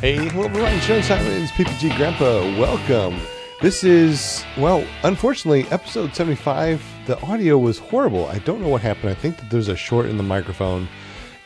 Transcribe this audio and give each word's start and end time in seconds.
Hey, 0.00 0.28
hello 0.28 0.44
everyone. 0.44 0.78
Sean 0.78 1.02
Simons, 1.02 1.50
PPG 1.50 1.96
Grandpa. 1.96 2.42
Welcome. 2.56 3.18
This 3.60 3.82
is, 3.82 4.44
well, 4.56 4.86
unfortunately, 5.02 5.66
episode 5.72 6.14
75. 6.14 6.80
The 7.06 7.20
audio 7.22 7.58
was 7.58 7.78
horrible. 7.80 8.26
I 8.26 8.38
don't 8.38 8.60
know 8.60 8.68
what 8.68 8.80
happened. 8.80 9.10
I 9.10 9.14
think 9.14 9.38
that 9.38 9.50
there's 9.50 9.66
a 9.66 9.74
short 9.74 10.06
in 10.06 10.16
the 10.16 10.22
microphone, 10.22 10.88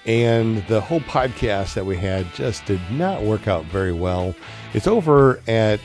and 0.04 0.58
the 0.66 0.82
whole 0.82 1.00
podcast 1.00 1.72
that 1.72 1.86
we 1.86 1.96
had 1.96 2.30
just 2.34 2.66
did 2.66 2.78
not 2.90 3.22
work 3.22 3.48
out 3.48 3.64
very 3.64 3.94
well. 3.94 4.34
It's 4.74 4.86
over 4.86 5.40
at 5.48 5.80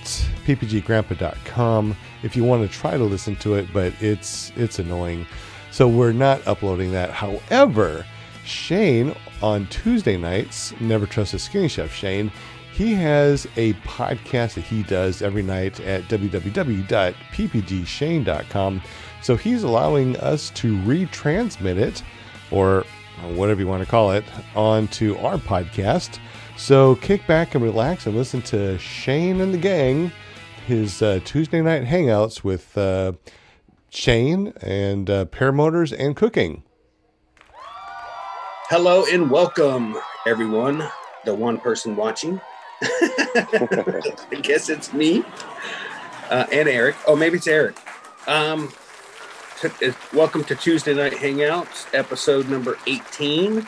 ppggrandpa.com 0.45 1.95
if 2.23 2.35
you 2.35 2.43
want 2.43 2.69
to 2.69 2.77
try 2.77 2.97
to 2.97 3.03
listen 3.05 3.37
to 3.37 3.53
it, 3.53 3.71
but 3.71 3.93
it's 4.01 4.51
it's 4.57 4.77
annoying. 4.77 5.25
So 5.71 5.87
we're 5.87 6.11
not 6.11 6.45
uploading 6.45 6.91
that. 6.91 7.11
However, 7.11 8.05
Shane 8.43 9.15
on 9.41 9.67
Tuesday 9.67 10.17
nights, 10.17 10.73
Never 10.79 11.05
Trust 11.05 11.33
a 11.33 11.39
Skinny 11.39 11.67
Chef 11.67 11.93
Shane, 11.93 12.31
he 12.77 12.93
has 12.93 13.47
a 13.55 13.73
podcast 13.73 14.53
that 14.53 14.63
he 14.63 14.83
does 14.83 15.23
every 15.23 15.41
night 15.41 15.79
at 15.79 16.03
www.ppgshane.com. 16.03 18.81
So 19.23 19.35
he's 19.35 19.63
allowing 19.63 20.15
us 20.17 20.51
to 20.51 20.77
retransmit 20.77 21.77
it, 21.77 22.03
or 22.51 22.85
whatever 23.33 23.61
you 23.61 23.67
want 23.67 23.83
to 23.83 23.89
call 23.89 24.11
it, 24.11 24.23
onto 24.55 25.17
our 25.17 25.37
podcast. 25.37 26.19
So 26.55 26.97
kick 26.97 27.25
back 27.25 27.55
and 27.55 27.63
relax 27.63 28.05
and 28.05 28.15
listen 28.15 28.43
to 28.43 28.77
Shane 28.77 29.41
and 29.41 29.55
the 29.55 29.57
gang, 29.57 30.11
his 30.67 31.01
uh, 31.01 31.19
Tuesday 31.25 31.63
night 31.63 31.83
hangouts 31.83 32.43
with 32.43 32.77
uh, 32.77 33.13
Shane 33.89 34.53
and 34.61 35.09
uh, 35.09 35.25
paramotors 35.25 35.95
and 35.97 36.15
cooking. 36.15 36.61
Hello 38.69 39.03
and 39.11 39.31
welcome, 39.31 39.97
everyone. 40.27 40.87
The 41.25 41.33
one 41.33 41.57
person 41.57 41.95
watching. 41.95 42.39
I 42.83 44.39
guess 44.43 44.69
it's 44.69 44.93
me 44.93 45.23
uh, 46.29 46.45
and 46.51 46.69
Eric. 46.69 46.95
Oh, 47.07 47.15
maybe 47.15 47.37
it's 47.37 47.47
Eric. 47.47 47.75
Um, 48.27 48.71
t- 49.59 49.91
welcome 50.13 50.43
to 50.43 50.55
Tuesday 50.55 50.93
Night 50.93 51.13
Hangouts, 51.13 51.87
episode 51.95 52.49
number 52.49 52.77
18. 52.85 53.67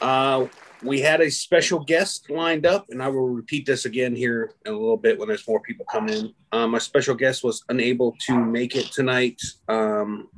Uh, 0.00 0.46
we 0.84 1.00
had 1.00 1.20
a 1.20 1.28
special 1.28 1.80
guest 1.80 2.30
lined 2.30 2.66
up, 2.66 2.86
and 2.90 3.02
I 3.02 3.08
will 3.08 3.28
repeat 3.28 3.66
this 3.66 3.84
again 3.84 4.14
here 4.14 4.52
in 4.64 4.72
a 4.74 4.78
little 4.78 4.96
bit 4.96 5.18
when 5.18 5.26
there's 5.26 5.48
more 5.48 5.60
people 5.60 5.84
coming 5.90 6.14
in. 6.14 6.34
Um, 6.52 6.70
my 6.70 6.78
special 6.78 7.16
guest 7.16 7.42
was 7.42 7.64
unable 7.68 8.14
to 8.26 8.38
make 8.38 8.76
it 8.76 8.92
tonight 8.92 9.42
um, 9.68 10.28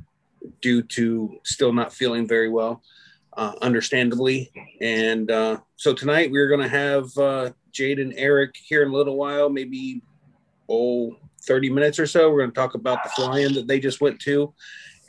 due 0.61 0.81
to 0.81 1.39
still 1.43 1.73
not 1.73 1.93
feeling 1.93 2.27
very 2.27 2.49
well, 2.49 2.81
uh, 3.37 3.53
understandably. 3.61 4.51
And 4.81 5.29
uh, 5.29 5.59
so 5.75 5.93
tonight 5.93 6.31
we're 6.31 6.47
going 6.47 6.61
to 6.61 6.67
have 6.67 7.17
uh, 7.19 7.51
Jade 7.73 7.99
and 7.99 8.13
Eric 8.15 8.55
here 8.55 8.83
in 8.83 8.89
a 8.89 8.93
little 8.93 9.17
while, 9.17 9.49
maybe 9.49 10.01
oh 10.69 11.17
30 11.43 11.69
minutes 11.69 11.99
or 11.99 12.07
so. 12.07 12.31
We're 12.31 12.39
going 12.39 12.51
to 12.51 12.55
talk 12.55 12.75
about 12.75 13.03
the 13.03 13.09
fly-in 13.09 13.53
that 13.53 13.67
they 13.67 13.79
just 13.79 13.99
went 13.99 14.19
to 14.21 14.53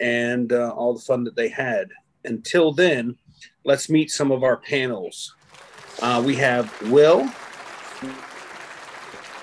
and 0.00 0.52
uh, 0.52 0.70
all 0.70 0.94
the 0.94 1.00
fun 1.00 1.24
that 1.24 1.36
they 1.36 1.48
had. 1.48 1.88
Until 2.24 2.72
then, 2.72 3.16
let's 3.64 3.88
meet 3.88 4.10
some 4.10 4.32
of 4.32 4.42
our 4.42 4.56
panels. 4.56 5.34
Uh, 6.02 6.22
we 6.24 6.34
have 6.36 6.72
Will. 6.90 7.30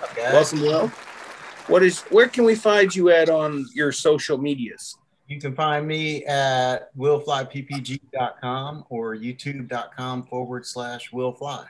Okay. 0.03 0.33
Welcome, 0.33 0.61
Will. 0.61 0.87
What 1.67 1.83
is? 1.83 2.01
Where 2.09 2.27
can 2.27 2.43
we 2.43 2.55
find 2.55 2.93
you 2.93 3.09
at 3.11 3.29
on 3.29 3.65
your 3.73 3.91
social 3.91 4.37
medias? 4.37 4.97
You 5.27 5.39
can 5.39 5.55
find 5.55 5.87
me 5.87 6.25
at 6.25 6.93
willflyppg.com 6.97 8.85
or 8.89 9.15
youtube.com 9.15 10.23
forward 10.23 10.65
slash 10.65 11.11
willfly. 11.13 11.65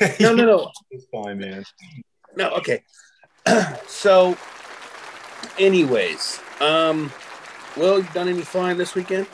no 0.20 0.34
no 0.34 0.46
no 0.46 0.72
It's 0.90 1.06
fine, 1.12 1.38
man. 1.38 1.64
no 2.36 2.50
okay. 2.56 2.82
so, 3.86 4.36
anyways, 5.58 6.40
um, 6.60 7.12
Will, 7.76 7.98
you 7.98 8.08
done 8.14 8.28
any 8.28 8.42
flying 8.42 8.78
this 8.78 8.94
weekend 8.94 9.26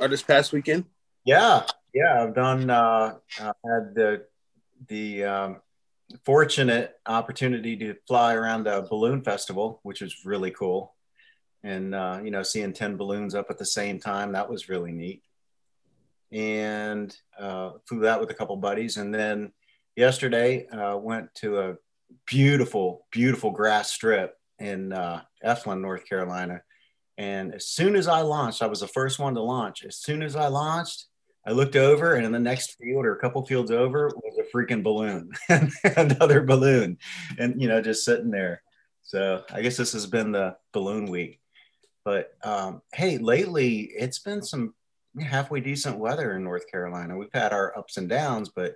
or 0.00 0.08
this 0.08 0.22
past 0.22 0.52
weekend? 0.52 0.84
Yeah, 1.24 1.64
yeah. 1.92 2.22
I've 2.22 2.34
done. 2.34 2.70
Uh, 2.70 3.16
I 3.38 3.44
had 3.44 3.94
the 3.94 4.24
the 4.88 5.24
um, 5.24 5.56
fortunate 6.24 6.94
opportunity 7.06 7.76
to 7.76 7.94
fly 8.06 8.34
around 8.34 8.66
a 8.66 8.82
balloon 8.82 9.22
festival, 9.22 9.80
which 9.82 10.00
was 10.00 10.24
really 10.24 10.50
cool, 10.50 10.94
and 11.62 11.94
uh, 11.94 12.20
you 12.22 12.30
know, 12.30 12.42
seeing 12.42 12.72
ten 12.72 12.96
balloons 12.96 13.34
up 13.34 13.46
at 13.50 13.58
the 13.58 13.66
same 13.66 13.98
time 13.98 14.32
that 14.32 14.50
was 14.50 14.68
really 14.68 14.92
neat. 14.92 15.22
And 16.30 17.14
uh, 17.38 17.72
flew 17.86 18.00
that 18.00 18.20
with 18.20 18.30
a 18.30 18.34
couple 18.34 18.56
buddies, 18.56 18.96
and 18.96 19.14
then 19.14 19.52
yesterday 19.96 20.66
uh, 20.68 20.96
went 20.96 21.34
to 21.36 21.60
a 21.60 21.76
beautiful, 22.26 23.06
beautiful 23.10 23.50
grass 23.50 23.92
strip 23.92 24.36
in 24.58 24.92
uh, 24.92 25.22
Efland, 25.44 25.80
North 25.80 26.06
Carolina. 26.06 26.62
And 27.18 27.54
as 27.54 27.66
soon 27.66 27.96
as 27.96 28.08
I 28.08 28.22
launched, 28.22 28.62
I 28.62 28.66
was 28.66 28.80
the 28.80 28.88
first 28.88 29.18
one 29.18 29.34
to 29.34 29.42
launch. 29.42 29.84
As 29.84 29.96
soon 29.96 30.22
as 30.22 30.34
I 30.34 30.48
launched, 30.48 31.06
I 31.44 31.50
looked 31.50 31.76
over, 31.76 32.14
and 32.14 32.24
in 32.24 32.32
the 32.32 32.38
next 32.38 32.78
field 32.78 33.04
or 33.04 33.14
a 33.14 33.18
couple 33.18 33.44
fields 33.44 33.70
over 33.70 34.08
was 34.14 34.38
a 34.38 34.56
freaking 34.56 34.82
balloon, 34.82 35.32
another 35.96 36.42
balloon, 36.42 36.98
and 37.38 37.60
you 37.60 37.68
know, 37.68 37.80
just 37.80 38.04
sitting 38.04 38.30
there. 38.30 38.62
So 39.02 39.42
I 39.50 39.62
guess 39.62 39.76
this 39.76 39.92
has 39.92 40.06
been 40.06 40.32
the 40.32 40.56
balloon 40.72 41.06
week. 41.06 41.40
But 42.04 42.32
um, 42.44 42.82
hey, 42.94 43.18
lately 43.18 43.90
it's 43.96 44.20
been 44.20 44.42
some 44.42 44.74
halfway 45.20 45.60
decent 45.60 45.98
weather 45.98 46.36
in 46.36 46.44
North 46.44 46.70
Carolina. 46.70 47.16
We've 47.16 47.28
had 47.32 47.52
our 47.52 47.76
ups 47.76 47.96
and 47.96 48.08
downs, 48.08 48.48
but 48.48 48.74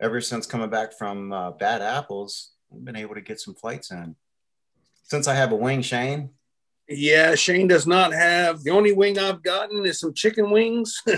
ever 0.00 0.20
since 0.20 0.46
coming 0.46 0.70
back 0.70 0.96
from 0.96 1.32
uh, 1.32 1.52
Bad 1.52 1.82
Apples, 1.82 2.52
I've 2.72 2.84
been 2.84 2.96
able 2.96 3.14
to 3.14 3.20
get 3.20 3.40
some 3.40 3.54
flights 3.54 3.90
in. 3.90 4.16
Since 5.04 5.28
I 5.28 5.34
have 5.34 5.52
a 5.52 5.56
wing, 5.56 5.82
Shane, 5.82 6.30
Yeah, 6.88 7.34
Shane 7.34 7.68
does 7.68 7.86
not 7.86 8.14
have. 8.14 8.62
The 8.64 8.70
only 8.70 8.92
wing 8.92 9.18
I've 9.18 9.42
gotten 9.42 9.84
is 9.84 10.00
some 10.00 10.14
chicken 10.14 10.50
wings. 10.50 11.02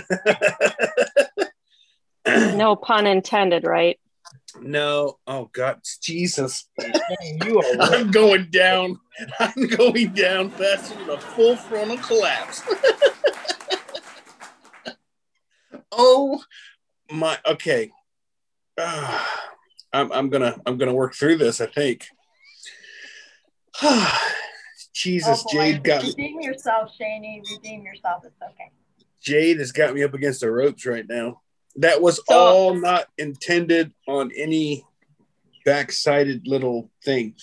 No 2.26 2.76
pun 2.76 3.06
intended, 3.06 3.64
right? 3.64 3.98
No, 4.60 5.18
oh 5.26 5.48
God, 5.52 5.80
Jesus! 6.02 6.68
you 7.44 7.58
are 7.58 7.64
I'm 7.80 8.10
going 8.10 8.50
down. 8.50 9.00
I'm 9.38 9.66
going 9.68 10.12
down 10.12 10.50
faster 10.50 10.94
than 10.96 11.10
a 11.10 11.18
full 11.18 11.56
frontal 11.56 11.96
collapse. 11.98 12.62
oh 15.92 16.42
my. 17.10 17.38
Okay. 17.46 17.90
Ah, 18.78 19.48
I'm, 19.92 20.12
I'm 20.12 20.28
gonna 20.28 20.60
I'm 20.66 20.76
gonna 20.76 20.94
work 20.94 21.14
through 21.14 21.38
this. 21.38 21.60
I 21.60 21.66
think. 21.66 22.06
Jesus, 25.00 25.42
Oh. 25.46 25.52
Jade 25.52 25.82
got 25.82 26.02
Redeem 26.02 26.40
yourself, 26.42 26.92
Shaney. 27.00 27.42
Redeem 27.50 27.82
yourself. 27.82 28.22
It's 28.26 28.36
okay. 28.42 28.70
Jade 29.22 29.58
has 29.58 29.72
got 29.72 29.94
me 29.94 30.02
up 30.02 30.12
against 30.12 30.40
the 30.40 30.50
ropes 30.50 30.84
right 30.84 31.06
now. 31.08 31.40
That 31.76 32.02
was 32.02 32.16
So- 32.28 32.34
all 32.36 32.74
not 32.74 33.06
intended 33.16 33.94
on 34.06 34.30
any 34.36 34.84
backsided 35.66 36.46
little 36.46 36.90
thing. 37.04 37.34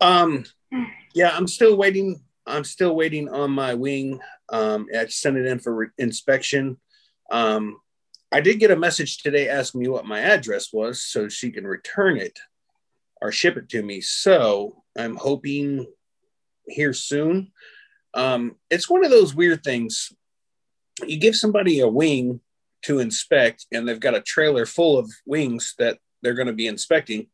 Um, 0.00 0.44
yeah, 1.14 1.30
I'm 1.36 1.46
still 1.46 1.76
waiting. 1.76 2.20
I'm 2.46 2.64
still 2.64 2.96
waiting 2.96 3.28
on 3.28 3.50
my 3.52 3.74
wing. 3.74 4.20
Um, 4.48 4.88
I 4.96 5.06
sent 5.06 5.36
it 5.36 5.46
in 5.46 5.58
for 5.60 5.74
re- 5.74 5.86
inspection. 5.98 6.78
Um, 7.30 7.80
I 8.32 8.40
did 8.40 8.58
get 8.58 8.70
a 8.70 8.76
message 8.76 9.18
today 9.18 9.48
asking 9.48 9.82
me 9.82 9.88
what 9.88 10.06
my 10.06 10.20
address 10.20 10.72
was 10.72 11.02
so 11.02 11.28
she 11.28 11.50
can 11.52 11.64
return 11.66 12.16
it 12.16 12.38
or 13.20 13.30
ship 13.32 13.56
it 13.56 13.68
to 13.70 13.82
me. 13.82 14.00
So 14.00 14.82
I'm 14.96 15.16
hoping 15.16 15.86
here 16.68 16.92
soon. 16.92 17.52
Um, 18.14 18.56
it's 18.70 18.88
one 18.88 19.04
of 19.04 19.10
those 19.10 19.34
weird 19.34 19.62
things. 19.62 20.12
You 21.06 21.18
give 21.18 21.36
somebody 21.36 21.80
a 21.80 21.88
wing 21.88 22.40
to 22.82 22.98
inspect, 22.98 23.66
and 23.72 23.86
they've 23.86 24.00
got 24.00 24.14
a 24.14 24.20
trailer 24.20 24.66
full 24.66 24.98
of 24.98 25.10
wings 25.26 25.74
that 25.78 25.98
they're 26.22 26.34
going 26.34 26.46
to 26.46 26.52
be 26.52 26.66
inspecting. 26.66 27.28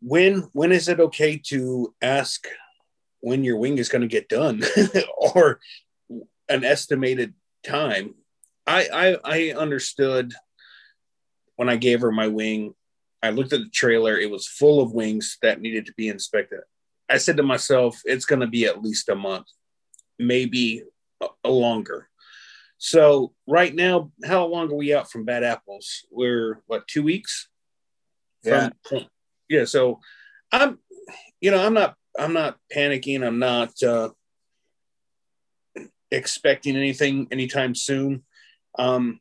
When 0.00 0.48
when 0.52 0.72
is 0.72 0.88
it 0.88 1.00
okay 1.00 1.40
to 1.46 1.94
ask 2.00 2.46
when 3.20 3.42
your 3.42 3.56
wing 3.56 3.78
is 3.78 3.88
going 3.88 4.02
to 4.02 4.08
get 4.08 4.28
done, 4.28 4.62
or 5.16 5.60
an 6.48 6.64
estimated 6.64 7.34
time? 7.66 8.14
I, 8.66 8.88
I 8.92 9.16
I 9.24 9.54
understood 9.56 10.32
when 11.56 11.68
I 11.68 11.76
gave 11.76 12.00
her 12.00 12.12
my 12.12 12.28
wing. 12.28 12.74
I 13.22 13.30
looked 13.30 13.52
at 13.52 13.60
the 13.60 13.70
trailer; 13.70 14.16
it 14.18 14.30
was 14.30 14.46
full 14.46 14.80
of 14.80 14.92
wings 14.92 15.38
that 15.42 15.60
needed 15.60 15.86
to 15.86 15.94
be 15.94 16.08
inspected. 16.08 16.60
I 17.08 17.18
said 17.18 17.36
to 17.36 17.42
myself, 17.42 18.00
it's 18.04 18.24
going 18.24 18.40
to 18.40 18.46
be 18.46 18.66
at 18.66 18.82
least 18.82 19.08
a 19.08 19.14
month, 19.14 19.46
maybe 20.18 20.84
a, 21.20 21.26
a 21.44 21.50
longer. 21.50 22.08
So 22.78 23.32
right 23.46 23.74
now, 23.74 24.10
how 24.24 24.46
long 24.46 24.70
are 24.70 24.76
we 24.76 24.94
out 24.94 25.10
from 25.10 25.24
bad 25.24 25.44
apples? 25.44 26.04
We're 26.10 26.62
what 26.66 26.86
two 26.86 27.02
weeks? 27.02 27.48
Yeah. 28.42 28.70
From, 28.88 29.06
yeah. 29.48 29.64
So 29.64 30.00
I'm, 30.52 30.78
you 31.40 31.50
know, 31.50 31.64
I'm 31.64 31.74
not, 31.74 31.94
I'm 32.18 32.32
not 32.32 32.58
panicking. 32.74 33.26
I'm 33.26 33.38
not 33.38 33.82
uh, 33.82 34.10
expecting 36.10 36.76
anything 36.76 37.28
anytime 37.30 37.74
soon. 37.74 38.24
Um, 38.78 39.20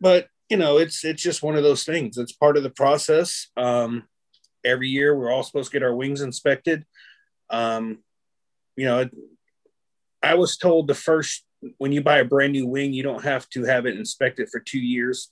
but 0.00 0.28
you 0.48 0.56
know, 0.56 0.78
it's 0.78 1.04
it's 1.04 1.22
just 1.22 1.42
one 1.42 1.56
of 1.56 1.62
those 1.62 1.84
things. 1.84 2.18
It's 2.18 2.32
part 2.32 2.56
of 2.56 2.62
the 2.62 2.70
process. 2.70 3.48
Um, 3.56 4.04
every 4.64 4.88
year, 4.88 5.16
we're 5.16 5.30
all 5.30 5.42
supposed 5.42 5.70
to 5.70 5.78
get 5.78 5.82
our 5.82 5.94
wings 5.94 6.20
inspected. 6.20 6.84
Um, 7.50 7.98
you 8.76 8.86
know, 8.86 9.08
I 10.22 10.34
was 10.34 10.56
told 10.56 10.88
the 10.88 10.94
first 10.94 11.44
when 11.78 11.92
you 11.92 12.02
buy 12.02 12.18
a 12.18 12.24
brand 12.24 12.52
new 12.52 12.66
wing, 12.66 12.92
you 12.92 13.02
don't 13.02 13.24
have 13.24 13.48
to 13.50 13.64
have 13.64 13.86
it 13.86 13.96
inspected 13.96 14.48
for 14.50 14.60
two 14.60 14.78
years. 14.78 15.30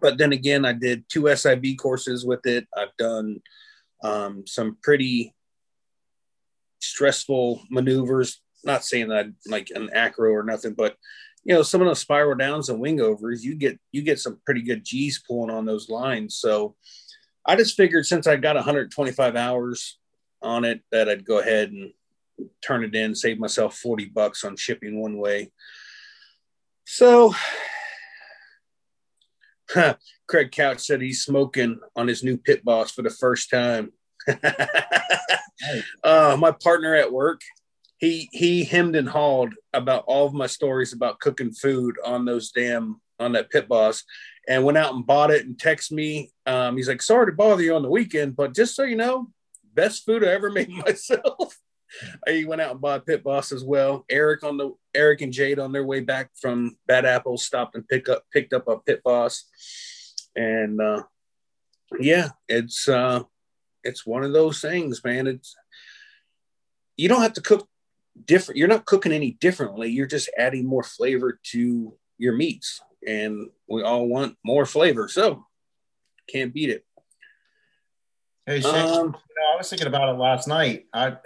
But 0.00 0.18
then 0.18 0.32
again, 0.32 0.64
I 0.64 0.72
did 0.72 1.04
two 1.08 1.34
SIB 1.34 1.76
courses 1.78 2.24
with 2.24 2.46
it. 2.46 2.66
I've 2.76 2.96
done 2.98 3.40
um, 4.04 4.44
some 4.46 4.76
pretty 4.82 5.34
stressful 6.80 7.62
maneuvers. 7.70 8.40
Not 8.64 8.84
saying 8.84 9.08
that 9.08 9.26
like 9.46 9.70
an 9.74 9.90
acro 9.92 10.30
or 10.30 10.44
nothing, 10.44 10.74
but 10.74 10.96
you 11.44 11.54
know, 11.54 11.62
some 11.62 11.80
of 11.80 11.88
those 11.88 11.98
spiral 11.98 12.36
downs 12.36 12.68
and 12.68 12.78
wing 12.78 13.00
overs, 13.00 13.44
you 13.44 13.56
get 13.56 13.78
you 13.90 14.02
get 14.02 14.20
some 14.20 14.38
pretty 14.44 14.62
good 14.62 14.84
G's 14.84 15.22
pulling 15.26 15.50
on 15.50 15.64
those 15.64 15.88
lines. 15.88 16.36
So 16.36 16.76
I 17.44 17.56
just 17.56 17.76
figured 17.76 18.06
since 18.06 18.28
I 18.28 18.36
got 18.36 18.54
125 18.54 19.34
hours 19.34 19.98
on 20.42 20.64
it 20.64 20.80
that 20.90 21.08
I'd 21.08 21.24
go 21.24 21.38
ahead 21.38 21.70
and 21.70 21.92
turn 22.62 22.84
it 22.84 22.94
in, 22.94 23.14
save 23.14 23.38
myself 23.38 23.76
40 23.76 24.06
bucks 24.06 24.44
on 24.44 24.56
shipping 24.56 25.00
one 25.00 25.18
way. 25.18 25.52
So 26.84 27.34
Craig 30.28 30.52
Couch 30.52 30.80
said 30.80 31.00
he's 31.00 31.22
smoking 31.22 31.80
on 31.96 32.08
his 32.08 32.22
new 32.22 32.36
pit 32.36 32.64
boss 32.64 32.90
for 32.90 33.02
the 33.02 33.10
first 33.10 33.50
time. 33.50 33.92
uh, 36.04 36.36
my 36.38 36.52
partner 36.52 36.94
at 36.94 37.12
work, 37.12 37.40
he 37.98 38.28
he 38.32 38.64
hemmed 38.64 38.96
and 38.96 39.08
hawed 39.08 39.54
about 39.72 40.04
all 40.06 40.26
of 40.26 40.34
my 40.34 40.46
stories 40.46 40.92
about 40.92 41.20
cooking 41.20 41.52
food 41.52 41.96
on 42.04 42.24
those 42.24 42.50
damn 42.50 43.00
on 43.18 43.32
that 43.32 43.50
pit 43.50 43.68
boss 43.68 44.04
and 44.48 44.64
went 44.64 44.78
out 44.78 44.94
and 44.94 45.06
bought 45.06 45.30
it 45.30 45.46
and 45.46 45.56
texted 45.56 45.92
me. 45.92 46.32
Um, 46.46 46.76
he's 46.76 46.88
like, 46.88 47.00
sorry 47.00 47.26
to 47.26 47.32
bother 47.32 47.62
you 47.62 47.76
on 47.76 47.82
the 47.82 47.90
weekend, 47.90 48.36
but 48.36 48.54
just 48.54 48.74
so 48.74 48.82
you 48.82 48.96
know, 48.96 49.28
best 49.74 50.04
food 50.04 50.24
I 50.24 50.28
ever 50.28 50.50
made 50.50 50.68
myself. 50.86 51.58
I 52.26 52.44
went 52.46 52.60
out 52.60 52.72
and 52.72 52.80
bought 52.80 53.06
Pit 53.06 53.22
Boss 53.22 53.52
as 53.52 53.64
well. 53.64 54.04
Eric 54.08 54.44
on 54.44 54.56
the 54.56 54.72
Eric 54.94 55.20
and 55.20 55.32
Jade 55.32 55.58
on 55.58 55.72
their 55.72 55.84
way 55.84 56.00
back 56.00 56.30
from 56.40 56.76
Bad 56.86 57.04
Apple 57.04 57.36
stopped 57.36 57.74
and 57.74 57.86
picked 57.86 58.08
up 58.08 58.24
picked 58.32 58.52
up 58.52 58.68
a 58.68 58.78
Pit 58.78 59.02
Boss, 59.02 59.44
and 60.36 60.80
uh, 60.80 61.02
yeah, 61.98 62.30
it's 62.48 62.88
uh, 62.88 63.22
it's 63.84 64.06
one 64.06 64.24
of 64.24 64.32
those 64.32 64.60
things, 64.60 65.02
man. 65.04 65.26
It's 65.26 65.54
you 66.96 67.08
don't 67.08 67.22
have 67.22 67.34
to 67.34 67.42
cook 67.42 67.68
different. 68.24 68.58
You're 68.58 68.68
not 68.68 68.86
cooking 68.86 69.12
any 69.12 69.32
differently. 69.32 69.90
You're 69.90 70.06
just 70.06 70.30
adding 70.36 70.66
more 70.66 70.84
flavor 70.84 71.38
to 71.52 71.94
your 72.18 72.34
meats, 72.34 72.80
and 73.06 73.48
we 73.68 73.82
all 73.82 74.06
want 74.06 74.36
more 74.44 74.66
flavor, 74.66 75.08
so 75.08 75.46
can't 76.28 76.54
beat 76.54 76.70
it. 76.70 76.84
Hey, 78.46 78.60
Shane, 78.60 78.74
Um, 78.74 79.06
you 79.06 79.34
know, 79.36 79.52
I 79.54 79.56
was 79.56 79.70
thinking 79.70 79.86
about 79.86 80.14
it 80.14 80.18
last 80.18 80.48
night. 80.48 80.86
I 80.92 81.16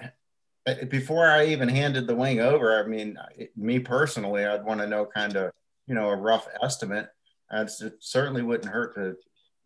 before 0.88 1.26
I 1.26 1.46
even 1.46 1.68
handed 1.68 2.06
the 2.06 2.14
wing 2.14 2.40
over. 2.40 2.82
I 2.82 2.86
mean, 2.86 3.16
me 3.56 3.78
personally, 3.78 4.44
I'd 4.44 4.64
want 4.64 4.80
to 4.80 4.86
know 4.86 5.06
kind 5.06 5.36
of 5.36 5.52
you 5.86 5.94
know 5.94 6.08
a 6.08 6.16
rough 6.16 6.46
estimate. 6.62 7.08
It 7.50 7.70
certainly 8.00 8.42
wouldn't 8.42 8.72
hurt 8.72 8.94
to 8.96 9.16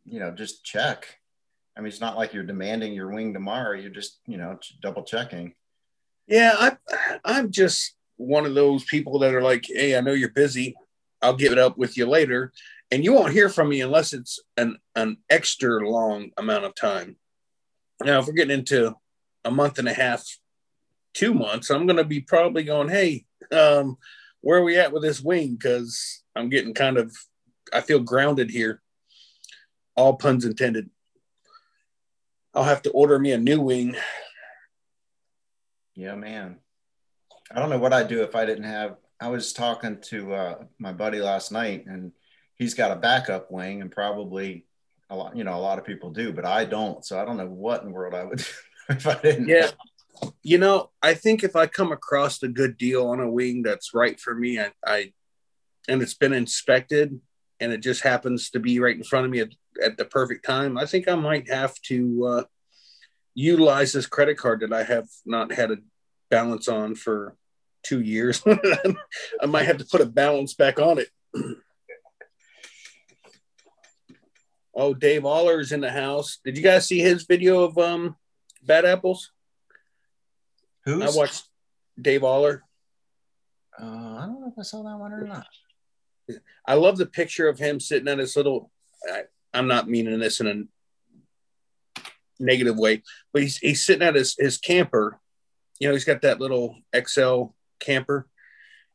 you 0.04 0.20
know 0.20 0.30
just 0.30 0.64
check. 0.64 1.06
I 1.76 1.80
mean, 1.80 1.88
it's 1.88 2.00
not 2.00 2.16
like 2.16 2.34
you're 2.34 2.44
demanding 2.44 2.92
your 2.92 3.10
wing 3.10 3.32
tomorrow. 3.32 3.76
You're 3.76 3.90
just 3.90 4.20
you 4.26 4.36
know 4.36 4.58
double 4.80 5.02
checking. 5.02 5.54
Yeah, 6.28 6.54
I, 6.56 6.76
I'm 7.24 7.50
just 7.50 7.96
one 8.16 8.46
of 8.46 8.54
those 8.54 8.84
people 8.84 9.18
that 9.20 9.34
are 9.34 9.42
like, 9.42 9.64
hey, 9.66 9.96
I 9.96 10.00
know 10.02 10.12
you're 10.12 10.28
busy. 10.28 10.76
I'll 11.22 11.34
give 11.34 11.52
it 11.52 11.58
up 11.58 11.76
with 11.76 11.96
you 11.96 12.06
later. 12.06 12.52
And 12.92 13.02
you 13.02 13.12
won't 13.12 13.32
hear 13.32 13.48
from 13.48 13.68
me 13.68 13.80
unless 13.80 14.12
it's 14.12 14.38
an, 14.56 14.76
an 14.94 15.16
extra 15.28 15.88
long 15.88 16.30
amount 16.36 16.64
of 16.64 16.74
time. 16.74 17.16
Now, 18.02 18.20
if 18.20 18.26
we're 18.26 18.32
getting 18.32 18.58
into 18.58 18.94
a 19.44 19.50
month 19.50 19.78
and 19.78 19.88
a 19.88 19.92
half, 19.92 20.24
two 21.12 21.34
months, 21.34 21.70
I'm 21.70 21.86
going 21.86 21.98
to 21.98 22.04
be 22.04 22.20
probably 22.20 22.62
going, 22.62 22.88
hey, 22.88 23.26
um, 23.52 23.96
where 24.40 24.58
are 24.58 24.64
we 24.64 24.78
at 24.78 24.92
with 24.92 25.02
this 25.02 25.20
wing? 25.20 25.56
Because 25.56 26.22
I'm 26.34 26.48
getting 26.48 26.72
kind 26.72 26.96
of, 26.96 27.14
I 27.72 27.80
feel 27.80 28.00
grounded 28.00 28.50
here. 28.50 28.80
All 29.96 30.16
puns 30.16 30.44
intended. 30.44 30.88
I'll 32.54 32.64
have 32.64 32.82
to 32.82 32.90
order 32.90 33.18
me 33.18 33.32
a 33.32 33.38
new 33.38 33.60
wing 33.60 33.96
Yeah, 35.94 36.14
man. 36.14 36.58
I 37.54 37.58
don't 37.58 37.70
know 37.70 37.78
what 37.78 37.92
I'd 37.92 38.08
do 38.08 38.22
if 38.22 38.34
I 38.34 38.46
didn't 38.46 38.64
have. 38.64 38.96
I 39.20 39.28
was 39.28 39.52
talking 39.52 40.00
to 40.04 40.32
uh, 40.32 40.54
my 40.78 40.92
buddy 40.92 41.20
last 41.20 41.52
night, 41.52 41.84
and 41.86 42.12
he's 42.56 42.74
got 42.74 42.92
a 42.92 42.96
backup 42.96 43.50
wing, 43.50 43.82
and 43.82 43.92
probably 43.92 44.64
a 45.10 45.16
lot, 45.16 45.36
you 45.36 45.44
know, 45.44 45.54
a 45.54 45.60
lot 45.60 45.78
of 45.78 45.84
people 45.84 46.10
do, 46.10 46.32
but 46.32 46.44
I 46.44 46.64
don't. 46.64 47.04
So 47.04 47.20
I 47.20 47.24
don't 47.24 47.36
know 47.36 47.46
what 47.46 47.82
in 47.82 47.88
the 47.88 47.94
world 47.94 48.14
I 48.14 48.24
would 48.24 48.38
do 48.38 48.44
if 48.88 49.06
I 49.06 49.14
didn't. 49.14 49.48
Yeah. 49.48 49.70
You 50.42 50.58
know, 50.58 50.90
I 51.02 51.14
think 51.14 51.44
if 51.44 51.56
I 51.56 51.66
come 51.66 51.92
across 51.92 52.42
a 52.42 52.48
good 52.48 52.76
deal 52.76 53.08
on 53.08 53.20
a 53.20 53.30
wing 53.30 53.62
that's 53.62 53.94
right 53.94 54.18
for 54.18 54.34
me, 54.34 54.60
I, 54.60 54.72
I 54.84 55.12
and 55.88 56.02
it's 56.02 56.14
been 56.14 56.32
inspected 56.32 57.20
and 57.58 57.72
it 57.72 57.82
just 57.82 58.02
happens 58.02 58.50
to 58.50 58.60
be 58.60 58.80
right 58.80 58.96
in 58.96 59.04
front 59.04 59.26
of 59.26 59.30
me 59.30 59.40
at, 59.40 59.50
at 59.82 59.96
the 59.96 60.04
perfect 60.04 60.44
time, 60.44 60.78
I 60.78 60.86
think 60.86 61.08
I 61.08 61.14
might 61.14 61.50
have 61.50 61.74
to 61.82 62.26
uh, 62.26 62.42
utilize 63.34 63.92
this 63.92 64.06
credit 64.06 64.36
card 64.38 64.60
that 64.60 64.72
I 64.72 64.82
have 64.82 65.08
not 65.24 65.52
had 65.52 65.70
a 65.70 65.78
balance 66.30 66.68
on 66.68 66.94
for 66.94 67.36
two 67.82 68.00
years. 68.00 68.42
I 68.46 69.46
might 69.46 69.66
have 69.66 69.78
to 69.78 69.84
put 69.84 70.00
a 70.00 70.06
balance 70.06 70.54
back 70.54 70.78
on 70.78 70.98
it. 70.98 71.08
oh, 74.74 74.94
Dave 74.94 75.24
Aller's 75.24 75.72
in 75.72 75.80
the 75.80 75.90
house. 75.90 76.38
Did 76.44 76.56
you 76.56 76.62
guys 76.62 76.86
see 76.86 77.00
his 77.00 77.24
video 77.24 77.62
of 77.62 77.78
um 77.78 78.16
bad 78.62 78.84
apples? 78.84 79.32
Who's? 80.84 81.02
I 81.02 81.18
watched 81.18 81.44
Dave 82.00 82.24
Aller. 82.24 82.62
Uh, 83.80 83.84
I 83.84 84.26
don't 84.26 84.40
know 84.40 84.52
if 84.52 84.58
I 84.58 84.62
saw 84.62 84.82
that 84.82 84.98
one 84.98 85.12
or 85.12 85.26
not. 85.26 85.46
I 86.66 86.74
love 86.74 86.96
the 86.96 87.06
picture 87.06 87.48
of 87.48 87.58
him 87.58 87.80
sitting 87.80 88.08
at 88.08 88.18
his 88.18 88.36
little. 88.36 88.70
I, 89.10 89.22
I'm 89.52 89.68
not 89.68 89.88
meaning 89.88 90.18
this 90.20 90.40
in 90.40 90.46
a 90.46 92.02
negative 92.38 92.78
way, 92.78 93.02
but 93.32 93.42
he's 93.42 93.58
he's 93.58 93.84
sitting 93.84 94.06
at 94.06 94.14
his 94.14 94.36
his 94.38 94.58
camper. 94.58 95.18
You 95.78 95.88
know, 95.88 95.94
he's 95.94 96.04
got 96.04 96.22
that 96.22 96.40
little 96.40 96.76
XL 96.94 97.44
camper, 97.78 98.28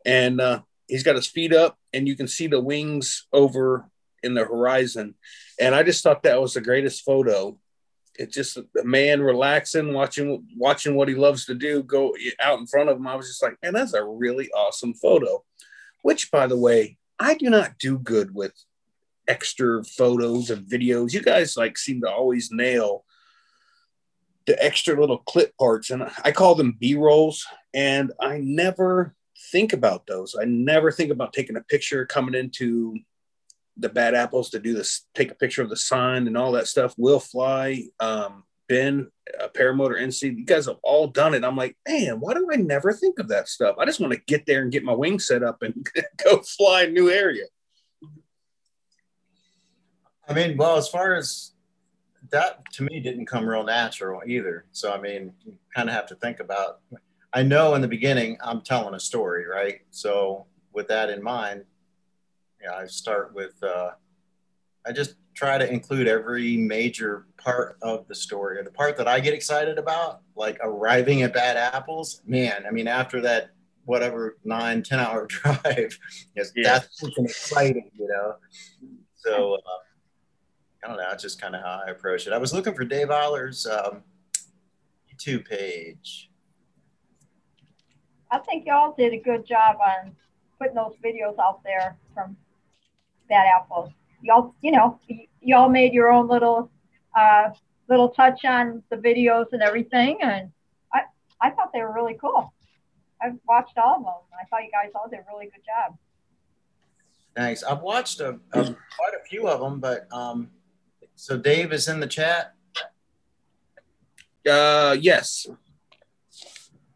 and 0.05 0.39
uh, 0.39 0.61
he's 0.87 1.03
got 1.03 1.15
his 1.15 1.27
feet 1.27 1.53
up, 1.53 1.77
and 1.93 2.07
you 2.07 2.15
can 2.15 2.27
see 2.27 2.47
the 2.47 2.61
wings 2.61 3.27
over 3.33 3.89
in 4.25 4.33
the 4.33 4.43
horizon. 4.43 5.15
And 5.59 5.73
I 5.73 5.83
just 5.83 6.03
thought 6.03 6.23
that 6.23 6.41
was 6.41 6.53
the 6.53 6.61
greatest 6.61 7.05
photo. 7.05 7.57
It's 8.15 8.33
just 8.33 8.57
a 8.57 8.65
man 8.83 9.21
relaxing, 9.21 9.93
watching 9.93 10.47
watching 10.57 10.95
what 10.95 11.09
he 11.09 11.15
loves 11.15 11.45
to 11.45 11.53
do 11.53 11.83
go 11.83 12.15
out 12.39 12.59
in 12.59 12.67
front 12.67 12.89
of 12.89 12.97
him. 12.97 13.07
I 13.07 13.15
was 13.15 13.27
just 13.27 13.43
like, 13.43 13.57
man, 13.61 13.73
that's 13.73 13.93
a 13.93 14.03
really 14.03 14.49
awesome 14.51 14.93
photo. 14.93 15.43
Which, 16.01 16.31
by 16.31 16.47
the 16.47 16.57
way, 16.57 16.97
I 17.19 17.35
do 17.35 17.49
not 17.49 17.77
do 17.77 17.97
good 17.97 18.33
with 18.33 18.53
extra 19.27 19.83
photos 19.83 20.49
and 20.49 20.65
videos. 20.65 21.13
You 21.13 21.21
guys 21.21 21.57
like 21.57 21.77
seem 21.77 22.01
to 22.01 22.09
always 22.09 22.51
nail 22.51 23.03
the 24.45 24.63
extra 24.63 24.99
little 24.99 25.17
clip 25.19 25.57
parts, 25.57 25.89
and 25.89 26.09
I 26.23 26.31
call 26.31 26.55
them 26.55 26.77
B 26.79 26.95
rolls. 26.95 27.45
And 27.73 28.11
I 28.21 28.39
never 28.41 29.15
think 29.51 29.73
about 29.73 30.07
those. 30.07 30.35
I 30.39 30.45
never 30.45 30.91
think 30.91 31.11
about 31.11 31.33
taking 31.33 31.57
a 31.57 31.61
picture 31.61 32.05
coming 32.05 32.35
into 32.35 32.97
the 33.77 33.89
bad 33.89 34.15
apples 34.15 34.49
to 34.51 34.59
do 34.59 34.73
this, 34.73 35.05
take 35.13 35.31
a 35.31 35.35
picture 35.35 35.61
of 35.61 35.69
the 35.69 35.75
sign 35.75 36.27
and 36.27 36.37
all 36.37 36.53
that 36.53 36.67
stuff. 36.67 36.93
Will 36.97 37.19
fly, 37.19 37.83
um, 37.99 38.43
Ben, 38.67 39.11
uh, 39.39 39.47
Paramotor 39.49 39.99
NC, 39.99 40.37
you 40.37 40.45
guys 40.45 40.65
have 40.65 40.77
all 40.81 41.07
done 41.07 41.33
it. 41.33 41.43
I'm 41.43 41.55
like, 41.55 41.77
man, 41.87 42.19
why 42.19 42.33
do 42.33 42.47
I 42.51 42.55
never 42.55 42.93
think 42.93 43.19
of 43.19 43.27
that 43.27 43.47
stuff? 43.47 43.75
I 43.77 43.85
just 43.85 43.99
want 43.99 44.13
to 44.13 44.21
get 44.27 44.45
there 44.45 44.61
and 44.61 44.71
get 44.71 44.83
my 44.83 44.93
wings 44.93 45.27
set 45.27 45.43
up 45.43 45.61
and 45.61 45.87
go 46.23 46.41
fly 46.41 46.83
a 46.83 46.89
new 46.89 47.09
area. 47.09 47.45
I 50.27 50.33
mean, 50.33 50.57
well, 50.57 50.77
as 50.77 50.87
far 50.87 51.13
as 51.13 51.51
that 52.31 52.63
to 52.73 52.83
me 52.83 52.99
didn't 52.99 53.25
come 53.27 53.47
real 53.47 53.63
natural 53.63 54.21
either. 54.25 54.65
So 54.71 54.93
I 54.93 54.99
mean, 54.99 55.33
you 55.45 55.55
kind 55.75 55.89
of 55.89 55.95
have 55.95 56.07
to 56.07 56.15
think 56.15 56.39
about. 56.39 56.79
I 57.33 57.43
know 57.43 57.75
in 57.75 57.81
the 57.81 57.87
beginning 57.87 58.37
I'm 58.41 58.61
telling 58.61 58.95
a 58.95 58.99
story, 58.99 59.45
right? 59.45 59.81
So 59.91 60.45
with 60.73 60.87
that 60.87 61.09
in 61.09 61.21
mind, 61.21 61.65
yeah, 62.65 62.75
I 62.75 62.85
start 62.87 63.33
with. 63.33 63.61
Uh, 63.61 63.91
I 64.85 64.91
just 64.91 65.15
try 65.33 65.57
to 65.57 65.71
include 65.71 66.07
every 66.07 66.57
major 66.57 67.27
part 67.37 67.77
of 67.81 68.07
the 68.07 68.15
story, 68.15 68.57
or 68.57 68.63
the 68.63 68.71
part 68.71 68.97
that 68.97 69.07
I 69.07 69.19
get 69.19 69.33
excited 69.33 69.77
about, 69.77 70.21
like 70.35 70.57
arriving 70.61 71.21
at 71.23 71.33
Bad 71.33 71.57
Apples. 71.57 72.21
Man, 72.25 72.65
I 72.67 72.71
mean, 72.71 72.87
after 72.87 73.21
that 73.21 73.51
whatever 73.85 74.37
nine 74.43 74.83
ten 74.83 74.99
hour 74.99 75.25
drive, 75.27 75.97
yes, 76.35 76.51
yeah. 76.55 76.79
that's 76.79 77.03
exciting, 77.17 77.91
you 77.93 78.07
know. 78.07 78.35
So. 79.15 79.55
Uh, 79.55 79.59
I 80.83 80.87
don't 80.87 80.97
know. 80.97 81.05
That's 81.09 81.23
just 81.23 81.41
kind 81.41 81.55
of 81.55 81.63
how 81.63 81.81
I 81.83 81.89
approach 81.89 82.27
it. 82.27 82.33
I 82.33 82.37
was 82.37 82.53
looking 82.53 82.75
for 82.75 82.85
Dave 82.85 83.09
Eiler's 83.09 83.65
um, 83.65 84.03
YouTube 85.11 85.47
page. 85.49 86.29
I 88.29 88.37
think 88.37 88.67
y'all 88.67 88.93
did 88.95 89.11
a 89.11 89.17
good 89.17 89.47
job 89.47 89.77
on 89.83 90.15
putting 90.59 90.75
those 90.75 90.93
videos 91.03 91.39
out 91.39 91.61
there 91.63 91.97
from 92.13 92.37
Bad 93.29 93.47
Apples. 93.47 93.91
Y'all, 94.21 94.55
you 94.61 94.71
know, 94.71 94.99
y'all 95.41 95.69
made 95.69 95.93
your 95.93 96.11
own 96.11 96.27
little 96.27 96.71
uh, 97.15 97.49
little 97.89 98.09
touch 98.09 98.45
on 98.45 98.83
the 98.89 98.97
videos 98.97 99.47
and 99.51 99.61
everything, 99.61 100.17
and 100.21 100.51
I 100.93 101.01
I 101.41 101.51
thought 101.51 101.71
they 101.73 101.81
were 101.81 101.93
really 101.93 102.17
cool. 102.19 102.53
I've 103.21 103.37
watched 103.47 103.77
all 103.77 103.97
of 103.97 104.03
them. 104.03 104.39
I 104.39 104.45
thought 104.49 104.63
you 104.63 104.71
guys 104.71 104.91
all 104.95 105.09
did 105.09 105.19
a 105.19 105.23
really 105.31 105.45
good 105.45 105.63
job. 105.65 105.97
Thanks. 107.35 107.63
I've 107.63 107.81
watched 107.81 108.19
a, 108.21 108.39
a, 108.53 108.63
quite 108.63 109.13
a 109.21 109.25
few 109.27 109.47
of 109.47 109.59
them, 109.59 109.79
but 109.79 110.07
um, 110.11 110.49
so 111.15 111.37
Dave 111.37 111.73
is 111.73 111.87
in 111.87 111.99
the 111.99 112.07
chat. 112.07 112.53
Uh, 114.49 114.95
yes. 114.99 115.47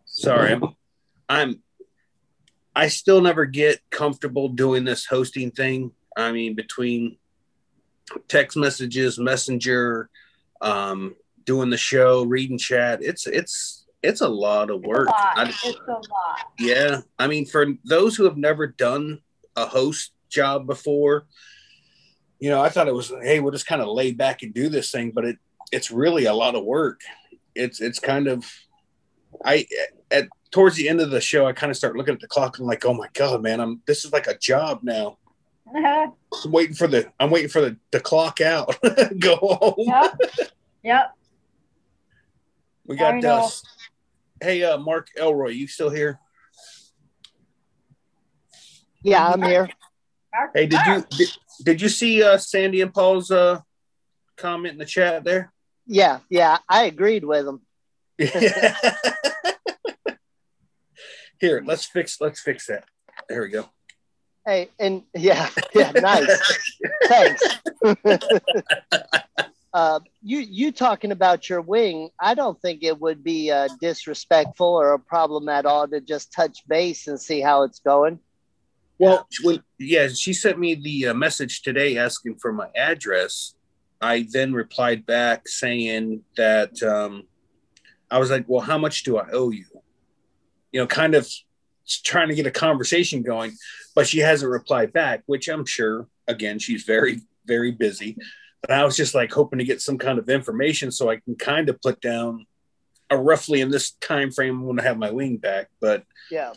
Sorry, 0.06 0.54
I'm, 0.54 0.64
I'm. 1.28 1.64
I 2.76 2.88
still 2.88 3.22
never 3.22 3.46
get 3.46 3.82
comfortable 3.90 4.50
doing 4.50 4.86
this 4.86 5.06
hosting 5.06 5.52
thing. 5.52 5.92
I 6.20 6.32
mean, 6.32 6.56
between 6.56 7.18
text 8.28 8.58
messages, 8.58 9.20
messenger, 9.20 10.10
um, 10.62 11.16
doing 11.46 11.70
the 11.70 11.78
show, 11.78 12.24
reading 12.24 12.58
chat, 12.58 13.00
it's 13.02 13.28
it's 13.28 13.86
it's 14.02 14.22
a 14.22 14.28
lot 14.28 14.70
of 14.70 14.82
work. 14.84 15.10
It's 15.10 15.20
a 15.20 15.24
lot. 15.24 15.38
I, 15.38 15.50
it's 15.50 15.80
a 15.88 15.92
lot. 15.92 16.06
Yeah, 16.58 17.02
I 17.18 17.28
mean, 17.28 17.46
for 17.46 17.68
those 17.86 18.16
who 18.16 18.26
have 18.26 18.38
never 18.38 18.68
done 18.68 19.20
a 19.56 19.66
host 19.66 20.14
job 20.30 20.68
before, 20.68 21.26
you 22.40 22.50
know, 22.50 22.62
I 22.62 22.70
thought 22.70 22.88
it 22.88 22.94
was, 22.94 23.10
hey, 23.22 23.40
we'll 23.40 23.52
just 23.52 23.68
kind 23.68 23.82
of 23.82 23.90
lay 23.90 24.12
back 24.12 24.44
and 24.44 24.54
do 24.54 24.70
this 24.70 24.92
thing, 24.92 25.12
but 25.12 25.26
it 25.26 25.38
it's 25.72 25.92
really 25.92 26.26
a 26.26 26.34
lot 26.34 26.56
of 26.56 26.64
work. 26.64 27.02
It's 27.56 27.82
it's 27.82 28.00
kind 28.00 28.28
of 28.28 28.46
I 29.44 29.68
at 30.12 30.28
towards 30.52 30.76
the 30.76 30.90
end 30.90 31.02
of 31.02 31.12
the 31.12 31.22
show, 31.22 31.46
I 31.46 31.54
kind 31.54 31.70
of 31.70 31.78
start 31.78 31.96
looking 31.96 32.14
at 32.14 32.20
the 32.20 32.28
clock 32.28 32.58
and 32.58 32.66
I'm 32.66 32.70
like, 32.70 32.86
oh 32.86 32.94
my 32.94 33.08
god, 33.14 33.44
man, 33.44 33.60
I'm 33.60 33.82
this 33.86 34.06
is 34.06 34.12
like 34.12 34.28
a 34.28 34.38
job 34.38 34.80
now. 34.82 35.18
I'm 35.76 36.52
waiting 36.52 36.76
for 36.76 36.88
the 36.88 37.12
I'm 37.20 37.30
waiting 37.30 37.50
for 37.50 37.62
the, 37.62 37.78
the 37.92 38.00
clock 38.00 38.42
out. 38.42 38.76
Go 39.20 39.36
home. 39.36 39.74
Yep. 39.78 40.20
yep. 40.84 41.12
We 42.86 42.96
got 42.96 43.24
uh, 43.24 43.48
hey 44.42 44.64
uh 44.64 44.78
Mark 44.78 45.10
Elroy, 45.18 45.50
you 45.50 45.68
still 45.68 45.90
here? 45.90 46.20
Yeah, 49.04 49.28
I'm 49.28 49.42
here. 49.42 49.70
Hey, 50.54 50.66
did 50.68 50.80
you 50.86 51.06
did, 51.18 51.30
did 51.64 51.82
you 51.82 51.90
see 51.90 52.22
uh, 52.24 52.38
Sandy 52.38 52.82
and 52.82 52.94
Paul's 52.94 53.32
uh, 53.32 53.60
comment 54.38 54.74
in 54.74 54.78
the 54.78 54.86
chat 54.86 55.24
there? 55.24 55.52
Yeah, 55.86 56.20
yeah, 56.30 56.58
I 56.68 56.84
agreed 56.84 57.24
with 57.24 57.46
them. 57.46 57.62
Here, 61.40 61.64
let's 61.66 61.86
fix 61.86 62.20
let's 62.20 62.42
fix 62.42 62.68
that. 62.68 62.84
There 63.30 63.42
we 63.42 63.50
go. 63.50 63.70
Hey, 64.50 64.70
and 64.80 65.04
yeah, 65.14 65.48
yeah, 65.76 65.92
nice. 65.92 66.60
Thanks. 67.04 67.44
uh, 69.76 70.00
you 70.24 70.40
you 70.40 70.72
talking 70.72 71.12
about 71.12 71.48
your 71.48 71.62
wing? 71.62 72.10
I 72.20 72.34
don't 72.34 72.60
think 72.60 72.82
it 72.82 73.00
would 73.00 73.24
be 73.24 73.52
uh, 73.52 73.68
disrespectful 73.80 74.66
or 74.66 74.94
a 74.94 75.00
problem 75.00 75.50
at 75.50 75.68
all 75.68 75.88
to 75.90 76.02
just 76.02 76.34
touch 76.34 76.68
base 76.68 77.08
and 77.08 77.22
see 77.22 77.42
how 77.42 77.62
it's 77.62 77.78
going. 77.78 78.18
Well, 78.98 79.28
when, 79.44 79.62
yeah, 79.78 80.08
she 80.08 80.34
sent 80.34 80.58
me 80.58 80.74
the 80.74 81.10
uh, 81.10 81.14
message 81.14 81.62
today 81.62 82.00
asking 82.00 82.40
for 82.40 82.52
my 82.52 82.70
address. 82.76 83.54
I 84.02 84.26
then 84.32 84.52
replied 84.54 85.06
back 85.06 85.48
saying 85.48 86.24
that 86.38 86.82
um, 86.82 87.26
I 88.10 88.18
was 88.18 88.32
like, 88.32 88.46
"Well, 88.48 88.62
how 88.62 88.80
much 88.80 89.04
do 89.04 89.20
I 89.20 89.30
owe 89.32 89.52
you?" 89.52 89.66
You 90.72 90.82
know, 90.82 90.88
kind 90.88 91.14
of 91.14 91.30
trying 91.90 92.30
to 92.30 92.36
get 92.36 92.48
a 92.48 92.52
conversation 92.52 93.24
going, 93.24 93.54
but 93.96 94.08
she 94.08 94.20
hasn't 94.20 94.52
replied 94.52 94.94
back, 94.94 95.24
which 95.26 95.48
I'm 95.48 95.66
sure 95.66 96.08
again 96.28 96.60
she's 96.60 96.84
very 96.84 97.22
very 97.46 97.72
busy. 97.72 98.18
But 98.62 98.72
I 98.72 98.84
was 98.84 98.96
just 98.96 99.16
like 99.16 99.32
hoping 99.32 99.60
to 99.60 99.66
get 99.66 99.82
some 99.82 99.98
kind 99.98 100.20
of 100.20 100.30
information 100.30 100.92
so 100.92 101.10
I 101.10 101.18
can 101.18 101.36
kind 101.36 101.70
of 101.70 101.82
put 101.82 102.02
down 102.02 102.46
a 103.10 103.18
roughly 103.18 103.62
in 103.62 103.72
this 103.72 103.92
time 103.92 104.32
frame 104.32 104.56
when 104.56 104.62
I'm 104.62 104.66
going 104.66 104.78
to 104.78 104.84
have 104.84 104.98
my 104.98 105.12
wing 105.12 105.38
back. 105.38 105.70
But 105.80 106.04
yeah, 106.30 106.54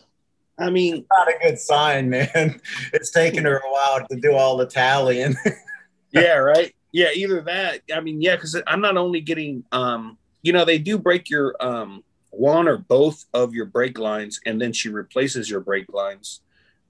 I 0.58 0.70
mean, 0.70 1.04
not 1.16 1.28
a 1.28 1.38
good 1.42 1.58
sign, 1.58 2.10
man. 2.10 2.60
It's 2.92 3.10
taken 3.10 3.44
her 3.44 3.56
a 3.56 3.70
while 3.70 4.06
to 4.06 4.20
do 4.20 4.34
all 4.34 4.56
the 4.56 4.66
tallying. 4.66 5.34
yeah, 6.12 6.34
right. 6.34 6.74
Yeah, 6.92 7.08
either 7.14 7.40
that. 7.42 7.80
I 7.94 8.00
mean, 8.00 8.20
yeah, 8.20 8.36
because 8.36 8.60
I'm 8.66 8.80
not 8.80 8.96
only 8.96 9.20
getting, 9.20 9.64
um, 9.72 10.18
you 10.42 10.52
know, 10.52 10.64
they 10.64 10.78
do 10.78 10.98
break 10.98 11.30
your 11.30 11.56
um, 11.60 12.04
one 12.32 12.66
or 12.66 12.78
both 12.78 13.24
of 13.32 13.54
your 13.54 13.66
brake 13.66 13.98
lines, 13.98 14.40
and 14.44 14.60
then 14.60 14.72
she 14.72 14.88
replaces 14.88 15.48
your 15.48 15.60
brake 15.60 15.92
lines. 15.92 16.40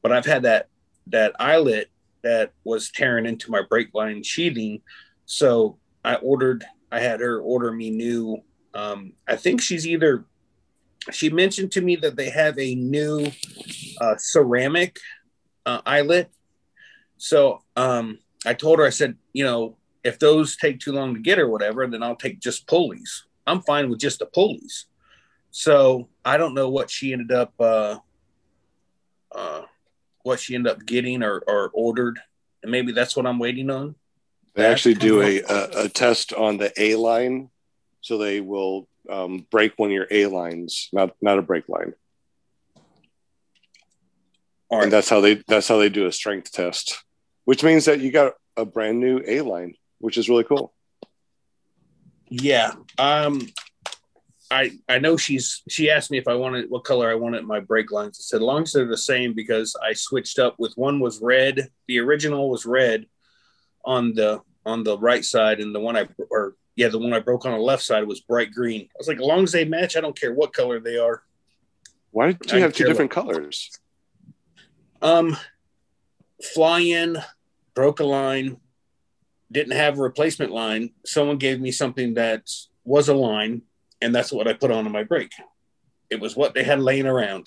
But 0.01 0.13
I've 0.13 0.27
had 0.27 0.43
that 0.43 0.69
that 1.09 1.35
eyelet 1.39 1.91
that 2.23 2.53
was 2.65 2.91
tearing 2.91 3.27
into 3.27 3.51
my 3.51 3.63
brake 3.69 3.91
line 3.93 4.23
sheathing, 4.23 4.81
so 5.27 5.79
I 6.05 6.15
ordered. 6.17 6.65
I 6.91 7.01
had 7.01 7.21
her 7.21 7.41
order 7.41 7.73
me 7.73 7.91
new. 7.91 8.43
Um, 8.75 9.13
I 9.29 9.37
think 9.37 9.61
she's 9.61 9.87
either 9.87 10.25
she 11.11 11.31
mentioned 11.31 11.73
to 11.73 11.81
me 11.81 11.97
that 11.97 12.17
they 12.17 12.31
have 12.31 12.59
a 12.59 12.75
new 12.75 13.31
uh, 14.01 14.15
ceramic 14.19 14.99
uh, 15.67 15.81
eyelet. 15.85 16.31
So 17.17 17.63
um, 17.77 18.19
I 18.47 18.55
told 18.55 18.79
her, 18.79 18.87
I 18.87 18.91
said, 18.91 19.17
you 19.33 19.45
know, 19.45 19.77
if 20.05 20.19
those 20.19 20.57
take 20.57 20.81
too 20.81 20.93
long 20.93 21.15
to 21.15 21.21
get 21.21 21.39
or 21.39 21.49
whatever, 21.49 21.87
then 21.87 22.03
I'll 22.03 22.17
take 22.17 22.41
just 22.41 22.67
pulleys. 22.67 23.25
I'm 23.47 23.63
fine 23.63 23.91
with 23.91 24.01
just 24.01 24.21
the 24.21 24.27
pulleys. 24.27 24.87
So 25.53 26.09
I 26.25 26.37
don't 26.37 26.55
know 26.55 26.69
what 26.69 26.91
she 26.91 27.13
ended 27.13 27.31
up, 27.31 27.53
uh, 27.61 27.99
uh, 29.31 29.63
what 30.25 30.41
she 30.41 30.57
ended 30.57 30.73
up 30.73 30.85
getting 30.85 31.23
or, 31.23 31.39
or 31.47 31.71
ordered, 31.73 32.19
and 32.63 32.73
maybe 32.73 32.91
that's 32.91 33.17
what 33.17 33.27
I'm 33.27 33.39
waiting 33.39 33.71
on. 33.71 33.95
They 34.55 34.67
actually 34.67 34.95
do 34.95 35.23
a, 35.23 35.41
a, 35.43 35.85
a 35.85 35.89
test 35.89 36.33
on 36.33 36.59
the 36.59 36.73
A 36.77 36.97
line, 36.97 37.49
so 38.01 38.19
they 38.19 38.41
will 38.41 38.89
um, 39.09 39.47
break 39.51 39.79
one 39.79 39.91
of 39.91 39.95
your 39.95 40.09
A 40.11 40.27
lines, 40.27 40.89
not 40.93 41.15
not 41.23 41.39
a 41.39 41.43
brake 41.43 41.69
line. 41.69 41.95
Right. 44.71 44.83
And 44.85 44.93
that's 44.93 45.09
how 45.09 45.21
they 45.21 45.43
that's 45.47 45.69
how 45.69 45.79
they 45.79 45.89
do 45.89 46.07
a 46.07 46.13
strength 46.13 46.53
test, 46.53 47.05
which 47.45 47.63
means 47.63 47.87
that 47.87 48.01
you 48.01 48.11
got 48.11 48.35
a 48.57 48.65
brand 48.65 49.01
new 49.01 49.23
A 49.27 49.41
line 49.41 49.75
which 50.03 50.19
is 50.19 50.29
really 50.29 50.45
cool. 50.45 50.75
Yeah. 52.29 52.73
Um, 52.99 53.49
I 54.53 54.73
I 54.89 54.99
know 54.99 55.17
she's 55.17 55.63
she 55.69 55.91
asked 55.91 56.11
me 56.11 56.19
if 56.19 56.29
I 56.29 56.35
wanted 56.35 56.69
what 56.69 56.85
color 56.85 57.11
I 57.11 57.15
wanted 57.15 57.45
my 57.45 57.61
brake 57.61 57.91
lines. 57.91 58.19
I 58.21 58.23
said 58.23 58.37
as 58.37 58.43
long 58.43 58.63
as 58.63 58.73
they're 58.73 58.87
the 58.87 58.99
same 58.99 59.33
because 59.33 59.75
I 59.83 59.95
switched 59.95 60.39
up 60.39 60.57
with 60.59 60.75
one 60.77 61.01
was 61.01 61.23
red. 61.23 61.71
The 61.89 61.99
original 62.01 62.51
was 62.51 62.67
red 62.67 63.07
on 63.85 64.15
the 64.15 64.43
on 64.67 64.85
the 64.85 64.99
right 64.99 65.25
side, 65.25 65.61
and 65.61 65.75
the 65.75 65.81
one 65.81 65.97
I 65.97 66.07
or 66.31 66.55
yeah, 66.77 66.89
the 66.89 66.99
one 66.99 67.15
I 67.15 67.21
broke 67.21 67.47
on 67.47 67.53
the 67.53 67.59
left 67.59 67.83
side 67.83 68.07
was 68.07 68.21
bright 68.21 68.53
green. 68.53 68.83
I 68.83 68.99
was 68.99 69.09
like, 69.09 69.19
as 69.19 69.25
long 69.25 69.43
as 69.43 69.53
they 69.53 69.65
match, 69.65 69.97
I 69.97 70.01
don't 70.01 70.19
care 70.19 70.35
what 70.35 70.53
color 70.53 70.81
they 70.81 70.99
are. 70.99 71.23
Why 72.11 72.33
do 72.33 72.39
you 72.53 72.59
I 72.59 72.61
have 72.61 72.75
two 72.75 72.85
different 72.85 73.11
colors? 73.11 73.71
Um, 75.01 75.37
fly 76.55 76.81
in, 76.81 77.19
broke 77.75 78.01
a 78.01 78.05
line, 78.05 78.59
didn't 79.51 79.77
have 79.77 79.99
a 79.99 80.03
replacement 80.03 80.53
line. 80.53 80.91
Someone 81.07 81.39
gave 81.39 81.61
me 81.61 81.73
something 81.73 82.15
that 82.15 82.51
was 82.85 83.09
a 83.09 83.15
line, 83.15 83.63
and 84.03 84.15
that's 84.15 84.33
what 84.33 84.49
I 84.49 84.53
put 84.53 84.71
on 84.71 84.91
my 84.91 85.05
brake. 85.05 85.33
It 86.11 86.21
was 86.21 86.37
what 86.37 86.55
they 86.55 86.65
had 86.65 86.81
laying 86.81 87.07
around. 87.07 87.47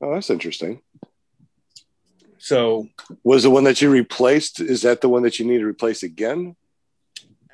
Oh, 0.00 0.14
that's 0.14 0.30
interesting. 0.30 0.80
So 2.38 2.88
Was 3.24 3.42
the 3.42 3.50
one 3.50 3.64
that 3.64 3.82
you 3.82 3.90
replaced? 3.90 4.60
Is 4.60 4.82
that 4.82 5.00
the 5.00 5.08
one 5.08 5.22
that 5.24 5.38
you 5.38 5.44
need 5.44 5.58
to 5.58 5.66
replace 5.66 6.02
again? 6.02 6.56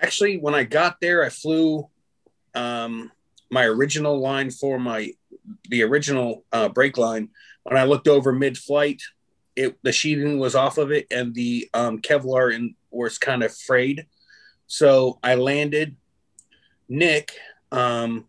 actually, 0.04 0.38
when 0.38 0.54
I 0.54 0.64
got 0.64 1.00
there, 1.00 1.24
I 1.24 1.30
flew 1.30 1.88
um, 2.54 3.10
my 3.50 3.64
original 3.64 4.18
line 4.18 4.50
for 4.50 4.78
my 4.78 5.12
the 5.68 5.82
original 5.82 6.44
uh, 6.52 6.68
brake 6.68 6.96
line. 6.96 7.30
When 7.64 7.76
I 7.76 7.84
looked 7.84 8.08
over 8.08 8.32
mid-flight, 8.32 9.02
it 9.56 9.76
the 9.82 9.92
sheathing 9.92 10.38
was 10.38 10.54
off 10.54 10.78
of 10.78 10.90
it, 10.92 11.06
and 11.10 11.34
the 11.34 11.68
um, 11.74 12.00
Kevlar 12.00 12.54
in, 12.54 12.74
was 12.90 13.18
kind 13.18 13.42
of 13.42 13.56
frayed. 13.56 14.06
So 14.66 15.18
I 15.22 15.34
landed. 15.34 15.96
Nick 16.88 17.32
um, 17.72 18.26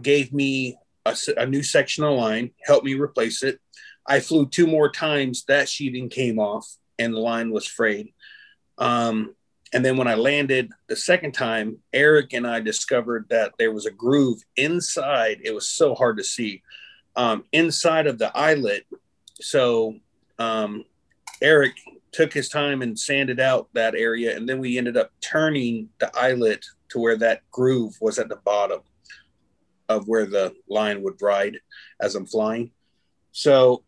gave 0.00 0.32
me 0.32 0.76
a 1.04 1.46
new 1.46 1.62
section 1.62 2.04
of 2.04 2.16
line, 2.16 2.50
helped 2.64 2.84
me 2.84 2.94
replace 2.94 3.42
it. 3.42 3.60
I 4.06 4.20
flew 4.20 4.46
two 4.46 4.66
more 4.66 4.90
times. 4.90 5.44
That 5.44 5.68
sheathing 5.68 6.08
came 6.08 6.38
off, 6.38 6.68
and 6.98 7.14
the 7.14 7.18
line 7.18 7.50
was 7.50 7.66
frayed. 7.66 8.12
Um, 8.78 9.34
and 9.72 9.84
then 9.84 9.96
when 9.96 10.08
I 10.08 10.14
landed 10.14 10.70
the 10.88 10.96
second 10.96 11.32
time, 11.32 11.78
Eric 11.92 12.34
and 12.34 12.46
I 12.46 12.60
discovered 12.60 13.26
that 13.30 13.52
there 13.58 13.72
was 13.72 13.86
a 13.86 13.90
groove 13.90 14.42
inside. 14.56 15.40
It 15.44 15.54
was 15.54 15.68
so 15.68 15.94
hard 15.94 16.18
to 16.18 16.24
see 16.24 16.62
um, 17.16 17.44
inside 17.52 18.06
of 18.06 18.18
the 18.18 18.36
eyelet. 18.36 18.86
So 19.40 19.96
um, 20.38 20.84
Eric 21.40 21.74
took 22.12 22.32
his 22.32 22.48
time 22.48 22.82
and 22.82 22.98
sanded 22.98 23.40
out 23.40 23.68
that 23.72 23.94
area. 23.94 24.36
And 24.36 24.48
then 24.48 24.58
we 24.58 24.78
ended 24.78 24.96
up 24.96 25.10
turning 25.20 25.88
the 25.98 26.10
eyelet 26.16 26.64
to 26.90 26.98
where 26.98 27.16
that 27.18 27.42
groove 27.50 27.96
was 28.00 28.18
at 28.18 28.28
the 28.28 28.36
bottom 28.36 28.80
of 29.88 30.06
where 30.06 30.26
the 30.26 30.54
line 30.68 31.02
would 31.02 31.20
ride 31.20 31.58
as 32.00 32.14
I'm 32.14 32.26
flying. 32.26 32.70
So 33.32 33.84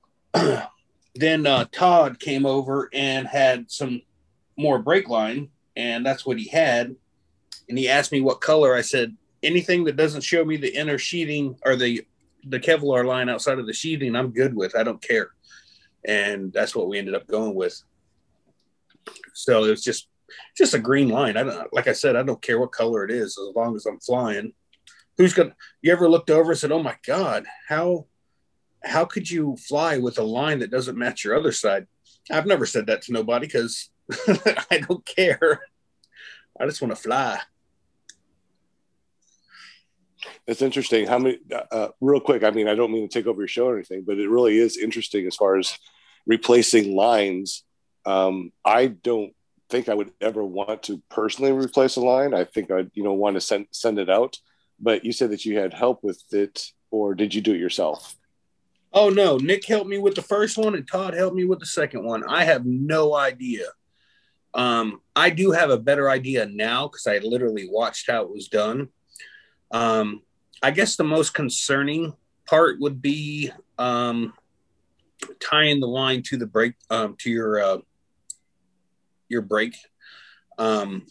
then 1.14 1.46
uh, 1.46 1.66
Todd 1.70 2.18
came 2.18 2.46
over 2.46 2.88
and 2.92 3.26
had 3.26 3.70
some 3.70 4.02
more 4.56 4.78
brake 4.78 5.08
line 5.08 5.50
and 5.76 6.04
that's 6.04 6.24
what 6.24 6.38
he 6.38 6.48
had. 6.48 6.94
And 7.68 7.78
he 7.78 7.88
asked 7.88 8.12
me 8.12 8.20
what 8.20 8.40
color. 8.40 8.74
I 8.74 8.82
said 8.82 9.16
anything 9.42 9.84
that 9.84 9.96
doesn't 9.96 10.22
show 10.22 10.44
me 10.44 10.56
the 10.56 10.74
inner 10.74 10.98
sheathing 10.98 11.56
or 11.64 11.76
the 11.76 12.06
the 12.46 12.60
Kevlar 12.60 13.06
line 13.06 13.28
outside 13.28 13.58
of 13.58 13.66
the 13.66 13.72
sheathing, 13.72 14.14
I'm 14.14 14.30
good 14.30 14.54
with. 14.54 14.76
I 14.76 14.82
don't 14.82 15.00
care. 15.00 15.30
And 16.04 16.52
that's 16.52 16.76
what 16.76 16.88
we 16.88 16.98
ended 16.98 17.14
up 17.14 17.26
going 17.26 17.54
with. 17.54 17.82
So 19.32 19.64
it 19.64 19.70
was 19.70 19.82
just 19.82 20.08
just 20.56 20.74
a 20.74 20.78
green 20.78 21.08
line. 21.08 21.36
I 21.36 21.42
don't 21.42 21.72
like 21.72 21.88
I 21.88 21.92
said, 21.92 22.16
I 22.16 22.22
don't 22.22 22.42
care 22.42 22.58
what 22.58 22.72
color 22.72 23.04
it 23.04 23.10
is 23.10 23.38
as 23.38 23.54
long 23.54 23.76
as 23.76 23.86
I'm 23.86 24.00
flying. 24.00 24.52
Who's 25.16 25.34
gonna 25.34 25.54
you 25.82 25.92
ever 25.92 26.08
looked 26.08 26.30
over 26.30 26.52
and 26.52 26.58
said, 26.58 26.72
Oh 26.72 26.82
my 26.82 26.96
God, 27.06 27.44
how 27.68 28.06
how 28.82 29.04
could 29.04 29.30
you 29.30 29.56
fly 29.56 29.98
with 29.98 30.18
a 30.18 30.22
line 30.22 30.58
that 30.60 30.70
doesn't 30.70 30.98
match 30.98 31.24
your 31.24 31.36
other 31.36 31.52
side? 31.52 31.86
I've 32.30 32.46
never 32.46 32.66
said 32.66 32.86
that 32.86 33.02
to 33.02 33.12
nobody 33.12 33.46
because 33.46 33.90
I 34.70 34.84
don't 34.86 35.04
care. 35.04 35.60
I 36.58 36.66
just 36.66 36.80
want 36.80 36.94
to 36.94 37.00
fly. 37.00 37.40
It's 40.46 40.62
interesting 40.62 41.06
how 41.06 41.18
many. 41.18 41.38
Uh, 41.70 41.88
real 42.00 42.20
quick, 42.20 42.44
I 42.44 42.50
mean, 42.50 42.68
I 42.68 42.74
don't 42.74 42.92
mean 42.92 43.08
to 43.08 43.12
take 43.12 43.26
over 43.26 43.40
your 43.40 43.48
show 43.48 43.66
or 43.66 43.76
anything, 43.76 44.04
but 44.06 44.18
it 44.18 44.28
really 44.28 44.58
is 44.58 44.76
interesting 44.76 45.26
as 45.26 45.36
far 45.36 45.56
as 45.56 45.78
replacing 46.26 46.94
lines. 46.94 47.64
Um, 48.06 48.52
I 48.64 48.86
don't 48.86 49.34
think 49.70 49.88
I 49.88 49.94
would 49.94 50.12
ever 50.20 50.44
want 50.44 50.84
to 50.84 51.02
personally 51.10 51.52
replace 51.52 51.96
a 51.96 52.00
line. 52.00 52.34
I 52.34 52.44
think 52.44 52.70
I'd, 52.70 52.90
you 52.94 53.02
know, 53.02 53.14
want 53.14 53.34
to 53.34 53.40
send 53.40 53.66
send 53.70 53.98
it 53.98 54.10
out. 54.10 54.38
But 54.80 55.04
you 55.04 55.12
said 55.12 55.30
that 55.30 55.44
you 55.44 55.58
had 55.58 55.72
help 55.72 56.02
with 56.02 56.22
it, 56.32 56.70
or 56.90 57.14
did 57.14 57.34
you 57.34 57.40
do 57.40 57.54
it 57.54 57.60
yourself? 57.60 58.16
Oh 58.92 59.10
no, 59.10 59.38
Nick 59.38 59.66
helped 59.66 59.88
me 59.88 59.98
with 59.98 60.14
the 60.14 60.22
first 60.22 60.56
one 60.56 60.76
and 60.76 60.86
Todd 60.86 61.14
helped 61.14 61.36
me 61.36 61.44
with 61.44 61.58
the 61.58 61.66
second 61.66 62.04
one. 62.04 62.22
I 62.28 62.44
have 62.44 62.64
no 62.64 63.14
idea. 63.14 63.66
Um, 64.54 65.00
I 65.16 65.30
do 65.30 65.50
have 65.50 65.70
a 65.70 65.78
better 65.78 66.08
idea 66.08 66.46
now 66.46 66.86
because 66.86 67.08
I 67.08 67.18
literally 67.18 67.68
watched 67.68 68.08
how 68.08 68.22
it 68.22 68.30
was 68.30 68.46
done. 68.46 68.88
Um, 69.72 70.22
I 70.62 70.70
guess 70.70 70.94
the 70.94 71.02
most 71.02 71.34
concerning 71.34 72.14
part 72.46 72.78
would 72.78 73.02
be 73.02 73.50
um, 73.78 74.32
tying 75.40 75.80
the 75.80 75.88
line 75.88 76.22
to 76.22 76.36
the 76.36 76.46
break 76.46 76.74
um, 76.88 77.16
to 77.18 77.30
your 77.30 77.60
uh, 77.60 77.78
your 79.34 79.42
brake. 79.42 79.76
Um, 80.56 81.06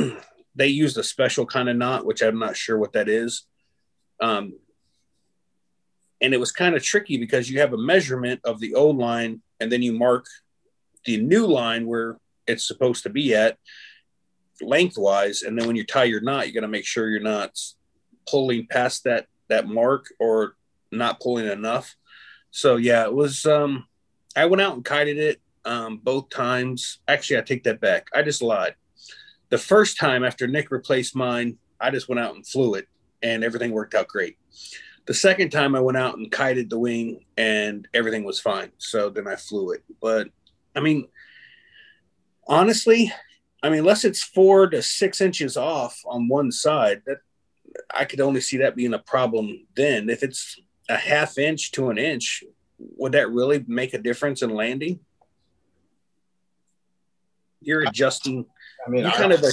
they 0.54 0.66
used 0.66 0.98
a 0.98 1.02
special 1.02 1.46
kind 1.46 1.68
of 1.68 1.76
knot, 1.76 2.04
which 2.04 2.20
I'm 2.20 2.38
not 2.38 2.56
sure 2.56 2.76
what 2.76 2.92
that 2.92 3.08
is. 3.08 3.46
Um, 4.20 4.54
and 6.20 6.34
it 6.34 6.40
was 6.40 6.52
kind 6.52 6.74
of 6.74 6.82
tricky 6.82 7.16
because 7.16 7.48
you 7.48 7.60
have 7.60 7.72
a 7.72 7.78
measurement 7.78 8.40
of 8.44 8.60
the 8.60 8.74
old 8.74 8.98
line 8.98 9.40
and 9.60 9.70
then 9.70 9.82
you 9.82 9.92
mark 9.92 10.26
the 11.04 11.16
new 11.16 11.46
line 11.46 11.86
where 11.86 12.18
it's 12.46 12.66
supposed 12.66 13.04
to 13.04 13.10
be 13.10 13.34
at 13.34 13.56
lengthwise 14.60 15.42
and 15.42 15.56
then 15.56 15.66
when 15.68 15.76
you 15.76 15.84
tie 15.84 16.04
your 16.04 16.20
knot 16.20 16.48
you 16.48 16.52
got 16.52 16.62
to 16.62 16.68
make 16.68 16.84
sure 16.84 17.08
you're 17.08 17.20
not 17.20 17.56
pulling 18.28 18.66
past 18.66 19.04
that 19.04 19.26
that 19.48 19.68
mark 19.68 20.06
or 20.18 20.56
not 20.90 21.20
pulling 21.20 21.46
enough 21.46 21.94
so 22.50 22.74
yeah 22.74 23.04
it 23.04 23.14
was 23.14 23.46
um 23.46 23.86
i 24.34 24.44
went 24.46 24.60
out 24.60 24.74
and 24.74 24.84
kited 24.84 25.16
it 25.16 25.40
um 25.68 25.98
both 25.98 26.28
times 26.30 26.98
actually 27.06 27.38
i 27.38 27.42
take 27.42 27.62
that 27.62 27.80
back 27.80 28.08
i 28.14 28.22
just 28.22 28.42
lied 28.42 28.74
the 29.50 29.58
first 29.58 29.98
time 29.98 30.24
after 30.24 30.46
nick 30.46 30.70
replaced 30.70 31.14
mine 31.14 31.56
i 31.80 31.90
just 31.90 32.08
went 32.08 32.18
out 32.18 32.34
and 32.34 32.46
flew 32.46 32.74
it 32.74 32.88
and 33.22 33.44
everything 33.44 33.70
worked 33.70 33.94
out 33.94 34.08
great 34.08 34.36
the 35.08 35.14
second 35.14 35.48
time 35.48 35.74
I 35.74 35.80
went 35.80 35.96
out 35.96 36.18
and 36.18 36.30
kited 36.30 36.68
the 36.68 36.78
wing 36.78 37.24
and 37.38 37.88
everything 37.94 38.24
was 38.24 38.38
fine. 38.38 38.70
So 38.76 39.08
then 39.08 39.26
I 39.26 39.36
flew 39.36 39.70
it. 39.70 39.82
But 40.02 40.28
I 40.76 40.80
mean, 40.80 41.08
honestly, 42.46 43.10
I 43.62 43.70
mean, 43.70 43.78
unless 43.80 44.04
it's 44.04 44.22
four 44.22 44.68
to 44.68 44.82
six 44.82 45.22
inches 45.22 45.56
off 45.56 45.98
on 46.04 46.28
one 46.28 46.52
side, 46.52 47.00
that 47.06 47.18
I 47.92 48.04
could 48.04 48.20
only 48.20 48.42
see 48.42 48.58
that 48.58 48.76
being 48.76 48.92
a 48.92 48.98
problem 48.98 49.66
then. 49.74 50.10
If 50.10 50.22
it's 50.22 50.60
a 50.90 50.96
half 50.96 51.38
inch 51.38 51.72
to 51.72 51.88
an 51.88 51.96
inch, 51.96 52.44
would 52.78 53.12
that 53.12 53.30
really 53.30 53.64
make 53.66 53.94
a 53.94 53.98
difference 53.98 54.42
in 54.42 54.50
landing? 54.50 55.00
You're 57.60 57.82
adjusting 57.82 58.46
I 58.86 58.90
mean, 58.90 59.04
you 59.04 59.10
I- 59.10 59.16
kind 59.16 59.32
of 59.32 59.44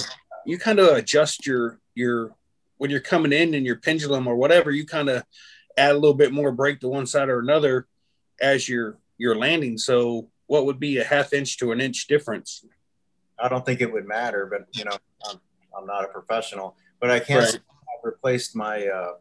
you 0.44 0.58
kind 0.58 0.78
of 0.78 0.96
adjust 0.96 1.46
your 1.46 1.80
your 1.94 2.34
when 2.78 2.90
you're 2.90 3.00
coming 3.00 3.32
in 3.32 3.54
and 3.54 3.64
your 3.66 3.76
pendulum 3.76 4.26
or 4.26 4.36
whatever 4.36 4.70
you 4.70 4.86
kind 4.86 5.08
of 5.08 5.24
add 5.76 5.92
a 5.92 5.98
little 5.98 6.14
bit 6.14 6.32
more 6.32 6.52
brake 6.52 6.80
to 6.80 6.88
one 6.88 7.06
side 7.06 7.28
or 7.28 7.38
another 7.40 7.86
as 8.40 8.68
you're 8.68 8.98
you're 9.18 9.34
landing 9.36 9.76
so 9.78 10.28
what 10.46 10.66
would 10.66 10.78
be 10.78 10.98
a 10.98 11.04
half 11.04 11.32
inch 11.32 11.58
to 11.58 11.72
an 11.72 11.80
inch 11.80 12.06
difference 12.06 12.64
I 13.38 13.48
don't 13.48 13.66
think 13.66 13.82
it 13.82 13.92
would 13.92 14.06
matter, 14.08 14.46
but 14.46 14.66
you 14.72 14.84
know, 14.86 14.96
I'm, 15.28 15.38
I'm 15.76 15.86
not 15.86 16.04
a 16.04 16.08
professional, 16.08 16.74
but 17.00 17.10
I 17.10 17.20
can 17.20 17.40
Right. 17.40 17.48
say 17.48 17.58
I've 17.58 18.02
replaced 18.02 18.56
my, 18.56 18.86
uh, 18.86 19.12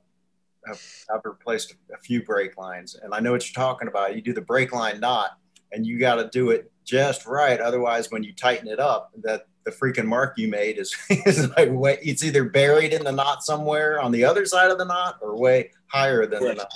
I've, 0.69 0.81
I've 1.13 1.19
replaced 1.25 1.75
a 1.93 1.97
few 1.97 2.23
brake 2.23 2.57
lines 2.57 2.95
and 2.95 3.13
I 3.13 3.19
know 3.19 3.33
what 3.33 3.45
you're 3.45 3.61
talking 3.61 3.89
about. 3.89 4.15
You 4.15 4.21
do 4.21 4.31
the 4.31 4.39
brake 4.41 4.71
line 4.71 5.01
knot 5.01 5.31
and 5.73 5.85
you 5.85 5.99
got 5.99 6.15
to 6.15 6.29
do 6.29 6.51
it 6.51 6.71
just 6.85 7.25
right. 7.25 7.59
Otherwise, 7.59 8.11
when 8.11 8.23
you 8.23 8.33
tighten 8.33 8.67
it 8.67 8.79
up, 8.79 9.11
that 9.23 9.47
the 9.65 9.71
freaking 9.71 10.05
mark 10.05 10.37
you 10.37 10.47
made 10.47 10.77
is, 10.77 10.95
is 11.09 11.49
like 11.57 11.69
way, 11.71 11.97
it's 12.01 12.23
either 12.23 12.45
buried 12.45 12.93
in 12.93 13.03
the 13.03 13.11
knot 13.11 13.43
somewhere 13.43 13.99
on 13.99 14.11
the 14.11 14.23
other 14.23 14.45
side 14.45 14.71
of 14.71 14.77
the 14.77 14.85
knot 14.85 15.17
or 15.21 15.37
way 15.37 15.71
higher 15.87 16.25
than 16.25 16.43
the 16.43 16.53
knot. 16.53 16.71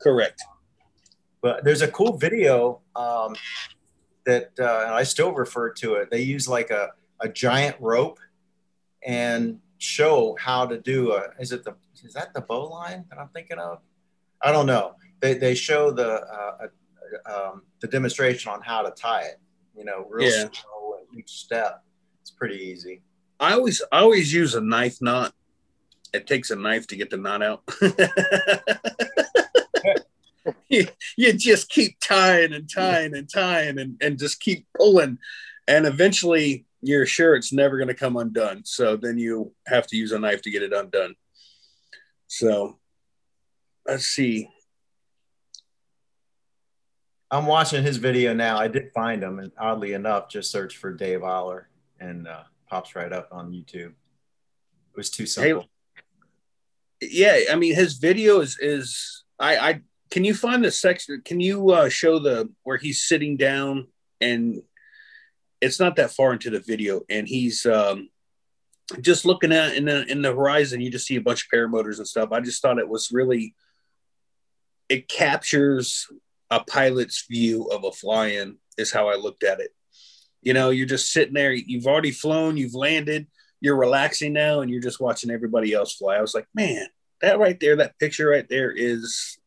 correct 0.00 0.42
But 1.40 1.64
there's 1.64 1.82
a 1.82 1.88
cool 1.88 2.16
video 2.16 2.80
um, 2.94 3.34
that 4.26 4.50
uh, 4.58 4.90
I 4.92 5.02
still 5.02 5.32
refer 5.32 5.72
to 5.72 5.94
it. 5.94 6.10
They 6.10 6.20
use 6.20 6.46
like 6.46 6.70
a, 6.70 6.90
a 7.20 7.28
giant 7.28 7.76
rope 7.80 8.18
and 9.04 9.58
show 9.78 10.36
how 10.38 10.66
to 10.66 10.78
do 10.78 11.12
a. 11.12 11.30
Is 11.40 11.52
it 11.52 11.64
the 11.64 11.74
is 12.04 12.12
that 12.14 12.32
the 12.34 12.40
bow 12.40 12.66
line 12.68 13.04
that 13.10 13.18
I'm 13.18 13.28
thinking 13.28 13.58
of? 13.58 13.80
I 14.42 14.52
don't 14.52 14.66
know. 14.66 14.94
They, 15.20 15.34
they 15.34 15.54
show 15.54 15.90
the 15.90 16.22
uh, 16.22 16.56
uh, 16.62 16.66
um, 17.26 17.62
the 17.80 17.86
demonstration 17.88 18.52
on 18.52 18.60
how 18.62 18.82
to 18.82 18.90
tie 18.90 19.22
it. 19.22 19.40
You 19.76 19.84
know, 19.84 20.06
real 20.10 20.28
Yeah. 20.28 20.48
slow 20.52 20.96
in 21.12 21.18
each 21.18 21.30
step. 21.30 21.82
It's 22.20 22.30
It's 22.30 22.38
pretty 22.38 22.56
easy. 22.56 23.02
I 23.38 23.52
always 23.54 23.82
I 23.90 24.00
always 24.00 24.32
use 24.32 24.54
a 24.54 24.60
knife 24.60 25.00
knot. 25.00 25.32
It 26.12 26.26
takes 26.26 26.50
a 26.50 26.56
knife 26.56 26.86
to 26.88 26.96
get 26.96 27.10
the 27.10 27.16
knot 27.16 27.42
out. 27.42 27.62
you, 30.68 30.86
you 31.16 31.32
just 31.32 31.68
keep 31.68 31.98
tying 32.00 32.52
and 32.52 32.68
tying 32.68 33.14
and 33.14 33.28
tying 33.32 33.78
and, 33.78 33.96
and 34.00 34.18
just 34.18 34.40
keep 34.40 34.66
pulling. 34.76 35.18
And 35.68 35.86
eventually 35.86 36.66
you're 36.82 37.06
sure 37.06 37.34
it's 37.34 37.52
never 37.52 37.76
going 37.76 37.88
to 37.88 37.94
come 37.94 38.16
undone. 38.16 38.62
So 38.64 38.96
then 38.96 39.18
you 39.18 39.52
have 39.66 39.86
to 39.88 39.96
use 39.96 40.12
a 40.12 40.18
knife 40.18 40.42
to 40.42 40.50
get 40.50 40.62
it 40.62 40.72
undone. 40.72 41.14
So 42.26 42.78
let's 43.86 44.06
see. 44.06 44.48
I'm 47.30 47.46
watching 47.46 47.82
his 47.84 47.96
video 47.96 48.34
now. 48.34 48.58
I 48.58 48.68
did 48.68 48.90
find 48.92 49.22
him, 49.22 49.38
and 49.38 49.52
oddly 49.58 49.92
enough, 49.92 50.28
just 50.28 50.50
search 50.50 50.76
for 50.76 50.92
Dave 50.92 51.22
Oller 51.22 51.68
and 52.00 52.26
uh, 52.26 52.42
pops 52.68 52.96
right 52.96 53.12
up 53.12 53.28
on 53.30 53.52
YouTube. 53.52 53.92
It 53.92 54.96
was 54.96 55.10
too 55.10 55.26
simple. 55.26 55.66
Hey, 57.00 57.08
yeah, 57.12 57.38
I 57.52 57.56
mean, 57.56 57.74
his 57.74 57.94
video 57.94 58.40
is 58.40 58.58
is 58.60 59.24
I 59.38 59.56
I 59.56 59.80
can 60.10 60.24
you 60.24 60.34
find 60.34 60.64
the 60.64 60.70
section? 60.70 61.22
Can 61.24 61.40
you 61.40 61.70
uh, 61.70 61.88
show 61.88 62.18
the 62.18 62.50
where 62.64 62.78
he's 62.78 63.04
sitting 63.04 63.36
down 63.36 63.86
and 64.20 64.62
it's 65.60 65.78
not 65.78 65.96
that 65.96 66.10
far 66.10 66.32
into 66.32 66.50
the 66.50 66.60
video, 66.60 67.02
and 67.10 67.28
he's 67.28 67.66
um, 67.66 68.08
just 69.00 69.24
looking 69.24 69.52
at 69.52 69.74
in 69.76 69.84
the 69.84 70.04
in 70.10 70.22
the 70.22 70.34
horizon. 70.34 70.80
You 70.80 70.90
just 70.90 71.06
see 71.06 71.16
a 71.16 71.20
bunch 71.20 71.44
of 71.44 71.50
paramotors 71.50 71.98
and 71.98 72.08
stuff. 72.08 72.32
I 72.32 72.40
just 72.40 72.62
thought 72.62 72.78
it 72.78 72.88
was 72.88 73.10
really 73.12 73.54
it 74.88 75.08
captures 75.08 76.08
a 76.50 76.60
pilot's 76.64 77.26
view 77.28 77.64
of 77.66 77.84
a 77.84 77.92
fly-in 77.92 78.56
is 78.76 78.92
how 78.92 79.08
I 79.08 79.16
looked 79.16 79.44
at 79.44 79.60
it. 79.60 79.70
You 80.42 80.54
know, 80.54 80.70
you're 80.70 80.86
just 80.86 81.12
sitting 81.12 81.34
there. 81.34 81.52
You've 81.52 81.86
already 81.86 82.12
flown. 82.12 82.56
You've 82.56 82.74
landed. 82.74 83.26
You're 83.60 83.76
relaxing 83.76 84.32
now, 84.32 84.60
and 84.60 84.70
you're 84.70 84.80
just 84.80 85.00
watching 85.00 85.30
everybody 85.30 85.74
else 85.74 85.94
fly. 85.94 86.16
I 86.16 86.22
was 86.22 86.34
like, 86.34 86.46
man, 86.54 86.86
that 87.20 87.38
right 87.38 87.58
there, 87.60 87.76
that 87.76 87.98
picture 87.98 88.28
right 88.28 88.48
there 88.48 88.72
is. 88.72 89.38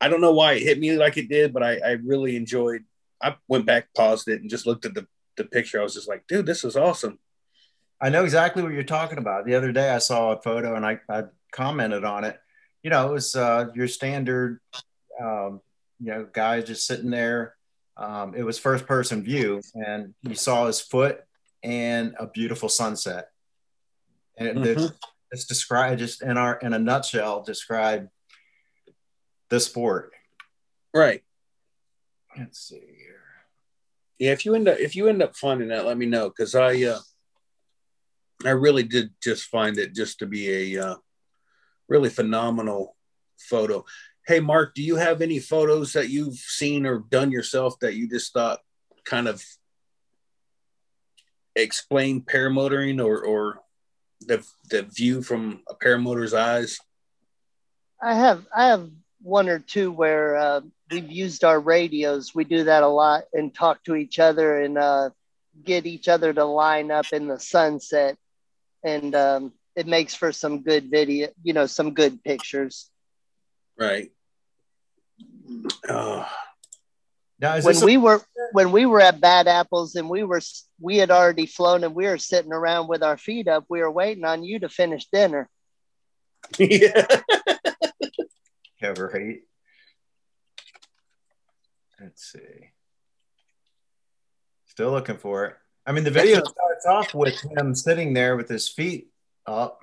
I 0.00 0.08
don't 0.08 0.20
know 0.20 0.32
why 0.32 0.52
it 0.52 0.62
hit 0.62 0.78
me 0.78 0.92
like 0.96 1.16
it 1.16 1.28
did, 1.28 1.52
but 1.52 1.62
I, 1.62 1.78
I 1.78 1.90
really 2.04 2.36
enjoyed. 2.36 2.84
I 3.20 3.34
went 3.48 3.66
back, 3.66 3.88
paused 3.96 4.28
it, 4.28 4.40
and 4.40 4.50
just 4.50 4.66
looked 4.66 4.84
at 4.84 4.94
the 4.94 5.06
the 5.38 5.44
picture. 5.44 5.80
I 5.80 5.82
was 5.82 5.94
just 5.94 6.08
like, 6.08 6.26
dude, 6.26 6.46
this 6.46 6.62
is 6.64 6.76
awesome. 6.76 7.18
I 8.00 8.10
know 8.10 8.24
exactly 8.24 8.62
what 8.62 8.72
you're 8.72 8.84
talking 8.84 9.18
about. 9.18 9.46
The 9.46 9.54
other 9.54 9.72
day, 9.72 9.90
I 9.90 9.98
saw 9.98 10.32
a 10.32 10.42
photo 10.42 10.76
and 10.76 10.84
I, 10.86 11.00
I 11.08 11.24
commented 11.52 12.04
on 12.04 12.24
it. 12.24 12.38
You 12.82 12.90
know, 12.90 13.08
it 13.08 13.12
was 13.12 13.34
uh, 13.34 13.66
your 13.74 13.88
standard, 13.88 14.60
um, 15.20 15.60
you 16.00 16.10
know, 16.12 16.26
guy 16.32 16.60
just 16.60 16.86
sitting 16.86 17.10
there. 17.10 17.54
Um, 17.96 18.34
it 18.34 18.42
was 18.42 18.58
first 18.58 18.86
person 18.86 19.22
view, 19.22 19.60
and 19.74 20.14
you 20.22 20.34
saw 20.34 20.66
his 20.66 20.80
foot 20.80 21.20
and 21.62 22.14
a 22.18 22.26
beautiful 22.26 22.68
sunset. 22.68 23.28
And 24.36 24.58
mm-hmm. 24.58 24.64
it's, 24.64 24.92
it's 25.32 25.44
described 25.46 25.98
just 25.98 26.22
in 26.22 26.36
our 26.36 26.56
in 26.58 26.72
a 26.72 26.78
nutshell, 26.78 27.42
describe 27.42 28.08
the 29.50 29.58
sport. 29.58 30.12
Right. 30.94 31.22
Let's 32.36 32.60
see 32.60 32.76
here 32.76 33.08
yeah, 34.18 34.32
if 34.32 34.44
you 34.44 34.54
end 34.54 34.68
up 34.68 34.78
if 34.78 34.96
you 34.96 35.06
end 35.06 35.22
up 35.22 35.36
finding 35.36 35.68
that, 35.68 35.86
let 35.86 35.96
me 35.96 36.06
know 36.06 36.28
because 36.28 36.54
I 36.54 36.82
uh, 36.82 36.98
I 38.44 38.50
really 38.50 38.82
did 38.82 39.10
just 39.22 39.44
find 39.44 39.78
it 39.78 39.94
just 39.94 40.18
to 40.18 40.26
be 40.26 40.74
a 40.74 40.84
uh, 40.84 40.96
really 41.88 42.10
phenomenal 42.10 42.96
photo. 43.38 43.84
Hey, 44.28 44.40
Mark, 44.40 44.74
do 44.74 44.82
you 44.82 44.96
have 44.96 45.22
any 45.22 45.38
photos 45.38 45.94
that 45.94 46.10
you've 46.10 46.36
seen 46.36 46.84
or 46.84 46.98
done 46.98 47.32
yourself 47.32 47.78
that 47.80 47.94
you 47.94 48.06
just 48.06 48.34
thought 48.34 48.60
kind 49.06 49.26
of 49.26 49.42
explain 51.56 52.20
paramotoring 52.20 53.02
or 53.02 53.24
or 53.24 53.60
the 54.20 54.46
the 54.68 54.82
view 54.82 55.22
from 55.22 55.62
a 55.66 55.74
paramotor's 55.74 56.34
eyes? 56.34 56.78
I 58.02 58.16
have 58.16 58.44
I 58.54 58.66
have 58.66 58.90
one 59.22 59.48
or 59.48 59.60
two 59.60 59.90
where 59.90 60.36
uh, 60.36 60.60
we've 60.90 61.10
used 61.10 61.42
our 61.42 61.58
radios. 61.58 62.34
We 62.34 62.44
do 62.44 62.64
that 62.64 62.82
a 62.82 62.86
lot 62.86 63.22
and 63.32 63.54
talk 63.54 63.82
to 63.84 63.96
each 63.96 64.18
other 64.18 64.60
and 64.60 64.76
uh, 64.76 65.08
get 65.64 65.86
each 65.86 66.06
other 66.06 66.34
to 66.34 66.44
line 66.44 66.90
up 66.90 67.06
in 67.14 67.28
the 67.28 67.40
sunset. 67.40 68.18
And 68.84 69.14
um, 69.14 69.54
it 69.74 69.86
makes 69.86 70.14
for 70.14 70.32
some 70.32 70.60
good 70.60 70.90
video, 70.90 71.28
you 71.42 71.54
know, 71.54 71.64
some 71.64 71.94
good 71.94 72.22
pictures. 72.22 72.90
Right. 73.78 74.10
Uh, 75.88 76.26
now, 77.40 77.60
when 77.60 77.80
we 77.84 77.94
a- 77.94 78.00
were 78.00 78.22
when 78.52 78.72
we 78.72 78.86
were 78.86 79.00
at 79.00 79.20
Bad 79.20 79.46
Apples 79.46 79.94
and 79.94 80.08
we 80.08 80.24
were 80.24 80.40
we 80.80 80.96
had 80.96 81.10
already 81.10 81.46
flown 81.46 81.84
and 81.84 81.94
we 81.94 82.06
were 82.06 82.18
sitting 82.18 82.52
around 82.52 82.88
with 82.88 83.02
our 83.02 83.16
feet 83.16 83.48
up, 83.48 83.64
we 83.68 83.80
were 83.80 83.90
waiting 83.90 84.24
on 84.24 84.42
you 84.42 84.58
to 84.60 84.68
finish 84.68 85.06
dinner. 85.12 85.48
Yeah. 86.58 87.20
yeah, 88.80 88.94
right. 88.98 89.40
Let's 92.00 92.32
see. 92.32 92.70
Still 94.66 94.92
looking 94.92 95.18
for 95.18 95.46
it. 95.46 95.56
I 95.84 95.92
mean, 95.92 96.04
the 96.04 96.10
video 96.10 96.42
starts 96.44 96.86
off 96.86 97.14
with 97.14 97.40
him 97.40 97.74
sitting 97.74 98.14
there 98.14 98.36
with 98.36 98.48
his 98.48 98.68
feet 98.68 99.08
up. 99.46 99.82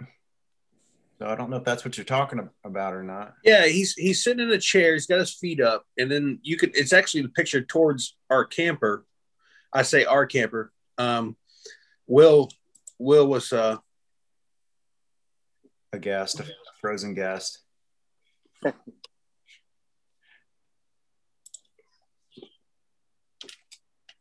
So 1.17 1.27
I 1.27 1.35
don't 1.35 1.49
know 1.49 1.57
if 1.57 1.63
that's 1.63 1.85
what 1.85 1.97
you're 1.97 2.03
talking 2.03 2.49
about 2.65 2.93
or 2.93 3.01
not. 3.01 3.35
Yeah, 3.43 3.67
he's 3.67 3.93
he's 3.93 4.21
sitting 4.21 4.45
in 4.45 4.51
a 4.51 4.57
chair. 4.57 4.93
He's 4.93 5.07
got 5.07 5.19
his 5.19 5.33
feet 5.33 5.61
up, 5.61 5.85
and 5.97 6.11
then 6.11 6.39
you 6.43 6.57
could. 6.57 6.75
It's 6.75 6.91
actually 6.91 7.21
the 7.21 7.29
picture 7.29 7.61
towards 7.61 8.17
our 8.29 8.43
camper. 8.43 9.05
I 9.71 9.83
say 9.83 10.03
our 10.03 10.25
camper. 10.25 10.73
Um, 10.97 11.37
Will 12.05 12.51
Will 12.99 13.27
was 13.27 13.53
uh, 13.53 13.77
a 15.93 15.99
guest, 15.99 16.41
a 16.41 16.45
frozen 16.81 17.13
guest. 17.13 17.59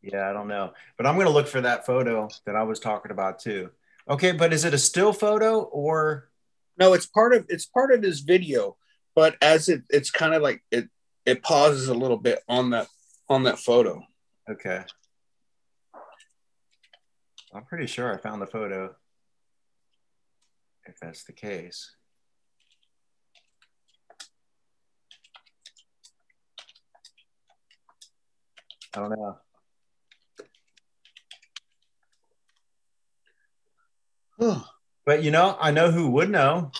Yeah, 0.01 0.29
I 0.29 0.33
don't 0.33 0.47
know, 0.47 0.71
but 0.95 1.07
I'm 1.07 1.15
going 1.15 1.27
to 1.27 1.33
look 1.33 1.47
for 1.47 1.61
that 1.61 1.85
photo 1.85 2.29
that 2.45 2.55
I 2.55 2.63
was 2.63 2.79
talking 2.79 3.11
about 3.11 3.39
too. 3.39 3.71
Okay, 4.07 4.31
but 4.31 4.53
is 4.53 4.63
it 4.63 4.73
a 4.73 4.77
still 4.77 5.11
photo 5.11 5.59
or? 5.59 6.29
No, 6.77 6.93
it's 6.93 7.05
part 7.05 7.33
of 7.33 7.45
it's 7.49 7.65
part 7.65 7.93
of 7.93 8.03
his 8.03 8.21
video, 8.21 8.77
but 9.15 9.35
as 9.41 9.69
it 9.69 9.83
it's 9.89 10.11
kind 10.11 10.33
of 10.33 10.41
like 10.41 10.63
it 10.71 10.89
it 11.25 11.41
pauses 11.41 11.87
a 11.87 11.93
little 11.93 12.17
bit 12.17 12.39
on 12.47 12.71
that 12.71 12.87
on 13.29 13.43
that 13.43 13.59
photo. 13.59 14.03
Okay. 14.49 14.83
I'm 17.53 17.63
pretty 17.63 17.87
sure 17.87 18.13
I 18.13 18.17
found 18.17 18.41
the 18.41 18.47
photo. 18.47 18.95
If 20.85 20.99
that's 20.99 21.23
the 21.23 21.33
case. 21.33 21.95
I 28.93 28.99
don't 28.99 29.09
know. 34.39 34.65
But 35.05 35.23
you 35.23 35.31
know, 35.31 35.55
I 35.59 35.71
know 35.71 35.91
who 35.91 36.09
would 36.11 36.29
know. 36.29 36.71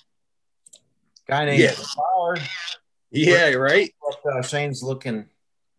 Guy 1.27 1.45
named 1.45 1.61
yeah. 1.61 1.71
Flower. 1.71 2.37
Yeah, 3.11 3.51
right. 3.53 3.93
What 3.99 4.17
uh, 4.25 4.41
Shane's 4.41 4.83
looking 4.83 5.25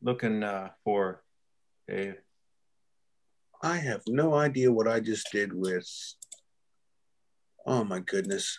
looking 0.03 0.43
uh, 0.43 0.71
for, 0.85 1.23
Dave. 1.89 2.17
I 3.63 3.77
have 3.77 4.03
no 4.07 4.35
idea 4.35 4.73
what 4.73 4.89
I 4.89 5.01
just 5.01 5.31
did 5.33 5.53
with. 5.53 5.89
Oh 7.67 7.85
my 7.85 8.01
goodness! 8.01 8.59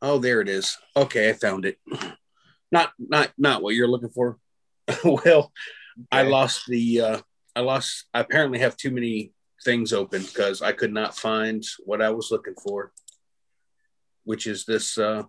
Oh, 0.00 0.18
there 0.18 0.40
it 0.40 0.48
is. 0.48 0.76
Okay, 0.96 1.30
I 1.30 1.32
found 1.32 1.64
it. 1.64 1.78
Not 2.72 2.90
not 2.98 3.30
not 3.36 3.62
what 3.62 3.74
you're 3.74 3.86
looking 3.86 4.08
for. 4.08 4.38
well, 5.04 5.18
okay. 5.26 5.52
I 6.10 6.22
lost 6.22 6.62
the. 6.68 7.02
uh 7.02 7.20
I 7.54 7.60
lost. 7.60 8.06
I 8.14 8.20
apparently 8.20 8.60
have 8.60 8.78
too 8.78 8.90
many 8.90 9.34
things 9.62 9.92
open 9.92 10.22
because 10.22 10.62
I 10.62 10.72
could 10.72 10.90
not 10.90 11.14
find 11.14 11.62
what 11.84 12.00
I 12.00 12.08
was 12.08 12.30
looking 12.30 12.54
for, 12.54 12.92
which 14.24 14.46
is 14.46 14.64
this 14.64 14.98
uh, 14.98 15.24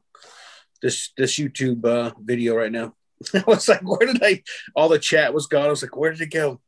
this 0.82 1.12
this 1.18 1.38
YouTube 1.38 1.86
uh, 1.86 2.12
video 2.20 2.56
right 2.56 2.72
now. 2.72 2.94
I 3.34 3.44
was 3.48 3.68
like, 3.68 3.82
where 3.82 4.06
did 4.06 4.24
I? 4.24 4.44
All 4.76 4.90
the 4.90 5.00
chat 5.00 5.34
was 5.34 5.48
gone. 5.48 5.66
I 5.66 5.70
was 5.70 5.82
like, 5.82 5.96
where 5.96 6.12
did 6.12 6.22
it 6.22 6.32
go? 6.32 6.60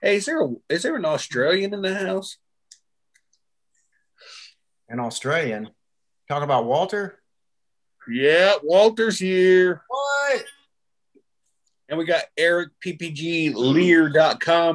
Hey, 0.00 0.16
is 0.16 0.26
there 0.26 0.40
a, 0.42 0.48
is 0.68 0.82
there 0.82 0.96
an 0.96 1.04
Australian 1.04 1.74
in 1.74 1.82
the 1.82 1.94
house? 1.94 2.38
An 4.88 5.00
Australian? 5.00 5.70
Talk 6.28 6.42
about 6.42 6.66
Walter? 6.66 7.18
Yeah, 8.08 8.54
Walter's 8.62 9.18
here. 9.18 9.82
What? 9.88 10.44
And 11.88 11.98
we 11.98 12.04
got 12.04 12.24
Eric 12.36 12.70
PPG 12.84 13.54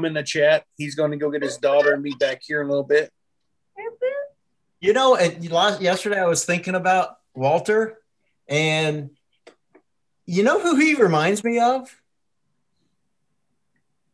in 0.06 0.14
the 0.14 0.24
chat. 0.24 0.66
He's 0.78 0.96
going 0.96 1.12
to 1.12 1.18
go 1.18 1.30
get 1.30 1.44
his 1.44 1.58
daughter 1.58 1.94
and 1.94 2.04
be 2.04 2.16
back 2.20 2.42
here 2.44 2.62
in 2.62 2.68
a 2.68 2.70
little 2.70 2.84
bit. 2.84 3.12
You 4.84 4.92
know, 4.92 5.16
and 5.16 5.42
yesterday 5.82 6.20
I 6.20 6.26
was 6.26 6.44
thinking 6.44 6.76
about 6.76 7.16
Walter, 7.34 8.00
and 8.50 9.12
you 10.26 10.44
know 10.44 10.60
who 10.60 10.76
he 10.76 10.96
reminds 10.96 11.42
me 11.42 11.58
of? 11.58 11.90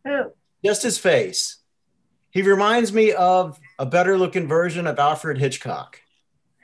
Who? 0.05 0.31
Just 0.63 0.83
his 0.83 0.99
face. 0.99 1.57
He 2.29 2.43
reminds 2.43 2.93
me 2.93 3.13
of 3.13 3.59
a 3.79 3.85
better 3.87 4.15
looking 4.15 4.47
version 4.47 4.85
of 4.85 4.99
Alfred 4.99 5.39
Hitchcock. 5.39 5.99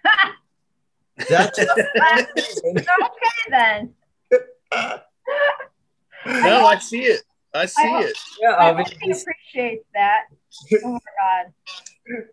That's 1.28 1.58
okay 1.58 1.68
then. 3.50 3.96
No, 6.28 6.65
I 6.68 6.78
see 6.78 7.06
it. 7.06 7.24
I 7.56 7.65
see 7.65 7.82
I- 7.84 8.04
it. 8.04 8.18
yeah, 8.39 8.50
I 8.52 8.70
I 8.70 8.74
hope 8.76 8.88
mean, 9.02 9.15
he 9.56 9.80
that. 9.96 10.26
Oh 10.84 10.91
my 10.91 11.00
god. 11.20 12.26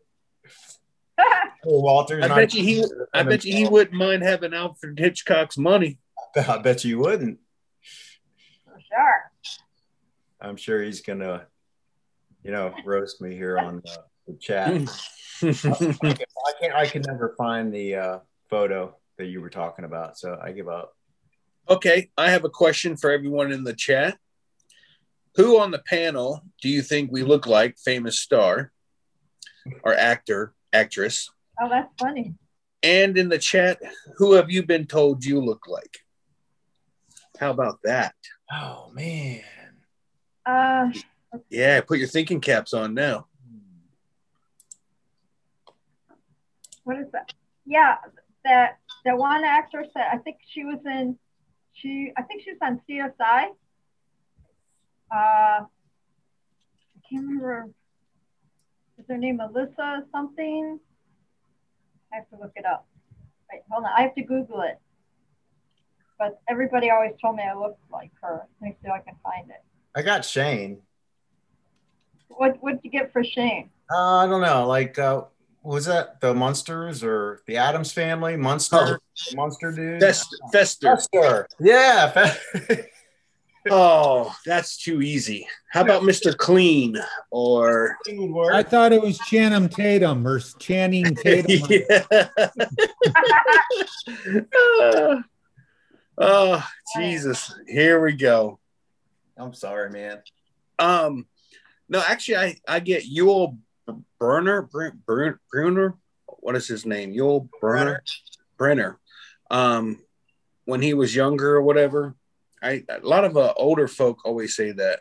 Walter's 1.65 2.25
I 2.25 2.29
bet 2.29 2.55
you 2.55 2.63
he. 2.63 2.85
I 3.15 3.23
bet 3.23 3.45
you 3.45 3.55
he 3.55 3.67
wouldn't 3.67 3.97
mind 3.97 4.23
having 4.23 4.55
Alfred 4.55 4.99
Hitchcock's 4.99 5.57
money. 5.57 5.99
I 6.37 6.59
bet 6.59 6.85
you 6.85 6.99
wouldn't. 6.99 7.39
For 8.65 8.81
sure. 8.81 9.33
I'm 10.41 10.57
sure 10.57 10.83
he's 10.83 11.03
gonna, 11.03 11.47
you 12.43 12.51
know, 12.51 12.75
roast 12.85 13.21
me 13.21 13.35
here 13.35 13.59
on 13.59 13.83
uh, 13.87 14.03
the 14.27 14.35
chat. 14.41 14.69
Hmm. 14.69 14.87
I 15.43 16.53
can't. 16.61 16.75
I 16.75 16.87
can 16.87 17.03
never 17.03 17.35
find 17.37 17.73
the 17.73 17.97
uh, 17.97 18.19
photo 18.51 18.97
that 19.19 19.27
you 19.27 19.41
were 19.41 19.51
talking 19.51 19.85
about, 19.85 20.19
so 20.19 20.39
I 20.43 20.53
give 20.53 20.69
up. 20.69 20.97
okay, 21.69 22.11
I 22.17 22.31
have 22.31 22.45
a 22.45 22.51
question 22.51 22.97
for 22.97 23.11
everyone 23.11 23.53
in 23.53 23.65
the 23.65 23.75
chat. 23.75 24.19
Who 25.37 25.59
on 25.59 25.71
the 25.71 25.79
panel 25.79 26.43
do 26.61 26.69
you 26.69 26.83
think 26.83 27.11
we 27.11 27.23
look 27.23 27.47
like? 27.47 27.77
Famous 27.79 28.19
star 28.19 28.73
or 29.83 29.95
actor, 29.95 30.55
actress? 30.73 31.31
Oh, 31.61 31.69
that's 31.69 31.93
funny. 31.99 32.35
And 32.83 33.17
in 33.17 33.29
the 33.29 33.39
chat, 33.39 33.79
who 34.17 34.33
have 34.33 34.51
you 34.51 34.65
been 34.65 34.87
told 34.87 35.25
you 35.25 35.41
look 35.41 35.69
like? 35.69 35.99
How 37.39 37.51
about 37.51 37.79
that? 37.85 38.15
Oh 38.53 38.91
man. 38.93 39.43
Uh, 40.45 40.91
Yeah, 41.49 41.81
put 41.81 41.99
your 41.99 42.09
thinking 42.09 42.41
caps 42.41 42.73
on 42.73 42.95
now. 42.95 43.27
what 46.85 46.99
is 46.99 47.07
that? 47.13 47.33
Yeah, 47.65 47.97
that 48.45 48.79
that 49.05 49.17
one 49.17 49.45
actress 49.45 49.89
that 49.95 50.09
I 50.13 50.19
think 50.19 50.39
she 50.49 50.65
was 50.65 50.79
in. 50.85 51.17
She, 51.75 52.13
I 52.17 52.23
think 52.23 52.43
she 52.43 52.51
was 52.53 52.59
on 52.63 52.81
CSI. 52.89 53.47
Uh, 55.11 55.65
I 55.65 55.67
can't 57.09 57.25
remember. 57.27 57.71
Is 59.03 59.09
her 59.09 59.19
name 59.19 59.39
Melissa 59.39 60.05
something? 60.13 60.79
I 62.13 62.17
have 62.17 62.29
to 62.31 62.37
look 62.41 62.53
it 62.55 62.65
up. 62.65 62.87
Wait, 63.53 63.63
hold 63.69 63.85
on. 63.85 63.91
I 63.97 64.03
have 64.03 64.15
to 64.15 64.23
Google 64.23 64.61
it. 64.63 64.79
But 66.21 66.41
everybody 66.49 66.91
always 66.91 67.13
told 67.21 67.35
me 67.37 67.43
I 67.43 67.55
looked 67.55 67.81
like 67.91 68.13
her. 68.23 68.47
Let 68.61 68.69
me 68.69 68.77
see 68.81 68.87
if 68.89 68.93
I 68.93 69.01
can 69.01 69.17
find 69.25 69.51
it. 69.51 69.63
I 69.97 70.03
got 70.03 70.25
Shane. 70.25 70.79
What 72.29 72.63
What 72.63 72.73
did 72.75 72.81
you 72.85 72.91
get 72.91 73.13
for 73.13 73.25
Shane? 73.25 73.71
Uh, 73.93 74.19
I 74.19 74.27
don't 74.27 74.41
know. 74.41 74.67
Like, 74.69 74.99
uh, 75.01 75.25
was 75.65 75.87
that 75.87 76.21
the 76.21 76.33
Munsters 76.33 77.03
or 77.03 77.43
the 77.47 77.57
Addams 77.57 77.93
Family? 77.93 78.37
Munster, 78.37 78.77
Oh. 78.77 79.35
Munster 79.35 79.73
dude. 79.73 80.01
Fest, 80.01 80.29
Fester. 80.53 80.97
Fester. 80.97 81.49
Yeah. 81.61 82.11
Fe- 82.11 82.87
Oh, 83.71 84.35
that's 84.45 84.77
too 84.77 85.03
easy. 85.03 85.47
How 85.71 85.83
about 85.83 86.03
Mr. 86.03 86.37
Clean 86.37 86.97
or. 87.31 87.97
I 88.53 88.63
thought 88.63 88.93
it 88.93 89.01
was 89.01 89.19
Channing 89.19 89.69
Tatum 89.69 90.27
or 90.27 90.41
Channing 90.41 91.15
Tatum. 91.15 91.69
yeah. 91.71 92.29
oh, 96.19 96.67
Jesus. 96.97 97.55
Here 97.69 98.03
we 98.03 98.15
go. 98.15 98.59
I'm 99.37 99.55
sorry, 99.55 99.91
man. 99.91 100.23
Um, 100.79 101.27
no, 101.89 102.03
actually, 102.07 102.37
I 102.37 102.57
I 102.67 102.81
get 102.81 103.05
Yul 103.09 103.59
Burner, 104.19 104.63
Br- 104.63 104.89
Br- 105.07 105.39
Bruner. 105.51 105.95
What 106.27 106.57
is 106.57 106.67
his 106.67 106.85
name? 106.85 107.13
Yul 107.15 107.49
Burner, 107.61 108.03
Brynner. 108.59 108.97
Um, 109.51 110.01
when 110.65 110.83
he 110.83 110.95
was 110.95 111.15
younger 111.15 111.57
or 111.57 111.63
whatever. 111.63 112.15
I 112.63 112.85
a 112.89 113.01
lot 113.03 113.25
of 113.25 113.37
uh, 113.37 113.53
older 113.57 113.89
folk 113.89 114.25
always 114.25 114.55
say 114.57 114.73
that. 114.73 115.01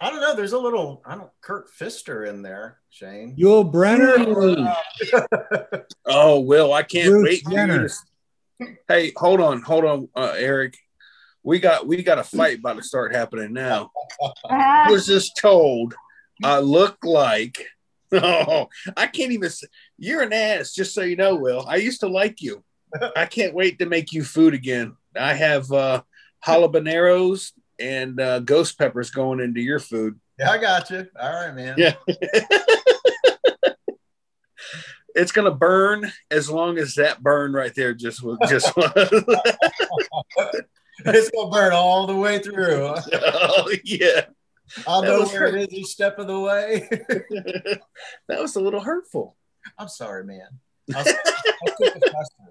I 0.00 0.10
don't 0.10 0.20
know. 0.20 0.34
There's 0.36 0.52
a 0.52 0.58
little, 0.58 1.02
I 1.04 1.16
don't, 1.16 1.30
Kurt 1.40 1.66
Fister 1.72 2.28
in 2.28 2.40
there, 2.42 2.78
Shane. 2.88 3.36
Yul 3.36 3.72
Brynner. 3.72 4.72
Oh, 6.06 6.40
Will, 6.40 6.72
I 6.72 6.82
can't 6.82 7.08
Bruce 7.10 7.24
wait. 7.24 7.42
for 7.44 7.50
you 7.50 7.56
Jenner. 7.56 7.88
to- 7.88 7.94
Hey, 8.88 9.12
hold 9.16 9.40
on, 9.40 9.60
hold 9.62 9.84
on, 9.84 10.08
uh, 10.16 10.34
Eric. 10.36 10.76
We 11.44 11.60
got 11.60 11.86
we 11.86 12.02
got 12.02 12.18
a 12.18 12.24
fight 12.24 12.58
about 12.58 12.76
to 12.76 12.82
start 12.82 13.14
happening 13.14 13.52
now. 13.52 13.90
I 14.50 14.90
was 14.90 15.06
just 15.06 15.36
told 15.36 15.94
I 16.42 16.58
look 16.60 16.98
like. 17.04 17.66
Oh, 18.10 18.68
I 18.96 19.06
can't 19.06 19.32
even. 19.32 19.50
Say, 19.50 19.66
you're 19.98 20.22
an 20.22 20.32
ass. 20.32 20.72
Just 20.72 20.94
so 20.94 21.02
you 21.02 21.14
know, 21.14 21.34
Will. 21.36 21.66
I 21.68 21.76
used 21.76 22.00
to 22.00 22.08
like 22.08 22.40
you. 22.40 22.64
I 23.14 23.26
can't 23.26 23.52
wait 23.52 23.78
to 23.80 23.84
make 23.86 24.14
you 24.14 24.24
food 24.24 24.54
again. 24.54 24.96
I 25.14 25.34
have 25.34 25.70
uh, 25.70 26.00
jalapenos 26.46 27.52
and 27.78 28.20
uh, 28.20 28.40
ghost 28.40 28.78
peppers 28.78 29.10
going 29.10 29.40
into 29.40 29.60
your 29.60 29.78
food. 29.78 30.18
Yeah, 30.38 30.50
I 30.50 30.58
got 30.58 30.90
you. 30.90 31.06
All 31.20 31.32
right, 31.32 31.54
man. 31.54 31.74
Yeah. 31.78 31.94
it's 35.14 35.32
gonna 35.32 35.54
burn 35.54 36.10
as 36.30 36.48
long 36.50 36.78
as 36.78 36.94
that 36.94 37.22
burn 37.22 37.52
right 37.52 37.74
there 37.74 37.92
just 37.94 38.22
was 38.22 38.38
just 38.48 38.72
it's 41.04 41.30
gonna 41.30 41.50
burn 41.50 41.72
all 41.72 42.06
the 42.06 42.14
way 42.14 42.38
through. 42.38 42.94
oh 43.12 43.74
yeah 43.84 44.26
I'll 44.86 45.00
That 45.02 45.08
know 45.08 45.20
was 45.20 45.32
where 45.32 45.46
it 45.46 45.56
is 45.72 45.72
each 45.78 45.86
step 45.86 46.18
of 46.18 46.26
the 46.28 46.38
way. 46.38 46.86
that 48.28 48.40
was 48.40 48.54
a 48.56 48.60
little 48.60 48.80
hurtful 48.80 49.36
I'm 49.76 49.88
sorry, 49.88 50.24
man. 50.24 50.46
I'll, 50.94 50.98
I'll 51.00 51.04
take 51.04 51.94
the 51.94 52.00
customer. 52.00 52.50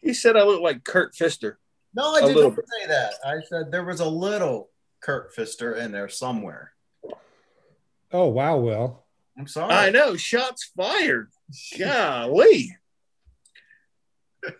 he 0.00 0.12
said 0.14 0.36
i 0.36 0.42
look 0.42 0.60
like 0.60 0.84
kurt 0.84 1.14
fister 1.14 1.56
No, 1.96 2.12
I 2.14 2.20
didn't 2.20 2.54
bit. 2.54 2.64
say 2.80 2.86
that. 2.88 3.14
I 3.24 3.40
said 3.48 3.72
there 3.72 3.84
was 3.84 4.00
a 4.00 4.08
little 4.08 4.70
Kurt 5.02 5.34
Fister 5.34 5.76
in 5.76 5.90
there 5.92 6.08
somewhere. 6.08 6.72
Oh 8.12 8.28
wow, 8.28 8.58
Will. 8.58 9.02
I'm 9.38 9.46
sorry. 9.46 9.74
i 9.74 9.90
know 9.90 10.16
shots 10.16 10.70
fired 10.74 11.28
golly 11.78 12.74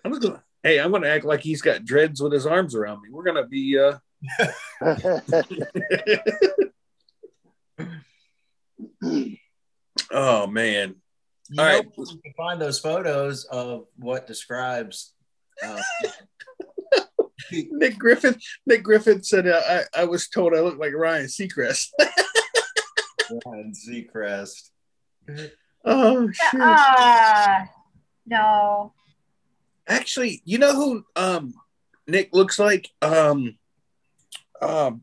i'm 0.04 0.12
gonna 0.12 0.44
hey 0.62 0.78
i'm 0.78 0.90
gonna 0.92 1.06
act 1.08 1.24
like 1.24 1.40
he's 1.40 1.62
got 1.62 1.86
dreads 1.86 2.20
with 2.20 2.30
his 2.30 2.44
arms 2.44 2.74
around 2.74 3.00
me 3.00 3.08
we're 3.10 3.24
gonna 3.24 3.46
be 3.46 3.78
uh 3.78 3.96
oh 10.12 10.46
man 10.46 10.94
You 11.48 11.60
All 11.62 11.64
know, 11.68 11.72
right. 11.76 11.86
you 11.96 12.20
can 12.22 12.32
find 12.36 12.60
those 12.60 12.78
photos 12.80 13.44
of 13.44 13.86
what 13.96 14.26
describes. 14.26 15.14
Uh, 15.64 15.80
Nick 17.70 17.98
Griffin. 17.98 18.36
Nick 18.66 18.82
Griffin 18.82 19.22
said, 19.22 19.46
uh, 19.46 19.60
"I 19.68 20.02
I 20.02 20.04
was 20.04 20.28
told 20.28 20.54
I 20.54 20.60
looked 20.60 20.80
like 20.80 20.94
Ryan 20.94 21.26
Seacrest." 21.26 21.88
Ryan 23.46 23.72
Seacrest. 23.72 24.70
oh 25.84 26.30
shit! 26.30 26.60
ah, 26.62 27.68
no. 28.26 28.92
Actually, 29.88 30.42
you 30.44 30.58
know 30.58 30.74
who 30.74 31.04
um 31.16 31.54
Nick 32.06 32.34
looks 32.34 32.58
like? 32.58 32.90
Um, 33.02 33.56
um. 34.60 35.02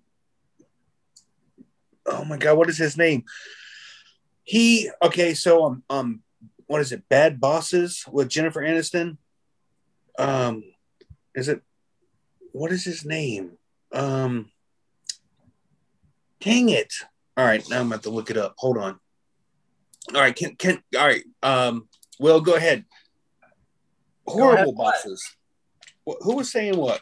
Oh 2.05 2.25
my 2.25 2.37
God, 2.37 2.57
what 2.57 2.69
is 2.69 2.77
his 2.77 2.97
name? 2.97 3.23
He 4.43 4.89
okay. 5.01 5.33
So 5.33 5.63
um 5.63 5.83
um, 5.89 6.23
what 6.67 6.81
is 6.81 6.91
it? 6.91 7.07
Bad 7.09 7.39
Bosses 7.39 8.03
with 8.11 8.29
Jennifer 8.29 8.61
Aniston. 8.61 9.17
Um, 10.17 10.63
is 11.35 11.47
it? 11.47 11.61
What 12.53 12.71
is 12.71 12.85
his 12.85 13.03
name? 13.03 13.57
Um. 13.91 14.49
Dang 16.39 16.69
it! 16.69 16.93
All 17.37 17.45
right, 17.45 17.63
now 17.69 17.79
I'm 17.79 17.87
about 17.87 18.03
to 18.03 18.09
look 18.09 18.29
it 18.29 18.37
up. 18.37 18.53
Hold 18.57 18.77
on. 18.77 18.99
All 20.13 20.21
right, 20.21 20.35
can 20.35 20.55
can 20.55 20.81
all 20.97 21.05
right. 21.07 21.23
Um, 21.41 21.87
Will 22.19 22.41
go 22.41 22.55
ahead. 22.55 22.85
Go 24.27 24.33
Horrible 24.33 24.61
ahead, 24.63 24.75
bosses. 24.77 25.23
Wh- 26.07 26.21
Who 26.21 26.35
was 26.37 26.51
saying 26.51 26.77
what? 26.77 27.01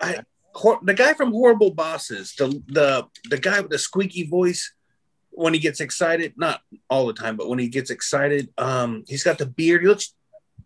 I 0.00 0.20
hor- 0.54 0.80
the 0.82 0.94
guy 0.94 1.14
from 1.14 1.30
Horrible 1.32 1.70
Bosses, 1.72 2.34
the 2.36 2.48
the 2.66 3.06
the 3.30 3.38
guy 3.38 3.60
with 3.60 3.70
the 3.70 3.78
squeaky 3.78 4.26
voice 4.26 4.74
when 5.30 5.52
he 5.54 5.60
gets 5.60 5.80
excited, 5.80 6.32
not 6.36 6.62
all 6.88 7.06
the 7.06 7.12
time, 7.12 7.36
but 7.36 7.48
when 7.48 7.58
he 7.58 7.68
gets 7.68 7.90
excited, 7.90 8.48
um, 8.56 9.04
he's 9.06 9.22
got 9.22 9.36
the 9.38 9.44
beard. 9.46 9.82
He 9.82 9.88
looks, 9.88 10.14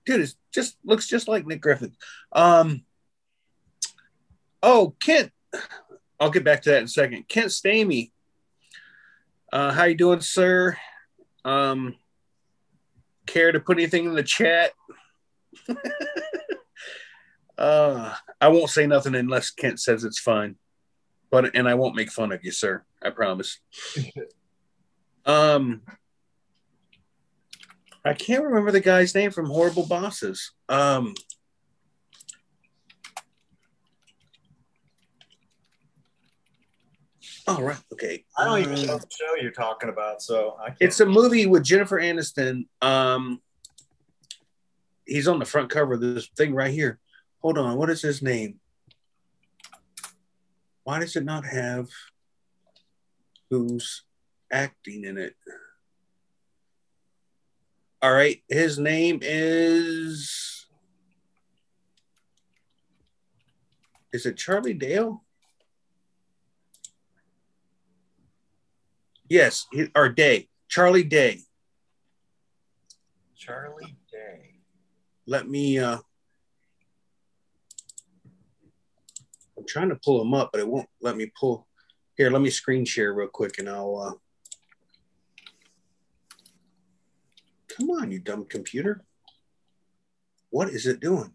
dude, 0.04 0.20
it 0.20 0.34
just 0.52 0.76
looks 0.84 1.06
just 1.06 1.28
like 1.28 1.46
Nick 1.46 1.60
Griffin. 1.60 1.94
Um, 2.32 2.82
oh, 4.62 4.94
Kent, 5.00 5.32
I'll 6.18 6.30
get 6.30 6.44
back 6.44 6.62
to 6.62 6.70
that 6.70 6.78
in 6.78 6.84
a 6.84 6.88
second. 6.88 7.28
Kent 7.28 7.48
Stamey, 7.48 8.10
uh, 9.52 9.72
how 9.72 9.84
you 9.84 9.94
doing, 9.94 10.20
sir? 10.20 10.76
Um, 11.44 11.96
care 13.26 13.52
to 13.52 13.60
put 13.60 13.78
anything 13.78 14.06
in 14.06 14.14
the 14.14 14.22
chat? 14.22 14.72
uh, 17.58 18.14
I 18.40 18.48
won't 18.48 18.70
say 18.70 18.86
nothing 18.86 19.14
unless 19.14 19.50
Kent 19.50 19.80
says 19.80 20.04
it's 20.04 20.20
fine. 20.20 20.56
But 21.30 21.54
and 21.54 21.68
I 21.68 21.74
won't 21.74 21.94
make 21.94 22.10
fun 22.10 22.32
of 22.32 22.44
you, 22.44 22.50
sir. 22.50 22.84
I 23.02 23.10
promise. 23.10 23.58
Um, 25.26 25.82
I 28.04 28.14
can't 28.14 28.44
remember 28.44 28.70
the 28.70 28.80
guy's 28.80 29.14
name 29.14 29.30
from 29.30 29.46
Horrible 29.46 29.86
Bosses. 29.86 30.52
Um, 30.68 31.14
all 37.46 37.62
right, 37.62 37.76
okay. 37.92 38.24
I 38.38 38.44
don't 38.44 38.60
even 38.60 38.86
know 38.86 38.94
Um, 38.94 39.00
the 39.00 39.06
show 39.10 39.34
you're 39.40 39.50
talking 39.50 39.90
about, 39.90 40.22
so 40.22 40.56
I 40.60 40.68
can't. 40.68 40.78
It's 40.80 41.00
a 41.00 41.06
movie 41.06 41.46
with 41.46 41.62
Jennifer 41.62 42.00
Aniston. 42.00 42.66
Um, 42.80 43.40
he's 45.04 45.28
on 45.28 45.38
the 45.38 45.44
front 45.44 45.68
cover 45.68 45.94
of 45.94 46.00
this 46.00 46.28
thing 46.36 46.54
right 46.54 46.72
here. 46.72 46.98
Hold 47.42 47.58
on, 47.58 47.76
what 47.76 47.90
is 47.90 48.00
his 48.00 48.22
name? 48.22 48.60
Why 50.84 51.00
does 51.00 51.16
it 51.16 51.24
not 51.24 51.44
have 51.44 51.88
who's 53.50 54.04
acting 54.50 55.04
in 55.04 55.18
it? 55.18 55.34
All 58.02 58.12
right, 58.12 58.42
his 58.48 58.78
name 58.78 59.20
is. 59.22 60.66
Is 64.12 64.26
it 64.26 64.36
Charlie 64.36 64.74
Dale? 64.74 65.22
Yes, 69.28 69.66
or 69.94 70.08
Day. 70.08 70.48
Charlie 70.68 71.04
Day. 71.04 71.40
Charlie 73.36 73.96
Day. 74.10 74.60
let 75.26 75.48
me 75.48 75.78
uh 75.78 75.98
I'm 79.56 79.66
trying 79.66 79.90
to 79.90 79.98
pull 80.02 80.18
them 80.18 80.34
up, 80.34 80.50
but 80.52 80.60
it 80.60 80.68
won't 80.68 80.88
let 81.00 81.16
me 81.16 81.30
pull 81.38 81.66
here, 82.16 82.30
let 82.30 82.42
me 82.42 82.50
screen 82.50 82.84
share 82.84 83.12
real 83.14 83.28
quick 83.28 83.58
and 83.58 83.68
I'll 83.68 83.96
uh 83.96 84.12
come 87.76 87.90
on, 87.90 88.10
you 88.10 88.18
dumb 88.18 88.44
computer. 88.44 89.02
What 90.50 90.70
is 90.70 90.86
it 90.86 91.00
doing? 91.00 91.32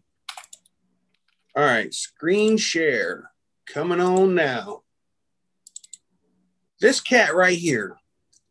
All 1.56 1.64
right, 1.64 1.92
screen 1.92 2.56
share 2.58 3.30
coming 3.66 4.00
on 4.00 4.34
now. 4.34 4.82
This 6.80 7.00
cat 7.00 7.34
right 7.34 7.56
here, 7.56 7.96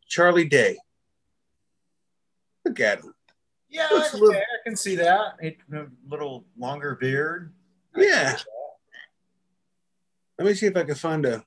Charlie 0.08 0.48
Day. 0.48 0.78
Look 2.64 2.80
at 2.80 3.00
him. 3.00 3.14
Yeah, 3.68 3.88
Looks 3.92 4.12
a 4.12 4.16
okay, 4.16 4.24
little- 4.24 4.40
I 4.40 4.44
can 4.64 4.76
see 4.76 4.96
that. 4.96 5.34
It, 5.40 5.58
a 5.72 5.86
little 6.08 6.44
longer 6.58 6.96
beard. 6.96 7.52
Yeah. 7.96 8.30
can 8.30 8.38
see 8.38 8.44
that. 8.44 8.44
Let 10.38 10.48
me 10.48 10.54
see 10.54 10.66
if 10.66 10.76
I 10.76 10.82
can 10.84 10.94
find 10.96 11.24
a. 11.26 11.44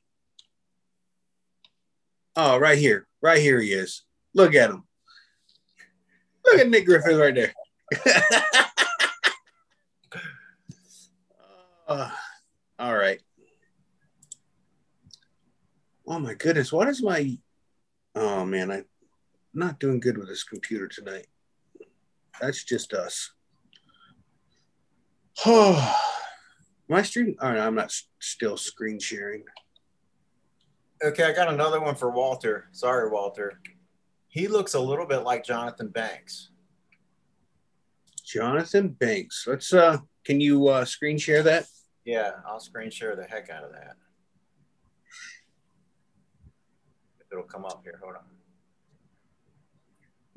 Oh, 2.35 2.57
right 2.57 2.77
here. 2.77 3.07
Right 3.21 3.39
here 3.41 3.59
he 3.59 3.73
is. 3.73 4.03
Look 4.33 4.55
at 4.55 4.69
him. 4.69 4.83
Look 6.51 6.61
at 6.61 6.69
Nick 6.69 6.85
Griffin 6.85 7.17
right 7.17 7.35
there. 7.35 7.53
Uh, 11.87 12.11
all 12.77 12.95
right. 12.95 13.19
Oh 16.07 16.19
my 16.19 16.35
goodness. 16.35 16.71
What 16.71 16.87
is 16.87 17.01
my. 17.01 17.35
Oh 18.13 18.45
man, 18.45 18.69
I'm 18.69 18.85
not 19.55 19.79
doing 19.79 19.99
good 19.99 20.15
with 20.15 20.27
this 20.27 20.43
computer 20.43 20.87
tonight. 20.87 21.25
That's 22.39 22.63
just 22.63 22.93
us. 22.93 23.31
Oh, 25.47 25.99
my 26.87 27.01
stream. 27.01 27.35
All 27.41 27.49
right, 27.49 27.59
I'm 27.59 27.73
not 27.73 27.91
still 28.19 28.55
screen 28.55 28.99
sharing. 28.99 29.43
Okay, 31.03 31.23
I 31.23 31.31
got 31.31 31.51
another 31.51 31.81
one 31.81 31.95
for 31.95 32.11
Walter. 32.11 32.67
Sorry, 32.71 33.09
Walter. 33.09 33.59
He 34.29 34.47
looks 34.47 34.75
a 34.75 34.79
little 34.79 35.07
bit 35.07 35.19
like 35.19 35.43
Jonathan 35.43 35.87
Banks. 35.87 36.51
Jonathan 38.23 38.89
Banks. 38.89 39.45
Let's 39.47 39.73
uh 39.73 39.97
can 40.23 40.39
you 40.39 40.67
uh 40.67 40.85
screen 40.85 41.17
share 41.17 41.41
that? 41.43 41.65
Yeah, 42.05 42.33
I'll 42.47 42.59
screen 42.59 42.91
share 42.91 43.15
the 43.15 43.23
heck 43.23 43.49
out 43.49 43.63
of 43.63 43.71
that. 43.71 43.95
If 47.19 47.27
it'll 47.31 47.43
come 47.43 47.65
up 47.65 47.81
here, 47.83 47.99
hold 48.01 48.15
on. 48.15 48.21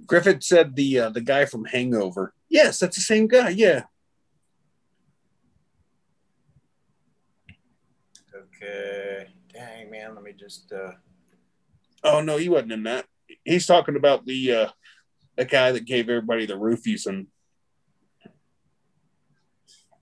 Griffith 0.07 0.43
said 0.43 0.75
the 0.75 0.99
uh, 1.01 1.11
the 1.11 1.21
guy 1.21 1.45
from 1.45 1.67
Hangover. 1.67 2.33
Yes, 2.49 2.79
that's 2.79 2.97
the 2.97 3.03
same 3.03 3.27
guy. 3.27 3.51
Yeah. 3.51 3.83
Okay. 8.35 9.29
Dang 9.53 9.91
man, 9.91 10.15
let 10.15 10.25
me 10.25 10.33
just 10.33 10.73
uh 10.73 10.93
Oh 12.03 12.23
no, 12.23 12.39
he 12.39 12.49
wasn't 12.49 12.73
in 12.73 12.83
that. 12.85 13.05
He's 13.45 13.67
talking 13.67 13.97
about 13.97 14.27
the 14.27 14.53
uh 14.53 14.69
the 15.37 15.45
guy 15.45 15.73
that 15.73 15.87
gave 15.87 16.09
everybody 16.09 16.47
the 16.47 16.55
roofies 16.55 17.07
and 17.07 17.27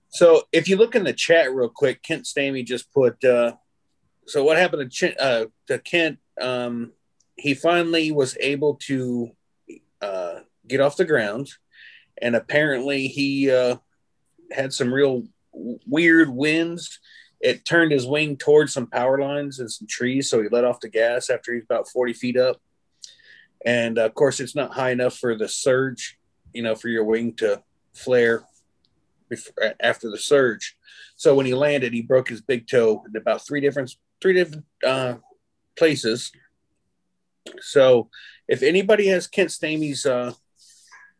so 0.09 0.43
if 0.51 0.67
you 0.67 0.75
look 0.75 0.93
in 0.93 1.05
the 1.05 1.13
chat 1.13 1.53
real 1.53 1.69
quick, 1.69 2.03
Kent 2.03 2.25
Stamey 2.25 2.65
just 2.65 2.91
put 2.93 3.23
uh 3.23 3.53
so 4.27 4.43
what 4.43 4.57
happened 4.57 4.91
to, 4.91 5.09
Ch- 5.11 5.17
uh, 5.17 5.45
to 5.67 5.79
Kent? 5.79 6.19
Um 6.39 6.91
he 7.35 7.53
finally 7.53 8.11
was 8.11 8.37
able 8.39 8.75
to 8.87 9.31
uh 10.01 10.39
get 10.67 10.81
off 10.81 10.97
the 10.97 11.05
ground 11.05 11.49
and 12.21 12.35
apparently 12.35 13.07
he 13.07 13.49
uh 13.49 13.77
had 14.51 14.73
some 14.73 14.93
real 14.93 15.23
weird 15.53 16.29
winds. 16.29 16.99
It 17.39 17.65
turned 17.65 17.91
his 17.91 18.05
wing 18.05 18.37
towards 18.37 18.73
some 18.73 18.87
power 18.87 19.19
lines 19.19 19.59
and 19.59 19.71
some 19.71 19.87
trees 19.87 20.29
so 20.29 20.41
he 20.41 20.49
let 20.49 20.65
off 20.65 20.81
the 20.81 20.89
gas 20.89 21.29
after 21.29 21.53
he's 21.53 21.63
about 21.63 21.87
40 21.87 22.13
feet 22.13 22.37
up 22.37 22.61
and 23.65 23.97
uh, 23.97 24.05
of 24.05 24.13
course 24.13 24.39
it's 24.39 24.55
not 24.55 24.73
high 24.73 24.91
enough 24.91 25.17
for 25.17 25.35
the 25.35 25.47
surge 25.47 26.17
you 26.53 26.63
know 26.63 26.75
for 26.75 26.89
your 26.89 27.03
wing 27.03 27.33
to 27.33 27.61
flare 27.93 28.43
before, 29.29 29.73
after 29.79 30.09
the 30.09 30.17
surge. 30.17 30.77
So 31.15 31.35
when 31.35 31.45
he 31.45 31.53
landed 31.53 31.93
he 31.93 32.01
broke 32.01 32.29
his 32.29 32.41
big 32.41 32.67
toe 32.67 33.03
in 33.07 33.15
about 33.15 33.45
three 33.45 33.61
different 33.61 33.95
three 34.21 34.33
different 34.33 34.65
uh, 34.85 35.15
places. 35.77 36.31
So 37.59 38.09
if 38.47 38.61
anybody 38.61 39.07
has 39.07 39.27
kent 39.27 39.51
stamey's 39.51 40.05
uh, 40.05 40.33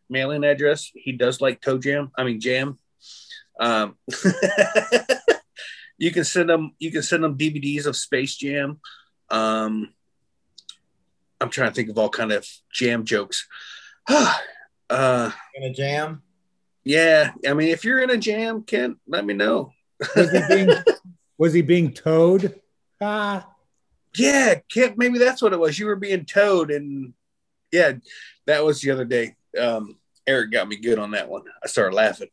mailing 0.10 0.44
address 0.44 0.92
he 0.94 1.14
does 1.14 1.42
like 1.42 1.62
toe 1.62 1.80
jam 1.80 2.12
i 2.18 2.24
mean 2.24 2.40
jam. 2.40 2.78
Um, 3.60 3.98
you 5.98 6.12
can 6.12 6.24
send 6.24 6.50
them 6.50 6.76
you 6.80 6.92
can 6.92 7.04
send 7.04 7.24
them 7.24 7.38
dvds 7.38 7.86
of 7.86 7.96
space 7.96 8.36
jam. 8.36 8.80
Um, 9.30 9.94
i'm 11.42 11.50
trying 11.50 11.70
to 11.70 11.76
think 11.76 11.90
of 11.90 11.98
all 11.98 12.10
kind 12.10 12.32
of 12.32 12.48
jam 12.72 13.04
jokes 13.04 13.48
uh, 14.10 15.32
in 15.56 15.64
a 15.64 15.74
jam. 15.74 16.22
yeah 16.84 17.32
i 17.48 17.54
mean 17.54 17.70
if 17.70 17.84
you're 17.84 18.02
in 18.02 18.10
a 18.10 18.18
jam 18.18 18.64
kent 18.64 18.98
let 19.08 19.26
me 19.26 19.34
know 19.34 19.72
Was 20.16 20.32
he 20.32 20.42
being 20.48 20.70
was 21.38 21.54
he 21.54 21.62
being 21.62 21.94
towed? 21.94 22.60
Ah, 23.00 23.48
yeah 24.16 24.56
kent 24.72 24.98
maybe 24.98 25.20
that's 25.20 25.42
what 25.42 25.54
it 25.54 25.60
was 25.60 25.78
you 25.78 25.86
were 25.86 25.96
being 25.96 26.26
towed 26.26 26.72
and 26.72 27.14
yeah 27.72 27.94
that 28.48 28.64
was 28.64 28.82
the 28.82 28.92
other 28.92 29.06
day 29.06 29.36
um, 29.60 29.98
eric 30.26 30.52
got 30.52 30.68
me 30.68 30.78
good 30.78 31.00
on 31.00 31.12
that 31.12 31.30
one 31.30 31.44
i 31.64 31.68
started 31.68 31.96
laughing 31.96 32.30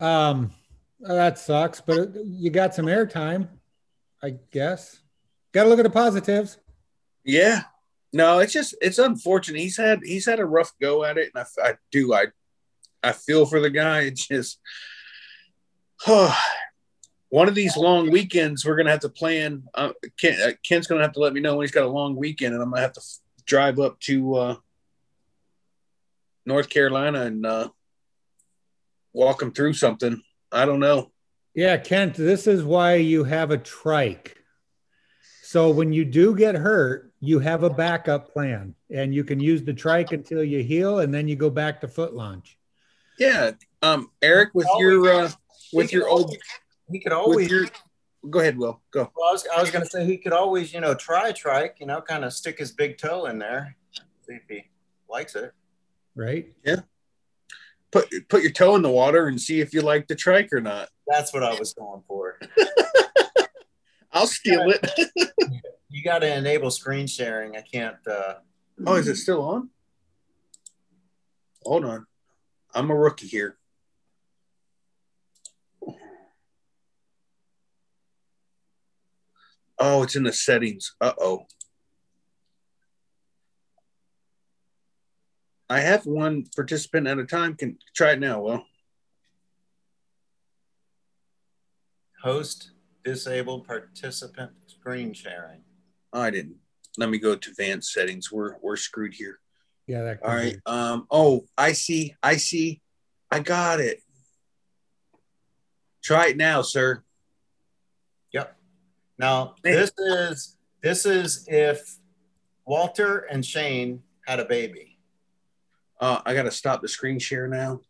um, 0.00 0.52
that 1.00 1.38
sucks. 1.38 1.80
But 1.80 2.14
you 2.24 2.50
got 2.50 2.74
some 2.74 2.86
airtime, 2.86 3.48
I 4.22 4.36
guess. 4.50 5.00
Got 5.52 5.64
to 5.64 5.68
look 5.68 5.78
at 5.78 5.84
the 5.84 5.90
positives. 5.90 6.58
Yeah. 7.24 7.62
No, 8.14 8.38
it's 8.38 8.52
just 8.52 8.76
it's 8.80 8.98
unfortunate. 8.98 9.58
He's 9.58 9.76
had 9.76 10.00
he's 10.04 10.24
had 10.24 10.38
a 10.38 10.46
rough 10.46 10.72
go 10.80 11.02
at 11.02 11.18
it, 11.18 11.32
and 11.34 11.44
I, 11.44 11.70
I 11.70 11.74
do 11.90 12.14
I 12.14 12.26
I 13.02 13.10
feel 13.10 13.44
for 13.44 13.58
the 13.58 13.70
guy. 13.70 14.02
It's 14.02 14.28
just 14.28 14.60
one 16.06 17.48
of 17.48 17.56
these 17.56 17.76
long 17.76 18.12
weekends 18.12 18.64
we're 18.64 18.76
gonna 18.76 18.92
have 18.92 19.00
to 19.00 19.08
plan. 19.08 19.64
Uh, 19.74 19.94
Ken, 20.16 20.40
uh, 20.40 20.52
Ken's 20.64 20.86
gonna 20.86 21.02
have 21.02 21.14
to 21.14 21.18
let 21.18 21.32
me 21.32 21.40
know 21.40 21.56
when 21.56 21.64
he's 21.64 21.74
got 21.74 21.82
a 21.82 21.88
long 21.88 22.14
weekend, 22.14 22.54
and 22.54 22.62
I'm 22.62 22.70
gonna 22.70 22.82
have 22.82 22.92
to 22.92 23.00
f- 23.00 23.44
drive 23.46 23.80
up 23.80 23.98
to 24.02 24.34
uh, 24.36 24.56
North 26.46 26.68
Carolina 26.68 27.22
and 27.22 27.44
uh, 27.44 27.68
walk 29.12 29.42
him 29.42 29.50
through 29.50 29.72
something. 29.72 30.22
I 30.52 30.66
don't 30.66 30.78
know. 30.78 31.10
Yeah, 31.52 31.78
Kent, 31.78 32.14
this 32.14 32.46
is 32.46 32.62
why 32.62 32.94
you 32.94 33.24
have 33.24 33.50
a 33.50 33.58
trike. 33.58 34.36
So 35.42 35.70
when 35.70 35.92
you 35.92 36.04
do 36.04 36.36
get 36.36 36.54
hurt, 36.54 37.12
you 37.26 37.38
have 37.38 37.62
a 37.62 37.70
backup 37.70 38.32
plan 38.32 38.74
and 38.90 39.14
you 39.14 39.24
can 39.24 39.40
use 39.40 39.62
the 39.62 39.72
trike 39.72 40.12
until 40.12 40.42
you 40.42 40.62
heal 40.62 41.00
and 41.00 41.12
then 41.12 41.28
you 41.28 41.36
go 41.36 41.50
back 41.50 41.80
to 41.80 41.88
foot 41.88 42.14
launch. 42.14 42.58
Yeah, 43.18 43.52
um, 43.82 44.10
Eric, 44.22 44.50
with 44.54 44.66
your 44.78 45.08
uh, 45.08 45.30
with 45.72 45.92
your 45.92 46.08
old 46.08 46.24
always- 46.24 46.38
he 46.90 47.00
could 47.00 47.12
always 47.12 47.50
your 47.50 47.66
go 48.28 48.40
ahead, 48.40 48.58
Will 48.58 48.80
go. 48.90 49.10
well, 49.16 49.28
I 49.28 49.32
was, 49.32 49.46
I 49.56 49.60
was 49.60 49.70
gonna 49.70 49.86
say 49.86 50.04
he 50.04 50.18
could 50.18 50.32
always, 50.32 50.72
you 50.74 50.80
know, 50.80 50.94
try 50.94 51.32
trike, 51.32 51.76
you 51.80 51.86
know, 51.86 52.00
kind 52.00 52.24
of 52.24 52.32
stick 52.32 52.58
his 52.58 52.72
big 52.72 52.98
toe 52.98 53.26
in 53.26 53.38
there, 53.38 53.76
see 54.26 54.34
if 54.34 54.42
he 54.48 54.64
likes 55.08 55.34
it. 55.34 55.52
Right? 56.14 56.52
Yeah 56.64 56.80
put 57.94 58.28
put 58.28 58.42
your 58.42 58.50
toe 58.50 58.74
in 58.74 58.82
the 58.82 58.90
water 58.90 59.28
and 59.28 59.40
see 59.40 59.60
if 59.60 59.72
you 59.72 59.80
like 59.80 60.08
the 60.08 60.16
trike 60.16 60.52
or 60.52 60.60
not. 60.60 60.88
That's 61.06 61.32
what 61.32 61.44
I 61.44 61.56
was 61.58 61.72
going 61.74 62.02
for. 62.08 62.40
I'll 64.14 64.26
steal 64.26 64.70
it. 64.70 65.32
You 65.90 66.02
got 66.02 66.20
to 66.20 66.36
enable 66.36 66.72
screen 66.72 67.06
sharing. 67.06 67.56
I 67.56 67.60
can't. 67.60 68.04
uh 68.10 68.34
Oh, 68.84 68.96
is 68.96 69.06
it 69.06 69.14
still 69.14 69.40
on? 69.42 69.70
Hold 71.62 71.84
on. 71.84 72.06
I'm 72.74 72.90
a 72.90 72.96
rookie 72.96 73.28
here. 73.28 73.56
Oh, 79.78 80.02
it's 80.02 80.16
in 80.16 80.24
the 80.24 80.32
settings. 80.32 80.96
Uh 81.00 81.12
oh. 81.16 81.46
I 85.70 85.78
have 85.78 86.06
one 86.06 86.46
participant 86.56 87.06
at 87.06 87.18
a 87.20 87.24
time. 87.24 87.54
Can 87.54 87.78
try 87.94 88.12
it 88.14 88.20
now. 88.20 88.40
Well, 88.40 88.66
Host 92.24 92.72
disabled 93.04 93.66
participant 93.66 94.52
screen 94.66 95.12
sharing. 95.12 95.60
I 96.12 96.30
didn't. 96.30 96.56
Let 96.96 97.10
me 97.10 97.18
go 97.18 97.34
to 97.36 97.50
advanced 97.50 97.92
settings. 97.92 98.30
We're 98.32 98.56
we're 98.62 98.76
screwed 98.76 99.14
here. 99.14 99.40
Yeah, 99.86 100.02
that 100.04 100.22
All 100.22 100.34
right. 100.34 100.54
be. 100.54 100.60
Um. 100.66 101.06
Oh, 101.10 101.44
I 101.58 101.72
see. 101.72 102.14
I 102.22 102.36
see. 102.36 102.80
I 103.30 103.40
got 103.40 103.80
it. 103.80 104.00
Try 106.02 106.28
it 106.28 106.36
now, 106.36 106.62
sir. 106.62 107.02
Yep. 108.32 108.56
Now 109.18 109.54
Hey. 109.64 109.72
this 109.72 109.92
is 109.98 110.56
this 110.82 111.06
is 111.06 111.46
if 111.48 111.96
Walter 112.66 113.18
and 113.30 113.44
Shane 113.44 114.02
had 114.26 114.40
a 114.40 114.44
baby. 114.44 114.98
Uh, 116.00 116.20
I 116.24 116.34
got 116.34 116.42
to 116.44 116.50
stop 116.50 116.80
the 116.82 116.88
screen 116.88 117.18
share 117.18 117.48
now. 117.48 117.80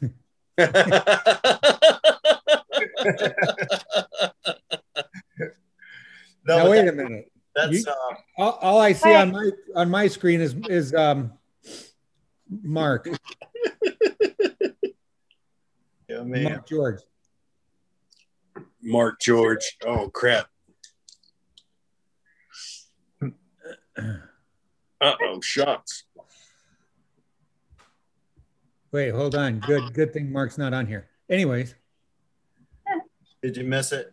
No, 6.46 6.56
now 6.64 6.70
wait 6.70 6.84
that- 6.86 6.88
a 6.88 6.92
minute. 6.92 7.30
That's 7.54 7.72
You- 7.72 7.84
uh, 7.86 8.14
All, 8.38 8.52
all 8.62 8.80
I 8.80 8.92
see 8.92 9.14
on 9.14 9.30
my 9.32 9.50
on 9.76 9.90
my 9.90 10.06
screen 10.06 10.40
is 10.40 10.54
is 10.68 10.94
um 10.94 11.32
Mark 12.62 13.06
yeah, 16.08 16.22
man. 16.22 16.44
Mark 16.44 16.66
George. 16.66 17.00
Mark 18.82 19.20
George. 19.20 19.76
Oh 19.84 20.08
crap. 20.08 20.46
Uh 25.02 25.14
oh, 25.22 25.40
shots. 25.40 26.04
Wait, 28.92 29.10
hold 29.10 29.34
on. 29.34 29.58
Good 29.60 29.94
good 29.94 30.12
thing 30.12 30.30
Mark's 30.32 30.58
not 30.58 30.72
on 30.74 30.86
here. 30.86 31.08
Anyways, 31.30 31.74
Did 33.42 33.56
you 33.56 33.64
miss 33.64 33.92
it? 33.92 34.12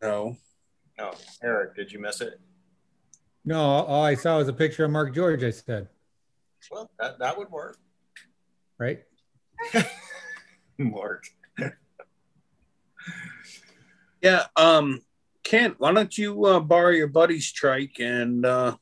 No. 0.00 0.36
No, 0.98 1.12
Eric, 1.42 1.74
did 1.74 1.90
you 1.90 1.98
miss 2.00 2.20
it? 2.20 2.40
no, 3.44 3.60
all 3.60 3.84
all 3.86 4.04
I 4.04 4.14
saw 4.14 4.38
was 4.38 4.46
a 4.48 4.52
picture 4.52 4.84
of 4.84 4.90
Mark 4.92 5.14
George. 5.14 5.42
I 5.42 5.50
said, 5.50 5.88
Well, 6.70 6.90
that, 7.00 7.18
that 7.18 7.36
would 7.36 7.50
work. 7.50 7.78
right? 8.78 9.02
Mark. 10.78 11.24
Yeah. 14.22 14.44
Um, 14.54 15.00
Kent, 15.42 15.74
why 15.78 15.92
don't 15.92 16.16
you 16.16 16.44
uh, 16.44 16.60
borrow 16.60 16.90
your 16.90 17.08
buddy's 17.08 17.50
trike 17.50 17.98
and 17.98 18.46
uh, 18.46 18.76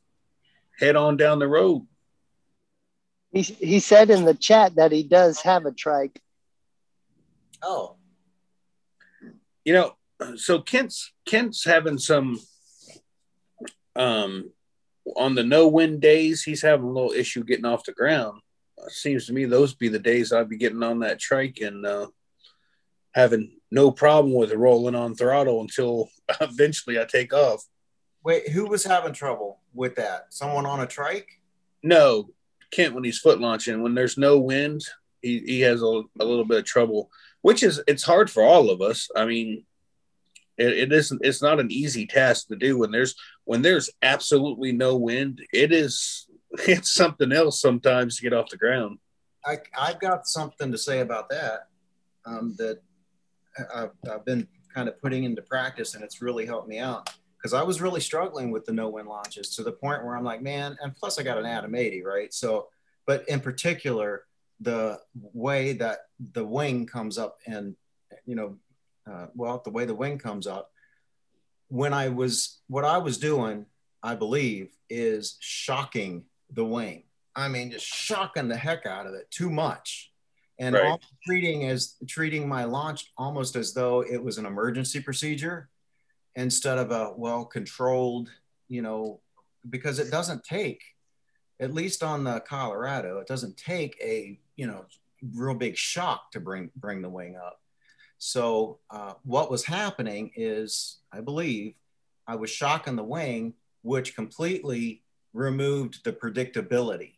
head 0.78 0.96
on 0.96 1.16
down 1.16 1.38
the 1.38 1.48
road? 1.48 1.86
He, 3.32 3.40
he 3.40 3.80
said 3.80 4.10
in 4.10 4.26
the 4.26 4.34
chat 4.34 4.74
that 4.74 4.92
he 4.92 5.02
does 5.02 5.40
have 5.40 5.64
a 5.64 5.72
trike. 5.72 6.20
Oh, 7.62 7.96
You 9.64 9.74
know, 9.74 9.96
so 10.36 10.60
Kent's 10.60 11.12
Kent's 11.26 11.64
having 11.64 11.98
some 11.98 12.40
um 13.96 14.50
on 15.16 15.34
the 15.34 15.42
no 15.42 15.68
wind 15.68 16.00
days. 16.00 16.42
He's 16.42 16.62
having 16.62 16.86
a 16.86 16.92
little 16.92 17.12
issue 17.12 17.44
getting 17.44 17.64
off 17.64 17.84
the 17.84 17.92
ground. 17.92 18.40
Uh, 18.80 18.88
seems 18.88 19.26
to 19.26 19.32
me 19.32 19.44
those 19.44 19.74
be 19.74 19.88
the 19.88 19.98
days 19.98 20.32
I'd 20.32 20.48
be 20.48 20.56
getting 20.56 20.82
on 20.82 21.00
that 21.00 21.18
trike 21.18 21.58
and 21.60 21.84
uh, 21.84 22.08
having 23.12 23.58
no 23.70 23.90
problem 23.90 24.34
with 24.34 24.52
rolling 24.52 24.94
on 24.94 25.14
throttle 25.14 25.60
until 25.60 26.08
eventually 26.40 27.00
I 27.00 27.04
take 27.04 27.32
off. 27.32 27.64
wait, 28.22 28.48
who 28.48 28.66
was 28.66 28.84
having 28.84 29.12
trouble 29.12 29.60
with 29.74 29.96
that? 29.96 30.26
Someone 30.30 30.66
on 30.66 30.80
a 30.80 30.86
trike? 30.86 31.40
No, 31.82 32.30
Kent 32.70 32.94
when 32.94 33.04
he's 33.04 33.18
foot 33.18 33.40
launching 33.40 33.82
when 33.82 33.94
there's 33.94 34.18
no 34.18 34.38
wind, 34.38 34.82
he, 35.22 35.38
he 35.40 35.60
has 35.60 35.82
a, 35.82 36.02
a 36.18 36.24
little 36.24 36.44
bit 36.44 36.58
of 36.58 36.64
trouble, 36.64 37.10
which 37.42 37.62
is 37.62 37.82
it's 37.86 38.02
hard 38.02 38.30
for 38.30 38.42
all 38.42 38.70
of 38.70 38.80
us. 38.80 39.08
I 39.16 39.24
mean, 39.24 39.64
it, 40.56 40.72
it 40.78 40.92
isn't 40.92 41.20
it's 41.24 41.42
not 41.42 41.60
an 41.60 41.70
easy 41.70 42.06
task 42.06 42.48
to 42.48 42.56
do 42.56 42.78
when 42.78 42.90
there's 42.90 43.14
when 43.44 43.62
there's 43.62 43.90
absolutely 44.02 44.72
no 44.72 44.96
wind. 44.96 45.42
It 45.52 45.72
is 45.72 46.26
it's 46.52 46.92
something 46.92 47.32
else 47.32 47.60
sometimes 47.60 48.16
to 48.16 48.22
get 48.22 48.32
off 48.32 48.50
the 48.50 48.56
ground. 48.56 48.98
I, 49.44 49.58
I've 49.78 50.00
got 50.00 50.26
something 50.26 50.70
to 50.70 50.78
say 50.78 51.00
about 51.00 51.30
that 51.30 51.68
um, 52.26 52.54
that 52.58 52.82
I've, 53.74 53.90
I've 54.10 54.24
been 54.24 54.46
kind 54.74 54.88
of 54.88 55.00
putting 55.00 55.24
into 55.24 55.42
practice, 55.42 55.94
and 55.94 56.04
it's 56.04 56.20
really 56.20 56.46
helped 56.46 56.68
me 56.68 56.78
out 56.78 57.10
because 57.38 57.54
I 57.54 57.62
was 57.62 57.80
really 57.80 58.00
struggling 58.00 58.50
with 58.50 58.66
the 58.66 58.72
no 58.72 58.90
win 58.90 59.06
launches 59.06 59.54
to 59.56 59.62
the 59.62 59.72
point 59.72 60.04
where 60.04 60.14
I'm 60.14 60.24
like, 60.24 60.42
man, 60.42 60.76
and 60.82 60.94
plus 60.94 61.18
I 61.18 61.22
got 61.22 61.38
an 61.38 61.46
Atom 61.46 61.74
80, 61.74 62.02
right? 62.02 62.32
So, 62.34 62.68
but 63.06 63.26
in 63.28 63.40
particular, 63.40 64.24
the 64.60 65.00
way 65.14 65.72
that 65.74 66.00
the 66.32 66.44
wing 66.44 66.86
comes 66.86 67.18
up 67.18 67.38
and, 67.46 67.76
you 68.26 68.34
know, 68.34 68.56
uh, 69.10 69.26
well, 69.34 69.60
the 69.64 69.70
way 69.70 69.84
the 69.84 69.94
wing 69.94 70.18
comes 70.18 70.46
up, 70.46 70.70
when 71.68 71.92
I 71.92 72.08
was, 72.08 72.60
what 72.68 72.84
I 72.84 72.98
was 72.98 73.18
doing, 73.18 73.66
I 74.02 74.14
believe, 74.14 74.70
is 74.88 75.36
shocking 75.40 76.24
the 76.52 76.64
wing. 76.64 77.04
I 77.34 77.48
mean, 77.48 77.70
just 77.70 77.86
shocking 77.86 78.48
the 78.48 78.56
heck 78.56 78.86
out 78.86 79.06
of 79.06 79.14
it 79.14 79.30
too 79.30 79.50
much, 79.50 80.12
and 80.58 80.74
Right. 80.74 81.00
treating 81.24 81.68
as 81.68 81.94
treating 82.06 82.48
my 82.48 82.64
launch 82.64 83.12
almost 83.16 83.56
as 83.56 83.72
though 83.72 84.02
it 84.02 84.22
was 84.22 84.36
an 84.36 84.46
emergency 84.46 85.00
procedure 85.00 85.70
instead 86.36 86.76
of 86.76 86.90
a 86.90 87.14
well 87.16 87.44
controlled, 87.44 88.30
you 88.68 88.82
know, 88.82 89.20
because 89.68 89.98
it 89.98 90.10
doesn't 90.10 90.42
take, 90.44 90.82
at 91.60 91.72
least 91.72 92.02
on 92.02 92.24
the 92.24 92.40
Colorado, 92.40 93.18
it 93.18 93.26
doesn't 93.28 93.56
take 93.56 93.96
a 94.02 94.38
you 94.60 94.66
know 94.66 94.84
real 95.34 95.54
big 95.54 95.76
shock 95.76 96.30
to 96.32 96.40
bring 96.40 96.70
bring 96.76 97.00
the 97.00 97.08
wing 97.08 97.36
up. 97.36 97.58
So 98.18 98.78
uh, 98.90 99.14
what 99.24 99.50
was 99.50 99.64
happening 99.64 100.32
is, 100.36 100.98
I 101.10 101.22
believe, 101.22 101.74
I 102.26 102.36
was 102.36 102.50
shocking 102.50 102.96
the 102.96 103.02
wing, 103.16 103.54
which 103.80 104.14
completely 104.14 105.02
removed 105.32 106.04
the 106.04 106.12
predictability 106.12 107.14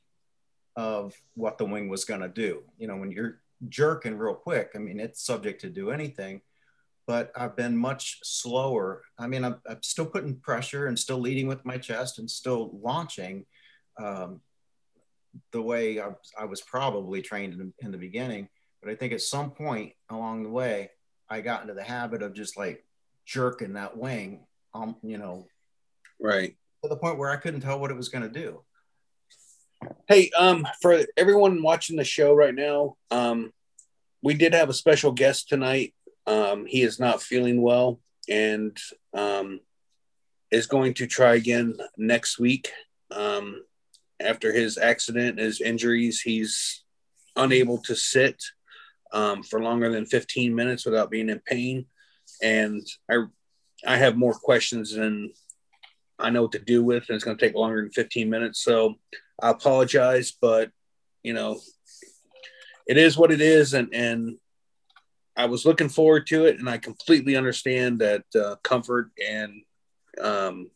of 0.77 1.15
what 1.35 1.59
the 1.59 1.65
wing 1.65 1.89
was 1.89 2.05
going 2.05 2.21
to 2.21 2.29
do. 2.29 2.63
You 2.79 2.87
know, 2.87 2.97
when 2.97 3.11
you're 3.11 3.41
jerking 3.69 4.17
real 4.17 4.35
quick, 4.35 4.71
I 4.77 4.79
mean, 4.79 5.01
it's 5.01 5.27
subject 5.27 5.61
to 5.63 5.69
do 5.69 5.91
anything, 5.91 6.41
but 7.09 7.33
I've 7.35 7.57
been 7.57 7.77
much 7.77 8.21
slower. 8.23 9.03
I 9.19 9.27
mean, 9.27 9.45
I'm, 9.45 9.57
I'm 9.69 9.83
still 9.83 10.07
putting 10.07 10.37
pressure 10.37 10.87
and 10.87 10.97
still 10.97 11.19
leading 11.19 11.49
with 11.49 11.65
my 11.65 11.79
chest 11.79 12.21
and 12.21 12.31
still 12.31 12.79
launching 12.81 13.45
um, 13.99 14.41
the 15.53 15.63
way 15.63 16.01
I, 16.01 16.11
I 16.39 16.45
was 16.45 16.61
probably 16.61 17.23
trained 17.23 17.55
in, 17.55 17.73
in 17.81 17.93
the 17.93 17.99
beginning. 17.99 18.49
But 18.83 18.91
I 18.91 18.95
think 18.97 19.13
at 19.13 19.21
some 19.21 19.51
point 19.51 19.93
along 20.11 20.43
the 20.43 20.51
way, 20.51 20.91
I 21.29 21.41
got 21.41 21.63
into 21.63 21.75
the 21.75 21.83
habit 21.83 22.23
of 22.23 22.35
just 22.35 22.57
like 22.57 22.85
jerking 23.25 23.75
that 23.75 23.97
wing, 23.97 24.47
um, 24.75 24.97
you 25.03 25.19
know, 25.19 25.47
Right. 26.21 26.57
to 26.83 26.89
the 26.89 26.97
point 26.97 27.19
where 27.19 27.31
I 27.31 27.37
couldn't 27.37 27.61
tell 27.61 27.79
what 27.81 27.91
it 27.91 27.97
was 27.97 28.09
going 28.09 28.31
to 28.31 28.41
do. 28.41 28.63
Hey, 30.09 30.31
um, 30.39 30.67
for 30.81 31.01
everyone 31.17 31.63
watching 31.63 31.97
the 31.97 32.05
show 32.05 32.35
right 32.35 32.55
now, 32.55 32.97
um, 33.11 33.53
we 34.23 34.35
did 34.35 34.55
have 34.55 34.69
a 34.69 34.75
special 34.75 35.13
guest 35.13 35.49
tonight. 35.49 35.95
Um, 36.27 36.67
he 36.67 36.83
is 36.83 37.01
not 37.01 37.23
feeling 37.23 37.61
well 37.61 37.99
and 38.29 38.77
um, 39.15 39.61
is 40.51 40.67
going 40.67 40.95
to 40.95 41.07
try 41.07 41.35
again 41.35 41.77
next 41.97 42.39
week. 42.39 42.71
Um, 43.11 43.63
after 44.23 44.53
his 44.53 44.79
accident, 44.79 45.39
his 45.39 45.61
injuries, 45.61 46.21
he's 46.21 46.85
unable 47.37 47.79
to 47.79 47.95
sit 47.95 48.43
um, 49.13 49.43
for 49.43 49.63
longer 49.63 49.91
than 49.91 50.07
15 50.07 50.55
minutes 50.55 50.85
without 50.85 51.11
being 51.11 51.29
in 51.29 51.41
pain. 51.41 51.87
And 52.43 52.87
I, 53.11 53.25
I 53.87 53.97
have 53.97 54.17
more 54.17 54.35
questions 54.35 54.95
than 54.95 55.33
I 56.19 56.31
know 56.31 56.43
what 56.43 56.53
to 56.53 56.59
do 56.59 56.85
with, 56.85 57.09
and 57.09 57.17
it's 57.17 57.25
going 57.25 57.37
to 57.37 57.45
take 57.45 57.55
longer 57.55 57.83
than 57.83 57.91
15 57.91 58.31
minutes. 58.31 58.63
So 58.63 58.95
I 59.41 59.51
apologize, 59.51 60.33
but 60.41 60.71
you 61.23 61.35
know, 61.35 61.61
it 62.87 62.97
is 62.97 63.17
what 63.17 63.33
it 63.33 63.41
is, 63.41 63.75
and 63.75 63.95
and 63.95 64.39
I 65.37 65.47
was 65.47 65.65
looking 65.65 65.89
forward 65.89 66.27
to 66.29 66.47
it, 66.47 66.59
and 66.59 66.69
I 66.69 66.79
completely 66.79 67.37
understand 67.37 68.01
that 68.01 68.25
uh, 68.35 68.57
comfort 68.63 69.11
and 69.25 69.63
um, 70.21 70.71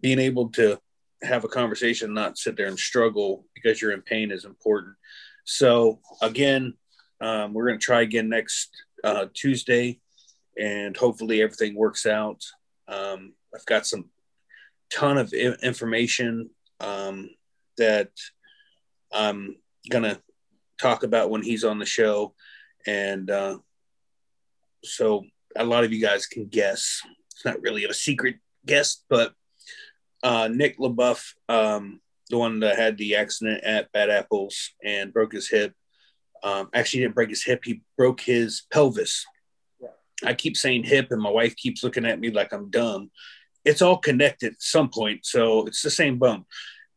being 0.00 0.18
able 0.18 0.50
to 0.50 0.78
have 1.22 1.44
a 1.44 1.48
conversation, 1.48 2.14
not 2.14 2.38
sit 2.38 2.56
there 2.56 2.66
and 2.66 2.78
struggle 2.78 3.46
because 3.54 3.80
you're 3.80 3.92
in 3.92 4.02
pain, 4.02 4.30
is 4.30 4.44
important. 4.44 4.94
So 5.44 6.00
again, 6.20 6.74
um, 7.20 7.54
we're 7.54 7.66
going 7.66 7.78
to 7.78 7.84
try 7.84 8.02
again 8.02 8.28
next 8.28 8.70
uh, 9.02 9.26
Tuesday, 9.32 10.00
and 10.58 10.96
hopefully 10.96 11.42
everything 11.42 11.74
works 11.74 12.06
out. 12.06 12.42
Um, 12.88 13.34
I've 13.54 13.66
got 13.66 13.86
some 13.86 14.10
ton 14.90 15.18
of 15.18 15.32
information 15.32 16.50
um, 16.80 17.30
that 17.78 18.10
I'm 19.12 19.56
gonna 19.90 20.20
talk 20.80 21.02
about 21.02 21.30
when 21.30 21.42
he's 21.42 21.64
on 21.64 21.78
the 21.78 21.86
show, 21.86 22.34
and 22.86 23.30
uh, 23.30 23.58
so 24.84 25.24
a 25.56 25.64
lot 25.64 25.84
of 25.84 25.92
you 25.92 26.00
guys 26.00 26.26
can 26.26 26.46
guess. 26.46 27.00
It's 27.32 27.44
not 27.44 27.60
really 27.60 27.84
a 27.84 27.94
secret 27.94 28.36
guess, 28.64 29.02
but 29.08 29.32
uh, 30.22 30.48
Nick 30.48 30.78
LaBeouf, 30.78 31.34
um, 31.48 32.00
the 32.30 32.38
one 32.38 32.60
that 32.60 32.76
had 32.76 32.98
the 32.98 33.16
accident 33.16 33.62
at 33.64 33.92
Bad 33.92 34.10
Apples 34.10 34.70
and 34.84 35.12
broke 35.12 35.32
his 35.32 35.48
hip. 35.48 35.74
Um, 36.42 36.68
actually, 36.74 37.00
didn't 37.00 37.14
break 37.14 37.30
his 37.30 37.44
hip. 37.44 37.62
He 37.64 37.82
broke 37.96 38.20
his 38.20 38.62
pelvis. 38.72 39.24
I 40.24 40.34
keep 40.34 40.56
saying 40.56 40.84
hip, 40.84 41.08
and 41.10 41.20
my 41.20 41.30
wife 41.30 41.56
keeps 41.56 41.82
looking 41.84 42.06
at 42.06 42.18
me 42.18 42.30
like 42.30 42.52
I'm 42.52 42.70
dumb. 42.70 43.10
It's 43.64 43.82
all 43.82 43.98
connected 43.98 44.52
at 44.52 44.62
some 44.62 44.88
point, 44.88 45.26
so 45.26 45.66
it's 45.66 45.82
the 45.82 45.90
same 45.90 46.18
bone. 46.18 46.44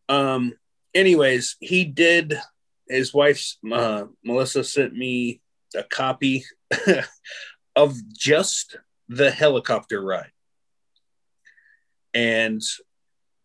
Um, 0.07 0.53
anyways, 0.93 1.57
he 1.59 1.83
did. 1.83 2.39
His 2.87 3.13
wife's 3.13 3.57
uh, 3.71 4.05
Melissa 4.23 4.63
sent 4.63 4.93
me 4.95 5.41
a 5.75 5.83
copy 5.83 6.45
of 7.75 7.95
just 8.13 8.77
the 9.09 9.31
helicopter 9.31 10.01
ride, 10.01 10.31
and 12.13 12.61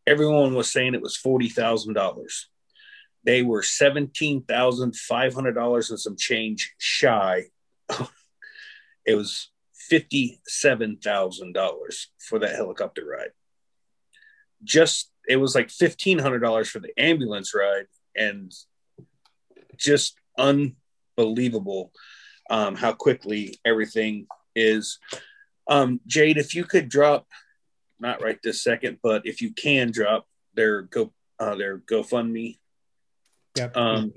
everyone 0.07 0.55
was 0.55 0.71
saying 0.71 0.95
it 0.95 1.03
was 1.03 1.17
forty 1.17 1.49
thousand 1.49 1.95
dollars. 1.95 2.49
They 3.25 3.43
were 3.43 3.63
seventeen 3.63 4.43
thousand 4.43 4.97
five 4.97 5.35
hundred 5.35 5.53
dollars 5.53 5.91
and 5.91 5.99
some 5.99 6.17
change 6.17 6.75
shy. 6.79 7.45
it 9.07 9.15
was 9.15 9.51
fifty-seven 9.75 10.99
thousand 11.03 11.53
dollars 11.53 12.11
for 12.19 12.39
that 12.39 12.55
helicopter 12.55 13.05
ride. 13.05 13.31
Just 14.63 15.11
it 15.29 15.37
was 15.37 15.55
like 15.55 15.71
fifteen 15.71 16.19
hundred 16.19 16.41
dollars 16.41 16.69
for 16.69 16.81
the 16.81 16.93
ambulance 16.99 17.55
ride, 17.55 17.87
and 18.17 18.53
just 19.77 20.17
unbelievable 20.39 21.93
um, 22.51 22.75
how 22.75 22.93
quickly 22.93 23.59
everything 23.65 24.27
is. 24.55 24.99
Um, 25.69 26.01
Jade, 26.07 26.37
if 26.37 26.55
you 26.55 26.65
could 26.65 26.89
drop, 26.89 27.27
not 28.05 28.23
right 28.23 28.39
this 28.43 28.63
second, 28.63 28.99
but 29.03 29.23
if 29.27 29.41
you 29.41 29.53
can 29.53 29.91
drop 29.91 30.27
their 30.55 30.83
go 30.83 31.13
uh, 31.41 31.55
their 31.57 31.79
GoFundMe. 31.79 32.59
Yep. 33.57 33.77
Um, 33.77 34.13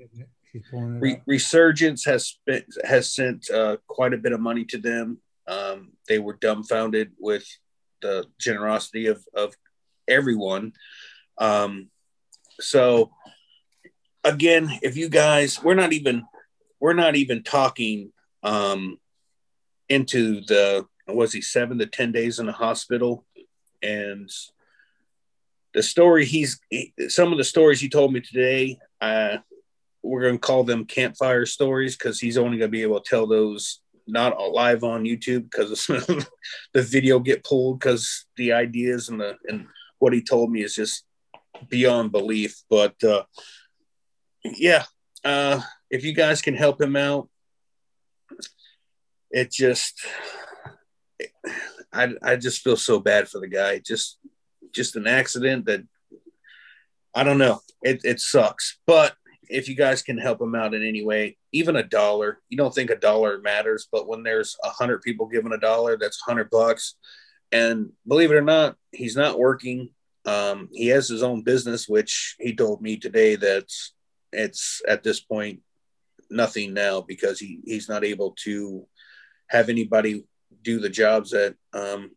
She's 0.52 0.62
pulling 0.70 0.96
it 0.96 1.00
Re- 1.00 1.22
Resurgence 1.26 2.04
has 2.04 2.26
spent, 2.26 2.64
has 2.84 3.12
sent 3.12 3.50
uh, 3.50 3.78
quite 3.86 4.14
a 4.14 4.18
bit 4.18 4.32
of 4.32 4.40
money 4.40 4.64
to 4.66 4.78
them. 4.78 5.18
Um, 5.46 5.92
they 6.08 6.18
were 6.18 6.34
dumbfounded 6.34 7.12
with 7.18 7.44
the 8.00 8.26
generosity 8.38 9.06
of 9.06 9.24
of 9.34 9.54
everyone. 10.06 10.72
Um, 11.38 11.90
so 12.60 13.10
again, 14.24 14.70
if 14.82 14.96
you 14.96 15.08
guys, 15.08 15.62
we're 15.62 15.74
not 15.74 15.92
even 15.92 16.24
we're 16.80 16.92
not 16.94 17.16
even 17.16 17.42
talking 17.42 18.12
um, 18.42 18.98
into 19.88 20.40
the 20.42 20.86
was 21.06 21.32
he 21.32 21.40
seven 21.40 21.78
to 21.78 21.86
ten 21.86 22.12
days 22.12 22.38
in 22.38 22.46
the 22.46 22.52
hospital, 22.52 23.24
and 23.82 24.30
the 25.74 25.82
story 25.82 26.24
he's 26.24 26.60
he, 26.70 26.92
some 27.08 27.32
of 27.32 27.38
the 27.38 27.44
stories 27.44 27.80
he 27.80 27.88
told 27.88 28.12
me 28.12 28.20
today. 28.20 28.78
Uh, 29.00 29.38
we're 30.02 30.22
going 30.22 30.34
to 30.34 30.38
call 30.38 30.64
them 30.64 30.84
campfire 30.84 31.44
stories 31.44 31.96
because 31.96 32.20
he's 32.20 32.38
only 32.38 32.56
going 32.56 32.70
to 32.70 32.76
be 32.76 32.82
able 32.82 33.00
to 33.00 33.08
tell 33.08 33.26
those 33.26 33.80
not 34.06 34.38
live 34.52 34.84
on 34.84 35.04
YouTube 35.04 35.50
because 35.50 35.86
the 36.72 36.82
video 36.82 37.18
get 37.18 37.44
pulled 37.44 37.78
because 37.78 38.24
the 38.36 38.52
ideas 38.52 39.08
and 39.08 39.20
the 39.20 39.36
and 39.46 39.66
what 39.98 40.12
he 40.12 40.22
told 40.22 40.50
me 40.50 40.62
is 40.62 40.74
just 40.74 41.04
beyond 41.68 42.12
belief. 42.12 42.62
But 42.70 43.02
uh, 43.04 43.24
yeah, 44.44 44.84
uh, 45.24 45.60
if 45.90 46.04
you 46.04 46.14
guys 46.14 46.40
can 46.40 46.54
help 46.54 46.80
him 46.80 46.96
out, 46.96 47.28
it 49.30 49.50
just 49.50 50.06
I 51.92 52.14
I 52.22 52.36
just 52.36 52.62
feel 52.62 52.76
so 52.76 53.00
bad 53.00 53.28
for 53.28 53.40
the 53.40 53.48
guy. 53.48 53.78
Just 53.78 54.18
just 54.72 54.96
an 54.96 55.06
accident 55.06 55.66
that 55.66 55.82
I 57.14 57.24
don't 57.24 57.38
know. 57.38 57.60
It 57.82 58.00
it 58.04 58.20
sucks, 58.20 58.78
but 58.86 59.14
if 59.48 59.68
you 59.68 59.74
guys 59.74 60.02
can 60.02 60.18
help 60.18 60.40
him 60.40 60.54
out 60.54 60.74
in 60.74 60.86
any 60.86 61.02
way, 61.04 61.36
even 61.52 61.76
a 61.76 61.82
dollar, 61.82 62.40
you 62.48 62.58
don't 62.58 62.74
think 62.74 62.90
a 62.90 62.96
dollar 62.96 63.40
matters, 63.40 63.88
but 63.90 64.06
when 64.06 64.22
there's 64.22 64.56
a 64.62 64.68
hundred 64.68 65.02
people 65.02 65.26
giving 65.26 65.52
a 65.52 65.58
dollar, 65.58 65.96
that's 65.96 66.20
hundred 66.20 66.50
bucks. 66.50 66.96
And 67.50 67.92
believe 68.06 68.30
it 68.30 68.36
or 68.36 68.42
not, 68.42 68.76
he's 68.92 69.16
not 69.16 69.38
working. 69.38 69.90
Um, 70.26 70.68
he 70.72 70.88
has 70.88 71.08
his 71.08 71.22
own 71.22 71.42
business, 71.42 71.88
which 71.88 72.36
he 72.38 72.54
told 72.54 72.82
me 72.82 72.98
today 72.98 73.36
that 73.36 73.72
it's 74.32 74.82
at 74.86 75.02
this 75.02 75.20
point 75.20 75.60
nothing 76.30 76.74
now 76.74 77.00
because 77.00 77.40
he, 77.40 77.60
he's 77.64 77.88
not 77.88 78.04
able 78.04 78.36
to 78.44 78.86
have 79.48 79.70
anybody 79.70 80.24
do 80.62 80.80
the 80.80 80.88
jobs 80.88 81.30
that 81.30 81.54
um, 81.72 82.10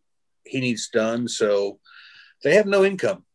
he 0.46 0.60
needs 0.60 0.90
done. 0.90 1.28
So 1.28 1.80
they 2.44 2.56
have 2.56 2.68
no 2.68 2.84
income. 2.84 3.26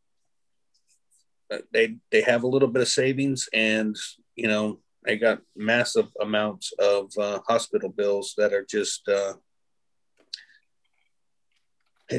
They 1.73 1.97
they 2.11 2.23
have 2.23 2.43
a 2.43 2.49
little 2.49 2.69
bit 2.69 2.83
of 2.83 2.89
savings 2.89 3.49
and 3.53 3.97
you 4.35 4.49
know 4.49 4.81
they 5.05 5.17
got 5.17 5.39
massive 5.55 6.09
amounts 6.21 6.73
of 6.81 7.13
uh, 7.17 7.39
hospital 7.47 7.89
bills 7.89 8.35
that 8.37 8.53
are 8.53 8.67
just 8.69 9.09
uh, 9.09 9.35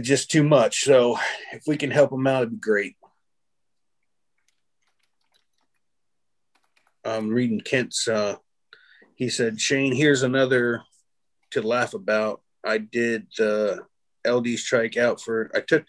just 0.02 0.32
too 0.32 0.44
much. 0.44 0.84
So 0.84 1.18
if 1.52 1.64
we 1.68 1.76
can 1.76 1.92
help 1.92 2.12
them 2.12 2.26
out 2.26 2.44
it'd 2.44 2.52
be 2.52 2.58
great. 2.58 2.96
I'm 7.04 7.30
reading 7.30 7.60
kent's 7.60 8.08
uh, 8.08 8.38
he 9.16 9.30
said 9.30 9.60
shane 9.60 9.94
here's 9.94 10.24
another 10.24 10.84
to 11.52 11.62
laugh 11.62 11.94
about 11.94 12.42
i 12.68 12.78
did 12.78 13.28
the 13.38 13.84
ld 14.26 14.47
strike 14.57 14.97
out 14.97 15.22
for 15.22 15.49
i 15.55 15.59
took 15.59 15.86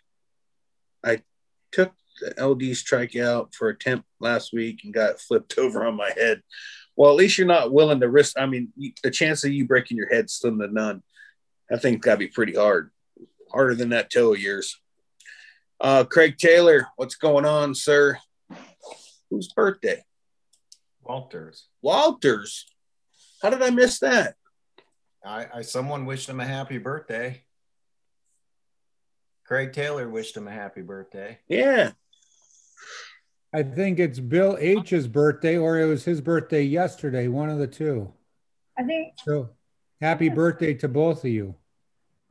i 1.05 1.21
took 1.73 1.93
the 2.21 2.35
LD 2.45 2.77
strike 2.77 3.17
out 3.17 3.55
for 3.55 3.69
attempt 3.69 4.07
last 4.21 4.53
week 4.53 4.81
and 4.85 4.95
got 4.95 5.21
flipped 5.21 5.59
over 5.59 5.85
on 5.85 5.97
my 5.97 6.11
head. 6.17 6.43
Well, 6.97 7.11
at 7.11 7.17
least 7.17 7.39
you're 7.39 7.47
not 7.47 7.73
willing 7.73 8.01
to 8.01 8.09
risk. 8.09 8.39
I 8.39 8.47
mean, 8.47 8.73
the 9.03 9.11
chance 9.11 9.45
of 9.45 9.53
you 9.53 9.67
breaking 9.67 9.97
your 9.97 10.09
head 10.09 10.29
slim 10.29 10.59
to 10.59 10.67
none. 10.67 11.03
I 11.71 11.77
think 11.77 12.03
got 12.03 12.13
to 12.15 12.19
be 12.19 12.29
pretty 12.29 12.55
hard, 12.55 12.91
harder 13.53 13.75
than 13.75 13.91
that 13.91 14.11
toe 14.11 14.33
of 14.33 14.41
yours. 14.41 14.81
Uh, 15.81 16.05
Craig 16.05 16.39
Taylor, 16.39 16.89
what's 16.97 17.15
going 17.15 17.45
on, 17.45 17.75
sir? 17.75 18.19
Whose 19.31 19.53
birthday? 19.53 20.03
Walters. 21.03 21.69
Walters. 21.83 22.67
How 23.43 23.51
did 23.51 23.63
I 23.63 23.71
miss 23.71 24.01
that? 24.01 24.35
I, 25.25 25.47
I 25.57 25.63
someone 25.63 26.07
wished 26.07 26.29
him 26.29 26.41
a 26.41 26.47
happy 26.47 26.79
birthday. 26.79 27.43
Craig 29.45 29.73
Taylor 29.73 30.09
wished 30.09 30.37
him 30.37 30.47
a 30.47 30.53
happy 30.53 30.83
birthday. 30.83 31.39
Yeah. 31.49 31.93
I 33.53 33.63
think 33.63 33.99
it's 33.99 34.21
Bill 34.21 34.59
H's 34.61 35.09
birthday, 35.09 35.57
or 35.57 35.79
it 35.81 35.87
was 35.87 36.05
his 36.05 36.21
birthday 36.21 36.63
yesterday, 36.63 37.29
one 37.29 37.49
of 37.49 37.59
the 37.59 37.67
two. 37.67 38.13
I 38.79 38.83
think, 38.85 39.15
So 39.25 39.51
happy 40.03 40.29
birthday 40.29 40.75
to 40.75 40.89
both 40.89 41.25
of 41.25 41.31
you. 41.31 41.55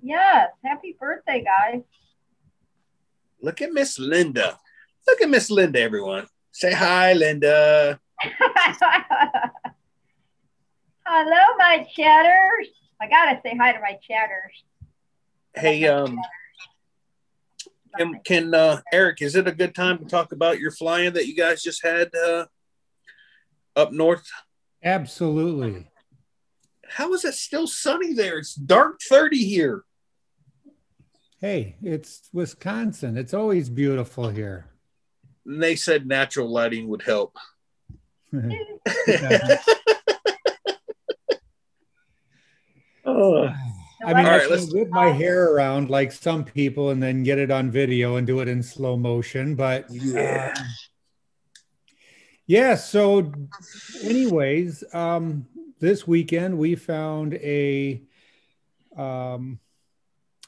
yes, 0.01 0.49
happy 0.63 0.95
birthday, 0.99 1.43
guys. 1.43 1.81
Look 3.41 3.61
at 3.61 3.73
Miss 3.73 3.97
Linda. 3.99 4.57
Look 5.07 5.21
at 5.21 5.29
Miss 5.29 5.49
Linda, 5.49 5.81
everyone. 5.81 6.27
Say 6.51 6.71
hi, 6.71 7.13
Linda. 7.13 7.99
Hello, 11.09 11.55
my 11.57 11.87
chatters. 11.95 12.67
I 13.01 13.07
gotta 13.07 13.39
say 13.41 13.55
hi 13.55 13.71
to 13.71 13.79
my 13.79 13.97
chatters. 14.05 14.63
Hey, 15.55 15.87
um, 15.87 16.19
can, 17.97 18.19
can 18.25 18.53
uh, 18.53 18.81
Eric, 18.91 19.21
is 19.21 19.37
it 19.37 19.47
a 19.47 19.53
good 19.53 19.73
time 19.73 19.99
to 19.99 20.05
talk 20.05 20.33
about 20.33 20.59
your 20.59 20.71
flying 20.71 21.13
that 21.13 21.25
you 21.25 21.33
guys 21.33 21.63
just 21.63 21.81
had 21.81 22.13
uh, 22.13 22.47
up 23.73 23.93
north? 23.93 24.27
Absolutely. 24.83 25.89
How 26.89 27.13
is 27.13 27.23
it 27.23 27.35
still 27.35 27.67
sunny 27.67 28.11
there? 28.11 28.39
It's 28.39 28.53
dark 28.53 28.99
30 29.07 29.37
here. 29.37 29.85
Hey, 31.39 31.77
it's 31.81 32.27
Wisconsin. 32.33 33.15
It's 33.15 33.33
always 33.33 33.69
beautiful 33.69 34.27
here. 34.27 34.65
And 35.45 35.63
they 35.63 35.77
said 35.77 36.05
natural 36.05 36.51
lighting 36.51 36.89
would 36.89 37.03
help. 37.03 37.37
oh, 43.07 43.43
I 44.05 44.13
mean, 44.13 44.25
All 44.25 44.31
right, 44.31 44.41
I 44.43 44.47
let's- 44.47 44.69
can 44.69 44.77
whip 44.77 44.89
my 44.89 45.09
hair 45.09 45.51
around 45.51 45.89
like 45.89 46.11
some 46.11 46.43
people 46.43 46.91
and 46.91 47.01
then 47.01 47.23
get 47.23 47.39
it 47.39 47.49
on 47.49 47.71
video 47.71 48.17
and 48.17 48.27
do 48.27 48.41
it 48.41 48.47
in 48.47 48.61
slow 48.61 48.95
motion. 48.95 49.55
But 49.55 49.87
yeah. 49.89 50.53
um, 50.55 50.63
yeah, 52.45 52.75
so 52.75 53.31
anyways, 54.03 54.83
um, 54.93 55.47
this 55.79 56.07
weekend 56.07 56.57
we 56.57 56.75
found 56.75 57.33
a 57.35 58.01
um, 58.95 59.59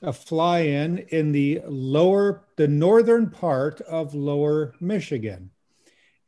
a 0.01 0.13
fly-in 0.13 0.99
in 1.09 1.31
the 1.31 1.61
lower, 1.67 2.45
the 2.55 2.67
northern 2.67 3.29
part 3.29 3.81
of 3.81 4.15
Lower 4.15 4.73
Michigan, 4.79 5.51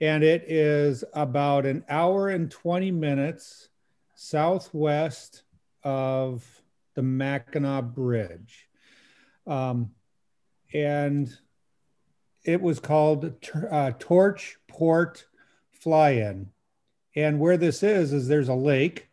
and 0.01 0.23
it 0.23 0.43
is 0.47 1.03
about 1.13 1.65
an 1.65 1.85
hour 1.87 2.29
and 2.29 2.51
twenty 2.51 2.91
minutes 2.91 3.69
southwest 4.15 5.43
of 5.83 6.45
the 6.95 7.01
Mackinac 7.01 7.85
Bridge, 7.85 8.67
um, 9.47 9.91
and 10.73 11.29
it 12.43 12.61
was 12.61 12.79
called 12.79 13.33
uh, 13.69 13.91
Torch 13.99 14.57
Port 14.67 15.25
Fly-In, 15.71 16.49
and 17.15 17.39
where 17.39 17.57
this 17.57 17.83
is 17.83 18.13
is 18.13 18.27
there's 18.27 18.49
a 18.49 18.53
lake, 18.53 19.09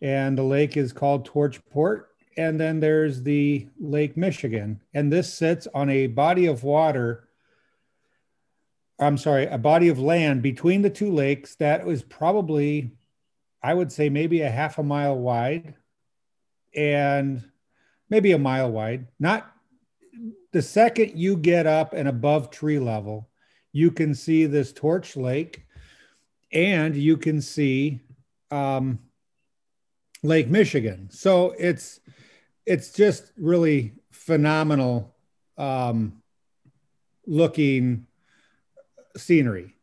and 0.00 0.36
the 0.36 0.42
lake 0.42 0.76
is 0.76 0.92
called 0.92 1.24
Torch 1.24 1.64
Port 1.66 2.10
and 2.36 2.58
then 2.58 2.80
there's 2.80 3.22
the 3.22 3.68
Lake 3.78 4.16
Michigan. 4.16 4.80
And 4.94 5.12
this 5.12 5.32
sits 5.32 5.68
on 5.74 5.90
a 5.90 6.06
body 6.06 6.46
of 6.46 6.62
water. 6.62 7.28
I'm 8.98 9.18
sorry, 9.18 9.46
a 9.46 9.58
body 9.58 9.88
of 9.88 9.98
land 9.98 10.42
between 10.42 10.82
the 10.82 10.90
two 10.90 11.10
lakes 11.10 11.54
that 11.56 11.84
was 11.84 12.02
probably, 12.02 12.92
I 13.62 13.74
would 13.74 13.90
say, 13.90 14.08
maybe 14.08 14.40
a 14.40 14.50
half 14.50 14.78
a 14.78 14.82
mile 14.82 15.18
wide 15.18 15.74
and 16.74 17.42
maybe 18.08 18.32
a 18.32 18.38
mile 18.38 18.70
wide. 18.70 19.06
Not 19.18 19.50
the 20.52 20.62
second 20.62 21.18
you 21.18 21.36
get 21.36 21.66
up 21.66 21.92
and 21.92 22.08
above 22.08 22.50
tree 22.50 22.78
level, 22.78 23.28
you 23.72 23.90
can 23.90 24.14
see 24.14 24.46
this 24.46 24.72
torch 24.72 25.16
lake 25.16 25.64
and 26.52 26.96
you 26.96 27.16
can 27.16 27.40
see 27.40 28.00
um, 28.50 28.98
Lake 30.22 30.48
Michigan. 30.48 31.08
So 31.10 31.54
it's 31.58 32.00
it's 32.66 32.92
just 32.92 33.32
really 33.36 33.94
phenomenal 34.10 35.14
um, 35.56 36.20
looking 37.26 38.06
scenery. 39.16 39.76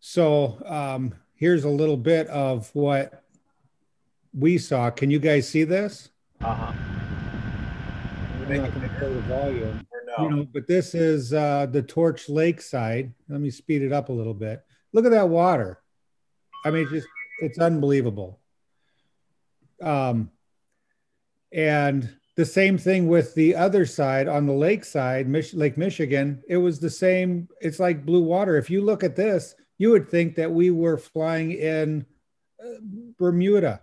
So 0.00 0.62
um, 0.64 1.14
here's 1.34 1.64
a 1.64 1.68
little 1.68 1.96
bit 1.96 2.28
of 2.28 2.70
what 2.74 3.24
we 4.38 4.58
saw. 4.58 4.90
Can 4.90 5.10
you 5.10 5.18
guys 5.18 5.48
see 5.48 5.64
this? 5.64 6.10
Uh-huh. 6.40 6.72
I'm 8.46 8.62
not 8.62 8.74
going 8.74 8.88
to 8.88 9.08
the 9.08 9.20
volume. 9.22 9.86
no? 10.06 10.24
You 10.24 10.30
know, 10.30 10.46
but 10.52 10.66
this 10.66 10.94
is 10.94 11.34
uh, 11.34 11.66
the 11.70 11.82
Torch 11.82 12.28
Lake 12.28 12.60
side. 12.60 13.12
Let 13.28 13.40
me 13.40 13.50
speed 13.50 13.82
it 13.82 13.92
up 13.92 14.08
a 14.08 14.12
little 14.12 14.34
bit. 14.34 14.64
Look 14.92 15.04
at 15.04 15.10
that 15.10 15.28
water. 15.28 15.82
I 16.64 16.70
mean, 16.70 16.82
it's 16.84 16.92
just 16.92 17.08
it's 17.40 17.58
unbelievable. 17.58 18.40
Um, 19.82 20.30
and 21.52 22.16
the 22.36 22.46
same 22.46 22.78
thing 22.78 23.08
with 23.08 23.34
the 23.34 23.54
other 23.54 23.84
side 23.84 24.28
on 24.28 24.46
the 24.46 24.52
lake 24.52 24.84
side, 24.84 25.28
Mich- 25.28 25.54
Lake 25.54 25.76
Michigan. 25.76 26.42
It 26.48 26.56
was 26.56 26.78
the 26.78 26.90
same. 26.90 27.48
It's 27.60 27.78
like 27.80 28.06
blue 28.06 28.22
water. 28.22 28.56
If 28.56 28.70
you 28.70 28.80
look 28.80 29.04
at 29.04 29.16
this, 29.16 29.54
you 29.76 29.90
would 29.90 30.08
think 30.08 30.36
that 30.36 30.50
we 30.50 30.70
were 30.70 30.98
flying 30.98 31.52
in 31.52 32.06
uh, 32.64 32.78
Bermuda. 33.18 33.82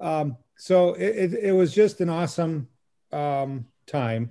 Um, 0.00 0.36
so 0.56 0.94
it, 0.94 1.32
it, 1.32 1.34
it 1.34 1.52
was 1.52 1.74
just 1.74 2.00
an 2.00 2.08
awesome 2.08 2.68
um, 3.12 3.66
time. 3.86 4.30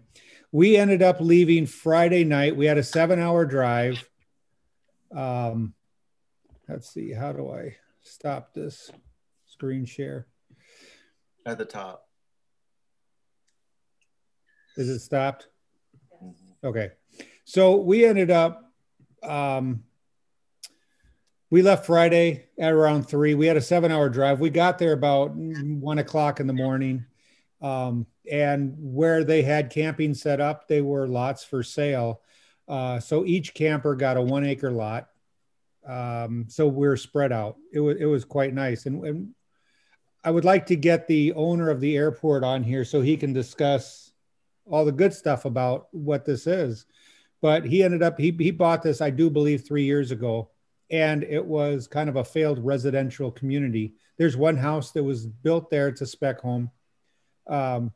We 0.51 0.77
ended 0.77 1.01
up 1.01 1.19
leaving 1.19 1.65
Friday 1.65 2.23
night. 2.23 2.55
We 2.55 2.65
had 2.65 2.77
a 2.77 2.83
seven 2.83 3.19
hour 3.19 3.45
drive. 3.45 4.07
Um, 5.15 5.73
let's 6.67 6.89
see, 6.89 7.11
how 7.11 7.33
do 7.33 7.51
I 7.51 7.77
stop 8.01 8.53
this 8.53 8.91
screen 9.45 9.85
share? 9.85 10.27
At 11.45 11.57
the 11.57 11.65
top. 11.65 12.07
Is 14.75 14.89
it 14.89 14.99
stopped? 14.99 15.47
Okay. 16.63 16.91
So 17.45 17.77
we 17.77 18.05
ended 18.05 18.29
up, 18.29 18.71
um, 19.23 19.83
we 21.49 21.61
left 21.61 21.85
Friday 21.85 22.45
at 22.59 22.73
around 22.73 23.03
three. 23.03 23.33
We 23.33 23.47
had 23.47 23.57
a 23.57 23.61
seven 23.61 23.91
hour 23.91 24.09
drive. 24.09 24.39
We 24.39 24.49
got 24.49 24.77
there 24.77 24.93
about 24.93 25.31
one 25.35 25.99
o'clock 25.99 26.39
in 26.39 26.47
the 26.47 26.53
morning. 26.53 27.05
Um, 27.61 28.05
and 28.29 28.75
where 28.77 29.23
they 29.23 29.41
had 29.41 29.71
camping 29.71 30.13
set 30.13 30.41
up, 30.41 30.67
they 30.67 30.81
were 30.81 31.07
lots 31.07 31.43
for 31.43 31.63
sale. 31.63 32.21
Uh, 32.67 32.99
so 32.99 33.25
each 33.25 33.53
camper 33.53 33.95
got 33.95 34.17
a 34.17 34.21
one 34.21 34.45
acre 34.45 34.71
lot. 34.71 35.07
Um, 35.87 36.45
so 36.49 36.67
we're 36.67 36.97
spread 36.97 37.31
out. 37.31 37.55
It 37.71 37.79
was, 37.79 37.97
it 37.97 38.05
was 38.05 38.25
quite 38.25 38.53
nice. 38.53 38.85
And, 38.85 39.03
and 39.05 39.29
I 40.23 40.31
would 40.31 40.43
like 40.43 40.65
to 40.67 40.75
get 40.75 41.07
the 41.07 41.31
owner 41.33 41.69
of 41.69 41.79
the 41.79 41.95
airport 41.95 42.43
on 42.43 42.61
here 42.63 42.83
so 42.83 43.01
he 43.01 43.15
can 43.15 43.31
discuss 43.31 44.11
all 44.69 44.83
the 44.83 44.91
good 44.91 45.13
stuff 45.13 45.45
about 45.45 45.87
what 45.91 46.25
this 46.25 46.45
is. 46.45 46.85
But 47.41 47.63
he 47.63 47.83
ended 47.83 48.03
up 48.03 48.19
he 48.19 48.35
he 48.37 48.51
bought 48.51 48.83
this, 48.83 48.99
I 48.99 49.11
do 49.11 49.29
believe, 49.29 49.65
three 49.65 49.85
years 49.85 50.11
ago, 50.11 50.49
and 50.89 51.23
it 51.23 51.45
was 51.45 51.87
kind 51.87 52.09
of 52.09 52.15
a 52.15 52.23
failed 52.23 52.59
residential 52.59 53.31
community. 53.31 53.95
There's 54.17 54.37
one 54.37 54.57
house 54.57 54.91
that 54.91 55.03
was 55.03 55.25
built 55.25 55.69
there; 55.69 55.87
it's 55.87 56.01
a 56.01 56.05
spec 56.05 56.39
home, 56.41 56.71
um, 57.47 57.91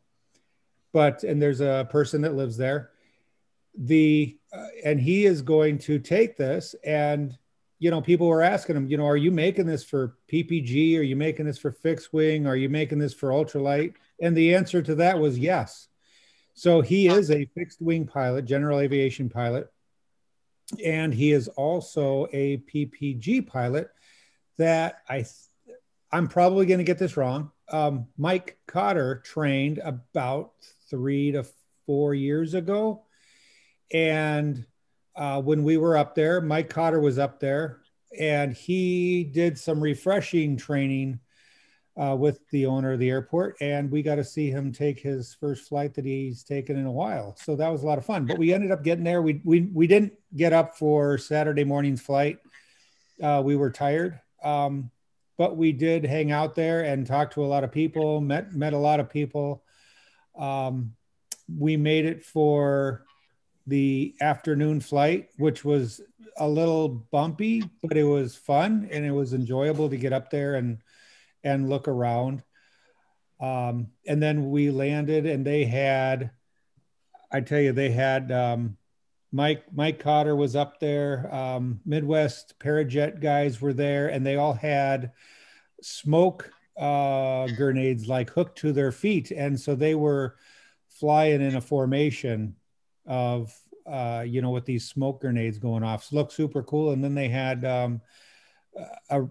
but 0.93 1.23
and 1.23 1.41
there's 1.41 1.61
a 1.61 1.87
person 1.89 2.21
that 2.21 2.35
lives 2.35 2.57
there. 2.57 2.91
The 3.77 4.37
uh, 4.51 4.67
and 4.83 4.99
he 4.99 5.25
is 5.25 5.41
going 5.41 5.77
to 5.79 5.97
take 5.99 6.35
this 6.35 6.75
and 6.83 7.37
you 7.81 7.89
know, 7.89 7.99
people 7.99 8.27
were 8.27 8.43
asking 8.43 8.75
him, 8.75 8.87
you 8.87 8.95
know, 8.95 9.07
are 9.07 9.17
you 9.17 9.31
making 9.31 9.65
this 9.65 9.83
for 9.83 10.15
PPG? 10.31 10.99
Are 10.99 11.01
you 11.01 11.15
making 11.15 11.47
this 11.47 11.57
for 11.57 11.71
fixed 11.71 12.13
wing? 12.13 12.45
Are 12.45 12.55
you 12.55 12.69
making 12.69 12.99
this 12.99 13.11
for 13.11 13.29
ultralight? 13.29 13.95
And 14.21 14.37
the 14.37 14.53
answer 14.53 14.83
to 14.83 14.93
that 14.95 15.17
was 15.17 15.39
yes. 15.39 15.87
So 16.53 16.81
he 16.81 17.07
is 17.07 17.31
a 17.31 17.49
fixed 17.55 17.81
wing 17.81 18.05
pilot, 18.05 18.45
general 18.45 18.77
aviation 18.77 19.29
pilot, 19.29 19.67
and 20.83 21.13
he 21.13 21.31
is 21.31 21.47
also 21.49 22.27
a 22.31 22.57
PPG 22.57 23.47
pilot. 23.47 23.89
That 24.57 25.01
I, 25.09 25.25
I'm 26.11 26.27
probably 26.27 26.65
going 26.65 26.79
to 26.79 26.83
get 26.83 26.99
this 26.99 27.17
wrong. 27.17 27.51
Um, 27.71 28.07
Mike 28.17 28.57
Cotter 28.67 29.21
trained 29.25 29.79
about 29.79 30.51
three 30.89 31.31
to 31.31 31.45
four 31.85 32.13
years 32.13 32.53
ago, 32.53 33.03
and 33.91 34.65
uh, 35.15 35.41
when 35.41 35.63
we 35.63 35.77
were 35.77 35.97
up 35.97 36.15
there. 36.15 36.41
Mike 36.41 36.69
Cotter 36.69 36.99
was 36.99 37.19
up 37.19 37.39
there, 37.39 37.81
and 38.17 38.53
he 38.53 39.23
did 39.23 39.57
some 39.57 39.81
refreshing 39.81 40.57
training 40.57 41.19
uh, 41.97 42.15
with 42.17 42.39
the 42.49 42.65
owner 42.65 42.93
of 42.93 42.99
the 42.99 43.09
airport, 43.09 43.57
and 43.61 43.91
we 43.91 44.01
got 44.01 44.15
to 44.15 44.23
see 44.23 44.49
him 44.49 44.71
take 44.71 44.99
his 44.99 45.33
first 45.33 45.67
flight 45.67 45.93
that 45.93 46.05
he's 46.05 46.43
taken 46.43 46.77
in 46.77 46.85
a 46.85 46.91
while. 46.91 47.35
So 47.37 47.55
that 47.55 47.69
was 47.69 47.83
a 47.83 47.85
lot 47.85 47.97
of 47.97 48.05
fun. 48.05 48.25
But 48.25 48.37
we 48.37 48.53
ended 48.53 48.71
up 48.71 48.83
getting 48.83 49.03
there. 49.03 49.21
We 49.21 49.41
we 49.43 49.61
we 49.73 49.87
didn't 49.87 50.13
get 50.35 50.53
up 50.53 50.77
for 50.77 51.17
Saturday 51.17 51.63
morning's 51.63 52.01
flight. 52.01 52.39
Uh, 53.21 53.41
we 53.43 53.55
were 53.55 53.71
tired. 53.71 54.19
Um, 54.43 54.89
but 55.37 55.57
we 55.57 55.71
did 55.71 56.05
hang 56.05 56.31
out 56.31 56.55
there 56.55 56.83
and 56.83 57.05
talk 57.05 57.31
to 57.31 57.43
a 57.43 57.47
lot 57.47 57.63
of 57.63 57.71
people, 57.71 58.21
met 58.21 58.53
met 58.53 58.73
a 58.73 58.77
lot 58.77 58.99
of 58.99 59.09
people. 59.09 59.63
Um, 60.37 60.93
we 61.57 61.77
made 61.77 62.05
it 62.05 62.23
for 62.23 63.05
the 63.67 64.15
afternoon 64.21 64.79
flight, 64.79 65.29
which 65.37 65.65
was 65.65 66.01
a 66.37 66.47
little 66.47 66.87
bumpy, 66.87 67.63
but 67.83 67.97
it 67.97 68.03
was 68.03 68.35
fun 68.35 68.87
and 68.91 69.05
it 69.05 69.11
was 69.11 69.33
enjoyable 69.33 69.89
to 69.89 69.97
get 69.97 70.13
up 70.13 70.29
there 70.29 70.55
and 70.55 70.79
and 71.43 71.69
look 71.69 71.87
around. 71.87 72.43
Um, 73.39 73.87
and 74.05 74.21
then 74.21 74.51
we 74.51 74.69
landed, 74.69 75.25
and 75.25 75.45
they 75.45 75.65
had, 75.65 76.31
I 77.31 77.41
tell 77.41 77.59
you, 77.59 77.71
they 77.71 77.89
had 77.89 78.31
um, 78.31 78.77
Mike 79.31 79.63
Mike 79.73 79.99
Cotter 79.99 80.35
was 80.35 80.55
up 80.55 80.79
there. 80.79 81.33
Um, 81.33 81.81
Midwest 81.85 82.59
Parajet 82.59 83.19
guys 83.19 83.59
were 83.59 83.73
there, 83.73 84.09
and 84.09 84.25
they 84.25 84.35
all 84.35 84.53
had 84.53 85.13
smoke 85.81 86.51
uh, 86.77 87.47
grenades 87.57 88.07
like 88.07 88.29
hooked 88.29 88.59
to 88.59 88.71
their 88.71 88.91
feet, 88.91 89.31
and 89.31 89.59
so 89.59 89.73
they 89.73 89.95
were 89.95 90.35
flying 90.87 91.41
in 91.41 91.55
a 91.55 91.61
formation 91.61 92.55
of 93.07 93.57
uh, 93.87 94.23
you 94.25 94.41
know 94.41 94.51
with 94.51 94.65
these 94.65 94.87
smoke 94.87 95.21
grenades 95.21 95.57
going 95.57 95.83
off. 95.83 96.03
So 96.03 96.15
looked 96.15 96.33
super 96.33 96.63
cool. 96.63 96.91
And 96.91 97.03
then 97.03 97.15
they 97.15 97.29
had 97.29 97.65
um, 97.65 98.01
a 99.09 99.23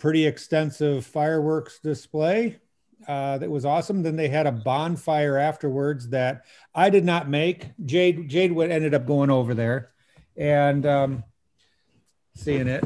pretty 0.00 0.26
extensive 0.26 1.06
fireworks 1.06 1.78
display 1.78 2.58
uh, 3.06 3.38
that 3.38 3.50
was 3.50 3.64
awesome. 3.64 4.02
Then 4.02 4.16
they 4.16 4.28
had 4.28 4.46
a 4.46 4.52
bonfire 4.52 5.38
afterwards 5.38 6.08
that 6.08 6.44
I 6.74 6.90
did 6.90 7.04
not 7.04 7.28
make. 7.28 7.68
Jade 7.84 8.28
Jade 8.28 8.52
ended 8.52 8.94
up 8.94 9.06
going 9.06 9.30
over 9.30 9.54
there 9.54 9.90
and 10.36 10.84
um, 10.84 11.24
seeing 12.34 12.66
it. 12.66 12.84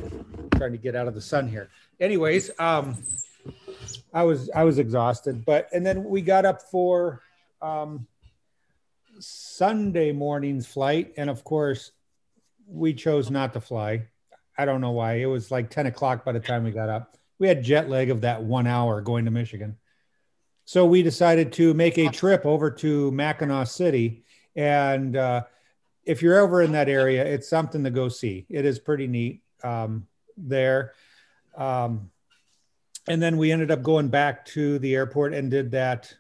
trying 0.57 0.73
to 0.73 0.79
get 0.79 0.95
out 0.95 1.09
of 1.09 1.15
the 1.15 1.21
sun 1.21 1.49
here. 1.49 1.69
Anyways, 1.99 2.51
um, 2.59 2.97
I 4.13 4.23
was 4.23 4.51
I 4.51 4.65
was 4.65 4.79
exhausted, 4.79 5.45
but 5.45 5.69
and 5.73 5.85
then 5.85 6.05
we 6.05 6.23
got 6.23 6.45
up 6.45 6.63
for 6.63 7.21
um, 7.61 8.07
Sunday 9.19 10.13
morning's 10.13 10.67
flight, 10.67 11.15
and 11.17 11.29
of 11.29 11.43
course, 11.45 11.91
we 12.67 12.95
chose 12.95 13.31
not 13.31 13.53
to 13.55 13.61
fly. 13.61 14.07
I 14.57 14.65
don't 14.65 14.81
know 14.81 14.93
why. 14.93 15.15
It 15.15 15.27
was 15.27 15.51
like 15.51 15.71
10 15.71 15.87
o'clock 15.87 16.25
by 16.25 16.33
the 16.33 16.41
time 16.41 16.65
we 16.65 16.71
got 16.71 16.89
up. 16.89 17.17
We 17.39 17.49
had 17.49 17.63
jet 17.63 17.89
lag 17.89 18.11
of 18.11 18.23
that 18.23 18.43
one 18.43 18.67
hour 18.67 19.01
going 19.01 19.25
to 19.25 19.31
Michigan. 19.31 19.77
so 20.65 20.87
we 20.87 21.03
decided 21.03 21.53
to 21.55 21.75
make 21.75 21.99
a 21.99 22.09
trip 22.09 22.47
over 22.47 22.71
to 22.71 23.11
Mackinac 23.11 23.67
City. 23.67 24.25
And 24.57 25.17
uh, 25.17 25.45
if 26.05 26.23
you're 26.23 26.43
ever 26.43 26.63
in 26.63 26.73
that 26.73 26.89
area, 26.89 27.25
it's 27.25 27.49
something 27.49 27.85
to 27.85 27.91
go 27.91 28.09
see. 28.09 28.47
It 28.49 28.65
is 28.65 28.79
pretty 28.79 29.07
neat 29.07 29.43
um, 29.63 30.07
there. 30.37 30.93
Um, 31.57 32.11
and 33.09 33.21
then 33.21 33.37
we 33.37 33.53
ended 33.53 33.71
up 33.71 33.83
going 33.83 34.09
back 34.09 34.47
to 34.47 34.79
the 34.79 34.95
airport 34.95 35.35
and 35.35 35.51
did 35.51 35.73
that 35.73 36.15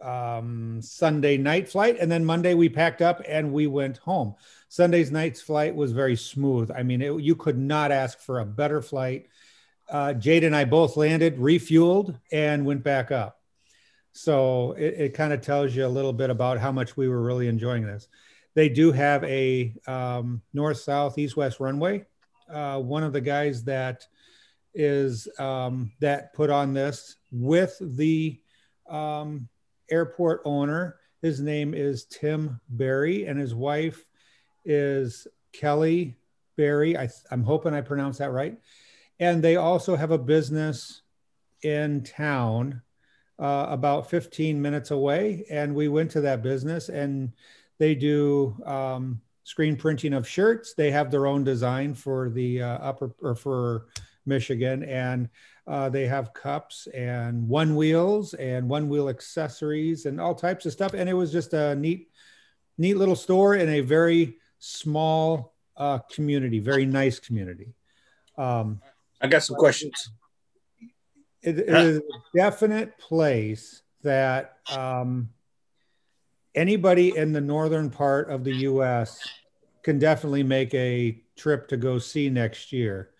um, 0.00 0.80
Sunday 0.82 1.36
night 1.36 1.68
flight. 1.68 1.98
And 2.00 2.10
then 2.10 2.24
Monday 2.24 2.54
we 2.54 2.68
packed 2.68 3.02
up 3.02 3.22
and 3.26 3.52
we 3.52 3.66
went 3.66 3.98
home. 3.98 4.34
Sunday's 4.68 5.10
night's 5.10 5.40
flight 5.40 5.74
was 5.74 5.92
very 5.92 6.16
smooth. 6.16 6.70
I 6.70 6.82
mean, 6.82 7.02
it, 7.02 7.20
you 7.20 7.34
could 7.34 7.58
not 7.58 7.92
ask 7.92 8.18
for 8.20 8.40
a 8.40 8.46
better 8.46 8.80
flight. 8.80 9.26
Uh, 9.88 10.12
Jade 10.12 10.44
and 10.44 10.54
I 10.54 10.64
both 10.64 10.96
landed, 10.96 11.36
refueled, 11.38 12.18
and 12.30 12.64
went 12.64 12.84
back 12.84 13.10
up. 13.10 13.40
So 14.12 14.72
it, 14.72 14.94
it 14.98 15.14
kind 15.14 15.32
of 15.32 15.40
tells 15.40 15.74
you 15.74 15.84
a 15.84 15.88
little 15.88 16.12
bit 16.12 16.30
about 16.30 16.58
how 16.58 16.72
much 16.72 16.96
we 16.96 17.08
were 17.08 17.22
really 17.22 17.48
enjoying 17.48 17.84
this. 17.84 18.08
They 18.54 18.68
do 18.68 18.92
have 18.92 19.24
a 19.24 19.74
um, 19.86 20.42
north, 20.52 20.78
south, 20.78 21.18
east, 21.18 21.36
west 21.36 21.60
runway. 21.60 22.04
Uh, 22.48 22.80
one 22.80 23.02
of 23.02 23.12
the 23.12 23.20
guys 23.20 23.64
that 23.64 24.06
is 24.74 25.28
um, 25.38 25.92
that 26.00 26.32
put 26.34 26.50
on 26.50 26.72
this 26.72 27.16
with 27.30 27.76
the 27.80 28.40
um, 28.88 29.48
airport 29.90 30.42
owner. 30.44 30.96
His 31.22 31.40
name 31.40 31.74
is 31.74 32.04
Tim 32.06 32.60
Barry, 32.68 33.26
and 33.26 33.38
his 33.38 33.54
wife 33.54 34.04
is 34.64 35.26
Kelly 35.52 36.16
Barry. 36.56 36.96
I, 36.96 37.08
I'm 37.30 37.44
hoping 37.44 37.74
I 37.74 37.80
pronounced 37.80 38.18
that 38.18 38.32
right. 38.32 38.58
And 39.18 39.42
they 39.42 39.56
also 39.56 39.96
have 39.96 40.10
a 40.10 40.18
business 40.18 41.02
in 41.62 42.02
town 42.02 42.82
uh, 43.38 43.66
about 43.68 44.10
15 44.10 44.60
minutes 44.60 44.90
away. 44.90 45.44
And 45.50 45.74
we 45.74 45.88
went 45.88 46.10
to 46.12 46.20
that 46.22 46.42
business 46.42 46.88
and 46.88 47.32
they 47.78 47.94
do 47.94 48.56
um, 48.64 49.20
screen 49.44 49.76
printing 49.76 50.12
of 50.12 50.28
shirts. 50.28 50.74
They 50.74 50.90
have 50.90 51.10
their 51.10 51.26
own 51.26 51.44
design 51.44 51.94
for 51.94 52.28
the 52.30 52.62
uh, 52.62 52.78
upper 52.78 53.14
or 53.22 53.34
for 53.34 53.86
Michigan. 54.26 54.84
And 54.84 55.28
uh, 55.66 55.88
they 55.88 56.06
have 56.06 56.34
cups 56.34 56.88
and 56.88 57.48
one 57.48 57.76
wheels 57.76 58.34
and 58.34 58.68
one 58.68 58.88
wheel 58.88 59.08
accessories 59.08 60.06
and 60.06 60.20
all 60.20 60.34
types 60.34 60.66
of 60.66 60.72
stuff. 60.72 60.94
And 60.94 61.08
it 61.08 61.14
was 61.14 61.30
just 61.30 61.52
a 61.52 61.74
neat, 61.76 62.08
neat 62.78 62.94
little 62.96 63.16
store 63.16 63.54
in 63.54 63.68
a 63.68 63.80
very 63.80 64.38
small 64.58 65.54
uh, 65.76 65.98
community, 66.12 66.58
very 66.58 66.86
nice 66.86 67.18
community. 67.18 67.74
Um, 68.36 68.80
I 69.20 69.28
got 69.28 69.42
some 69.42 69.56
questions. 69.56 70.10
It, 71.42 71.58
it 71.58 71.68
is 71.68 71.98
a 71.98 72.02
definite 72.36 72.98
place 72.98 73.82
that 74.02 74.58
um, 74.70 75.30
anybody 76.54 77.16
in 77.16 77.32
the 77.32 77.40
northern 77.40 77.90
part 77.90 78.30
of 78.30 78.44
the 78.44 78.54
U.S. 78.56 79.18
can 79.82 79.98
definitely 79.98 80.42
make 80.42 80.74
a 80.74 81.22
trip 81.36 81.68
to 81.68 81.76
go 81.76 81.98
see 81.98 82.28
next 82.28 82.72
year. 82.72 83.10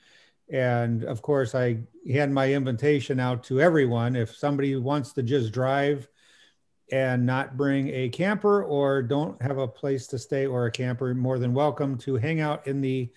And 0.52 1.04
of 1.04 1.22
course, 1.22 1.54
I 1.54 1.78
hand 2.08 2.34
my 2.34 2.52
invitation 2.52 3.20
out 3.20 3.44
to 3.44 3.60
everyone. 3.60 4.16
If 4.16 4.36
somebody 4.36 4.76
wants 4.76 5.12
to 5.14 5.22
just 5.22 5.52
drive 5.52 6.08
and 6.92 7.24
not 7.24 7.56
bring 7.56 7.88
a 7.88 8.08
camper 8.08 8.64
or 8.64 9.02
don't 9.02 9.40
have 9.42 9.58
a 9.58 9.68
place 9.68 10.06
to 10.08 10.18
stay 10.18 10.46
or 10.46 10.66
a 10.66 10.70
camper, 10.70 11.14
more 11.14 11.38
than 11.38 11.54
welcome 11.54 11.98
to 11.98 12.16
hang 12.16 12.40
out 12.40 12.66
in 12.66 12.80
the 12.80 13.10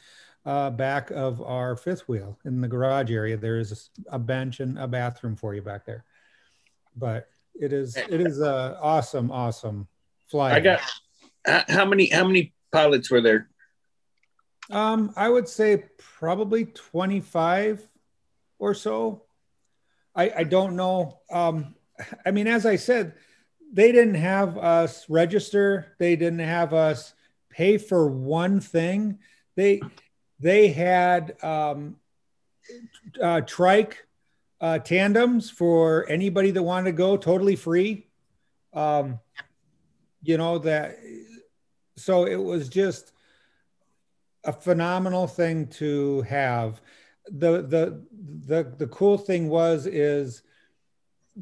uh, 0.45 0.69
back 0.69 1.09
of 1.11 1.41
our 1.41 1.75
fifth 1.75 2.07
wheel 2.07 2.38
in 2.45 2.61
the 2.61 2.67
garage 2.67 3.11
area. 3.11 3.38
There 3.38 3.57
is 3.57 3.89
a, 4.09 4.15
a 4.15 4.19
bench 4.19 4.59
and 4.59 4.77
a 4.77 4.88
bathroom 4.88 5.36
for 5.36 5.55
you 5.55 5.61
back 5.61 5.86
there. 5.86 6.03
But 6.95 7.29
it 7.55 7.73
is 7.73 7.95
it 7.97 8.21
is 8.21 8.39
a 8.39 8.77
awesome, 8.81 9.31
awesome 9.31 9.88
flight. 10.27 10.53
I 10.53 10.59
got 10.59 10.81
how 11.69 11.86
many 11.86 12.09
how 12.09 12.25
many 12.25 12.53
pilots 12.71 13.09
were 13.09 13.21
there? 13.21 13.49
Um, 14.69 15.13
I 15.15 15.29
would 15.29 15.47
say 15.47 15.86
probably 15.97 16.65
25 16.65 17.88
or 18.64 18.74
so. 18.74 19.24
I, 20.16 20.32
I 20.38 20.43
don't 20.45 20.78
know. 20.78 21.20
Um, 21.30 21.76
I 22.26 22.32
mean, 22.32 22.47
as 22.47 22.66
I 22.66 22.78
said, 22.78 23.14
they 23.74 23.91
didn't 23.91 24.16
have 24.16 24.57
us 24.57 25.09
register. 25.09 25.95
They 25.99 26.16
didn't 26.16 26.39
have 26.39 26.74
us 26.74 27.14
pay 27.49 27.78
for 27.78 28.07
one 28.07 28.61
thing. 28.61 29.20
They 29.55 29.82
they 30.39 30.70
had 30.70 31.43
um, 31.43 31.97
uh, 33.22 33.41
trike 33.41 34.07
uh, 34.61 34.80
tandems 34.80 35.49
for 35.49 36.09
anybody 36.09 36.51
that 36.51 36.64
wanted 36.64 36.91
to 36.91 36.97
go, 36.97 37.18
totally 37.18 37.57
free. 37.57 38.07
Um, 38.74 39.20
you 40.22 40.38
know 40.38 40.59
that. 40.59 40.99
So 41.97 42.26
it 42.26 42.41
was 42.41 42.70
just 42.70 43.11
a 44.45 44.53
phenomenal 44.53 45.28
thing 45.28 45.68
to 45.68 46.22
have. 46.24 46.82
The 47.30 47.61
the 47.61 48.03
the 48.24 48.74
the 48.78 48.88
cool 48.88 49.17
thing 49.17 49.49
was 49.49 49.86
is 49.86 50.43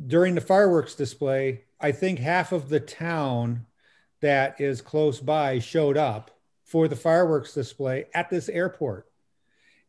during 0.07 0.35
the 0.35 0.41
fireworks 0.41 0.95
display, 0.95 1.65
I 1.79 1.91
think 1.91 2.19
half 2.19 2.51
of 2.51 2.69
the 2.69 2.79
town 2.79 3.65
that 4.21 4.59
is 4.61 4.81
close 4.81 5.19
by 5.19 5.59
showed 5.59 5.97
up 5.97 6.31
for 6.63 6.87
the 6.87 6.95
fireworks 6.95 7.53
display 7.53 8.05
at 8.13 8.29
this 8.29 8.49
airport, 8.49 9.07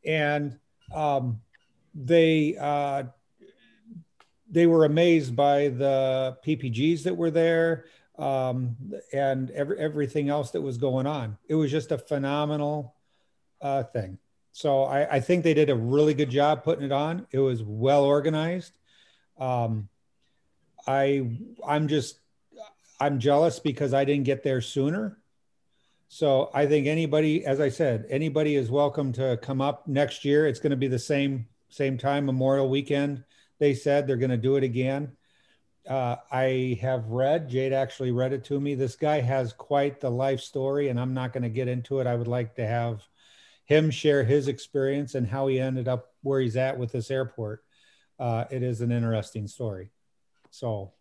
and 0.05 0.59
um, 0.95 1.40
they 1.95 2.57
uh, 2.59 3.05
they 4.51 4.66
were 4.66 4.84
amazed 4.84 5.34
by 5.34 5.68
the 5.68 6.36
PPGs 6.45 7.05
that 7.05 7.16
were 7.16 7.30
there 7.30 7.86
um, 8.18 8.76
and 9.12 9.51
every, 9.51 9.78
everything 9.78 10.28
else 10.28 10.51
that 10.51 10.61
was 10.61 10.76
going 10.76 11.07
on. 11.07 11.38
It 11.49 11.55
was 11.55 11.70
just 11.70 11.90
a 11.90 11.99
phenomenal 11.99 12.95
uh, 13.62 13.84
thing. 13.84 14.18
So 14.53 14.84
I, 14.84 15.16
I, 15.16 15.20
think 15.20 15.44
they 15.44 15.55
did 15.55 15.70
a 15.70 15.74
really 15.74 16.12
good 16.12 16.28
job 16.28 16.62
putting 16.62 16.84
it 16.84 16.92
on. 16.92 17.26
It 17.30 17.38
was 17.38 17.62
well 17.62 18.05
organized. 18.05 18.72
Um, 19.38 19.88
I 20.86 21.38
I'm 21.66 21.88
just 21.88 22.18
I'm 23.00 23.18
jealous 23.18 23.59
because 23.59 23.94
I 23.94 24.05
didn't 24.05 24.24
get 24.24 24.42
there 24.42 24.61
sooner. 24.61 25.18
So 26.09 26.50
I 26.53 26.66
think 26.66 26.86
anybody, 26.86 27.46
as 27.46 27.59
I 27.59 27.70
said, 27.70 28.05
anybody 28.11 28.55
is 28.55 28.70
welcome 28.70 29.12
to 29.14 29.38
come 29.40 29.62
up 29.62 29.88
next 29.88 30.24
year. 30.24 30.46
It's 30.46 30.61
going 30.61 30.70
to 30.70 30.76
be 30.76 30.88
the 30.88 30.98
same 30.98 31.46
same 31.70 31.96
time 31.96 32.26
Memorial 32.26 32.68
Weekend. 32.68 33.24
They 33.59 33.74
said 33.74 34.07
they're 34.07 34.16
going 34.16 34.30
to 34.30 34.36
do 34.36 34.57
it 34.57 34.64
again. 34.64 35.16
Uh, 35.88 36.16
I 36.30 36.78
have 36.80 37.09
read, 37.09 37.48
Jade 37.48 37.72
actually 37.72 38.12
read 38.12 38.32
it 38.32 38.44
to 38.44 38.61
me. 38.61 38.74
This 38.74 38.94
guy 38.94 39.20
has 39.20 39.53
quite 39.53 40.00
the 40.00 40.11
life 40.11 40.40
story, 40.40 40.90
and 40.90 41.00
I'm 41.00 41.14
not 41.14 41.32
going 41.32 41.42
to 41.42 41.48
get 41.48 41.66
into 41.66 41.98
it. 41.98 42.07
I 42.07 42.14
would 42.14 42.28
like 42.28 42.55
to 42.57 42.66
have 42.66 43.03
him 43.64 43.90
share 43.90 44.24
his 44.24 44.48
experience 44.48 45.14
and 45.14 45.26
how 45.26 45.46
he 45.46 45.60
ended 45.60 45.88
up 45.88 46.08
where 46.22 46.40
he's 46.40 46.56
at 46.56 46.78
with 46.78 46.92
this 46.92 47.10
airport. 47.10 47.62
Uh, 48.18 48.44
it 48.50 48.62
is 48.62 48.80
an 48.80 48.92
interesting 48.92 49.46
story. 49.46 49.90
So, 50.50 50.92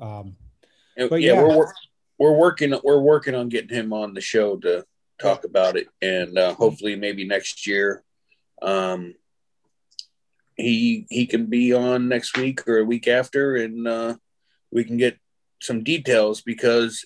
um, 0.00 0.36
but 0.96 1.20
yeah, 1.20 1.34
yeah, 1.34 1.42
we're 1.42 1.72
we're 2.18 2.36
working 2.36 2.74
we're 2.84 3.00
working 3.00 3.34
on 3.34 3.48
getting 3.48 3.76
him 3.76 3.92
on 3.92 4.14
the 4.14 4.20
show 4.20 4.56
to 4.58 4.84
talk 5.20 5.44
about 5.44 5.76
it, 5.76 5.88
and 6.00 6.36
uh, 6.36 6.54
hopefully 6.54 6.96
maybe 6.96 7.26
next 7.26 7.66
year, 7.66 8.04
um, 8.60 9.14
he 10.56 11.06
he 11.08 11.26
can 11.26 11.46
be 11.46 11.72
on 11.72 12.08
next 12.08 12.36
week 12.36 12.68
or 12.68 12.78
a 12.78 12.84
week 12.84 13.08
after, 13.08 13.56
and 13.56 13.88
uh, 13.88 14.16
we 14.70 14.84
can 14.84 14.96
get 14.96 15.18
some 15.60 15.82
details 15.82 16.42
because 16.42 17.04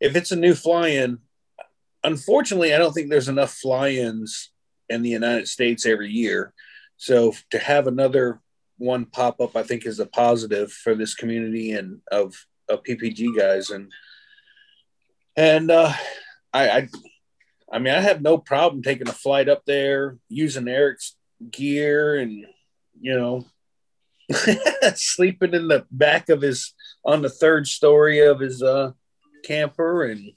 if 0.00 0.16
it's 0.16 0.32
a 0.32 0.36
new 0.36 0.54
fly-in, 0.54 1.18
unfortunately, 2.04 2.74
I 2.74 2.78
don't 2.78 2.92
think 2.92 3.10
there's 3.10 3.28
enough 3.28 3.54
fly-ins 3.54 4.50
in 4.88 5.02
the 5.02 5.10
United 5.10 5.48
States 5.48 5.86
every 5.86 6.10
year. 6.10 6.52
So 6.96 7.32
to 7.50 7.58
have 7.58 7.86
another 7.86 8.40
one 8.78 9.06
pop 9.06 9.40
up, 9.40 9.56
I 9.56 9.62
think, 9.62 9.86
is 9.86 9.98
a 9.98 10.06
positive 10.06 10.70
for 10.70 10.94
this 10.94 11.14
community 11.14 11.72
and 11.72 12.00
of 12.12 12.34
of 12.68 12.82
PPG 12.82 13.36
guys. 13.36 13.70
And 13.70 13.90
and 15.36 15.70
uh, 15.70 15.92
I, 16.52 16.68
I, 16.70 16.88
I 17.72 17.78
mean, 17.78 17.94
I 17.94 18.00
have 18.00 18.22
no 18.22 18.38
problem 18.38 18.82
taking 18.82 19.08
a 19.08 19.12
flight 19.12 19.48
up 19.48 19.64
there 19.66 20.18
using 20.28 20.68
Eric's 20.68 21.16
gear 21.50 22.16
and 22.16 22.46
you 23.00 23.18
know 23.18 23.44
sleeping 24.94 25.52
in 25.52 25.68
the 25.68 25.84
back 25.90 26.28
of 26.28 26.40
his 26.40 26.72
on 27.04 27.22
the 27.22 27.28
third 27.28 27.66
story 27.66 28.20
of 28.20 28.40
his 28.40 28.62
uh 28.62 28.92
camper 29.44 30.04
and 30.04 30.32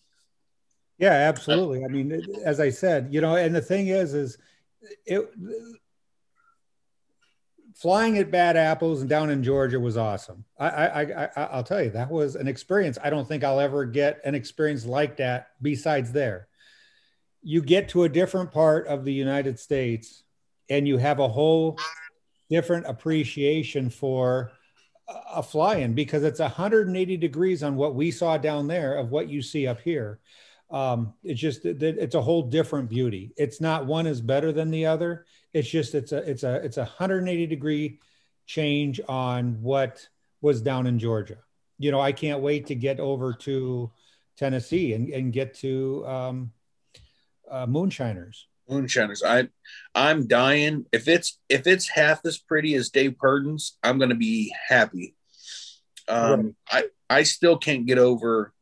yeah, 0.97 1.11
absolutely. 1.11 1.83
I 1.85 1.87
mean, 1.87 2.21
as 2.43 2.59
I 2.59 2.69
said, 2.69 3.09
you 3.11 3.21
know, 3.21 3.35
and 3.35 3.55
the 3.55 3.61
thing 3.61 3.87
is, 3.87 4.13
is 4.13 4.37
it 5.05 5.29
flying 7.75 8.17
at 8.17 8.31
Bad 8.31 8.57
Apples 8.57 9.01
and 9.01 9.09
down 9.09 9.29
in 9.29 9.43
Georgia 9.43 9.79
was 9.79 9.97
awesome. 9.97 10.43
I, 10.59 10.67
I, 10.67 11.01
I, 11.01 11.29
I'll 11.35 11.63
tell 11.63 11.83
you, 11.83 11.91
that 11.91 12.09
was 12.09 12.35
an 12.35 12.47
experience. 12.47 12.97
I 13.03 13.11
don't 13.11 13.27
think 13.27 13.43
I'll 13.43 13.59
ever 13.59 13.85
get 13.85 14.19
an 14.25 14.33
experience 14.33 14.85
like 14.85 15.17
that 15.17 15.49
besides 15.61 16.11
there. 16.11 16.47
You 17.43 17.61
get 17.61 17.89
to 17.89 18.03
a 18.03 18.09
different 18.09 18.51
part 18.51 18.87
of 18.87 19.05
the 19.05 19.13
United 19.13 19.59
States 19.59 20.23
and 20.69 20.87
you 20.87 20.97
have 20.97 21.19
a 21.19 21.27
whole 21.27 21.77
different 22.49 22.87
appreciation 22.87 23.89
for 23.89 24.51
a 25.33 25.43
fly-in 25.43 25.93
because 25.93 26.23
it's 26.23 26.39
180 26.39 27.15
degrees 27.17 27.63
on 27.63 27.75
what 27.75 27.95
we 27.95 28.11
saw 28.11 28.37
down 28.37 28.67
there 28.67 28.95
of 28.97 29.11
what 29.11 29.29
you 29.29 29.41
see 29.41 29.67
up 29.67 29.79
here. 29.79 30.19
Um, 30.69 31.13
it's 31.23 31.39
just 31.39 31.63
that 31.63 31.81
it's 31.81 32.15
a 32.15 32.21
whole 32.21 32.43
different 32.43 32.89
beauty. 32.89 33.33
It's 33.37 33.61
not 33.61 33.85
one 33.85 34.05
is 34.05 34.21
better 34.21 34.51
than 34.51 34.69
the 34.69 34.85
other. 34.85 35.25
It's 35.53 35.69
just 35.69 35.95
it's 35.95 36.11
a 36.11 36.17
it's 36.29 36.43
a 36.43 36.55
it's 36.55 36.77
a 36.77 36.81
180 36.81 37.47
degree 37.47 37.99
change 38.45 38.99
on 39.07 39.61
what 39.61 40.07
was 40.41 40.61
down 40.61 40.87
in 40.87 40.99
Georgia. 40.99 41.37
You 41.79 41.91
know, 41.91 42.01
I 42.01 42.11
can't 42.11 42.41
wait 42.41 42.67
to 42.67 42.75
get 42.75 42.99
over 42.99 43.33
to 43.33 43.91
Tennessee 44.37 44.93
and, 44.93 45.09
and 45.09 45.31
get 45.31 45.53
to 45.55 46.05
um, 46.07 46.51
uh, 47.49 47.65
Moonshiners. 47.65 48.47
Moonshiners. 48.69 49.23
I 49.23 49.47
I'm 49.95 50.27
dying. 50.27 50.85
If 50.91 51.07
it's 51.07 51.39
if 51.47 51.67
it's 51.67 51.87
half 51.87 52.25
as 52.25 52.37
pretty 52.37 52.75
as 52.75 52.89
Dave 52.89 53.17
Purdon's, 53.17 53.77
I'm 53.83 53.99
gonna 53.99 54.15
be 54.15 54.53
happy. 54.67 55.15
Um, 56.09 56.55
right. 56.71 56.85
I 57.09 57.19
I 57.19 57.23
still 57.23 57.57
can't 57.57 57.85
get 57.85 57.97
over. 57.97 58.53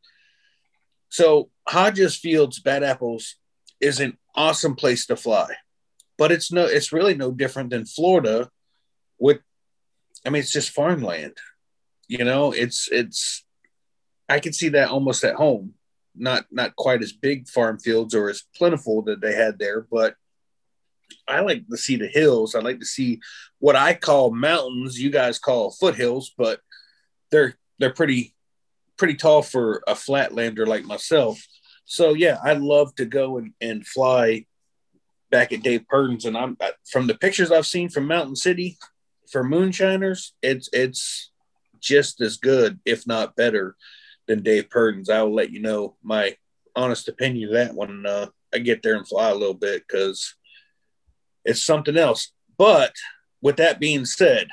So 1.10 1.50
Hodges 1.68 2.16
Fields, 2.16 2.60
Bad 2.60 2.84
Apples, 2.84 3.36
is 3.80 4.00
an 4.00 4.18
awesome 4.36 4.76
place 4.76 5.06
to 5.08 5.16
fly, 5.16 5.50
but 6.18 6.32
it's 6.32 6.52
no, 6.52 6.66
it's 6.66 6.92
really 6.92 7.16
no 7.16 7.32
different 7.32 7.70
than 7.70 7.86
Florida. 7.86 8.50
With, 9.20 9.40
I 10.26 10.30
mean, 10.30 10.42
it's 10.42 10.52
just 10.52 10.72
farmland. 10.72 11.38
You 12.08 12.24
know, 12.24 12.52
it's 12.52 12.90
it's. 12.92 13.44
I 14.28 14.40
can 14.40 14.54
see 14.54 14.70
that 14.70 14.90
almost 14.90 15.24
at 15.24 15.36
home 15.36 15.76
not 16.18 16.46
not 16.52 16.76
quite 16.76 17.02
as 17.02 17.12
big 17.12 17.48
farm 17.48 17.80
fields 17.80 18.14
or 18.16 18.30
as 18.30 18.44
plentiful 18.56 19.02
that 19.04 19.22
they 19.22 19.34
had 19.34 19.60
there, 19.60 19.86
but 19.92 20.16
I 21.28 21.42
like 21.42 21.68
to 21.70 21.78
see 21.78 21.98
the 21.98 22.08
hills. 22.08 22.56
I 22.56 22.60
like 22.60 22.80
to 22.80 22.86
see 22.86 23.20
what 23.60 23.76
I 23.76 23.94
call 23.94 24.32
mountains. 24.32 25.00
You 25.00 25.10
guys 25.10 25.40
call 25.40 25.72
foothills, 25.72 26.34
but 26.38 26.62
they're 27.32 27.56
they're 27.80 27.94
pretty 27.94 28.35
pretty 28.98 29.16
tall 29.16 29.42
for 29.42 29.84
a 29.88 29.94
flatlander 29.94 30.66
like 30.66 30.86
myself. 30.86 31.46
So 31.86 32.14
yeah, 32.14 32.38
I 32.44 32.54
love 32.54 32.96
to 32.96 33.06
go 33.06 33.38
and, 33.38 33.54
and 33.62 33.86
fly 33.86 34.46
back 35.30 35.52
at 35.52 35.64
Dave 35.64 35.88
Purdon's, 35.88 36.26
and 36.26 36.38
I'm 36.38 36.58
from 36.90 37.08
the 37.08 37.16
pictures 37.16 37.52
I've 37.52 37.66
seen 37.66 37.90
from 37.90 38.08
Mountain 38.08 38.36
City 38.36 38.78
for 39.32 39.44
moonshiners, 39.44 40.34
it's 40.42 40.70
it's 40.74 41.32
just 41.82 42.22
as 42.22 42.38
good, 42.38 42.80
if 42.86 43.06
not 43.06 43.36
better, 43.36 43.76
than 44.28 44.44
Dave 44.44 44.70
Purdon's. 44.70 45.10
I 45.10 45.22
will 45.22 45.34
let 45.34 45.52
you 45.52 45.62
know 45.62 45.96
my 46.04 46.36
honest 46.76 47.08
opinion 47.08 47.50
of 47.50 47.56
that 47.56 47.76
when 47.76 48.06
uh, 48.06 48.28
I 48.54 48.60
get 48.60 48.82
there 48.82 48.96
and 48.96 49.08
fly 49.08 49.30
a 49.30 49.36
little 49.36 49.54
bit 49.54 49.84
because 49.88 50.36
it's 51.44 51.64
something 51.64 51.98
else. 51.98 52.32
But 52.58 52.94
with 53.42 53.58
that 53.58 53.80
being 53.80 54.06
said, 54.06 54.48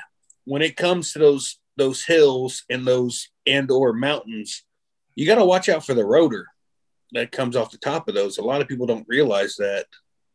when 0.45 0.63
it 0.63 0.77
comes 0.77 1.13
to 1.13 1.19
those 1.19 1.59
those 1.77 2.05
hills 2.05 2.65
and 2.69 2.87
those 2.87 3.31
and 3.47 3.71
or 3.71 3.93
mountains, 3.93 4.65
you 5.15 5.27
got 5.27 5.37
to 5.37 5.45
watch 5.45 5.69
out 5.69 5.85
for 5.85 5.95
the 5.95 6.05
rotor 6.05 6.47
that 7.13 7.33
comes 7.33 7.57
off 7.57 7.71
the 7.71 7.79
top 7.79 8.09
of 8.09 8.15
those. 8.15 8.39
A 8.39 8.43
lot 8.43 8.61
of 8.61 8.69
people 8.69 8.87
don't 8.87 9.09
realize 9.09 9.57
that. 9.57 9.87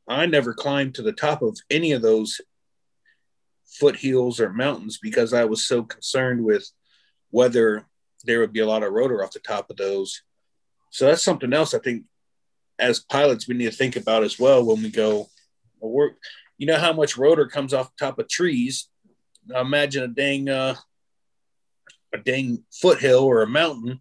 I 0.07 0.25
never 0.25 0.53
climbed 0.53 0.95
to 0.95 1.01
the 1.01 1.11
top 1.11 1.41
of 1.41 1.57
any 1.69 1.91
of 1.91 2.01
those 2.01 2.39
foothills 3.65 4.39
or 4.39 4.53
mountains 4.53 4.97
because 5.01 5.33
I 5.33 5.45
was 5.45 5.65
so 5.65 5.83
concerned 5.83 6.43
with 6.43 6.69
whether 7.31 7.85
there 8.23 8.39
would 8.39 8.53
be 8.53 8.61
a 8.61 8.67
lot 8.67 8.83
of 8.83 8.93
rotor 8.93 9.23
off 9.23 9.31
the 9.31 9.39
top 9.39 9.69
of 9.69 9.77
those. 9.77 10.21
So 10.91 11.05
that's 11.05 11.23
something 11.23 11.53
else 11.53 11.73
I 11.73 11.79
think 11.79 12.05
as 12.79 12.99
pilots 12.99 13.47
we 13.47 13.55
need 13.55 13.65
to 13.65 13.75
think 13.75 13.95
about 13.95 14.23
as 14.23 14.39
well 14.39 14.63
when 14.63 14.81
we 14.81 14.89
go 14.89 15.27
well, 15.79 16.09
you 16.57 16.65
know 16.65 16.77
how 16.77 16.93
much 16.93 17.17
rotor 17.17 17.47
comes 17.47 17.73
off 17.73 17.91
the 17.95 18.05
top 18.05 18.19
of 18.19 18.27
trees. 18.27 18.89
Now 19.45 19.61
imagine 19.61 20.03
a 20.03 20.07
dang 20.07 20.49
uh, 20.49 20.75
a 22.17 22.23
dang 22.23 22.63
foothill 22.71 23.23
or 23.23 23.41
a 23.41 23.47
mountain, 23.47 23.99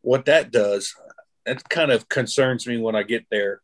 what 0.00 0.26
that 0.26 0.50
does. 0.50 0.94
That 1.46 1.68
kind 1.68 1.90
of 1.90 2.08
concerns 2.08 2.66
me 2.66 2.76
when 2.76 2.94
I 2.94 3.02
get 3.02 3.26
there. 3.30 3.60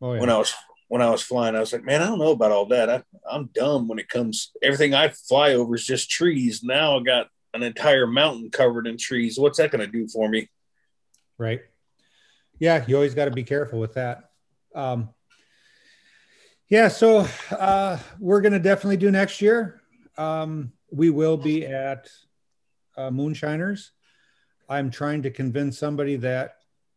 Oh, 0.00 0.14
yeah. 0.14 0.20
When 0.20 0.30
I 0.30 0.38
was 0.38 0.54
when 0.88 1.02
I 1.02 1.10
was 1.10 1.22
flying, 1.22 1.56
I 1.56 1.60
was 1.60 1.72
like, 1.72 1.84
man, 1.84 2.02
I 2.02 2.06
don't 2.06 2.18
know 2.18 2.32
about 2.32 2.52
all 2.52 2.66
that. 2.66 2.90
I, 2.90 3.02
I'm 3.30 3.46
dumb 3.54 3.88
when 3.88 3.98
it 3.98 4.08
comes. 4.08 4.52
Everything 4.62 4.94
I 4.94 5.08
fly 5.08 5.54
over 5.54 5.74
is 5.74 5.86
just 5.86 6.10
trees. 6.10 6.62
Now 6.62 6.98
I 6.98 7.02
got 7.02 7.28
an 7.54 7.62
entire 7.62 8.06
mountain 8.06 8.50
covered 8.50 8.86
in 8.86 8.98
trees. 8.98 9.38
What's 9.38 9.58
that 9.58 9.70
going 9.70 9.84
to 9.84 9.90
do 9.90 10.06
for 10.08 10.28
me? 10.28 10.48
Right. 11.38 11.62
Yeah, 12.58 12.84
you 12.86 12.96
always 12.96 13.14
got 13.14 13.24
to 13.24 13.30
be 13.30 13.42
careful 13.42 13.80
with 13.80 13.94
that. 13.94 14.30
Um, 14.74 15.08
yeah, 16.68 16.88
so 16.88 17.26
uh, 17.50 17.98
we're 18.18 18.40
going 18.40 18.52
to 18.52 18.58
definitely 18.58 18.96
do 18.96 19.10
next 19.10 19.40
year. 19.40 19.80
Um, 20.16 20.72
we 20.90 21.10
will 21.10 21.36
be 21.36 21.66
at 21.66 22.08
uh, 22.96 23.10
Moonshiners. 23.10 23.90
I'm 24.68 24.90
trying 24.90 25.22
to 25.22 25.30
convince 25.30 25.78
somebody 25.78 26.16
that 26.16 26.56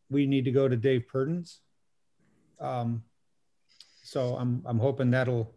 we 0.09 0.25
need 0.25 0.45
to 0.45 0.51
go 0.51 0.67
to 0.67 0.75
Dave 0.75 1.07
Purdon's. 1.07 1.59
Um, 2.59 3.03
so 4.03 4.35
I'm 4.35 4.63
I'm 4.65 4.79
hoping 4.79 5.11
that'll 5.11 5.53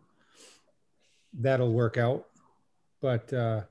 that'll 1.34 1.72
work 1.72 1.96
out. 1.96 2.26
But 3.00 3.32
uh, 3.32 3.62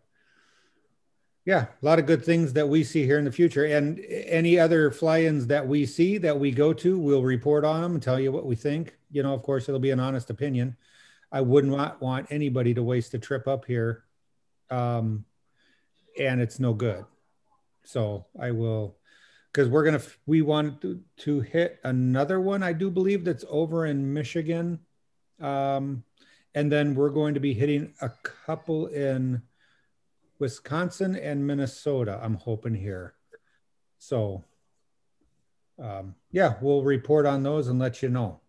yeah, 1.46 1.66
a 1.82 1.86
lot 1.86 2.00
of 2.00 2.06
good 2.06 2.24
things 2.24 2.54
that 2.54 2.68
we 2.70 2.84
see 2.84 3.06
here 3.06 3.18
in 3.18 3.26
the 3.26 3.32
future. 3.32 3.66
And 3.66 4.00
any 4.08 4.60
other 4.60 4.92
fly-ins 4.92 5.48
that 5.48 5.68
we 5.68 5.86
see 5.86 6.18
that 6.20 6.40
we 6.40 6.52
go 6.52 6.74
to, 6.74 6.98
we'll 6.98 7.24
report 7.24 7.66
on 7.66 7.82
them 7.82 7.94
and 7.94 8.04
tell 8.04 8.20
you 8.20 8.32
what 8.32 8.46
we 8.46 8.56
think. 8.56 8.98
You 9.12 9.24
know, 9.24 9.34
of 9.34 9.42
course, 9.42 9.68
it'll 9.68 9.80
be 9.80 9.92
an 9.92 10.00
honest 10.00 10.30
opinion. 10.30 10.78
I 11.32 11.42
wouldn't 11.42 11.74
want, 11.74 12.02
want 12.02 12.28
anybody 12.32 12.74
to 12.74 12.84
waste 12.84 13.14
a 13.14 13.20
trip 13.20 13.48
up 13.48 13.66
here, 13.66 14.04
um, 14.70 15.26
and 16.20 16.42
it's 16.42 16.60
no 16.60 16.74
good. 16.74 17.06
So 17.84 18.26
I 18.40 18.52
will, 18.52 18.98
because 19.52 19.70
we're 19.70 19.86
gonna 19.86 20.02
we 20.28 20.42
want 20.42 20.82
to, 20.82 21.02
to 21.18 21.40
hit 21.42 21.80
another 21.84 22.40
one. 22.40 22.62
I 22.62 22.74
do 22.74 22.92
believe 22.92 23.26
that's 23.26 23.46
over 23.50 23.86
in 23.86 24.14
Michigan, 24.14 24.80
um, 25.42 26.04
and 26.54 26.72
then 26.72 26.94
we're 26.94 27.10
going 27.10 27.34
to 27.34 27.40
be 27.40 27.54
hitting 27.54 27.94
a 28.02 28.10
couple 28.10 28.88
in 28.88 29.42
Wisconsin 30.40 31.18
and 31.18 31.46
Minnesota, 31.46 32.20
I'm 32.24 32.36
hoping 32.36 32.74
here. 32.74 33.14
So, 34.00 34.46
um, 35.78 36.16
yeah, 36.32 36.56
we'll 36.62 36.84
report 36.84 37.26
on 37.26 37.44
those 37.44 37.68
and 37.68 37.78
let 37.78 38.02
you 38.02 38.10
know. 38.10 38.40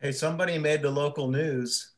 Hey, 0.00 0.12
somebody 0.12 0.58
made 0.58 0.82
the 0.82 0.90
local 0.90 1.28
news. 1.28 1.92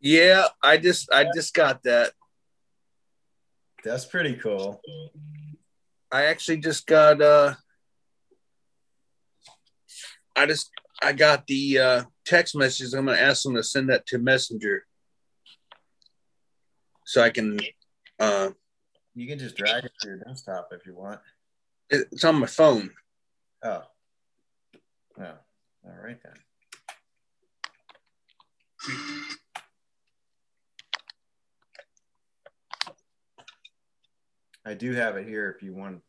Yeah, 0.00 0.46
I 0.62 0.76
just 0.76 1.10
I 1.12 1.26
just 1.34 1.54
got 1.54 1.82
that. 1.84 2.12
That's 3.84 4.04
pretty 4.04 4.34
cool. 4.34 4.80
I 6.10 6.24
actually 6.24 6.58
just 6.58 6.86
got 6.86 7.20
uh 7.20 7.54
I 10.36 10.46
just 10.46 10.70
I 11.02 11.12
got 11.12 11.46
the 11.46 11.78
uh 11.78 12.02
text 12.24 12.56
message. 12.56 12.94
I'm 12.94 13.06
gonna 13.06 13.18
ask 13.18 13.42
them 13.42 13.54
to 13.56 13.62
send 13.62 13.90
that 13.90 14.06
to 14.06 14.18
Messenger 14.18 14.84
so 17.12 17.22
I 17.22 17.30
can. 17.30 17.60
Uh, 18.18 18.50
you 19.14 19.28
can 19.28 19.38
just 19.38 19.56
drag 19.56 19.84
it 19.84 19.92
to 20.00 20.08
your 20.08 20.18
desktop 20.18 20.68
if 20.72 20.86
you 20.86 20.94
want. 20.94 21.20
It's 21.90 22.24
on 22.24 22.36
my 22.36 22.46
phone. 22.46 22.90
Oh. 23.62 23.82
Oh. 25.20 25.38
All 25.84 25.98
right 26.02 26.18
then. 26.22 26.34
I 34.64 34.74
do 34.74 34.92
have 34.92 35.16
it 35.16 35.26
here 35.26 35.50
if 35.50 35.62
you 35.62 35.74
want. 35.74 36.02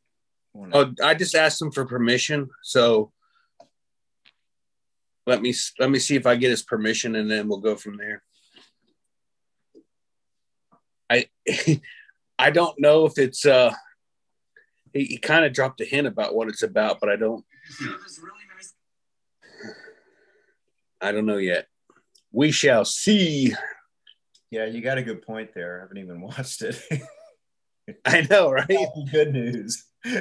want. 0.54 0.72
Oh, 0.76 0.94
I 1.04 1.14
just 1.14 1.36
asked 1.36 1.62
him 1.62 1.72
for 1.72 1.86
permission, 1.86 2.50
so 2.62 3.12
let 5.26 5.42
me 5.42 5.54
let 5.80 5.90
me 5.90 6.00
see 6.00 6.16
if 6.16 6.26
I 6.26 6.36
get 6.36 6.52
his 6.52 6.64
permission, 6.64 7.16
and 7.16 7.30
then 7.30 7.48
we'll 7.48 7.60
go 7.60 7.76
from 7.76 7.98
there. 7.98 8.24
I 11.10 11.28
I 12.40 12.52
don't 12.52 12.80
know 12.80 13.06
if 13.06 13.18
it's 13.18 13.46
uh 13.46 13.74
he, 14.94 15.06
he 15.06 15.18
kind 15.18 15.46
of 15.46 15.54
dropped 15.54 15.82
a 15.82 15.86
hint 15.86 16.08
about 16.08 16.36
what 16.36 16.50
it's 16.50 16.64
about, 16.64 17.00
but 17.00 17.10
I 17.10 17.16
don't 17.16 17.44
I 21.02 21.12
don't 21.12 21.26
know 21.26 21.38
yet. 21.38 21.68
We 22.32 22.52
shall 22.52 22.86
see. 22.86 23.54
Yeah, 24.52 24.66
you 24.66 24.82
got 24.82 24.98
a 24.98 25.04
good 25.04 25.22
point 25.22 25.54
there. 25.54 25.80
I 25.80 25.82
haven't 25.82 25.98
even 25.98 26.22
watched 26.22 26.62
it. 26.62 26.82
I 28.06 28.28
know, 28.30 28.52
right? 28.52 28.88
Good 29.12 29.34
news. 29.34 29.86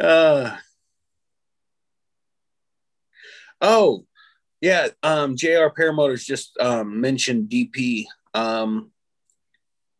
uh, 0.00 0.56
oh, 3.60 4.06
yeah, 4.60 4.88
um, 5.02 5.36
JR 5.36 5.68
Paramotors 5.68 6.24
just 6.24 6.56
um, 6.58 7.00
mentioned 7.00 7.48
DP. 7.50 8.04
Um, 8.34 8.90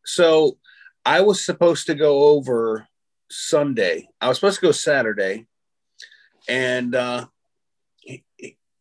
so 0.05 0.59
I 1.05 1.21
was 1.21 1.45
supposed 1.45 1.87
to 1.87 1.95
go 1.95 2.25
over 2.29 2.87
Sunday. 3.31 4.09
I 4.21 4.29
was 4.29 4.39
supposed 4.39 4.61
to 4.61 4.67
go 4.67 4.73
Saturday, 4.73 5.47
and 6.49 6.95
uh, 6.95 7.27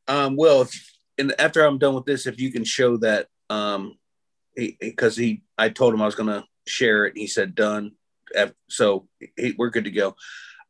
um, 0.07 0.35
Will, 0.35 0.61
if, 0.61 0.97
and 1.17 1.33
after 1.39 1.63
I'm 1.63 1.77
done 1.77 1.95
with 1.95 2.05
this, 2.05 2.25
if 2.25 2.39
you 2.39 2.51
can 2.51 2.63
show 2.63 2.97
that 2.97 3.27
um, 3.49 3.97
because 4.55 5.17
he, 5.17 5.25
he, 5.25 5.41
I 5.57 5.69
told 5.69 5.93
him 5.93 6.01
I 6.01 6.05
was 6.05 6.15
going 6.15 6.29
to 6.29 6.43
share 6.67 7.05
it. 7.05 7.13
And 7.13 7.17
he 7.17 7.27
said 7.27 7.55
done. 7.55 7.91
So 8.69 9.07
he, 9.37 9.53
we're 9.57 9.69
good 9.69 9.85
to 9.85 9.91
go. 9.91 10.15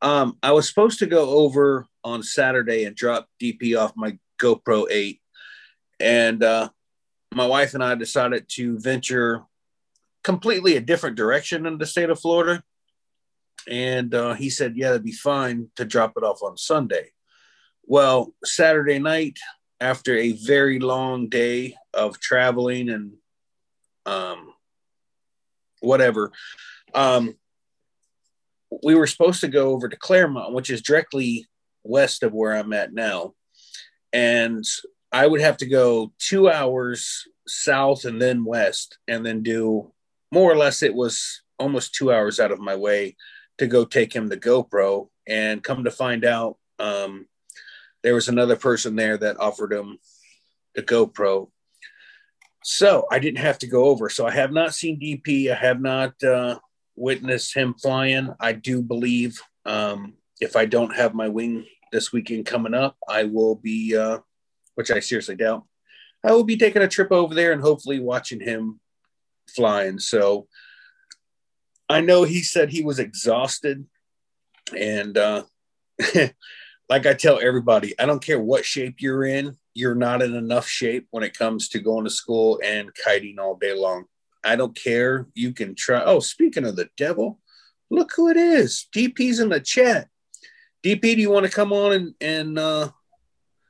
Um, 0.02 0.38
I 0.44 0.52
was 0.52 0.68
supposed 0.68 1.00
to 1.00 1.06
go 1.06 1.30
over 1.30 1.88
on 2.04 2.22
Saturday 2.22 2.86
and 2.86 2.96
drop 2.96 3.28
DP 3.42 3.78
off 3.78 3.94
my 3.96 4.18
GoPro 4.40 4.86
8. 4.90 5.22
And 6.00 6.44
uh, 6.44 6.70
my 7.34 7.46
wife 7.46 7.74
and 7.74 7.84
I 7.84 7.96
decided 7.96 8.48
to 8.50 8.80
venture 8.80 9.44
completely 10.24 10.76
a 10.76 10.82
different 10.82 11.16
direction 11.16 11.66
in 11.66 11.78
the 11.78 11.86
state 11.86 12.10
of 12.10 12.20
Florida. 12.20 12.64
And 13.68 14.14
uh, 14.14 14.34
he 14.34 14.50
said, 14.50 14.76
yeah, 14.76 14.90
it'd 14.90 15.04
be 15.04 15.12
fine 15.12 15.70
to 15.76 15.86
drop 15.86 16.14
it 16.18 16.24
off 16.24 16.44
on 16.44 16.58
Sunday. 16.58 17.12
Well, 17.84 18.34
Saturday 18.44 19.00
night, 19.00 19.38
after 19.80 20.16
a 20.16 20.34
very 20.34 20.80
long 20.80 21.30
day 21.30 21.76
of 21.94 22.20
traveling 22.20 22.90
and 22.90 23.14
um, 24.06 24.54
whatever, 25.82 26.32
um, 26.94 27.36
we 28.84 28.96
were 28.96 29.08
supposed 29.08 29.42
to 29.42 29.48
go 29.48 29.70
over 29.70 29.88
to 29.88 29.96
Clermont, 29.96 30.54
which 30.54 30.70
is 30.70 30.82
directly 30.82 31.48
west 31.84 32.24
of 32.24 32.34
where 32.34 32.54
I'm 32.56 32.74
at 32.74 32.94
now. 32.94 33.34
And 34.12 34.64
I 35.12 35.28
would 35.28 35.42
have 35.42 35.58
to 35.58 35.66
go 35.66 36.14
two 36.20 36.50
hours 36.50 37.28
south 37.48 38.06
and 38.06 38.22
then 38.22 38.44
west, 38.44 38.98
and 39.08 39.26
then 39.26 39.44
do 39.44 39.92
more 40.32 40.52
or 40.52 40.58
less, 40.58 40.84
it 40.84 40.94
was 40.94 41.42
almost 41.60 41.94
two 41.94 42.12
hours 42.12 42.40
out 42.40 42.52
of 42.52 42.60
my 42.60 42.76
way 42.76 43.16
to 43.60 43.68
go 43.68 43.86
take 43.86 44.14
him 44.14 44.28
the 44.28 44.38
GoPro. 44.38 45.10
And 45.28 45.64
come 45.64 45.86
to 45.86 45.92
find 45.92 46.26
out, 46.26 46.58
um, 46.80 47.28
there 48.04 48.14
was 48.14 48.28
another 48.28 48.56
person 48.56 48.96
there 48.96 49.18
that 49.18 49.40
offered 49.40 49.74
him 49.74 49.98
the 50.76 50.84
GoPro. 50.84 51.50
So 52.68 53.06
I 53.12 53.20
didn't 53.20 53.42
have 53.42 53.60
to 53.60 53.68
go 53.68 53.86
over. 53.86 54.10
So 54.10 54.26
I 54.26 54.32
have 54.32 54.52
not 54.52 54.74
seen 54.74 55.00
DP. 55.00 55.52
I 55.52 55.56
have 55.56 55.80
not 55.80 56.22
uh, 56.24 56.58
witnessed 56.96 57.54
him 57.54 57.76
flying. 57.76 58.34
I 58.40 58.54
do 58.54 58.82
believe 58.82 59.40
um, 59.68 60.16
if 60.42 60.56
I 60.56 60.66
don't 60.66 60.96
have 60.96 61.14
my 61.14 61.28
wing 61.28 61.68
this 61.92 62.12
weekend 62.12 62.48
coming 62.48 62.74
up, 62.74 62.98
I 63.08 63.26
will 63.26 63.54
be, 63.54 63.96
uh, 63.96 64.18
which 64.74 64.90
I 64.90 65.00
seriously 65.00 65.36
doubt, 65.36 65.64
I 66.24 66.32
will 66.32 66.44
be 66.44 66.58
taking 66.58 66.82
a 66.82 66.88
trip 66.88 67.12
over 67.12 67.36
there 67.36 67.52
and 67.52 67.62
hopefully 67.62 68.00
watching 68.00 68.40
him 68.40 68.80
flying. 69.56 70.00
So 70.00 70.48
I 71.88 72.02
know 72.02 72.24
he 72.24 72.42
said 72.42 72.72
he 72.72 72.82
was 72.84 72.98
exhausted. 72.98 73.86
And 74.76 75.16
uh, 75.20 75.44
like 76.90 77.06
I 77.06 77.14
tell 77.14 77.40
everybody, 77.42 77.98
I 78.00 78.06
don't 78.06 78.24
care 78.24 78.40
what 78.40 78.66
shape 78.66 79.02
you're 79.02 79.26
in, 79.26 79.58
you're 79.74 79.96
not 79.96 80.22
in 80.22 80.36
enough 80.36 80.68
shape 80.68 81.08
when 81.12 81.24
it 81.24 81.38
comes 81.38 81.70
to 81.70 81.80
going 81.80 82.06
to 82.06 82.10
school 82.10 82.60
and 82.64 82.94
kiting 82.94 83.40
all 83.40 83.56
day 83.56 83.76
long. 83.76 84.06
I 84.44 84.56
don't 84.56 84.76
care. 84.76 85.28
You 85.34 85.54
can 85.54 85.74
try. 85.76 86.04
Oh, 86.04 86.20
speaking 86.20 86.66
of 86.66 86.76
the 86.76 86.88
devil, 86.98 87.40
look 87.90 88.12
who 88.16 88.30
it 88.30 88.38
is. 88.38 88.88
DP's 88.96 89.40
in 89.40 89.50
the 89.50 89.60
chat. 89.60 90.08
DP, 90.84 91.02
do 91.02 91.22
you 91.22 91.32
want 91.32 91.48
to 91.48 91.52
come 91.52 91.74
on 91.74 91.94
and 91.94 92.14
and 92.22 92.60
uh 92.60 92.90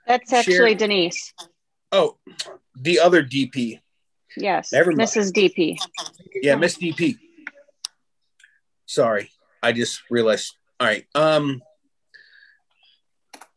That's 0.05 0.33
actually 0.33 0.71
share? 0.71 0.75
Denise. 0.75 1.33
Oh, 1.93 2.17
the 2.75 2.99
other 2.99 3.23
DP. 3.23 3.79
Yes, 4.35 4.71
Mrs. 4.73 5.31
DP. 5.31 5.77
Yeah, 6.41 6.55
Miss 6.55 6.77
DP. 6.77 7.17
Sorry, 8.85 9.31
I 9.63 9.71
just 9.71 10.01
realized. 10.09 10.57
All 10.79 10.87
right. 10.87 11.05
Um. 11.15 11.61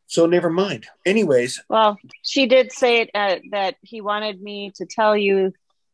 So 0.09 0.25
never 0.25 0.49
mind. 0.51 0.87
Anyways. 1.07 1.63
Well, 1.69 1.99
she 2.23 2.47
did 2.47 2.73
say 2.73 3.11
uh, 3.15 3.37
that 3.51 3.77
he 3.83 4.01
wanted 4.01 4.41
me 4.43 4.73
to 4.77 4.87
tell 4.87 5.17
you 5.17 5.53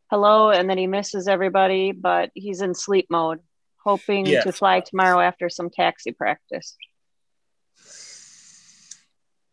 hello, 0.09 0.51
and 0.51 0.71
that 0.71 0.79
he 0.79 0.87
misses 0.87 1.27
everybody, 1.27 1.91
but 1.91 2.31
he's 2.35 2.61
in 2.61 2.75
sleep 2.75 3.07
mode, 3.11 3.41
hoping 3.83 4.27
yeah. 4.27 4.43
to 4.43 4.53
fly 4.53 4.79
tomorrow 4.79 5.21
after 5.21 5.49
some 5.49 5.69
taxi 5.69 6.12
practice. 6.12 6.77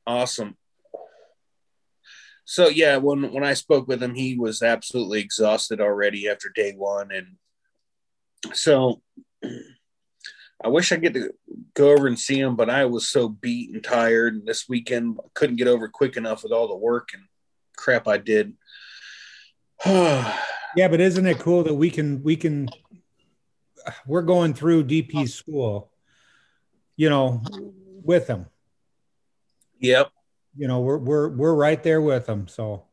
Awesome. 0.05 0.55
So 2.45 2.67
yeah, 2.67 2.97
when 2.97 3.31
when 3.31 3.43
I 3.43 3.55
spoke 3.55 3.87
with 3.87 4.03
him, 4.03 4.13
he 4.13 4.37
was 4.37 4.61
absolutely 4.61 5.21
exhausted 5.21 5.81
already 5.81 6.29
after 6.29 6.49
day 6.53 6.73
one, 6.73 7.09
and 7.11 7.37
so 8.53 9.01
I 10.63 10.67
wish 10.67 10.91
I 10.91 10.97
get 10.97 11.13
to 11.15 11.31
go 11.73 11.91
over 11.91 12.07
and 12.07 12.19
see 12.19 12.39
him, 12.39 12.55
but 12.55 12.69
I 12.69 12.85
was 12.85 13.09
so 13.09 13.27
beat 13.27 13.71
and 13.71 13.83
tired, 13.83 14.35
and 14.35 14.45
this 14.45 14.69
weekend 14.69 15.19
I 15.19 15.27
couldn't 15.33 15.55
get 15.55 15.67
over 15.67 15.87
quick 15.87 16.17
enough 16.17 16.43
with 16.43 16.51
all 16.51 16.67
the 16.67 16.75
work 16.75 17.09
and 17.13 17.23
crap 17.75 18.07
I 18.07 18.17
did. 18.17 18.53
yeah, 19.85 20.37
but 20.75 21.01
isn't 21.01 21.25
it 21.25 21.39
cool 21.39 21.63
that 21.63 21.73
we 21.73 21.89
can 21.89 22.21
we 22.23 22.35
can 22.35 22.69
we're 24.05 24.21
going 24.21 24.53
through 24.53 24.83
DP 24.83 25.27
school, 25.27 25.91
you 26.95 27.09
know, 27.09 27.41
with 28.03 28.27
him. 28.27 28.45
Yep 29.79 30.11
you 30.55 30.67
know, 30.67 30.81
we're 30.81 30.97
we're 30.97 31.29
we're 31.29 31.55
right 31.55 31.81
there 31.81 32.01
with 32.01 32.25
them. 32.25 32.47
So, 32.47 32.85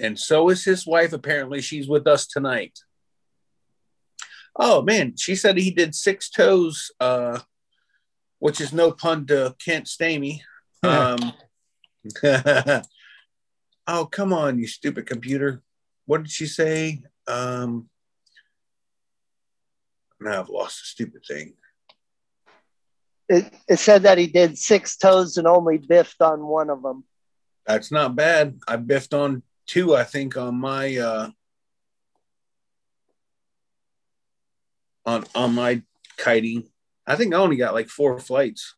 and 0.00 0.18
so 0.18 0.48
is 0.48 0.64
his 0.64 0.86
wife. 0.86 1.12
Apparently, 1.12 1.60
she's 1.60 1.88
with 1.88 2.06
us 2.06 2.26
tonight. 2.26 2.78
Oh 4.58 4.82
man, 4.82 5.14
she 5.16 5.36
said 5.36 5.56
he 5.56 5.70
did 5.70 5.94
six 5.94 6.30
toes, 6.30 6.90
uh, 7.00 7.38
which 8.38 8.60
is 8.60 8.72
no 8.72 8.92
pun 8.92 9.26
to 9.26 9.54
Kent 9.64 9.86
Stamey. 9.86 10.40
Um, 10.82 11.32
oh 13.86 14.06
come 14.06 14.32
on, 14.32 14.58
you 14.58 14.66
stupid 14.66 15.06
computer! 15.06 15.62
What 16.06 16.22
did 16.22 16.32
she 16.32 16.46
say? 16.46 17.02
Um, 17.26 17.88
now 20.20 20.40
I've 20.40 20.48
lost 20.48 20.80
the 20.80 20.86
stupid 20.86 21.22
thing 21.26 21.54
it, 23.28 23.52
it 23.68 23.78
said 23.78 24.02
that 24.02 24.18
he 24.18 24.26
did 24.26 24.58
six 24.58 24.96
toes 24.96 25.36
and 25.36 25.46
only 25.46 25.78
biffed 25.78 26.22
on 26.22 26.46
one 26.46 26.70
of 26.70 26.82
them. 26.82 27.04
That's 27.66 27.92
not 27.92 28.16
bad. 28.16 28.58
I 28.66 28.76
biffed 28.76 29.12
on 29.12 29.42
two, 29.66 29.94
I 29.94 30.04
think, 30.04 30.36
on 30.36 30.58
my 30.58 30.96
uh, 30.96 31.30
on 35.08 35.24
on 35.34 35.54
my 35.54 35.82
kiting. 36.18 36.68
I 37.06 37.16
think 37.16 37.34
I 37.34 37.38
only 37.38 37.56
got 37.56 37.72
like 37.74 37.88
four 37.88 38.20
flights. 38.20 38.74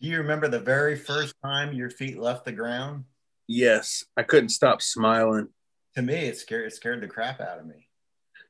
Do 0.00 0.08
you 0.08 0.18
remember 0.18 0.48
the 0.48 0.60
very 0.60 0.96
first 0.96 1.34
time 1.42 1.72
your 1.72 1.90
feet 1.90 2.18
left 2.18 2.44
the 2.44 2.52
ground? 2.52 3.04
Yes, 3.46 4.04
I 4.16 4.22
couldn't 4.22 4.50
stop 4.50 4.82
smiling. 4.82 5.48
To 5.96 6.02
me, 6.02 6.14
it 6.26 6.36
scared 6.36 6.66
it 6.66 6.74
scared 6.74 7.00
the 7.00 7.08
crap 7.08 7.40
out 7.40 7.58
of 7.58 7.66
me. 7.66 7.88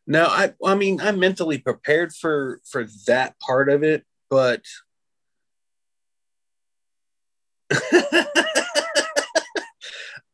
No, 0.06 0.26
I 0.26 0.54
I 0.64 0.74
mean 0.74 1.00
I'm 1.00 1.20
mentally 1.20 1.58
prepared 1.58 2.12
for 2.12 2.60
for 2.68 2.86
that 3.06 3.38
part 3.38 3.68
of 3.68 3.84
it, 3.84 4.04
but 4.28 4.64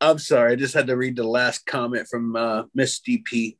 I'm 0.01 0.19
sorry, 0.19 0.53
I 0.53 0.57
just 0.57 0.75
had 0.75 0.87
to 0.87 0.97
read 0.97 1.17
the 1.17 1.25
last 1.25 1.67
comment 1.67 2.09
from 2.09 2.37
uh, 2.37 2.63
Miss 2.75 3.01
DP. 3.01 3.59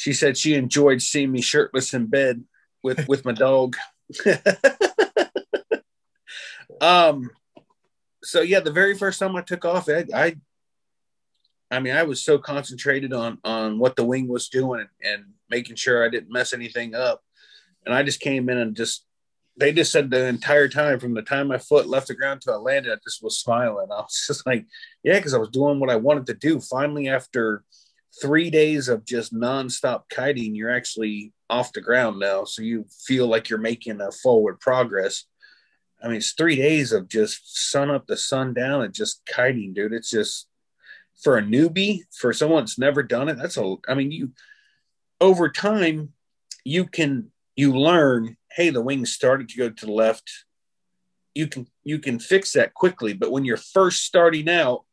She 0.00 0.14
said 0.14 0.38
she 0.38 0.54
enjoyed 0.54 1.02
seeing 1.02 1.30
me 1.30 1.42
shirtless 1.42 1.92
in 1.92 2.06
bed 2.06 2.42
with 2.82 3.06
with 3.06 3.26
my 3.26 3.32
dog. 3.32 3.76
um 6.80 7.28
so 8.24 8.40
yeah, 8.40 8.60
the 8.60 8.72
very 8.72 8.96
first 8.96 9.18
time 9.18 9.36
I 9.36 9.42
took 9.42 9.66
off, 9.66 9.90
I, 9.90 10.06
I 10.14 10.36
I 11.70 11.80
mean, 11.80 11.94
I 11.94 12.04
was 12.04 12.24
so 12.24 12.38
concentrated 12.38 13.12
on 13.12 13.40
on 13.44 13.78
what 13.78 13.94
the 13.94 14.04
wing 14.04 14.26
was 14.26 14.48
doing 14.48 14.86
and, 15.02 15.24
making 15.50 15.76
sure 15.76 16.02
I 16.02 16.08
didn't 16.08 16.32
mess 16.32 16.54
anything 16.54 16.94
up. 16.94 17.22
And 17.84 17.92
I 17.92 18.04
just 18.04 18.20
came 18.20 18.48
in 18.48 18.56
and 18.56 18.74
just 18.74 19.04
they 19.58 19.72
just 19.72 19.92
said 19.92 20.08
the 20.08 20.28
entire 20.28 20.68
time 20.68 20.98
from 20.98 21.12
the 21.12 21.22
time 21.22 21.48
my 21.48 21.58
foot 21.58 21.88
left 21.88 22.06
the 22.08 22.14
ground 22.14 22.40
to 22.42 22.52
I 22.52 22.56
landed, 22.56 22.92
I 22.92 22.96
just 23.04 23.22
was 23.22 23.38
smiling. 23.38 23.88
I 23.92 23.96
was 23.96 24.24
just 24.28 24.46
like, 24.46 24.64
yeah, 25.02 25.16
because 25.16 25.34
I 25.34 25.38
was 25.38 25.50
doing 25.50 25.78
what 25.78 25.90
I 25.90 25.96
wanted 25.96 26.24
to 26.28 26.34
do. 26.34 26.58
Finally, 26.58 27.08
after 27.08 27.64
three 28.20 28.50
days 28.50 28.88
of 28.88 29.04
just 29.04 29.34
nonstop 29.34 30.02
kiting, 30.10 30.54
you're 30.54 30.74
actually 30.74 31.32
off 31.48 31.72
the 31.72 31.80
ground 31.80 32.18
now. 32.18 32.44
So 32.44 32.62
you 32.62 32.84
feel 33.06 33.26
like 33.26 33.48
you're 33.48 33.58
making 33.58 34.00
a 34.00 34.10
forward 34.10 34.60
progress. 34.60 35.24
I 36.02 36.08
mean, 36.08 36.16
it's 36.16 36.32
three 36.32 36.56
days 36.56 36.92
of 36.92 37.08
just 37.08 37.70
sun 37.70 37.90
up 37.90 38.06
to 38.06 38.16
sun 38.16 38.54
down 38.54 38.82
and 38.82 38.94
just 38.94 39.22
kiting, 39.26 39.74
dude. 39.74 39.92
It's 39.92 40.10
just 40.10 40.48
for 41.22 41.36
a 41.36 41.42
newbie, 41.42 42.00
for 42.12 42.32
someone 42.32 42.62
that's 42.62 42.78
never 42.78 43.02
done 43.02 43.28
it, 43.28 43.36
that's 43.36 43.58
a, 43.58 43.76
I 43.86 43.94
mean, 43.94 44.10
you, 44.10 44.32
over 45.20 45.50
time, 45.50 46.14
you 46.64 46.86
can, 46.86 47.30
you 47.56 47.76
learn, 47.76 48.36
hey, 48.50 48.70
the 48.70 48.80
wings 48.80 49.12
started 49.12 49.50
to 49.50 49.58
go 49.58 49.68
to 49.68 49.86
the 49.86 49.92
left. 49.92 50.30
You 51.34 51.46
can, 51.46 51.66
you 51.84 51.98
can 51.98 52.18
fix 52.18 52.52
that 52.54 52.72
quickly. 52.72 53.12
But 53.12 53.30
when 53.30 53.44
you're 53.44 53.58
first 53.58 54.04
starting 54.04 54.48
out 54.48 54.84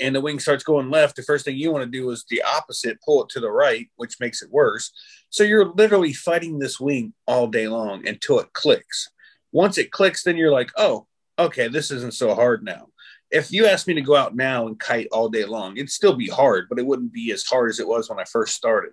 and 0.00 0.14
the 0.14 0.20
wing 0.20 0.38
starts 0.38 0.64
going 0.64 0.90
left, 0.90 1.16
the 1.16 1.22
first 1.22 1.44
thing 1.44 1.56
you 1.56 1.72
want 1.72 1.84
to 1.84 1.90
do 1.90 2.10
is 2.10 2.24
the 2.28 2.42
opposite, 2.42 3.00
pull 3.02 3.22
it 3.22 3.28
to 3.30 3.40
the 3.40 3.50
right, 3.50 3.88
which 3.96 4.20
makes 4.20 4.42
it 4.42 4.50
worse. 4.50 4.92
So 5.30 5.42
you're 5.42 5.72
literally 5.72 6.12
fighting 6.12 6.58
this 6.58 6.78
wing 6.78 7.12
all 7.26 7.48
day 7.48 7.68
long 7.68 8.06
until 8.06 8.38
it 8.38 8.52
clicks. 8.52 9.10
Once 9.52 9.78
it 9.78 9.90
clicks, 9.90 10.22
then 10.22 10.36
you're 10.36 10.52
like, 10.52 10.70
oh, 10.76 11.06
okay, 11.38 11.68
this 11.68 11.90
isn't 11.90 12.14
so 12.14 12.34
hard 12.34 12.62
now 12.64 12.88
if 13.34 13.50
you 13.50 13.66
asked 13.66 13.88
me 13.88 13.94
to 13.94 14.00
go 14.00 14.14
out 14.14 14.36
now 14.36 14.68
and 14.68 14.78
kite 14.78 15.08
all 15.10 15.28
day 15.28 15.44
long, 15.44 15.76
it'd 15.76 15.90
still 15.90 16.14
be 16.14 16.28
hard, 16.28 16.68
but 16.68 16.78
it 16.78 16.86
wouldn't 16.86 17.12
be 17.12 17.32
as 17.32 17.42
hard 17.42 17.68
as 17.68 17.80
it 17.80 17.88
was 17.88 18.08
when 18.08 18.20
I 18.20 18.24
first 18.24 18.54
started 18.54 18.92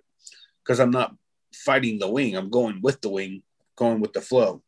because 0.62 0.80
I'm 0.80 0.90
not 0.90 1.14
fighting 1.54 2.00
the 2.00 2.10
wing. 2.10 2.36
I'm 2.36 2.50
going 2.50 2.80
with 2.82 3.00
the 3.00 3.08
wing, 3.08 3.42
going 3.76 4.00
with 4.00 4.12
the 4.12 4.20
flow. 4.20 4.60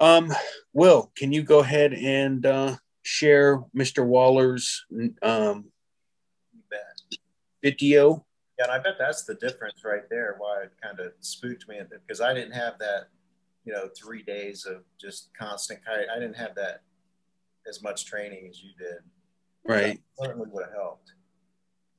Um, 0.00 0.32
Will, 0.72 1.12
can 1.14 1.32
you 1.32 1.42
go 1.42 1.58
ahead 1.58 1.92
and 1.92 2.44
uh, 2.46 2.76
share 3.04 3.62
Mr. 3.76 4.04
Waller's 4.04 4.84
um, 5.22 5.66
video? 7.62 8.24
Yeah, 8.58 8.64
and 8.64 8.72
I 8.72 8.78
bet 8.78 8.94
that's 8.98 9.24
the 9.24 9.34
difference 9.34 9.84
right 9.84 10.08
there. 10.10 10.36
Why 10.38 10.62
it 10.64 10.72
kind 10.82 10.98
of 10.98 11.12
spooked 11.20 11.68
me 11.68 11.80
because 11.90 12.20
I 12.20 12.34
didn't 12.34 12.52
have 12.52 12.78
that, 12.80 13.08
you 13.64 13.72
know, 13.72 13.88
three 13.96 14.22
days 14.22 14.66
of 14.66 14.82
just 15.00 15.30
constant. 15.38 15.80
I 15.88 16.18
didn't 16.18 16.36
have 16.36 16.54
that 16.56 16.82
as 17.68 17.82
much 17.82 18.06
training 18.06 18.48
as 18.48 18.62
you 18.62 18.70
did. 18.78 18.98
Right. 19.66 20.00
That 20.18 20.26
certainly 20.26 20.48
would 20.50 20.64
have 20.64 20.74
helped. 20.74 21.12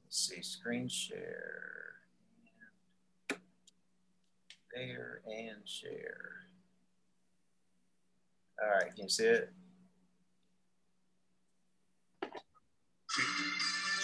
Let's 0.06 0.30
see, 0.30 0.42
screen 0.42 0.88
share. 0.88 1.72
There 4.74 5.22
and 5.26 5.68
share. 5.68 6.32
All 8.62 8.70
right, 8.70 8.94
can 8.94 9.04
you 9.04 9.10
see 9.10 9.26
it? 9.26 9.52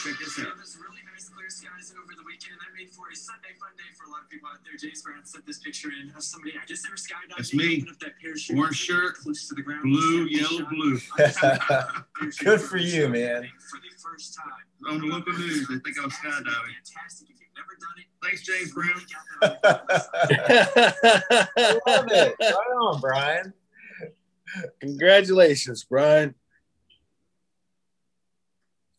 Check 0.01 0.17
this 0.17 0.39
out. 0.39 0.57
This 0.57 0.77
really 0.81 1.01
nice 1.13 1.29
clear 1.29 1.49
skies 1.49 1.93
over 1.93 2.13
the 2.17 2.23
weekend. 2.25 2.57
That 2.57 2.73
made 2.75 2.89
for 2.89 3.05
a 3.11 3.15
Sunday 3.15 3.53
fun 3.59 3.69
day 3.77 3.85
for 3.93 4.09
a 4.09 4.11
lot 4.11 4.23
of 4.23 4.29
people 4.29 4.49
out 4.49 4.57
there. 4.65 4.73
James 4.75 5.01
Brown 5.03 5.23
sent 5.25 5.45
this 5.45 5.59
picture 5.59 5.89
in 5.93 6.09
of 6.15 6.23
somebody. 6.23 6.53
I 6.57 6.65
guess 6.65 6.81
they 6.81 6.89
were 6.89 6.95
skydiving. 6.95 7.37
That's 7.37 7.53
me. 7.53 7.85
Up 7.89 7.99
that 7.99 8.17
parachute, 8.19 8.57
Orange 8.57 8.77
shirt, 8.77 9.17
close 9.17 9.47
to 9.49 9.53
the 9.55 9.61
ground. 9.61 9.83
blue, 9.83 10.25
yellow, 10.25 10.65
blue. 10.69 10.97
Good 12.43 12.61
for 12.61 12.77
you, 12.77 13.09
man. 13.09 13.47
For 13.69 13.77
the 13.77 13.93
first 14.01 14.33
time. 14.33 14.65
On 14.89 14.99
the 15.01 15.05
local 15.05 15.33
news, 15.37 15.67
they 15.67 15.77
think 15.77 15.99
I 15.99 16.05
was 16.05 16.13
skydiving. 16.13 16.49
Fantastic. 16.49 17.29
If 17.29 17.37
you've 17.37 17.53
never 17.53 17.77
done 17.77 17.97
it, 18.01 18.09
Thanks, 18.25 18.41
James 18.41 18.73
Brown. 18.73 19.01
I 19.43 19.47
love 21.87 22.07
it. 22.11 22.35
Right 22.39 22.73
on, 22.81 23.01
Brian. 23.01 23.53
Congratulations, 24.79 25.83
Brian. 25.83 26.33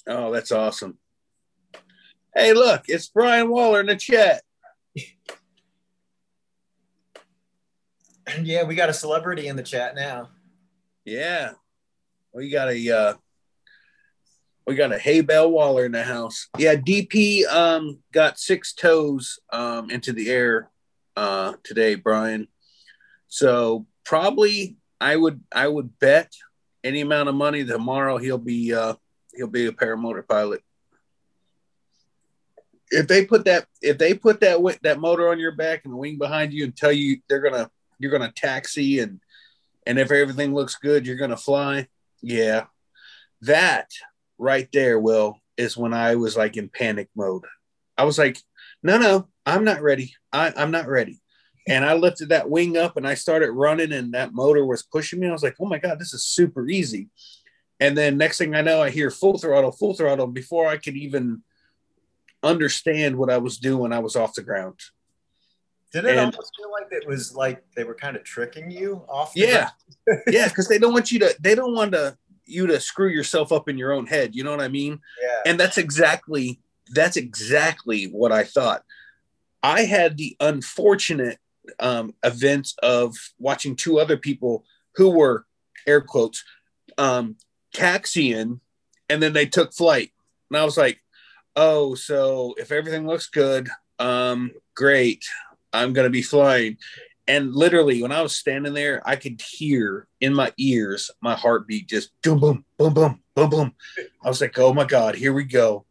Oh, 0.07 0.33
that's 0.33 0.53
awesome. 0.53 0.99
Hey, 2.35 2.55
look, 2.55 2.85
it's 2.89 3.09
Brian 3.09 3.51
Waller 3.51 3.81
in 3.81 3.87
the 3.87 3.97
chat. 3.97 4.43
Yeah, 8.41 8.63
we 8.63 8.77
got 8.77 8.89
a 8.89 8.95
celebrity 8.95 9.49
in 9.49 9.57
the 9.57 9.65
chat 9.65 9.97
now. 9.97 10.31
Yeah. 11.05 11.53
We 12.33 12.51
got 12.51 12.71
a 12.71 12.91
uh 12.91 13.15
we 14.67 14.77
got 14.77 14.93
a 14.93 14.99
hay 14.99 15.23
bale 15.23 15.51
Waller 15.51 15.85
in 15.85 15.93
the 15.93 16.05
house. 16.05 16.49
Yeah, 16.57 16.77
DP 16.77 17.45
um 17.47 17.99
got 18.13 18.39
six 18.39 18.73
toes 18.75 19.41
um 19.53 19.91
into 19.91 20.13
the 20.13 20.31
air 20.31 20.71
uh 21.17 21.55
today, 21.65 21.97
Brian. 21.97 22.47
So 23.27 23.87
probably 24.05 24.77
I 25.01 25.17
would 25.17 25.43
I 25.53 25.67
would 25.67 25.99
bet 25.99 26.33
any 26.85 27.01
amount 27.01 27.29
of 27.29 27.35
money 27.35 27.65
tomorrow 27.65 28.19
he'll 28.19 28.39
be 28.39 28.73
uh 28.73 28.95
he'll 29.35 29.47
be 29.47 29.67
a 29.67 29.73
paramotor 29.73 30.27
pilot. 30.27 30.63
If 32.91 33.09
they 33.09 33.25
put 33.25 33.47
that 33.47 33.67
if 33.81 33.99
they 33.99 34.15
put 34.15 34.41
that 34.41 34.59
that 34.83 35.01
motor 35.01 35.31
on 35.31 35.39
your 35.39 35.53
back 35.53 35.83
and 35.85 35.93
the 35.93 35.97
wing 35.97 36.19
behind 36.19 36.53
you 36.53 36.65
and 36.65 36.77
tell 36.77 36.93
you 36.93 37.21
they're 37.29 37.41
gonna 37.41 37.71
you're 37.99 38.11
gonna 38.11 38.33
taxi 38.35 38.99
and 38.99 39.21
and 39.87 39.99
if 39.99 40.11
everything 40.11 40.55
looks 40.55 40.77
good 40.77 41.07
you're 41.07 41.17
gonna 41.17 41.37
fly, 41.37 41.89
yeah, 42.21 42.67
that 43.43 43.91
right 44.39 44.69
there, 44.73 44.99
Will, 44.99 45.39
is 45.57 45.77
when 45.77 45.95
I 45.95 46.17
was 46.17 46.37
like 46.37 46.57
in 46.57 46.69
panic 46.69 47.09
mode. 47.17 47.45
I 47.97 48.05
was 48.05 48.19
like, 48.19 48.39
no, 48.83 48.99
no, 48.99 49.29
I'm 49.47 49.65
not 49.65 49.83
ready. 49.83 50.15
I, 50.33 50.53
I'm 50.57 50.71
not 50.71 50.89
ready. 50.89 51.21
And 51.69 51.85
I 51.85 51.95
lifted 51.95 52.31
that 52.31 52.51
wing 52.51 52.77
up 52.77 52.97
and 52.97 53.07
I 53.07 53.15
started 53.15 53.53
running, 53.53 53.93
and 53.93 54.15
that 54.15 54.35
motor 54.35 54.67
was 54.67 54.83
pushing 54.83 55.21
me. 55.21 55.29
I 55.29 55.33
was 55.33 55.43
like, 55.45 55.57
oh 55.61 55.67
my 55.67 55.79
God, 55.79 55.99
this 55.99 56.13
is 56.13 56.25
super 56.25 56.69
easy. 56.69 57.09
And 57.83 57.99
then 57.99 58.17
next 58.17 58.39
thing 58.39 58.55
I 58.55 58.63
know, 58.63 58.81
I 58.81 58.91
hear 58.91 59.11
full 59.11 59.39
throttle, 59.39 59.73
full 59.73 59.95
throttle. 59.95 60.29
Before 60.29 60.67
I 60.69 60.77
could 60.77 60.97
even 60.97 61.43
understand 62.43 63.17
what 63.17 63.31
I 63.31 63.39
was 63.39 63.59
doing, 63.59 63.93
I 63.93 63.99
was 63.99 64.15
off 64.17 64.35
the 64.35 64.43
ground. 64.43 64.79
Did 65.93 66.05
it 66.05 66.11
And- 66.11 66.21
almost 66.21 66.53
feel 66.57 66.71
like 66.71 66.87
it 66.91 67.07
was 67.07 67.35
like 67.35 67.63
they 67.77 67.85
were 67.85 67.95
kind 67.95 68.17
of 68.17 68.25
tricking 68.25 68.71
you 68.71 69.05
off? 69.09 69.35
The 69.35 69.41
Yeah. 69.41 69.71
yeah, 70.29 70.49
because 70.49 70.69
they 70.69 70.79
don't 70.79 70.93
want 70.93 71.11
you 71.13 71.19
to, 71.21 71.35
they 71.41 71.55
don't 71.55 71.75
want 71.75 71.93
to 71.93 72.17
you 72.45 72.67
to 72.67 72.81
screw 72.81 73.09
yourself 73.09 73.53
up 73.53 73.69
in 73.69 73.79
your 73.79 73.93
own 73.93 74.07
head. 74.07 74.35
You 74.35 74.45
know 74.45 74.51
what 74.51 74.61
I 74.61 74.69
mean? 74.69 75.01
Yeah. 75.23 75.51
and 75.51 75.61
that's 75.61 75.79
exactly 75.79 76.61
that's 76.95 77.17
exactly 77.17 78.05
what 78.07 78.33
I 78.33 78.45
thought. 78.45 78.83
I 79.63 79.83
had 79.83 80.17
the 80.17 80.37
unfortunate 80.41 81.39
um, 81.79 82.15
event 82.23 82.75
of 82.83 83.15
watching 83.39 83.77
two 83.77 83.99
other 84.01 84.17
people 84.17 84.65
who 84.97 85.11
were 85.11 85.47
air 85.87 86.01
quotes 86.01 86.45
um, 86.99 87.37
taxiing, 87.73 88.61
and 89.09 89.23
then 89.23 89.33
they 89.33 89.47
took 89.47 89.73
flight, 89.73 90.11
and 90.51 90.59
I 90.59 90.65
was 90.65 90.77
like, 90.77 91.01
"Oh, 91.57 91.95
so 91.95 92.55
if 92.59 92.73
everything 92.73 93.07
looks 93.07 93.29
good, 93.29 93.69
um, 93.99 94.53
great, 94.75 95.25
I'm 95.73 95.93
gonna 95.93 96.11
be 96.11 96.23
flying." 96.23 96.79
And 97.29 97.55
literally, 97.55 98.03
when 98.03 98.13
I 98.13 98.21
was 98.21 98.35
standing 98.35 98.75
there, 98.75 99.01
I 99.07 99.17
could 99.17 99.41
hear 99.41 100.09
in 100.21 100.35
my 100.35 100.53
ears 100.59 101.11
my 101.21 101.35
heartbeat 101.37 101.89
just 101.89 102.11
boom, 102.23 102.41
boom, 102.41 102.65
boom, 102.77 102.95
boom, 102.95 103.21
boom, 103.35 103.51
boom. 103.51 103.75
I 104.25 104.29
was 104.29 104.41
like, 104.41 104.59
"Oh 104.59 104.73
my 104.75 104.85
god, 104.85 105.15
here 105.15 105.33
we 105.33 105.45
go!" 105.45 105.87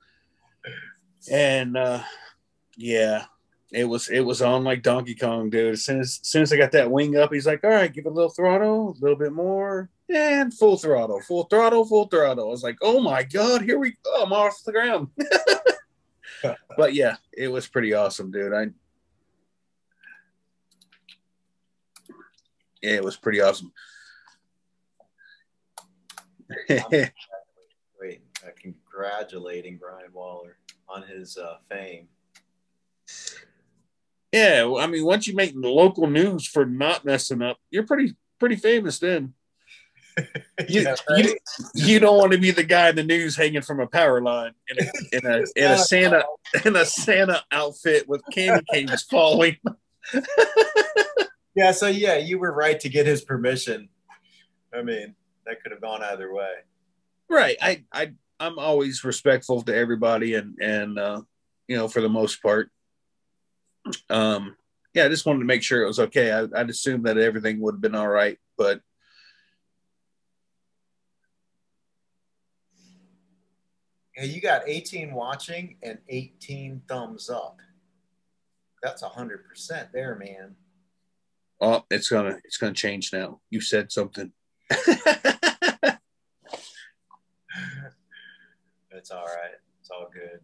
And 1.32 1.78
uh, 1.78 2.04
yeah, 2.78 3.26
it 3.72 3.86
was 3.86 4.10
it 4.10 4.20
was 4.20 4.42
on 4.42 4.64
like 4.64 4.84
Donkey 4.84 5.16
Kong, 5.16 5.50
dude. 5.50 5.74
As 5.74 5.86
soon 5.86 6.02
as, 6.02 6.20
as 6.22 6.28
soon 6.28 6.42
as 6.42 6.52
I 6.52 6.58
got 6.58 6.74
that 6.74 6.92
wing 6.92 7.16
up, 7.16 7.32
he's 7.32 7.48
like, 7.48 7.64
"All 7.64 7.70
right, 7.70 7.92
give 7.92 8.06
it 8.06 8.12
a 8.12 8.14
little 8.14 8.30
throttle, 8.30 8.90
a 8.90 9.02
little 9.02 9.18
bit 9.18 9.32
more, 9.32 9.90
and 10.10 10.54
full 10.54 10.78
throttle, 10.78 11.22
full 11.22 11.46
throttle, 11.46 11.86
full 11.86 12.08
throttle." 12.08 12.48
I 12.48 12.52
was 12.52 12.64
like, 12.64 12.78
"Oh 12.82 13.00
my 13.00 13.24
god, 13.24 13.62
here 13.62 13.80
we 13.80 13.96
go! 14.04 14.24
I'm 14.24 14.34
off 14.34 14.64
the 14.66 14.74
ground." 14.74 15.08
but 16.78 16.94
yeah, 16.94 17.16
it 17.32 17.48
was 17.48 17.68
pretty 17.68 17.94
awesome, 17.94 18.30
dude. 18.30 18.54
I 18.54 18.68
yeah, 22.82 22.96
it 22.96 23.04
was 23.04 23.16
pretty 23.16 23.40
awesome. 23.42 23.72
Wait, 26.70 28.22
congratulating 28.60 29.78
Brian 29.78 30.12
Waller 30.12 30.58
on 30.90 31.04
his 31.04 31.38
uh, 31.38 31.58
fame. 31.70 32.10
Yeah, 34.32 34.64
well, 34.64 34.82
I 34.82 34.88
mean, 34.88 35.06
once 35.06 35.28
you 35.28 35.36
make 35.36 35.54
local 35.56 36.08
news 36.08 36.48
for 36.48 36.66
not 36.66 37.06
messing 37.06 37.42
up, 37.42 37.58
you're 37.70 37.86
pretty 37.86 38.16
pretty 38.40 38.56
famous 38.56 39.00
then. 39.00 39.34
You, 40.68 40.82
Yeah, 40.82 40.96
you, 41.16 41.38
you 41.74 42.00
don't 42.00 42.18
want 42.18 42.34
to 42.34 42.38
be 42.38 42.52
the 42.52 42.66
guy 42.66 42.90
in 42.90 42.96
the 42.96 43.04
news 43.04 43.36
hanging 43.36 43.62
from 43.62 43.80
a 43.80 43.88
power 43.88 44.22
line 44.22 44.52
in 44.68 44.78
a 44.78 45.18
in 45.18 45.26
a, 45.26 45.38
in 45.56 45.72
a 45.72 45.78
Santa 45.78 46.26
in 46.66 46.76
a 46.76 46.86
Santa 46.86 47.42
outfit 47.52 48.08
with 48.08 48.22
candy 48.32 48.64
canes 48.72 49.04
falling. 49.04 49.56
Yeah, 51.56 51.72
so 51.72 51.88
yeah, 51.88 52.18
you 52.18 52.40
were 52.40 52.52
right 52.52 52.80
to 52.80 52.90
get 52.90 53.06
his 53.06 53.22
permission. 53.24 53.90
I 54.74 54.84
mean, 54.84 55.16
that 55.46 55.62
could 55.62 55.72
have 55.72 55.82
gone 55.82 56.02
either 56.04 56.34
way. 56.34 56.52
Right. 57.30 57.58
I 57.62 57.84
I 57.92 58.14
I'm 58.40 58.58
always 58.58 59.04
respectful 59.04 59.62
to 59.64 59.76
everybody 59.76 60.36
and 60.36 60.58
and 60.62 60.98
uh, 60.98 61.22
you 61.68 61.78
know 61.78 61.88
for 61.88 62.02
the 62.02 62.10
most 62.10 62.42
part. 62.42 62.72
Um 64.10 64.56
yeah, 64.94 65.06
I 65.06 65.10
just 65.10 65.26
wanted 65.26 65.40
to 65.40 65.46
make 65.46 65.64
sure 65.64 65.82
it 65.84 65.88
was 65.88 66.00
okay. 66.00 66.32
I, 66.34 66.48
I'd 66.60 66.70
assumed 66.70 67.06
that 67.06 67.18
everything 67.18 67.62
would 67.62 67.76
have 67.76 67.82
been 67.82 67.96
all 67.96 68.08
right, 68.10 68.38
but 68.58 68.82
Yeah, 74.18 74.24
you 74.26 74.42
got 74.42 74.68
18 74.68 75.14
watching 75.14 75.78
and 75.82 75.98
18 76.10 76.82
thumbs 76.88 77.30
up. 77.30 77.60
That's 78.84 79.02
100% 79.04 79.92
there, 79.94 80.16
man. 80.16 80.56
oh, 81.62 81.86
it's 81.90 82.10
gonna 82.10 82.40
it's 82.44 82.58
gonna 82.58 82.74
change 82.74 83.14
now. 83.14 83.40
You 83.50 83.62
said 83.62 83.92
something. 83.92 84.32
It's 88.94 89.10
all 89.10 89.26
right. 89.26 89.56
It's 89.80 89.90
all 89.90 90.10
good. 90.14 90.42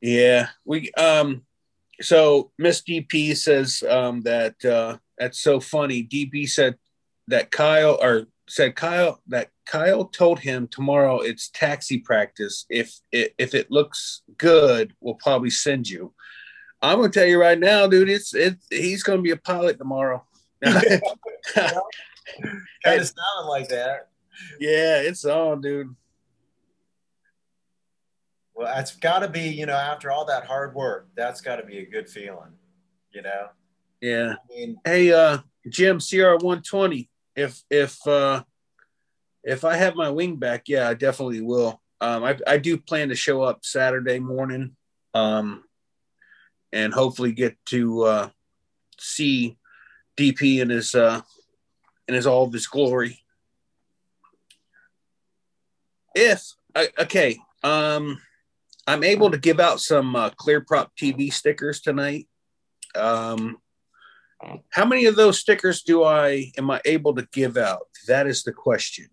Yeah, 0.00 0.48
we 0.64 0.90
um 0.92 1.42
so 2.00 2.50
Miss 2.58 2.82
DP 2.82 3.36
says 3.36 3.82
um 3.88 4.22
that 4.22 4.62
uh 4.64 4.98
that's 5.18 5.40
so 5.40 5.60
funny. 5.60 6.02
DP 6.02 6.48
said 6.48 6.76
that 7.28 7.50
Kyle 7.50 7.98
or 8.00 8.26
said 8.48 8.74
Kyle 8.74 9.20
that 9.28 9.50
Kyle 9.66 10.06
told 10.06 10.40
him 10.40 10.68
tomorrow 10.68 11.20
it's 11.20 11.50
taxi 11.50 11.98
practice. 11.98 12.66
If 12.68 12.98
it 13.12 13.34
if 13.38 13.54
it 13.54 13.70
looks 13.70 14.22
good, 14.36 14.94
we'll 15.00 15.14
probably 15.14 15.50
send 15.50 15.88
you. 15.88 16.12
I'm 16.82 16.98
gonna 16.98 17.10
tell 17.10 17.26
you 17.26 17.40
right 17.40 17.58
now, 17.58 17.86
dude, 17.86 18.08
it's 18.08 18.34
it 18.34 18.56
he's 18.70 19.02
gonna 19.02 19.22
be 19.22 19.30
a 19.30 19.36
pilot 19.36 19.78
tomorrow. 19.78 20.24
Kind 20.62 21.00
of 23.00 23.12
sounded 23.12 23.48
like 23.48 23.68
that. 23.68 24.08
yeah, 24.58 25.00
it's 25.00 25.24
on, 25.24 25.60
dude. 25.60 25.94
Well, 28.60 28.70
that's 28.74 28.94
got 28.96 29.20
to 29.20 29.28
be, 29.28 29.40
you 29.48 29.64
know, 29.64 29.72
after 29.72 30.10
all 30.10 30.26
that 30.26 30.44
hard 30.44 30.74
work, 30.74 31.08
that's 31.16 31.40
got 31.40 31.56
to 31.56 31.62
be 31.64 31.78
a 31.78 31.86
good 31.86 32.10
feeling, 32.10 32.52
you 33.10 33.22
know. 33.22 33.48
Yeah. 34.02 34.34
I 34.34 34.54
mean, 34.54 34.76
Hey, 34.84 35.10
uh, 35.14 35.38
Jim, 35.70 35.98
CR 35.98 36.36
one 36.36 36.60
twenty. 36.60 37.08
If 37.34 37.62
if 37.70 38.06
uh, 38.06 38.42
if 39.42 39.64
I 39.64 39.76
have 39.76 39.94
my 39.94 40.10
wing 40.10 40.36
back, 40.36 40.64
yeah, 40.68 40.90
I 40.90 40.92
definitely 40.92 41.40
will. 41.40 41.80
Um, 42.02 42.22
I 42.22 42.38
I 42.46 42.58
do 42.58 42.76
plan 42.76 43.08
to 43.08 43.14
show 43.14 43.40
up 43.40 43.64
Saturday 43.64 44.18
morning, 44.18 44.76
um, 45.14 45.64
and 46.70 46.92
hopefully 46.92 47.32
get 47.32 47.56
to 47.70 48.02
uh, 48.02 48.28
see 48.98 49.56
DP 50.18 50.60
in 50.60 50.68
his 50.68 50.94
uh, 50.94 51.22
in 52.08 52.14
his 52.14 52.26
all 52.26 52.44
of 52.44 52.52
his 52.52 52.66
glory. 52.66 53.24
If 56.14 56.42
I- 56.74 56.90
okay, 56.98 57.38
um, 57.62 58.20
I'm 58.86 59.04
able 59.04 59.30
to 59.30 59.38
give 59.38 59.60
out 59.60 59.80
some 59.80 60.16
uh, 60.16 60.30
Clear 60.30 60.60
Prop 60.60 60.92
TV 60.96 61.32
stickers 61.32 61.80
tonight. 61.80 62.28
Um, 62.94 63.58
how 64.70 64.84
many 64.84 65.06
of 65.06 65.16
those 65.16 65.38
stickers 65.38 65.82
do 65.82 66.02
I 66.02 66.50
am 66.56 66.70
I 66.70 66.80
able 66.84 67.14
to 67.14 67.28
give 67.32 67.56
out? 67.56 67.82
That 68.08 68.26
is 68.26 68.42
the 68.42 68.52
question. 68.52 69.08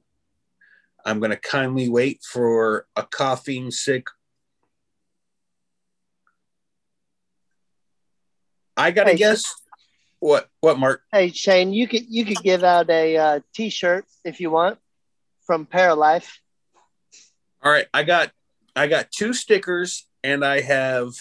I'm 1.05 1.19
going 1.19 1.31
to 1.31 1.37
kindly 1.37 1.89
wait 1.89 2.21
for 2.23 2.85
a 2.95 3.03
coughing 3.03 3.71
sick. 3.71 4.07
I 8.75 8.91
got 8.91 9.05
to 9.05 9.11
Hey. 9.11 9.17
guess 9.17 9.53
what 10.19 10.49
what 10.61 10.79
Mark. 10.79 11.01
Hey 11.11 11.31
Shane, 11.31 11.73
you 11.73 11.87
could 11.87 12.05
you 12.09 12.25
could 12.25 12.43
give 12.43 12.63
out 12.63 12.89
a 12.89 13.17
uh, 13.17 13.39
T-shirt 13.53 14.05
if 14.25 14.39
you 14.39 14.49
want 14.49 14.79
from 15.45 15.65
Paralife. 15.65 16.29
All 17.63 17.71
right, 17.71 17.87
I 17.93 18.03
got 18.03 18.31
I 18.77 18.87
got 18.87 19.11
two 19.11 19.33
stickers 19.33 20.07
and 20.23 20.45
I 20.45 20.61
have 20.61 21.13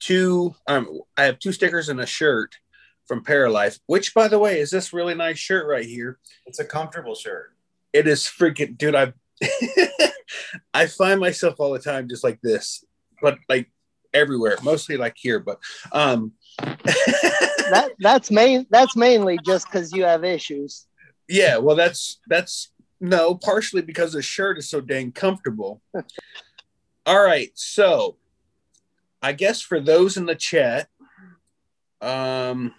two 0.00 0.54
um 0.66 1.00
I 1.16 1.24
have 1.24 1.38
two 1.38 1.52
stickers 1.52 1.88
and 1.88 2.00
a 2.00 2.06
shirt 2.06 2.56
from 3.06 3.22
Paralife. 3.22 3.78
Which 3.86 4.14
by 4.14 4.28
the 4.28 4.38
way 4.38 4.58
is 4.58 4.70
this 4.70 4.92
really 4.92 5.14
nice 5.14 5.38
shirt 5.38 5.66
right 5.66 5.84
here. 5.84 6.18
it's 6.46 6.58
a 6.58 6.64
comfortable 6.64 7.14
shirt. 7.14 7.54
It 7.92 8.08
is 8.08 8.22
freaking 8.22 8.78
dude, 8.78 8.94
I 8.94 9.12
I 10.74 10.86
find 10.86 11.20
myself 11.20 11.56
all 11.58 11.72
the 11.72 11.78
time 11.78 12.08
just 12.08 12.24
like 12.24 12.40
this, 12.42 12.84
but 13.20 13.38
like 13.48 13.70
everywhere, 14.14 14.56
mostly 14.62 14.96
like 14.96 15.16
here, 15.16 15.40
but 15.40 15.58
um 15.92 16.32
That 17.70 17.92
that's 18.00 18.30
main 18.30 18.66
that's 18.70 18.96
mainly 18.96 19.38
just 19.46 19.66
because 19.66 19.92
you 19.92 20.04
have 20.04 20.24
issues. 20.24 20.86
yeah, 21.28 21.58
well 21.58 21.76
that's 21.76 22.18
that's 22.28 22.72
no, 23.00 23.34
partially 23.34 23.82
because 23.82 24.12
the 24.12 24.22
shirt 24.22 24.58
is 24.58 24.70
so 24.70 24.80
dang 24.80 25.12
comfortable. 25.12 25.82
All 27.04 27.20
right, 27.20 27.50
so 27.54 28.16
I 29.20 29.32
guess 29.32 29.60
for 29.60 29.80
those 29.80 30.16
in 30.16 30.26
the 30.26 30.36
chat, 30.36 30.88
um 32.00 32.74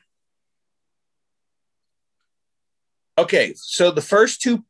okay, 3.17 3.53
so 3.57 3.91
the 3.91 4.01
first 4.01 4.41
two 4.41 4.63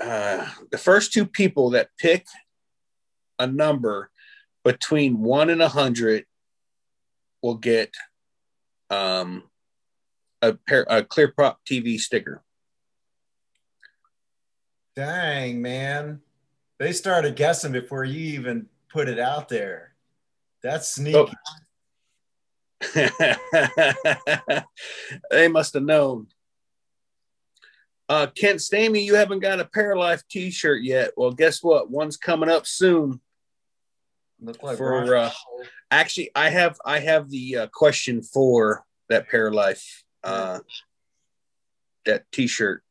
uh 0.00 0.48
the 0.70 0.78
first 0.78 1.12
two 1.12 1.26
people 1.26 1.70
that 1.70 1.90
pick 1.98 2.26
a 3.38 3.46
number 3.46 4.10
between 4.64 5.20
one 5.20 5.50
and 5.50 5.60
a 5.60 5.68
hundred 5.68 6.24
will 7.42 7.56
get 7.56 7.94
um 8.88 9.42
a 10.40 10.54
pair 10.54 10.86
a 10.88 11.04
clear 11.04 11.28
prop 11.28 11.60
TV 11.68 11.98
sticker. 12.00 12.42
Dang, 14.96 15.60
man. 15.60 16.22
They 16.82 16.92
started 16.92 17.36
guessing 17.36 17.70
before 17.70 18.02
you 18.02 18.40
even 18.40 18.66
put 18.90 19.08
it 19.08 19.20
out 19.20 19.48
there. 19.48 19.94
That's 20.64 20.92
sneaky. 20.92 21.32
Oh. 22.96 24.62
they 25.30 25.46
must 25.46 25.74
have 25.74 25.84
known. 25.84 26.26
Uh, 28.08 28.26
Kent 28.34 28.58
Stamey, 28.58 29.04
you 29.04 29.14
haven't 29.14 29.38
got 29.38 29.60
a 29.60 29.64
Paralife 29.64 30.24
T-shirt 30.28 30.82
yet. 30.82 31.12
Well, 31.16 31.30
guess 31.30 31.62
what? 31.62 31.88
One's 31.88 32.16
coming 32.16 32.48
up 32.50 32.66
soon. 32.66 33.20
Like 34.40 34.76
for, 34.76 35.14
uh, 35.14 35.30
Actually, 35.88 36.32
I 36.34 36.48
have 36.48 36.78
I 36.84 36.98
have 36.98 37.30
the 37.30 37.58
uh, 37.58 37.66
question 37.68 38.22
for 38.22 38.84
that 39.08 39.30
Paralife 39.30 40.02
uh, 40.24 40.58
that 42.06 42.24
T-shirt. 42.32 42.82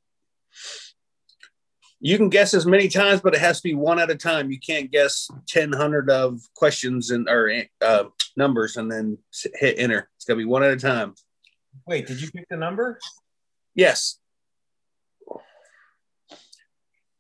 You 2.04 2.18
can 2.18 2.30
guess 2.30 2.56
as 2.56 2.66
many 2.66 2.88
times, 2.88 3.22
but 3.22 3.36
it 3.36 3.40
has 3.40 3.62
to 3.62 3.64
be 3.64 3.76
one 3.76 4.00
at 4.00 4.10
a 4.10 4.16
time. 4.16 4.50
You 4.50 4.60
can't 4.60 4.92
guess 4.92 5.30
ten 5.48 5.72
hundred 5.72 6.10
of 6.10 6.42
questions 6.56 7.12
and 7.12 7.30
or 7.30 7.66
uh, 7.80 8.06
numbers 8.36 8.76
and 8.76 8.92
then 8.92 9.20
hit 9.56 9.76
enter. 9.78 10.10
It's 10.16 10.26
gonna 10.26 10.40
be 10.40 10.46
one 10.46 10.64
at 10.64 10.74
a 10.74 10.78
time. 10.78 11.14
Wait, 11.88 12.08
did 12.08 12.20
you 12.20 12.32
pick 12.32 12.50
the 12.50 12.58
number? 12.58 12.98
Yes. 13.76 14.18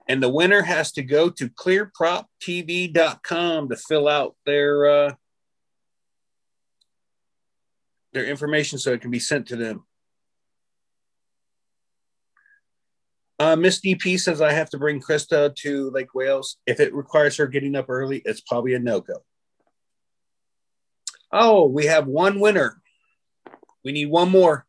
And 0.07 0.19
the 0.21 0.29
winner 0.29 0.61
has 0.63 0.91
to 0.93 1.03
go 1.03 1.29
to 1.29 1.47
clearproptv.com 1.47 3.69
to 3.69 3.75
fill 3.75 4.07
out 4.07 4.35
their 4.45 4.89
uh, 4.89 5.13
their 8.13 8.25
information 8.25 8.79
so 8.79 8.93
it 8.93 9.01
can 9.01 9.11
be 9.11 9.19
sent 9.19 9.45
to 9.47 9.55
them. 9.55 9.85
Uh, 13.41 13.55
Miss 13.55 13.81
DP 13.81 14.19
says 14.19 14.39
I 14.39 14.53
have 14.53 14.69
to 14.69 14.77
bring 14.77 15.01
Krista 15.01 15.55
to 15.55 15.89
Lake 15.89 16.13
Wales. 16.13 16.57
If 16.67 16.79
it 16.79 16.93
requires 16.93 17.37
her 17.37 17.47
getting 17.47 17.75
up 17.75 17.89
early, 17.89 18.21
it's 18.23 18.41
probably 18.41 18.75
a 18.75 18.79
no 18.79 19.01
go. 19.01 19.23
Oh, 21.31 21.65
we 21.65 21.87
have 21.87 22.05
one 22.05 22.39
winner. 22.39 22.79
We 23.83 23.93
need 23.93 24.11
one 24.11 24.29
more. 24.29 24.67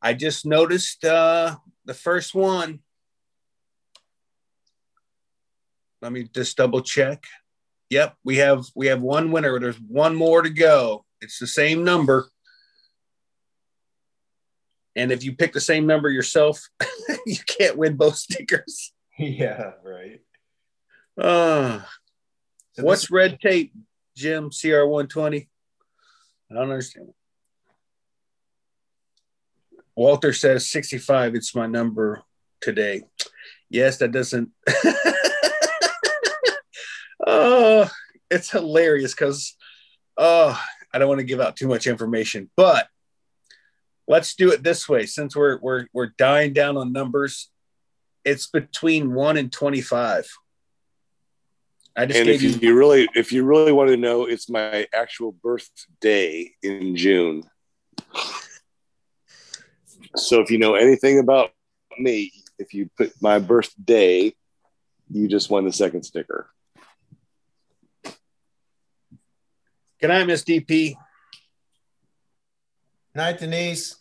I 0.00 0.14
just 0.14 0.46
noticed 0.46 1.04
uh, 1.04 1.56
the 1.84 1.94
first 1.94 2.32
one. 2.32 2.78
Let 6.00 6.12
me 6.12 6.28
just 6.32 6.56
double 6.56 6.80
check. 6.80 7.24
Yep, 7.90 8.14
we 8.22 8.36
have 8.36 8.66
we 8.76 8.86
have 8.86 9.02
one 9.02 9.32
winner. 9.32 9.58
There's 9.58 9.80
one 9.80 10.14
more 10.14 10.42
to 10.42 10.50
go. 10.50 11.04
It's 11.20 11.40
the 11.40 11.48
same 11.48 11.82
number. 11.82 12.28
And 14.94 15.10
if 15.10 15.24
you 15.24 15.34
pick 15.34 15.52
the 15.52 15.60
same 15.60 15.88
number 15.88 16.08
yourself, 16.08 16.68
you 17.26 17.38
can't 17.46 17.76
win 17.76 17.96
both 17.96 18.16
stickers. 18.16 18.92
yeah, 19.18 19.72
right. 19.84 20.20
Uh, 21.18 21.80
So 22.72 22.82
what's 22.84 23.02
this- 23.02 23.10
red 23.10 23.38
tape, 23.40 23.72
Jim? 24.16 24.50
CR120? 24.50 25.48
I 26.50 26.54
don't 26.54 26.62
understand. 26.70 27.12
Walter 29.96 30.32
says 30.32 30.68
65. 30.70 31.34
It's 31.36 31.54
my 31.54 31.66
number 31.66 32.22
today. 32.60 33.02
Yes, 33.70 33.98
that 33.98 34.10
doesn't. 34.12 34.50
oh, 37.26 37.88
it's 38.30 38.50
hilarious 38.50 39.14
because 39.14 39.56
oh, 40.16 40.60
I 40.92 40.98
don't 40.98 41.08
want 41.08 41.20
to 41.20 41.24
give 41.24 41.40
out 41.40 41.56
too 41.56 41.68
much 41.68 41.86
information, 41.86 42.50
but 42.56 42.88
let's 44.06 44.34
do 44.34 44.52
it 44.52 44.62
this 44.62 44.88
way. 44.88 45.06
Since 45.06 45.36
we're 45.36 45.58
we're 45.60 45.86
we're 45.92 46.12
dying 46.18 46.52
down 46.52 46.76
on 46.76 46.92
numbers, 46.92 47.50
it's 48.24 48.46
between 48.46 49.14
one 49.14 49.36
and 49.36 49.52
25. 49.52 50.28
I 51.96 52.06
just 52.06 52.18
and 52.18 52.28
if 52.28 52.42
you 52.42 52.50
you 52.50 52.74
really 52.76 53.08
if 53.14 53.32
you 53.32 53.44
really 53.44 53.72
want 53.72 53.90
to 53.90 53.96
know 53.96 54.24
it's 54.24 54.50
my 54.50 54.88
actual 54.92 55.30
birthday 55.30 56.50
in 56.60 56.96
june 56.96 57.44
so 60.16 60.40
if 60.40 60.50
you 60.50 60.58
know 60.58 60.74
anything 60.74 61.20
about 61.20 61.52
me 61.96 62.32
if 62.58 62.74
you 62.74 62.90
put 62.98 63.12
my 63.22 63.38
birthday 63.38 64.34
you 65.08 65.28
just 65.28 65.50
won 65.50 65.64
the 65.64 65.72
second 65.72 66.02
sticker 66.02 66.50
Good 70.04 70.08
night, 70.08 70.26
Miss 70.26 70.44
DP. 70.44 70.96
Night, 73.14 73.38
Denise. 73.38 73.96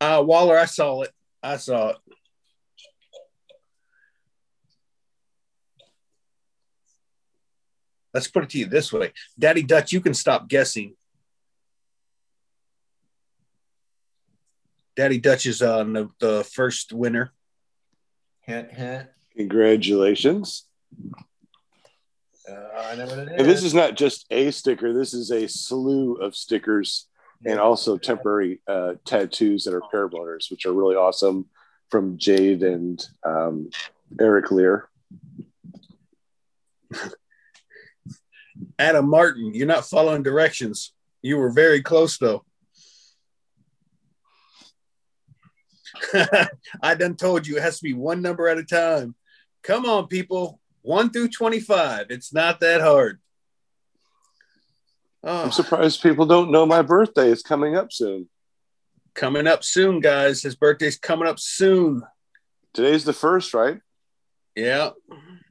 Uh, 0.00 0.22
Waller, 0.24 0.58
I 0.58 0.64
saw 0.64 1.02
it. 1.02 1.10
I 1.42 1.56
saw 1.58 1.90
it. 1.90 1.96
Let's 8.14 8.28
put 8.28 8.44
it 8.44 8.50
to 8.50 8.58
you 8.58 8.64
this 8.64 8.90
way 8.90 9.12
Daddy 9.38 9.62
Dutch, 9.62 9.92
you 9.92 10.00
can 10.00 10.14
stop 10.14 10.48
guessing. 10.48 10.94
Daddy 14.96 15.18
Dutch 15.18 15.44
is 15.44 15.60
on 15.60 15.92
the, 15.92 16.08
the 16.18 16.42
first 16.44 16.94
winner. 16.94 17.32
Hint, 18.40 18.72
hint. 18.72 19.08
congratulations 19.36 20.64
Uh, 22.48 22.54
I 22.78 22.94
know 22.94 23.04
what 23.06 23.18
it 23.18 23.28
is. 23.28 23.34
and 23.38 23.46
this 23.46 23.62
is 23.62 23.74
not 23.74 23.96
just 23.96 24.24
a 24.30 24.50
sticker 24.50 24.94
this 24.94 25.12
is 25.12 25.30
a 25.30 25.46
slew 25.46 26.14
of 26.14 26.34
stickers 26.34 27.08
and 27.44 27.60
also 27.60 27.96
temporary 27.96 28.60
uh, 28.66 28.94
tattoos 29.04 29.64
that 29.64 29.74
are 29.74 29.82
pair 29.90 30.08
blowers 30.08 30.48
which 30.50 30.66
are 30.66 30.72
really 30.72 30.96
awesome 30.96 31.46
from 31.90 32.18
jade 32.18 32.62
and 32.62 33.06
um, 33.24 33.70
eric 34.20 34.50
lear 34.50 34.88
Adam 38.78 39.08
Martin, 39.08 39.54
you're 39.54 39.66
not 39.66 39.86
following 39.86 40.22
directions. 40.22 40.92
You 41.22 41.38
were 41.38 41.50
very 41.50 41.82
close 41.82 42.18
though. 42.18 42.44
I 46.82 46.94
done 46.94 47.16
told 47.16 47.46
you 47.46 47.56
it 47.56 47.62
has 47.62 47.78
to 47.78 47.84
be 47.84 47.94
one 47.94 48.22
number 48.22 48.48
at 48.48 48.58
a 48.58 48.64
time. 48.64 49.14
Come 49.62 49.86
on, 49.86 50.06
people. 50.06 50.60
One 50.82 51.10
through 51.10 51.30
25. 51.30 52.06
It's 52.10 52.32
not 52.32 52.60
that 52.60 52.80
hard. 52.80 53.20
Oh. 55.26 55.42
I'm 55.42 55.50
surprised 55.50 56.02
people 56.02 56.24
don't 56.24 56.52
know 56.52 56.64
my 56.64 56.82
birthday 56.82 57.28
is 57.30 57.42
coming 57.42 57.76
up 57.76 57.92
soon. 57.92 58.28
Coming 59.12 59.48
up 59.48 59.64
soon, 59.64 59.98
guys. 59.98 60.40
His 60.42 60.54
birthday's 60.54 60.98
coming 60.98 61.26
up 61.26 61.40
soon. 61.40 62.02
Today's 62.72 63.04
the 63.04 63.12
first, 63.12 63.52
right? 63.52 63.80
Yeah. 64.54 64.90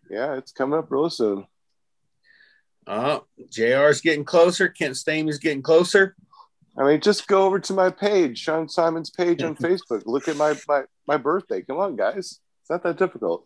Yeah, 0.09 0.35
it's 0.37 0.53
coming 0.53 0.79
up 0.79 0.89
real 0.89 1.09
soon. 1.09 1.45
Uh, 2.87 3.19
JR's 3.51 3.99
getting 3.99 4.23
closer. 4.23 4.69
Kent 4.69 4.95
Stamey's 4.95 5.39
getting 5.39 5.61
closer. 5.61 6.15
I 6.77 6.85
mean, 6.85 7.01
just 7.01 7.27
go 7.27 7.45
over 7.45 7.59
to 7.59 7.73
my 7.73 7.89
page, 7.89 8.37
Sean 8.37 8.69
Simon's 8.69 9.09
page 9.09 9.43
on 9.43 9.55
Facebook. 9.57 10.03
Look 10.05 10.29
at 10.29 10.37
my, 10.37 10.55
my 10.69 10.83
my 11.05 11.17
birthday. 11.17 11.61
Come 11.63 11.77
on, 11.77 11.97
guys. 11.97 12.39
It's 12.61 12.69
not 12.69 12.83
that 12.83 12.97
difficult. 12.97 13.45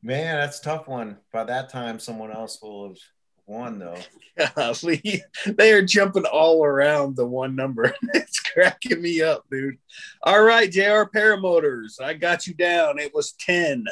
Man, 0.00 0.36
that's 0.36 0.60
a 0.60 0.62
tough 0.62 0.86
one. 0.86 1.16
By 1.32 1.44
that 1.44 1.70
time, 1.70 1.98
someone 1.98 2.30
else 2.30 2.60
will 2.62 2.88
have 2.88 2.98
won, 3.46 3.78
though. 3.78 3.98
Golly, 4.56 5.22
they 5.46 5.72
are 5.72 5.82
jumping 5.82 6.24
all 6.24 6.64
around 6.64 7.16
the 7.16 7.26
one 7.26 7.56
number. 7.56 7.94
it's 8.14 8.40
cracking 8.40 9.00
me 9.00 9.22
up, 9.22 9.44
dude. 9.50 9.78
All 10.22 10.42
right, 10.42 10.70
JR 10.70 11.04
Paramotors. 11.14 12.00
I 12.00 12.14
got 12.14 12.46
you 12.46 12.54
down. 12.54 12.98
It 12.98 13.14
was 13.14 13.32
10. 13.32 13.84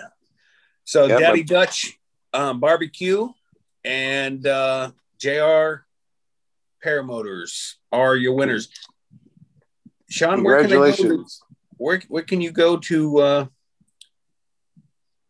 So, 0.84 1.06
yep, 1.06 1.20
Daddy 1.20 1.42
Dutch 1.42 1.98
um, 2.32 2.60
Barbecue 2.60 3.28
and 3.84 4.46
uh, 4.46 4.90
JR 5.18 5.84
Paramotors 6.84 7.74
are 7.92 8.16
your 8.16 8.34
winners. 8.34 8.68
Sean, 10.10 10.44
where 10.44 10.60
can 10.60 10.70
they 10.70 10.76
go 10.76 10.92
to, 10.92 11.26
where, 11.76 12.02
where 12.08 12.22
can 12.22 12.40
you 12.40 12.50
go 12.50 12.76
to 12.76 13.18
uh, 13.18 13.46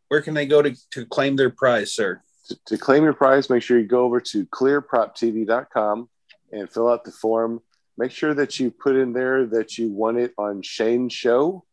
where 0.08 0.20
can 0.20 0.34
they 0.34 0.46
go 0.46 0.62
to, 0.62 0.74
to 0.90 1.06
claim 1.06 1.36
their 1.36 1.50
prize, 1.50 1.92
sir? 1.92 2.20
To, 2.46 2.58
to 2.66 2.78
claim 2.78 3.04
your 3.04 3.14
prize, 3.14 3.48
make 3.48 3.62
sure 3.62 3.78
you 3.78 3.86
go 3.86 4.04
over 4.04 4.20
to 4.20 4.46
clearproptv.com 4.46 6.08
and 6.52 6.70
fill 6.70 6.88
out 6.88 7.04
the 7.04 7.12
form. 7.12 7.60
Make 7.96 8.10
sure 8.10 8.34
that 8.34 8.58
you 8.60 8.70
put 8.70 8.96
in 8.96 9.12
there 9.12 9.46
that 9.46 9.78
you 9.78 9.90
won 9.90 10.18
it 10.18 10.32
on 10.36 10.62
Shane's 10.62 11.12
show. 11.12 11.64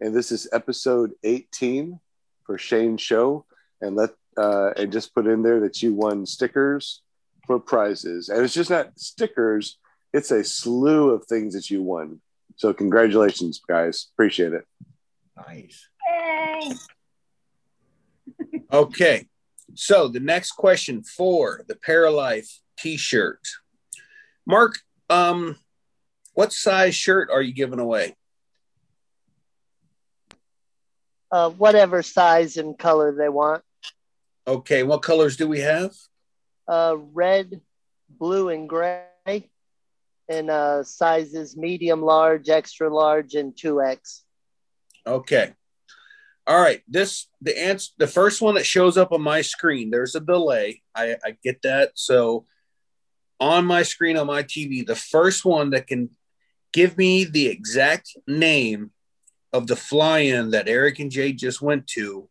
And 0.00 0.14
this 0.14 0.30
is 0.30 0.48
episode 0.52 1.12
18 1.24 1.98
for 2.44 2.58
Shane's 2.58 3.00
show. 3.00 3.44
And 3.80 3.96
let 3.96 4.10
uh, 4.36 4.70
and 4.76 4.92
just 4.92 5.14
put 5.14 5.26
in 5.26 5.42
there 5.42 5.60
that 5.60 5.82
you 5.82 5.94
won 5.94 6.26
stickers 6.26 7.02
for 7.46 7.58
prizes. 7.58 8.28
And 8.28 8.42
it's 8.44 8.54
just 8.54 8.70
not 8.70 8.98
stickers, 8.98 9.78
it's 10.12 10.30
a 10.30 10.44
slew 10.44 11.10
of 11.10 11.26
things 11.26 11.54
that 11.54 11.70
you 11.70 11.82
won. 11.82 12.20
So 12.56 12.72
congratulations, 12.72 13.60
guys. 13.66 14.08
Appreciate 14.14 14.52
it. 14.52 14.64
Nice. 15.36 15.88
Yay. 16.08 16.72
okay. 18.72 19.26
So 19.80 20.08
the 20.08 20.20
next 20.20 20.52
question 20.52 21.02
for 21.02 21.64
the 21.66 21.74
Paralife 21.74 22.58
t-shirt. 22.78 23.40
Mark, 24.46 24.78
um, 25.08 25.56
what 26.34 26.52
size 26.52 26.94
shirt 26.94 27.30
are 27.32 27.40
you 27.40 27.54
giving 27.54 27.78
away? 27.78 28.14
Uh, 31.32 31.48
whatever 31.48 32.02
size 32.02 32.58
and 32.58 32.78
color 32.78 33.16
they 33.16 33.30
want. 33.30 33.62
Okay, 34.46 34.82
what 34.82 35.00
colors 35.00 35.38
do 35.38 35.48
we 35.48 35.60
have? 35.60 35.94
Uh, 36.68 36.96
red, 37.14 37.62
blue, 38.10 38.50
and 38.50 38.68
gray, 38.68 39.48
and 40.28 40.50
uh, 40.50 40.84
sizes 40.84 41.56
medium, 41.56 42.02
large, 42.02 42.50
extra 42.50 42.94
large, 42.94 43.34
and 43.34 43.56
two 43.56 43.80
X. 43.80 44.24
Okay. 45.06 45.54
All 46.46 46.60
right. 46.60 46.82
This 46.88 47.28
the 47.40 47.58
answer. 47.58 47.90
The 47.98 48.06
first 48.06 48.42
one 48.42 48.54
that 48.54 48.66
shows 48.66 48.96
up 48.96 49.12
on 49.12 49.22
my 49.22 49.40
screen. 49.42 49.90
There's 49.90 50.14
a 50.14 50.20
delay. 50.20 50.82
I, 50.94 51.16
I 51.24 51.36
get 51.42 51.62
that. 51.62 51.92
So 51.94 52.46
on 53.40 53.64
my 53.64 53.82
screen 53.82 54.16
on 54.16 54.26
my 54.26 54.42
TV, 54.42 54.86
the 54.86 54.96
first 54.96 55.44
one 55.44 55.70
that 55.70 55.86
can 55.86 56.10
give 56.72 56.96
me 56.98 57.24
the 57.24 57.48
exact 57.48 58.16
name 58.26 58.90
of 59.52 59.66
the 59.66 59.76
fly-in 59.76 60.50
that 60.50 60.68
Eric 60.68 60.98
and 60.98 61.10
Jay 61.10 61.32
just 61.32 61.60
went 61.60 61.86
to 61.88 62.28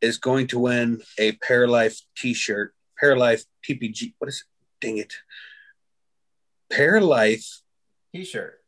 is 0.00 0.18
going 0.18 0.46
to 0.48 0.58
win 0.58 1.02
a 1.18 1.32
Paralife 1.32 2.00
T-shirt, 2.16 2.74
Paralife 3.02 3.44
PPG. 3.68 4.14
What 4.18 4.28
is 4.28 4.44
it? 4.44 4.84
Dang 4.84 4.98
it, 4.98 5.14
Paralife 6.72 7.60
T-shirt. 8.14 8.60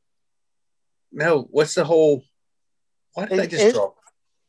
No, 1.13 1.49
what's 1.51 1.75
the 1.75 1.85
whole? 1.85 2.25
Why 3.15 3.27
did 3.27 3.39
it, 3.39 3.43
I 3.43 3.47
just 3.47 3.65
it, 3.65 3.75
draw? 3.75 3.93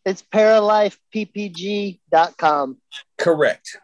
It's 0.05 0.21
paralifeppg.com. 0.21 2.77
Correct. 3.17 3.79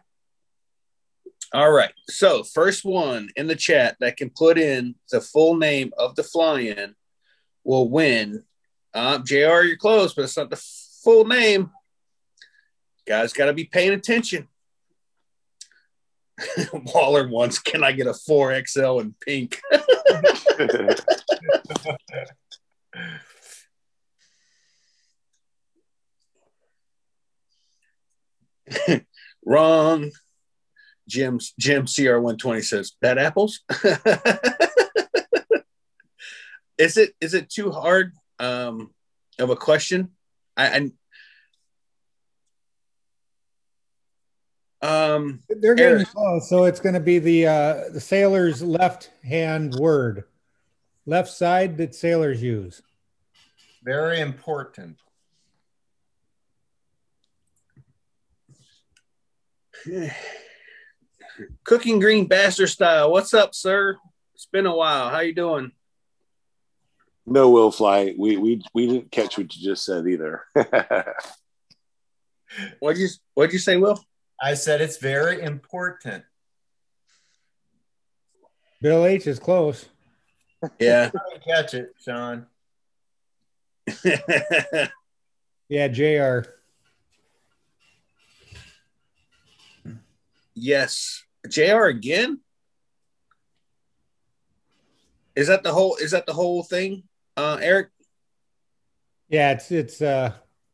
All 1.52 1.70
right. 1.70 1.92
So, 2.08 2.44
first 2.44 2.82
one 2.84 3.28
in 3.36 3.48
the 3.48 3.56
chat 3.56 3.96
that 4.00 4.16
can 4.16 4.30
put 4.30 4.56
in 4.56 4.94
the 5.10 5.20
full 5.20 5.56
name 5.56 5.92
of 5.98 6.14
the 6.14 6.22
fly-in 6.22 6.94
will 7.64 7.90
win. 7.90 8.44
Uh, 8.94 9.18
JR, 9.18 9.62
you're 9.62 9.76
close, 9.76 10.14
but 10.14 10.22
it's 10.22 10.36
not 10.36 10.50
the 10.50 10.62
full 11.02 11.26
name. 11.26 11.72
Guys 13.06 13.32
got 13.32 13.46
to 13.46 13.52
be 13.52 13.64
paying 13.64 13.92
attention. 13.92 14.46
Waller 16.72 17.26
wants, 17.28 17.58
can 17.58 17.82
I 17.82 17.90
get 17.92 18.06
a 18.06 18.12
4XL 18.12 19.00
in 19.00 19.14
pink? 19.20 19.60
Wrong. 29.44 30.10
Jim 31.08 31.40
Jim 31.58 31.86
CR120 31.86 32.64
says 32.64 32.92
bad 33.00 33.18
apples. 33.18 33.60
is 36.78 36.96
it 36.96 37.14
is 37.20 37.34
it 37.34 37.50
too 37.50 37.70
hard 37.70 38.12
um, 38.38 38.90
of 39.38 39.50
a 39.50 39.56
question? 39.56 40.10
I, 40.56 40.68
I 40.68 40.90
Um, 44.82 45.44
They're 45.48 45.76
getting 45.76 45.98
Eric. 45.98 46.08
close, 46.08 46.48
so 46.48 46.64
it's 46.64 46.80
going 46.80 46.94
to 46.94 47.00
be 47.00 47.20
the 47.20 47.46
uh, 47.46 47.84
the 47.92 48.00
sailor's 48.00 48.62
left 48.62 49.12
hand 49.22 49.76
word, 49.76 50.24
left 51.06 51.30
side 51.30 51.76
that 51.78 51.94
sailors 51.94 52.42
use. 52.42 52.82
Very 53.84 54.20
important. 54.20 54.98
Cooking 61.64 61.98
green 61.98 62.26
bastard 62.26 62.68
style. 62.68 63.10
What's 63.10 63.34
up, 63.34 63.54
sir? 63.54 63.96
It's 64.34 64.46
been 64.46 64.66
a 64.66 64.74
while. 64.74 65.08
How 65.10 65.20
you 65.20 65.34
doing? 65.34 65.72
No, 67.26 67.50
Will 67.50 67.70
Fly. 67.70 68.14
We 68.18 68.36
we 68.36 68.62
we 68.74 68.86
didn't 68.86 69.12
catch 69.12 69.38
what 69.38 69.54
you 69.54 69.62
just 69.62 69.84
said 69.84 70.06
either. 70.06 70.44
what'd 72.80 73.00
you 73.00 73.08
What'd 73.34 73.52
you 73.52 73.58
say, 73.58 73.76
Will? 73.76 74.04
I 74.40 74.54
said 74.54 74.80
it's 74.80 74.96
very 74.96 75.42
important. 75.42 76.24
Bill 78.80 79.06
H 79.06 79.28
is 79.28 79.38
close. 79.38 79.88
Yeah. 80.80 81.10
catch 81.46 81.74
it, 81.74 81.94
Sean. 82.04 82.46
yeah, 85.68 85.88
JR. 85.88 86.42
Yes. 90.54 91.24
JR 91.48 91.86
again? 91.86 92.40
Is 95.34 95.48
that 95.48 95.62
the 95.62 95.72
whole 95.72 95.96
is 95.96 96.10
that 96.10 96.26
the 96.26 96.34
whole 96.34 96.62
thing, 96.62 97.04
uh 97.36 97.58
Eric? 97.60 97.88
Yeah, 99.28 99.52
it's 99.52 99.70
it's 99.70 100.02
uh 100.02 100.32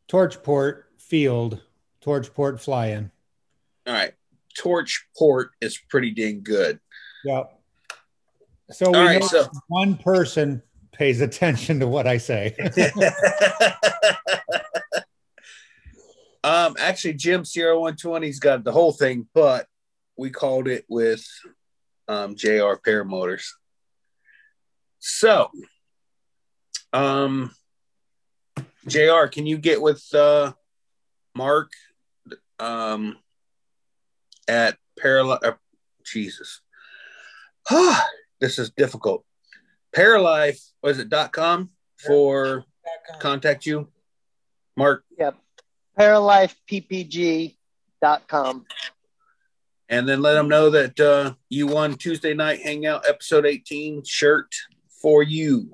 Torchport 0.09 0.83
Field, 0.97 1.61
Torchport 2.03 2.59
fly-in. 2.59 3.11
All 3.87 3.93
right. 3.93 4.13
Torch 4.57 5.07
port 5.17 5.51
is 5.61 5.77
pretty 5.89 6.11
dang 6.11 6.43
good. 6.43 6.79
Yep. 7.23 7.53
So 8.71 8.91
we 8.91 8.99
right, 8.99 9.23
so. 9.23 9.47
one 9.67 9.97
person 9.97 10.61
pays 10.91 11.21
attention 11.21 11.79
to 11.79 11.87
what 11.87 12.05
I 12.05 12.17
say. 12.17 12.53
um, 16.43 16.75
actually, 16.77 17.13
Jim 17.13 17.45
Sierra 17.45 17.75
120's 17.75 18.39
got 18.39 18.63
the 18.63 18.71
whole 18.71 18.91
thing, 18.91 19.27
but 19.33 19.65
we 20.19 20.29
called 20.29 20.67
it 20.67 20.85
with 20.89 21.25
um, 22.07 22.35
JR 22.35 22.75
Paramotors. 22.85 23.47
So, 24.99 25.49
um, 26.91 27.51
JR, 28.85 29.27
can 29.31 29.45
you 29.45 29.57
get 29.57 29.81
with 29.81 30.03
uh, 30.13 30.51
Mark? 31.35 31.71
Um, 32.59 33.17
at 34.49 34.77
Paral- 35.01 35.41
uh, 35.41 35.53
Jesus. 36.03 36.59
this 38.41 38.59
is 38.59 38.71
difficult. 38.71 39.23
Paralife, 39.95 40.59
was 40.83 40.99
it 40.99 41.07
dot 41.07 41.31
com 41.31 41.69
for 41.97 42.65
contact 43.19 43.65
you? 43.65 43.87
Mark. 44.75 45.05
Yep. 45.17 45.37
ParalifePPG.com. 45.97 48.65
And 49.89 50.07
then 50.07 50.21
let 50.21 50.35
them 50.35 50.47
know 50.47 50.69
that 50.69 50.99
uh, 50.99 51.33
you 51.49 51.65
won 51.65 51.95
Tuesday 51.95 52.33
night 52.33 52.61
hangout 52.61 53.05
episode 53.07 53.45
18 53.45 54.03
shirt 54.03 54.53
for 55.01 55.23
you. 55.23 55.71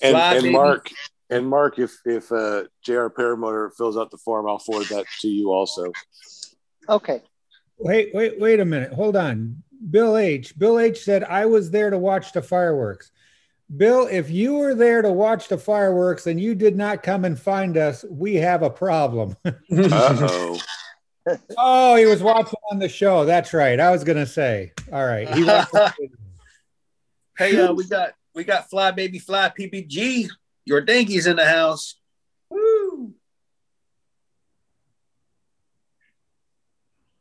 And, 0.00 0.12
Fly, 0.16 0.34
and. 0.36 0.52
Mark, 0.52 0.90
and 1.28 1.46
Mark, 1.46 1.78
if 1.78 1.96
if 2.04 2.30
uh, 2.32 2.64
JR 2.82 3.08
Paramotor 3.08 3.70
fills 3.76 3.96
out 3.96 4.10
the 4.10 4.18
form, 4.18 4.48
I'll 4.48 4.58
forward 4.58 4.86
that 4.88 5.06
to 5.20 5.28
you 5.28 5.50
also. 5.50 5.92
Okay. 6.88 7.22
Wait, 7.78 8.10
wait, 8.14 8.38
wait 8.38 8.60
a 8.60 8.64
minute. 8.64 8.92
Hold 8.92 9.16
on. 9.16 9.62
Bill 9.90 10.16
H. 10.16 10.56
Bill 10.58 10.78
H 10.78 11.02
said 11.02 11.24
I 11.24 11.46
was 11.46 11.70
there 11.70 11.90
to 11.90 11.98
watch 11.98 12.32
the 12.32 12.42
fireworks. 12.42 13.10
Bill, 13.74 14.06
if 14.06 14.30
you 14.30 14.54
were 14.54 14.74
there 14.74 15.00
to 15.02 15.10
watch 15.10 15.48
the 15.48 15.56
fireworks 15.56 16.26
and 16.26 16.38
you 16.38 16.54
did 16.54 16.76
not 16.76 17.02
come 17.02 17.24
and 17.24 17.38
find 17.38 17.76
us, 17.76 18.04
we 18.10 18.34
have 18.34 18.62
a 18.62 18.70
problem. 18.70 19.36
Uh-oh. 19.44 20.58
Oh, 21.56 21.96
he 21.96 22.06
was 22.06 22.22
watching 22.22 22.58
on 22.70 22.78
the 22.78 22.88
show. 22.88 23.24
That's 23.24 23.52
right. 23.52 23.78
I 23.78 23.90
was 23.90 24.04
gonna 24.04 24.26
say. 24.26 24.72
All 24.92 25.04
right. 25.04 25.28
He 25.28 25.44
hey, 27.38 27.56
uh, 27.56 27.72
we 27.72 27.84
got 27.84 28.12
we 28.34 28.44
got 28.44 28.68
Fly 28.70 28.90
Baby 28.90 29.18
Fly 29.18 29.52
PPG. 29.58 30.28
Your 30.64 30.80
dinky's 30.80 31.26
in 31.26 31.36
the 31.36 31.46
house. 31.46 31.96
Woo! 32.50 33.14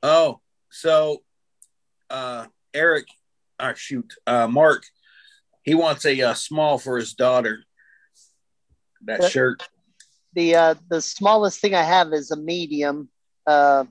Oh, 0.04 0.40
so 0.70 1.22
uh 2.10 2.46
Eric, 2.74 3.06
uh 3.60 3.74
shoot, 3.74 4.14
uh 4.26 4.48
Mark, 4.48 4.84
he 5.64 5.76
wants 5.76 6.06
a 6.06 6.20
uh, 6.22 6.34
small 6.34 6.78
for 6.78 6.98
his 6.98 7.14
daughter. 7.14 7.64
That 9.06 9.22
Yeah. 9.22 9.30
shirt. 9.30 9.64
The 10.34 10.56
uh, 10.56 10.76
the 10.90 11.02
smallest 11.02 11.60
thing 11.60 11.76
I 11.76 11.84
have 11.84 12.14
is 12.14 12.32
a 12.32 12.38
medium, 12.38 13.10
uh, 13.48 13.86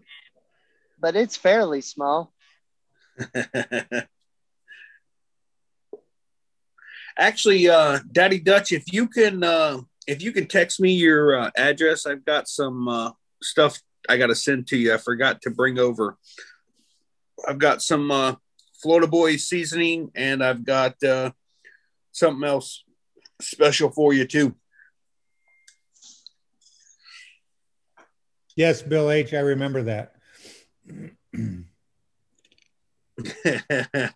but 1.01 1.17
it's 1.17 1.37
fairly 1.37 1.81
small. 1.81 2.33
Actually, 7.19 7.69
uh, 7.69 7.99
Daddy 8.11 8.39
Dutch, 8.39 8.73
if 8.73 8.93
you 8.93 9.07
can, 9.09 9.43
uh, 9.43 9.81
if 10.07 10.23
you 10.23 10.33
can 10.33 10.47
text 10.47 10.81
me 10.81 10.93
your 10.93 11.39
uh, 11.39 11.51
address, 11.57 12.07
I've 12.07 12.25
got 12.25 12.49
some 12.49 12.89
uh, 12.89 13.11
stuff 13.43 13.81
I 14.09 14.17
got 14.17 14.29
to 14.29 14.35
send 14.35 14.67
to 14.69 14.77
you. 14.77 14.95
I 14.95 14.97
forgot 14.97 15.43
to 15.43 15.51
bring 15.51 15.79
over. 15.79 16.17
I've 17.47 17.59
got 17.59 17.83
some 17.83 18.11
uh, 18.11 18.37
Florida 18.83 19.07
Boys 19.07 19.45
seasoning, 19.45 20.11
and 20.15 20.43
I've 20.43 20.65
got 20.65 21.03
uh, 21.03 21.33
something 22.13 22.49
else 22.49 22.85
special 23.41 23.91
for 23.91 24.13
you 24.13 24.27
too. 24.27 24.55
Yes, 28.57 28.83
Bill 28.83 29.11
H. 29.11 29.35
I 29.35 29.41
remember 29.41 29.83
that. 29.85 30.15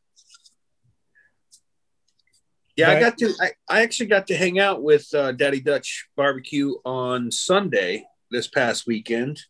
Yeah, 2.76 2.90
I 2.90 3.00
got 3.00 3.18
to. 3.18 3.32
I, 3.40 3.52
I 3.68 3.82
actually 3.82 4.06
got 4.06 4.26
to 4.28 4.36
hang 4.36 4.58
out 4.58 4.82
with 4.82 5.06
uh, 5.14 5.32
Daddy 5.32 5.60
Dutch 5.60 6.08
Barbecue 6.16 6.74
on 6.84 7.30
Sunday 7.30 8.04
this 8.32 8.48
past 8.48 8.84
weekend, 8.84 9.40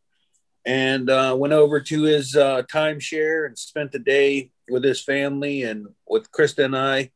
and 0.66 1.08
uh, 1.08 1.34
went 1.38 1.54
over 1.54 1.80
to 1.80 2.02
his 2.02 2.36
uh, 2.36 2.64
timeshare 2.64 3.46
and 3.46 3.58
spent 3.58 3.92
the 3.92 3.98
day 3.98 4.50
with 4.68 4.84
his 4.84 5.02
family 5.02 5.62
and 5.62 5.86
with 6.06 6.30
Krista 6.32 6.66
and 6.66 6.76
I, 6.76 7.12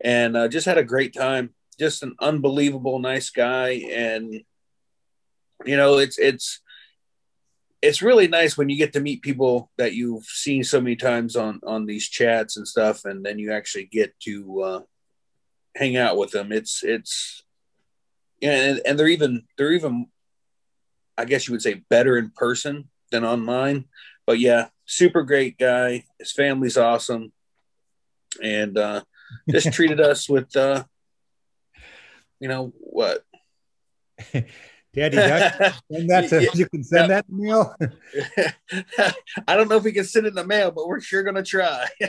and 0.00 0.36
uh, 0.36 0.48
just 0.48 0.66
had 0.66 0.78
a 0.78 0.84
great 0.84 1.14
time. 1.14 1.50
Just 1.78 2.02
an 2.02 2.16
unbelievable 2.18 2.98
nice 2.98 3.30
guy, 3.30 3.84
and 3.92 4.34
you 5.64 5.76
know, 5.76 5.98
it's 5.98 6.18
it's 6.18 6.60
it's 7.82 8.00
really 8.00 8.28
nice 8.28 8.56
when 8.56 8.68
you 8.68 8.76
get 8.76 8.92
to 8.92 9.00
meet 9.00 9.22
people 9.22 9.70
that 9.76 9.94
you've 9.94 10.24
seen 10.24 10.62
so 10.64 10.80
many 10.80 10.96
times 10.96 11.36
on 11.36 11.60
on 11.66 11.86
these 11.86 12.08
chats 12.08 12.56
and 12.56 12.66
stuff, 12.66 13.04
and 13.04 13.24
then 13.24 13.38
you 13.38 13.52
actually 13.52 13.86
get 13.86 14.18
to. 14.20 14.62
Uh, 14.62 14.80
hang 15.74 15.96
out 15.96 16.16
with 16.16 16.30
them. 16.30 16.52
It's 16.52 16.82
it's 16.82 17.42
yeah, 18.40 18.52
and, 18.52 18.80
and 18.84 18.98
they're 18.98 19.08
even 19.08 19.44
they're 19.56 19.72
even 19.72 20.06
I 21.16 21.24
guess 21.24 21.46
you 21.46 21.52
would 21.52 21.62
say 21.62 21.82
better 21.88 22.16
in 22.16 22.30
person 22.30 22.88
than 23.10 23.24
online. 23.24 23.86
But 24.26 24.38
yeah, 24.38 24.68
super 24.86 25.22
great 25.22 25.58
guy. 25.58 26.04
His 26.18 26.32
family's 26.32 26.76
awesome. 26.76 27.32
And 28.42 28.76
uh 28.78 29.02
just 29.50 29.72
treated 29.72 30.00
us 30.00 30.28
with 30.28 30.54
uh 30.56 30.84
you 32.40 32.48
know 32.48 32.72
what? 32.78 33.24
Daddy 34.94 35.16
Duck, 35.16 35.74
send 35.90 36.10
that 36.10 36.28
to, 36.28 36.50
you 36.54 36.68
can 36.68 36.84
send 36.84 37.10
that 37.10 37.24
mail. 37.28 37.74
I 39.48 39.56
don't 39.56 39.68
know 39.68 39.76
if 39.76 39.84
we 39.84 39.92
can 39.92 40.04
send 40.04 40.26
it 40.26 40.30
in 40.30 40.34
the 40.34 40.46
mail, 40.46 40.70
but 40.70 40.86
we're 40.86 41.00
sure 41.00 41.22
gonna 41.22 41.42
try. 41.42 41.86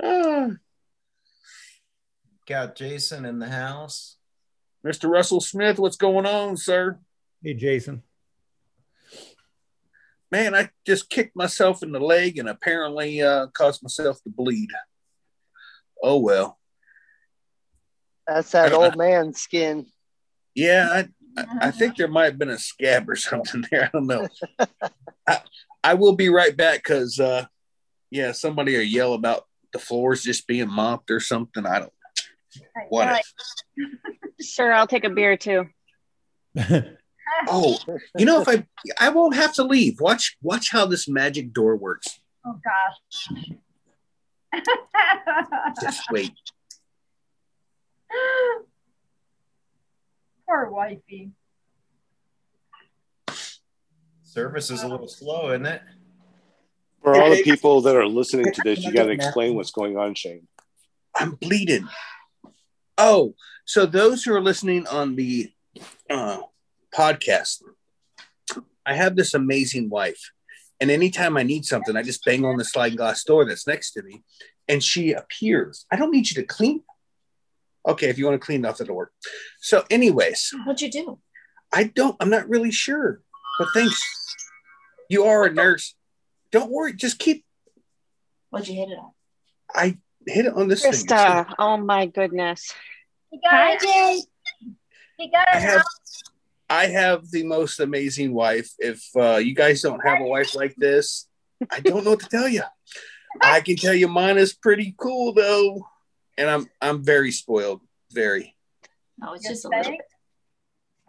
Ah. 0.00 0.50
Got 2.46 2.76
Jason 2.76 3.24
in 3.24 3.40
the 3.40 3.48
house. 3.48 4.16
Mr. 4.86 5.10
Russell 5.10 5.40
Smith, 5.40 5.80
what's 5.80 5.96
going 5.96 6.24
on, 6.24 6.56
sir? 6.56 7.00
Hey, 7.42 7.54
Jason. 7.54 8.04
Man, 10.30 10.54
I 10.54 10.70
just 10.86 11.10
kicked 11.10 11.34
myself 11.34 11.82
in 11.82 11.90
the 11.90 11.98
leg 11.98 12.38
and 12.38 12.48
apparently 12.48 13.22
uh, 13.22 13.48
caused 13.48 13.82
myself 13.82 14.22
to 14.22 14.30
bleed. 14.30 14.70
Oh 16.00 16.18
well. 16.18 16.58
That's 18.26 18.52
that 18.52 18.72
old 18.72 18.96
man 18.96 19.32
skin. 19.32 19.86
Yeah, 20.58 20.88
I, 20.90 21.40
I, 21.40 21.68
I 21.68 21.70
think 21.70 21.96
there 21.96 22.08
might 22.08 22.24
have 22.24 22.38
been 22.38 22.48
a 22.48 22.58
scab 22.58 23.08
or 23.08 23.14
something 23.30 23.64
there. 23.70 23.84
I 23.84 23.90
don't 23.92 24.08
know. 24.08 24.26
I, 25.26 25.38
I 25.84 25.94
will 25.94 26.16
be 26.16 26.28
right 26.30 26.56
back 26.56 26.82
because, 26.82 27.20
uh, 27.20 27.46
yeah, 28.10 28.32
somebody 28.32 28.76
will 28.76 28.82
yell 28.82 29.14
about 29.14 29.44
the 29.72 29.78
floors 29.78 30.24
just 30.24 30.48
being 30.48 30.68
mopped 30.68 31.12
or 31.12 31.20
something. 31.20 31.64
I 31.64 31.78
don't. 31.78 31.92
know. 32.56 32.82
What? 32.88 33.22
Sure, 34.40 34.72
I'll 34.72 34.86
take 34.86 35.02
a 35.02 35.10
beer 35.10 35.36
too. 35.36 35.66
Oh, 37.46 37.78
you 38.16 38.24
know, 38.24 38.40
if 38.40 38.48
I 38.48 38.66
I 38.98 39.10
won't 39.10 39.36
have 39.36 39.54
to 39.54 39.62
leave. 39.62 40.00
Watch 40.00 40.36
watch 40.42 40.70
how 40.72 40.86
this 40.86 41.06
magic 41.06 41.52
door 41.52 41.76
works. 41.76 42.18
Oh 42.44 42.58
gosh. 42.64 43.28
Just 45.80 46.10
wait. 46.10 46.32
Poor 50.48 50.70
wifey. 50.70 51.30
Service 54.22 54.70
is 54.70 54.82
a 54.82 54.88
little 54.88 55.08
slow, 55.08 55.50
isn't 55.50 55.66
it? 55.66 55.82
For 57.02 57.20
all 57.20 57.30
the 57.30 57.42
people 57.42 57.82
that 57.82 57.94
are 57.94 58.06
listening 58.06 58.52
to 58.52 58.60
this, 58.64 58.82
you 58.82 58.92
got 58.92 59.04
to 59.04 59.10
explain 59.10 59.54
what's 59.54 59.70
going 59.70 59.98
on, 59.98 60.14
Shane. 60.14 60.48
I'm 61.14 61.32
bleeding. 61.32 61.86
Oh, 62.96 63.34
so 63.64 63.84
those 63.84 64.24
who 64.24 64.34
are 64.34 64.40
listening 64.40 64.86
on 64.86 65.16
the 65.16 65.52
uh, 66.08 66.38
podcast, 66.94 67.62
I 68.86 68.94
have 68.94 69.16
this 69.16 69.34
amazing 69.34 69.90
wife, 69.90 70.32
and 70.80 70.90
anytime 70.90 71.36
I 71.36 71.42
need 71.42 71.66
something, 71.66 71.94
I 71.94 72.02
just 72.02 72.24
bang 72.24 72.44
on 72.44 72.56
the 72.56 72.64
sliding 72.64 72.96
glass 72.96 73.22
door 73.22 73.44
that's 73.44 73.66
next 73.66 73.92
to 73.92 74.02
me, 74.02 74.22
and 74.66 74.82
she 74.82 75.12
appears. 75.12 75.84
I 75.92 75.96
don't 75.96 76.10
need 76.10 76.30
you 76.30 76.36
to 76.36 76.46
clean. 76.46 76.82
Okay, 77.86 78.08
if 78.08 78.18
you 78.18 78.26
want 78.26 78.40
to 78.40 78.44
clean 78.44 78.64
off 78.64 78.78
the 78.78 78.84
door. 78.84 79.10
So, 79.60 79.84
anyways, 79.90 80.52
What'd 80.64 80.82
you 80.82 80.90
do? 80.90 81.18
I 81.72 81.84
don't. 81.84 82.16
I'm 82.20 82.30
not 82.30 82.48
really 82.48 82.70
sure, 82.70 83.20
but 83.58 83.68
thanks. 83.74 84.00
You 85.08 85.24
are 85.24 85.44
a 85.44 85.52
nurse. 85.52 85.94
Don't 86.50 86.70
worry. 86.70 86.94
Just 86.94 87.18
keep. 87.18 87.44
What'd 88.50 88.68
you 88.68 88.74
hit 88.74 88.90
it 88.90 88.98
on? 88.98 89.10
I 89.74 89.98
hit 90.26 90.46
it 90.46 90.54
on 90.54 90.68
this 90.68 90.82
thing. 90.82 90.92
Krista, 90.92 91.54
oh 91.58 91.76
my 91.76 92.06
goodness. 92.06 92.72
He 93.30 93.38
got 93.38 93.78
it. 93.80 94.24
He 95.18 95.30
got 95.30 95.48
I 95.52 95.58
it. 95.58 95.62
have, 95.62 95.82
I 96.70 96.86
have 96.86 97.30
the 97.30 97.44
most 97.44 97.80
amazing 97.80 98.32
wife. 98.32 98.70
If 98.78 99.02
uh, 99.16 99.36
you 99.36 99.54
guys 99.54 99.82
don't 99.82 100.00
have 100.06 100.20
a 100.20 100.24
wife 100.24 100.54
like 100.54 100.74
this, 100.76 101.26
I 101.70 101.80
don't 101.80 102.04
know 102.04 102.10
what 102.10 102.20
to 102.20 102.28
tell 102.28 102.48
you. 102.48 102.62
I 103.42 103.60
can 103.60 103.76
tell 103.76 103.94
you 103.94 104.08
mine 104.08 104.38
is 104.38 104.54
pretty 104.54 104.94
cool 104.96 105.34
though, 105.34 105.86
and 106.38 106.48
I'm 106.48 106.66
I'm 106.80 107.02
very 107.04 107.32
spoiled. 107.32 107.82
Very. 108.12 108.54
No, 109.18 109.34
it's 109.34 109.46
just 109.46 109.64
a 109.64 109.68
little 109.68 109.92
bit. 109.92 110.00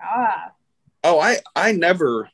Ah. 0.03 0.51
Oh, 1.03 1.19
I 1.19 1.37
I 1.55 1.71
never. 1.71 2.29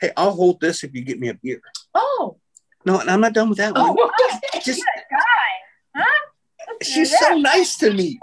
Hey, 0.00 0.12
I'll 0.16 0.32
hold 0.32 0.60
this 0.60 0.84
if 0.84 0.94
you 0.94 1.02
get 1.02 1.18
me 1.18 1.28
a 1.28 1.34
beer. 1.34 1.60
Oh, 1.94 2.36
No, 2.84 3.00
and 3.00 3.10
I'm 3.10 3.20
not 3.20 3.32
done 3.32 3.48
with 3.48 3.58
that 3.58 3.74
one. 3.74 3.96
oh, 3.98 4.10
Just 4.62 4.82
Guy. 5.10 5.96
Huh? 5.96 6.74
she's 6.82 7.18
so 7.18 7.36
nice 7.36 7.76
to 7.78 7.92
me. 7.92 8.20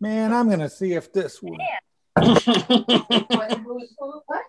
Man, 0.00 0.32
I'm 0.32 0.48
gonna 0.48 0.70
see 0.70 0.92
if 0.92 1.12
this 1.12 1.42
will. 1.42 1.58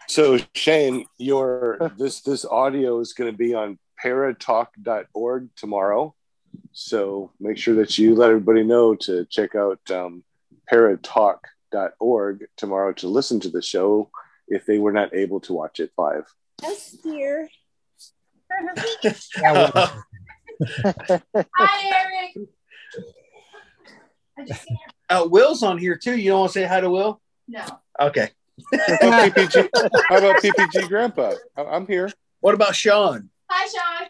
So 0.07 0.37
Shane, 0.53 1.05
your 1.17 1.91
this 1.97 2.21
this 2.21 2.45
audio 2.45 2.99
is 2.99 3.13
going 3.13 3.31
to 3.31 3.37
be 3.37 3.55
on 3.55 3.79
paratalk.org 4.03 5.49
tomorrow. 5.55 6.13
So 6.71 7.31
make 7.39 7.57
sure 7.57 7.75
that 7.75 7.97
you 7.97 8.15
let 8.15 8.29
everybody 8.29 8.63
know 8.63 8.95
to 8.95 9.25
check 9.25 9.55
out 9.55 9.79
um, 9.91 10.23
paratalk.org 10.71 12.45
tomorrow 12.57 12.93
to 12.93 13.07
listen 13.07 13.39
to 13.41 13.49
the 13.49 13.61
show 13.61 14.09
if 14.47 14.65
they 14.65 14.79
were 14.79 14.91
not 14.91 15.13
able 15.13 15.39
to 15.41 15.53
watch 15.53 15.79
it 15.79 15.91
live. 15.97 16.25
Yes, 16.61 16.91
dear. 17.03 17.49
Hi, 18.51 19.91
Eric. 21.85 22.37
I 24.37 24.59
Uh, 25.09 25.27
Will's 25.29 25.63
on 25.63 25.77
here 25.77 25.95
too. 25.95 26.17
You 26.17 26.31
don't 26.31 26.39
want 26.41 26.53
to 26.53 26.59
say 26.59 26.65
hi 26.65 26.81
to 26.81 26.89
Will? 26.89 27.21
no. 27.47 27.63
Okay. 27.99 28.29
How 28.71 29.07
about 29.07 29.35
PPG, 29.35 29.69
how 30.09 30.17
about 30.17 30.35
PPG 30.41 30.87
Grandpa? 30.87 31.33
I'm 31.57 31.87
here. 31.87 32.11
What 32.39 32.53
about 32.53 32.75
Sean? 32.75 33.29
Hi, 33.49 33.67
Sean. 33.67 34.09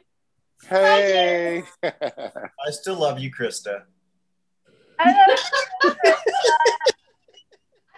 Hey. 0.73 1.61
I 1.83 2.71
still 2.71 2.95
love 2.95 3.19
you, 3.19 3.31
Krista. 3.31 3.83
I 4.99 5.37
gotta 5.85 6.17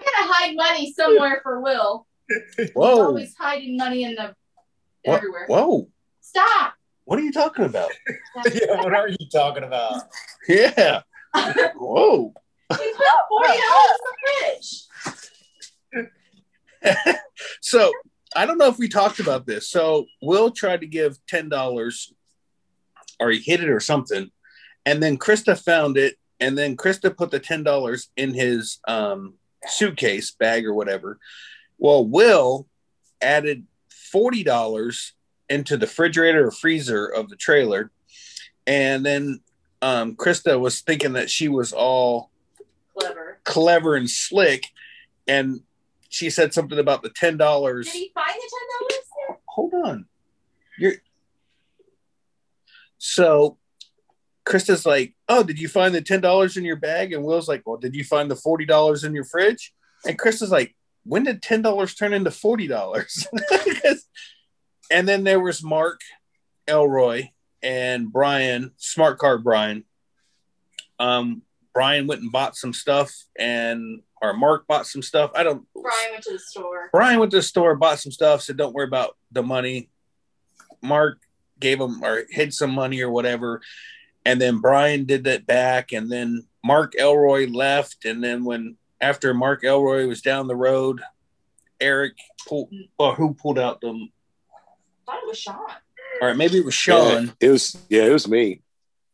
hide 0.03 0.57
money 0.57 0.91
somewhere 0.91 1.39
for 1.41 1.61
Will. 1.61 2.05
He's 2.57 2.71
Whoa. 2.73 3.05
always 3.05 3.33
hiding 3.39 3.77
money 3.77 4.03
in 4.03 4.15
the 4.15 4.35
What? 5.05 5.19
everywhere. 5.19 5.45
Whoa. 5.47 5.87
Stop. 6.19 6.73
What 7.05 7.17
are 7.17 7.21
you 7.21 7.31
talking 7.31 7.63
about? 7.63 7.91
yeah, 8.53 8.83
what 8.83 8.93
are 8.93 9.07
you 9.07 9.29
talking 9.31 9.63
about? 9.63 10.01
Yeah. 10.49 10.99
Whoa. 11.77 12.33
We 12.71 12.75
put 12.75 13.05
forty 13.29 13.57
dollars 13.57 13.99
in 14.01 14.07
the 15.93 16.09
fridge. 16.83 17.15
So 17.61 17.93
I 18.35 18.45
don't 18.45 18.57
know 18.57 18.67
if 18.67 18.77
we 18.77 18.89
talked 18.89 19.21
about 19.21 19.45
this. 19.45 19.69
So 19.69 20.07
Will 20.21 20.51
tried 20.51 20.81
to 20.81 20.87
give 20.87 21.17
ten 21.25 21.47
dollars, 21.47 22.11
or 23.19 23.31
he 23.31 23.39
hid 23.39 23.61
it 23.61 23.69
or 23.69 23.79
something, 23.79 24.31
and 24.85 25.01
then 25.01 25.17
Krista 25.17 25.61
found 25.61 25.97
it, 25.97 26.15
and 26.39 26.57
then 26.57 26.77
Krista 26.77 27.15
put 27.15 27.31
the 27.31 27.39
ten 27.39 27.63
dollars 27.63 28.09
in 28.15 28.33
his 28.33 28.79
um, 28.87 29.35
suitcase 29.67 30.31
bag 30.31 30.65
or 30.65 30.73
whatever. 30.73 31.17
Well, 31.77 32.05
Will 32.05 32.67
added 33.21 33.65
forty 34.11 34.43
dollars 34.43 35.13
into 35.49 35.77
the 35.77 35.85
refrigerator 35.85 36.47
or 36.47 36.51
freezer 36.51 37.05
of 37.05 37.29
the 37.29 37.35
trailer, 37.35 37.91
and 38.65 39.05
then 39.05 39.41
um, 39.81 40.15
Krista 40.15 40.59
was 40.59 40.81
thinking 40.81 41.13
that 41.13 41.29
she 41.29 41.47
was 41.47 41.73
all 41.73 42.31
Clever. 42.97 43.39
clever 43.43 43.95
and 43.95 44.09
slick, 44.09 44.67
and 45.27 45.61
she 46.09 46.29
said 46.29 46.53
something 46.53 46.79
about 46.79 47.03
the 47.03 47.09
ten 47.09 47.37
dollars. 47.37 47.85
Did 47.91 47.97
he 47.99 48.11
find 48.13 48.33
the 48.33 48.51
ten 48.51 48.89
dollars? 48.89 49.39
Hold 49.47 49.73
on, 49.85 50.05
you're 50.77 50.93
so. 52.97 53.57
Krista's 54.45 54.85
like, 54.85 55.15
"Oh, 55.27 55.41
did 55.41 55.59
you 55.59 55.67
find 55.67 55.95
the 55.95 56.03
ten 56.03 56.21
dollars 56.21 56.55
in 56.55 56.63
your 56.63 56.75
bag?" 56.75 57.13
And 57.13 57.23
Will's 57.23 57.47
like, 57.47 57.63
"Well, 57.65 57.77
did 57.77 57.95
you 57.95 58.03
find 58.03 58.29
the 58.29 58.35
forty 58.35 58.65
dollars 58.65 59.03
in 59.03 59.15
your 59.15 59.23
fridge?" 59.23 59.73
And 60.05 60.19
Krista's 60.19 60.51
like, 60.51 60.75
"When 61.03 61.23
did 61.23 61.41
ten 61.41 61.63
dollars 61.63 61.95
turn 61.95 62.13
into 62.13 62.29
forty 62.29 62.67
dollars?" 62.67 63.27
and 64.91 65.07
then 65.07 65.23
there 65.23 65.39
was 65.39 65.63
Mark, 65.63 66.01
Elroy, 66.67 67.29
and 67.63 68.11
Brian, 68.11 68.71
Smart 68.77 69.17
Card 69.17 69.43
Brian. 69.43 69.83
Um, 70.99 71.41
Brian 71.73 72.07
went 72.07 72.21
and 72.21 72.31
bought 72.31 72.55
some 72.55 72.73
stuff, 72.73 73.13
and 73.37 74.01
or 74.21 74.33
Mark 74.33 74.67
bought 74.67 74.87
some 74.87 75.01
stuff. 75.01 75.31
I 75.35 75.43
don't. 75.43 75.65
Brian 75.73 76.11
went 76.11 76.23
to 76.23 76.33
the 76.33 76.39
store. 76.39 76.89
Brian 76.91 77.19
went 77.19 77.31
to 77.31 77.37
the 77.37 77.43
store, 77.43 77.75
bought 77.75 77.99
some 77.99 78.11
stuff, 78.11 78.41
said, 78.41 78.57
"Don't 78.57 78.73
worry 78.73 78.87
about 78.87 79.17
the 79.31 79.43
money." 79.43 79.89
Mark 80.81 81.19
gave 81.59 81.79
him 81.79 82.03
or 82.03 82.23
hid 82.29 82.53
some 82.53 82.71
money 82.71 83.01
or 83.01 83.09
whatever, 83.09 83.61
and 84.25 84.39
then 84.41 84.59
Brian 84.59 85.05
did 85.05 85.23
that 85.25 85.45
back, 85.45 85.91
and 85.91 86.11
then 86.11 86.45
Mark 86.63 86.93
Elroy 86.99 87.47
left, 87.47 88.05
and 88.05 88.23
then 88.23 88.43
when 88.43 88.77
after 89.01 89.33
Mark 89.33 89.63
Elroy 89.63 90.07
was 90.07 90.21
down 90.21 90.47
the 90.47 90.55
road, 90.55 91.01
Eric 91.79 92.13
pulled 92.47 92.71
or 92.97 93.15
who 93.15 93.33
pulled 93.33 93.59
out 93.59 93.81
the 93.81 93.89
I 93.89 95.11
thought 95.11 95.23
it 95.23 95.27
was 95.27 95.37
Sean. 95.37 95.55
all 95.55 96.27
right, 96.27 96.37
maybe 96.37 96.57
it 96.57 96.65
was 96.65 96.73
Sean. 96.73 97.25
Yeah, 97.25 97.47
it 97.47 97.49
was 97.51 97.77
yeah, 97.89 98.03
it 98.05 98.11
was 98.13 98.27
me. 98.27 98.61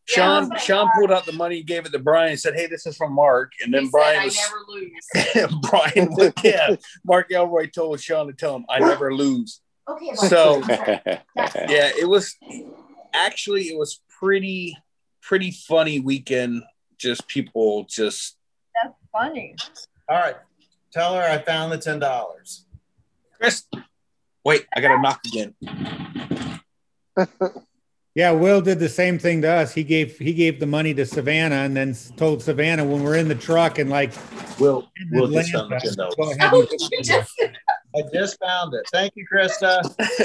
Sean 0.05 0.49
Yeah. 0.51 0.57
Sean 0.57 0.89
pulled 0.97 1.11
out 1.11 1.25
the 1.25 1.31
money, 1.33 1.61
gave 1.63 1.85
it 1.85 1.91
to 1.91 1.99
Brian, 1.99 2.37
said, 2.37 2.55
"Hey, 2.55 2.67
this 2.67 2.85
is 2.85 2.95
from 2.97 3.13
Mark." 3.13 3.51
And 3.63 3.73
then 3.73 3.83
He 3.83 3.89
Brian 3.89 4.29
said, 4.29 4.49
was 4.51 4.93
I 5.15 5.23
never 5.35 5.49
lose. 5.51 5.61
Brian 5.69 6.13
was 6.15 6.33
yeah. 6.43 6.75
Mark 7.05 7.31
Elroy 7.31 7.67
told 7.69 7.99
Sean 7.99 8.27
to 8.27 8.33
tell 8.33 8.55
him, 8.55 8.65
"I 8.69 8.79
never 8.79 9.13
lose." 9.13 9.61
Okay. 9.89 10.05
well, 10.17 10.29
So- 10.29 10.61
Yeah, 10.67 11.91
it 11.99 12.07
was 12.07 12.35
actually 13.13 13.63
it 13.69 13.77
was 13.77 14.01
pretty 14.19 14.77
pretty 15.21 15.51
funny 15.51 15.99
weekend. 15.99 16.63
Just 16.97 17.27
people 17.27 17.85
just 17.89 18.37
That's 18.81 18.95
funny. 19.11 19.55
All 20.09 20.17
right. 20.17 20.35
Tell 20.91 21.15
her 21.15 21.21
I 21.23 21.39
found 21.39 21.71
the 21.71 21.77
ten 21.77 21.99
dollars. 21.99 22.65
Chris. 23.39 23.63
Wait, 24.43 24.65
I 24.75 24.81
got 24.81 24.95
to 24.95 25.01
knock 25.01 25.21
again. 25.25 25.55
Yeah, 28.13 28.31
Will 28.31 28.59
did 28.59 28.79
the 28.79 28.89
same 28.89 29.17
thing 29.19 29.41
to 29.43 29.47
us. 29.49 29.73
He 29.73 29.85
gave 29.85 30.17
he 30.17 30.33
gave 30.33 30.59
the 30.59 30.65
money 30.65 30.93
to 30.95 31.05
Savannah 31.05 31.55
and 31.63 31.73
then 31.77 31.95
told 32.17 32.43
Savannah 32.43 32.83
when 32.83 33.03
we're 33.03 33.15
in 33.15 33.29
the 33.29 33.35
truck 33.35 33.79
and 33.79 33.89
like 33.89 34.11
Will 34.59 34.89
Will 35.11 35.29
Will 35.29 35.31
just 35.31 35.53
found 35.53 35.71
the 35.71 35.79
ten 35.79 35.95
dollars. 35.95 36.15
Go 37.93 37.99
ahead 37.99 38.05
and- 38.05 38.13
you 38.13 38.13
just, 38.13 38.13
I 38.13 38.19
just 38.19 38.39
found 38.39 38.73
it. 38.73 38.85
Thank 38.91 39.13
you, 39.15 39.25
Krista. 39.31 39.83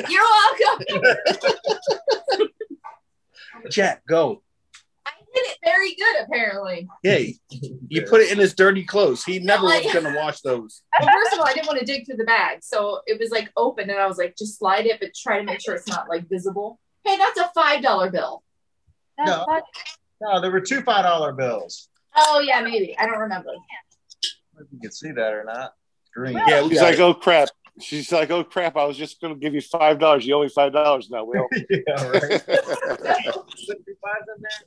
you're 0.11 0.23
welcome. 0.23 2.47
Jack, 3.71 4.05
go. 4.07 4.43
I 5.07 5.11
did 5.35 5.45
it 5.47 5.59
very 5.65 5.95
good, 5.95 6.17
apparently. 6.25 6.89
Hey, 7.03 7.35
you 7.89 8.03
put 8.03 8.21
it 8.21 8.31
in 8.31 8.39
his 8.39 8.55
dirty 8.55 8.85
clothes. 8.85 9.25
He 9.25 9.39
never 9.41 9.69
No, 9.69 9.81
was 9.81 9.93
gonna 9.93 10.17
wash 10.17 10.41
those. 10.41 10.83
Well, 11.01 11.09
first 11.13 11.33
of 11.35 11.41
all, 11.41 11.47
I 11.47 11.53
didn't 11.55 11.67
want 11.67 11.79
to 11.81 11.85
dig 11.87 12.07
through 12.07 12.17
the 12.17 12.25
bag, 12.25 12.59
so 12.63 13.01
it 13.07 13.19
was 13.19 13.31
like 13.31 13.51
open, 13.57 13.91
and 13.91 13.99
I 13.99 14.07
was 14.07 14.19
like, 14.19 14.37
just 14.37 14.59
slide 14.59 14.87
it, 14.87 15.01
but 15.01 15.11
try 15.15 15.39
to 15.39 15.45
make 15.45 15.61
sure 15.61 15.75
it's 15.75 15.89
not 15.89 16.09
like 16.09 16.29
visible. 16.29 16.79
Hey, 17.05 17.17
that's 17.17 17.39
a 17.39 17.51
five 17.55 17.83
dollar 17.83 18.11
bill. 18.11 18.43
That's 19.19 19.31
No. 19.31 19.45
funny. 19.47 19.63
No, 20.21 20.41
there 20.41 20.51
were 20.51 20.61
two 20.61 20.81
five 20.83 21.05
dollar 21.05 21.33
bills. 21.33 21.89
Oh 22.17 22.41
yeah, 22.41 22.61
maybe 22.63 22.97
I 22.99 23.07
don't 23.07 23.19
remember. 23.19 23.51
If 24.59 24.67
you 24.73 24.81
can 24.81 24.93
see 24.93 25.13
that 25.13 25.33
or 25.35 25.45
not. 25.45 25.73
Green. 26.17 26.41
Yeah, 26.49 26.63
we 26.63 26.71
She's 26.71 26.81
like, 26.81 26.99
oh 26.99 27.15
crap. 27.15 27.51
She's 27.79 28.11
like, 28.11 28.31
oh 28.31 28.43
crap, 28.43 28.77
I 28.77 28.85
was 28.87 28.97
just 28.97 29.21
gonna 29.21 29.35
give 29.35 29.55
you 29.55 29.61
five 29.61 29.99
dollars. 29.99 30.27
You 30.27 30.37
owe 30.37 30.43
me 30.43 30.49
five 30.49 30.73
dollars 30.73 31.11
now, 31.11 31.25
Will. 31.25 31.47
yeah, 31.71 32.09
right. 32.09 32.43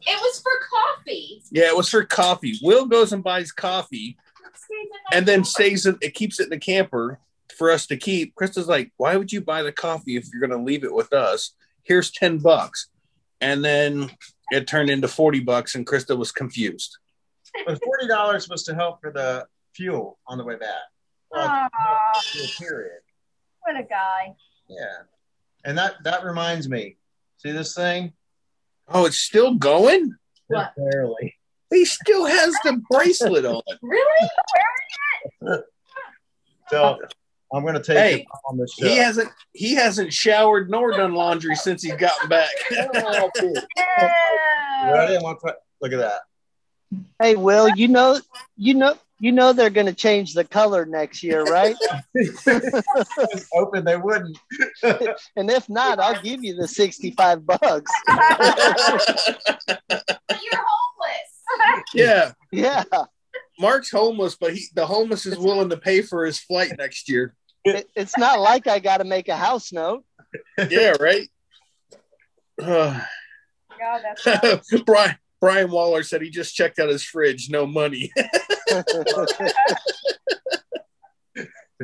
It 0.06 0.20
was 0.22 0.42
for 0.42 0.52
coffee. 0.70 1.42
Yeah, 1.50 1.68
it 1.68 1.78
was 1.78 1.88
for 1.90 2.04
coffee. 2.04 2.60
Will 2.62 2.86
goes 2.86 3.14
and 3.14 3.24
buys 3.24 3.54
coffee 3.54 4.18
and 5.14 5.26
then 5.26 5.46
stays 5.46 5.86
in, 5.86 5.98
it 6.02 6.14
keeps 6.14 6.42
it 6.42 6.44
in 6.44 6.50
the 6.50 6.60
camper 6.60 7.20
for 7.58 7.72
us 7.72 7.88
to 7.88 7.98
keep. 7.98 8.36
Krista's 8.36 8.68
like, 8.68 8.92
why 8.98 9.16
would 9.16 9.32
you 9.32 9.40
buy 9.40 9.64
the 9.64 9.72
coffee 9.72 10.18
if 10.18 10.28
you're 10.32 10.46
gonna 10.46 10.62
leave 10.62 10.84
it 10.84 10.94
with 10.94 11.14
us? 11.14 11.54
Here's 11.84 12.12
10 12.12 12.40
bucks. 12.40 12.90
And 13.40 13.64
then 13.64 14.12
it 14.52 14.68
turned 14.68 14.90
into 14.90 15.08
40 15.08 15.40
bucks 15.40 15.76
and 15.76 15.88
Krista 15.88 16.18
was 16.18 16.34
confused. 16.34 16.98
But 17.66 17.82
forty 17.84 18.08
dollars 18.08 18.50
was 18.50 18.64
to 18.64 18.76
help 18.76 19.02
for 19.02 19.12
the 19.12 19.48
fuel 19.74 20.20
on 20.28 20.38
the 20.38 20.44
way 20.44 20.56
back. 20.56 20.84
Well, 21.32 21.48
ah. 21.48 22.22
period. 22.60 23.02
what 23.62 23.76
a 23.80 23.84
guy. 23.84 24.36
Yeah. 24.68 25.04
And 25.66 25.78
that 25.78 25.96
that 26.04 26.24
reminds 26.24 26.70
me. 26.70 26.98
See 27.38 27.52
this 27.52 27.74
thing? 27.76 28.14
Oh, 28.88 29.06
it's 29.06 29.18
still 29.20 29.56
going? 29.56 30.16
What? 30.48 30.74
Barely. 30.76 31.36
He 31.70 31.86
still 31.86 32.26
has 32.26 32.54
the 32.64 32.82
bracelet 32.90 33.46
on. 33.46 33.62
Really? 33.82 35.62
So 36.70 37.00
I'm 37.54 37.66
gonna 37.66 37.82
take 37.82 37.98
Hey, 37.98 38.16
it 38.22 38.26
on 38.48 38.58
the 38.58 38.68
show. 38.68 38.88
He 38.88 38.98
hasn't 38.98 39.30
he 39.54 39.76
hasn't 39.76 40.14
showered 40.14 40.70
nor 40.70 40.92
done 40.92 41.14
laundry 41.14 41.56
since 41.56 41.82
he's 41.84 41.96
gotten 41.96 42.30
back. 42.30 42.50
Oh, 42.72 43.30
oh, 43.36 43.42
you 43.44 43.54
Yeah. 43.78 44.92
ready? 44.92 45.18
I 45.18 45.22
want 45.22 45.40
to 45.42 45.56
look 45.82 45.92
at 45.94 46.00
that. 46.00 46.22
Hey, 47.22 47.36
Will, 47.36 47.70
you 47.70 47.88
know, 47.88 48.20
you 48.56 48.74
know, 48.76 48.96
you 49.20 49.32
know 49.32 49.54
they're 49.54 49.70
going 49.70 49.86
to 49.88 49.94
change 49.94 50.34
the 50.34 50.44
color 50.46 50.86
next 50.86 51.24
year, 51.24 51.44
right? 51.44 51.76
Open, 53.54 53.84
they 53.84 53.98
wouldn't. 53.98 54.38
and 54.84 55.52
if 55.52 55.70
not, 55.70 56.00
I'll 56.00 56.22
give 56.22 56.44
you 56.44 56.56
the 56.56 56.68
sixty-five 56.68 57.46
bucks. 57.46 57.92
But 59.68 60.42
you're 60.44 60.62
homeless. 60.64 61.86
yeah. 61.94 62.32
Yeah, 62.52 62.84
Mark's 63.60 63.92
homeless, 63.92 64.36
but 64.36 64.54
he 64.54 64.66
the 64.74 64.86
homeless 64.86 65.26
is 65.26 65.38
willing 65.38 65.70
to 65.70 65.78
pay 65.78 66.02
for 66.02 66.26
his 66.26 66.40
flight 66.40 66.72
next 66.78 67.10
year. 67.10 67.36
it, 67.66 67.90
it's 67.96 68.18
not 68.18 68.40
like 68.40 68.68
I 68.68 68.80
got 68.80 68.98
to 68.98 69.04
make 69.04 69.28
a 69.28 69.36
house 69.36 69.72
note. 69.74 70.04
Yeah, 70.70 70.94
right. 71.00 71.28
Uh, 72.62 73.00
God, 73.80 74.02
that's. 74.24 74.82
Brian 74.84 75.18
Brian 75.42 75.72
Waller 75.72 76.04
said 76.04 76.22
he 76.22 76.30
just 76.30 76.56
checked 76.56 76.80
out 76.80 76.90
his 76.90 77.04
fridge, 77.04 77.50
no 77.50 77.66
money. 77.66 78.12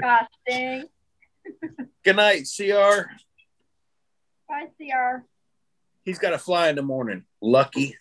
Gosh 0.01 0.27
dang. 0.47 0.83
Good 2.03 2.15
night, 2.17 2.47
CR. 2.53 3.09
Bye, 4.47 4.67
CR. 4.77 5.23
He's 6.03 6.19
got 6.19 6.31
to 6.31 6.37
fly 6.37 6.69
in 6.69 6.75
the 6.75 6.81
morning. 6.81 7.23
Lucky. 7.41 7.97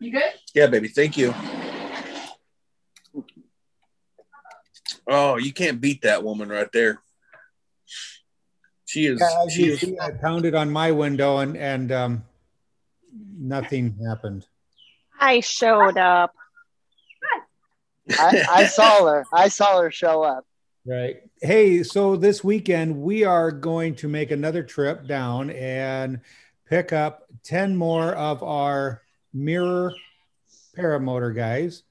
You 0.00 0.12
good? 0.12 0.32
Yeah, 0.54 0.66
baby. 0.66 0.88
Thank 0.88 1.16
you. 1.16 1.34
Oh, 5.06 5.36
you 5.36 5.52
can't 5.52 5.80
beat 5.80 6.02
that 6.02 6.22
woman 6.22 6.48
right 6.48 6.70
there. 6.72 7.00
She 8.86 9.06
is. 9.06 9.20
Yeah, 9.20 9.48
she 9.48 9.68
is. 9.68 9.98
I 10.00 10.10
pounded 10.10 10.54
on 10.54 10.70
my 10.70 10.92
window 10.92 11.38
and 11.38 11.56
and 11.56 11.92
um, 11.92 12.24
nothing 13.12 13.96
happened. 14.06 14.46
I 15.18 15.40
showed 15.40 15.98
up. 15.98 16.34
I, 18.10 18.44
I 18.50 18.66
saw 18.66 19.04
her. 19.06 19.26
I 19.32 19.48
saw 19.48 19.80
her 19.80 19.90
show 19.90 20.22
up. 20.22 20.46
Right. 20.86 21.16
Hey, 21.42 21.82
so 21.82 22.16
this 22.16 22.42
weekend 22.42 23.02
we 23.02 23.24
are 23.24 23.50
going 23.50 23.94
to 23.96 24.08
make 24.08 24.30
another 24.30 24.62
trip 24.62 25.06
down 25.06 25.50
and 25.50 26.20
pick 26.64 26.92
up 26.92 27.24
10 27.44 27.76
more 27.76 28.14
of 28.14 28.42
our 28.42 29.02
mirror 29.34 29.94
paramotor 30.76 31.34
guys. 31.34 31.82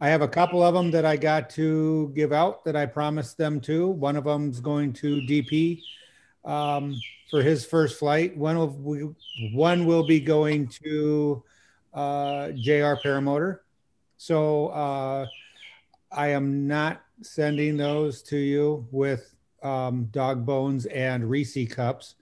I 0.00 0.08
have 0.08 0.20
a 0.20 0.28
couple 0.28 0.62
of 0.62 0.74
them 0.74 0.90
that 0.90 1.06
I 1.06 1.16
got 1.16 1.48
to 1.50 2.12
give 2.14 2.32
out 2.32 2.64
that 2.64 2.76
I 2.76 2.84
promised 2.84 3.38
them 3.38 3.60
to. 3.62 3.88
One 3.88 4.16
of 4.16 4.24
them's 4.24 4.60
going 4.60 4.92
to 4.94 5.22
DP 5.22 5.80
um, 6.44 6.94
for 7.34 7.42
his 7.42 7.64
first 7.64 7.98
flight. 7.98 8.36
One 8.36 8.56
of 8.56 8.84
we, 8.84 9.08
one 9.52 9.86
will 9.86 10.06
be 10.06 10.20
going 10.20 10.68
to 10.84 11.42
uh, 11.92 12.50
JR 12.50 12.94
Paramotor. 13.02 13.58
So 14.18 14.68
uh, 14.68 15.26
I 16.12 16.28
am 16.28 16.68
not 16.68 17.02
sending 17.22 17.76
those 17.76 18.22
to 18.22 18.36
you 18.36 18.86
with 18.92 19.34
um, 19.64 20.04
dog 20.12 20.46
bones 20.46 20.86
and 20.86 21.28
Reese 21.28 21.68
cups. 21.72 22.14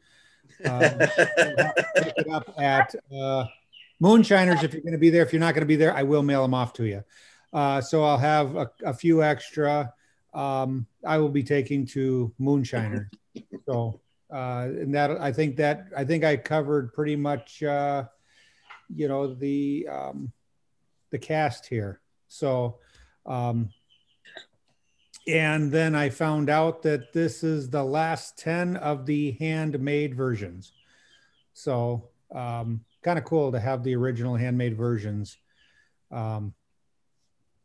Um, 0.65 0.81
pick 0.81 2.15
it 2.17 2.29
up 2.33 2.51
at 2.57 2.95
uh, 3.15 3.45
Moonshiners 4.01 4.63
if 4.63 4.73
you're 4.73 4.81
going 4.81 4.93
to 4.93 4.99
be 4.99 5.11
there. 5.11 5.25
If 5.25 5.35
you're 5.35 5.41
not 5.41 5.53
going 5.53 5.61
to 5.61 5.67
be 5.67 5.77
there, 5.77 5.95
I 5.95 6.05
will 6.05 6.23
mail 6.23 6.41
them 6.41 6.55
off 6.55 6.73
to 6.75 6.85
you. 6.85 7.05
Uh, 7.53 7.83
so 7.83 8.03
I'll 8.03 8.17
have 8.17 8.57
a, 8.57 8.71
a 8.83 8.95
few 8.95 9.23
extra. 9.23 9.93
Um, 10.33 10.87
I 11.05 11.19
will 11.19 11.29
be 11.29 11.43
taking 11.43 11.85
to 11.89 12.33
Moonshiner. 12.41 13.11
So 13.67 14.01
uh, 14.33 14.69
and 14.69 14.95
that 14.95 15.21
I 15.21 15.33
think 15.33 15.57
that 15.57 15.89
I 15.97 16.05
think 16.05 16.25
I 16.25 16.37
covered 16.37 16.93
pretty 16.93 17.17
much 17.17 17.63
uh, 17.63 18.05
you 18.95 19.09
know 19.09 19.35
the 19.35 19.89
um, 19.91 20.33
the 21.11 21.19
cast 21.19 21.67
here. 21.67 22.01
So 22.29 22.79
um, 23.27 23.69
and 25.27 25.71
then 25.71 25.95
I 25.95 26.09
found 26.11 26.51
out 26.51 26.83
that 26.83 27.13
this 27.13 27.45
is 27.45 27.71
the 27.71 27.85
last 27.85 28.39
10 28.39 28.77
of 28.77 29.07
the 29.07 29.33
handmade 29.33 30.15
versions. 30.15 30.73
So 31.53 32.09
um, 32.35 32.85
kind 33.03 33.19
of 33.19 33.25
cool 33.25 33.53
to 33.53 33.61
have 33.61 33.85
the 33.85 33.95
original 33.95 34.35
handmade 34.35 34.77
versions. 34.77 35.37
Um, 36.11 36.55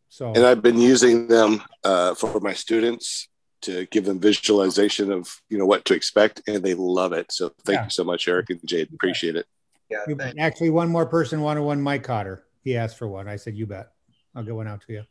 so 0.09 0.33
And 0.33 0.45
I've 0.45 0.61
been 0.61 0.79
using 0.79 1.27
them 1.27 1.63
uh, 1.83 2.13
for 2.13 2.39
my 2.39 2.53
students 2.53 3.27
to 3.61 3.85
give 3.87 4.05
them 4.05 4.19
visualization 4.19 5.11
of 5.11 5.41
you 5.49 5.57
know 5.57 5.65
what 5.65 5.85
to 5.85 5.93
expect, 5.93 6.41
and 6.47 6.63
they 6.63 6.73
love 6.73 7.13
it. 7.13 7.31
So 7.31 7.53
thank 7.65 7.77
Yeah. 7.77 7.83
you 7.85 7.89
so 7.89 8.03
much, 8.03 8.27
Eric 8.27 8.49
and 8.49 8.59
Jade. 8.65 8.89
Appreciate 8.93 9.35
it. 9.35 9.45
Yeah, 9.89 9.99
You- 10.07 10.17
actually, 10.39 10.69
one 10.69 10.89
more 10.89 11.05
person 11.05 11.41
wanted 11.41 11.61
one 11.61 11.81
Mike 11.81 12.03
Cotter. 12.03 12.45
He 12.63 12.75
asked 12.75 12.97
for 12.97 13.07
one. 13.07 13.27
I 13.27 13.37
said, 13.37 13.55
"You 13.55 13.65
bet. 13.65 13.87
I'll 14.35 14.43
get 14.43 14.53
one 14.55 14.67
out 14.67 14.81
to 14.87 14.93
you." 14.93 15.03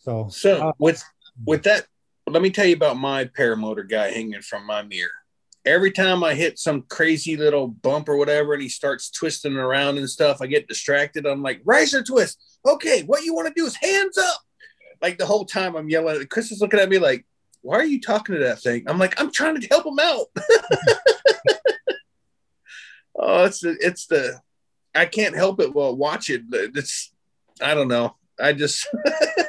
So, 0.00 0.28
So 0.30 0.68
uh, 0.68 0.72
with 0.78 1.02
with 1.44 1.64
that, 1.64 1.86
let 2.28 2.42
me 2.42 2.50
tell 2.50 2.66
you 2.66 2.74
about 2.76 2.96
my 2.96 3.24
paramotor 3.24 3.88
guy 3.88 4.10
hanging 4.10 4.42
from 4.42 4.64
my 4.66 4.82
mirror. 4.82 5.10
Every 5.64 5.90
time 5.90 6.24
I 6.24 6.34
hit 6.34 6.58
some 6.58 6.82
crazy 6.82 7.36
little 7.36 7.68
bump 7.68 8.08
or 8.08 8.16
whatever, 8.16 8.54
and 8.54 8.62
he 8.62 8.68
starts 8.68 9.10
twisting 9.10 9.56
around 9.56 9.98
and 9.98 10.08
stuff, 10.08 10.40
I 10.40 10.46
get 10.46 10.66
distracted. 10.68 11.26
I'm 11.26 11.42
like, 11.42 11.60
riser 11.64 12.02
twist. 12.02 12.38
Okay, 12.66 13.02
what 13.02 13.24
you 13.24 13.34
want 13.34 13.48
to 13.48 13.54
do 13.54 13.66
is 13.66 13.74
hands 13.76 14.16
up. 14.16 14.40
Like 15.00 15.18
the 15.18 15.26
whole 15.26 15.44
time 15.44 15.76
I'm 15.76 15.88
yelling. 15.88 16.26
Chris 16.26 16.50
is 16.50 16.60
looking 16.60 16.80
at 16.80 16.88
me 16.88 16.98
like, 16.98 17.24
why 17.62 17.76
are 17.76 17.84
you 17.84 18.00
talking 18.00 18.34
to 18.34 18.40
that 18.42 18.60
thing? 18.60 18.84
I'm 18.86 18.98
like, 18.98 19.20
I'm 19.20 19.30
trying 19.32 19.60
to 19.60 19.66
help 19.68 19.86
him 19.86 19.98
out. 20.00 20.26
oh, 23.18 23.44
it's 23.44 23.60
the 23.60 23.76
it's 23.80 24.06
the 24.06 24.40
I 24.94 25.06
can't 25.06 25.36
help 25.36 25.60
it 25.60 25.74
while 25.74 25.96
watch 25.96 26.30
it. 26.30 26.42
It's 26.50 27.12
I 27.60 27.74
don't 27.74 27.88
know. 27.88 28.16
I 28.40 28.52
just 28.52 28.86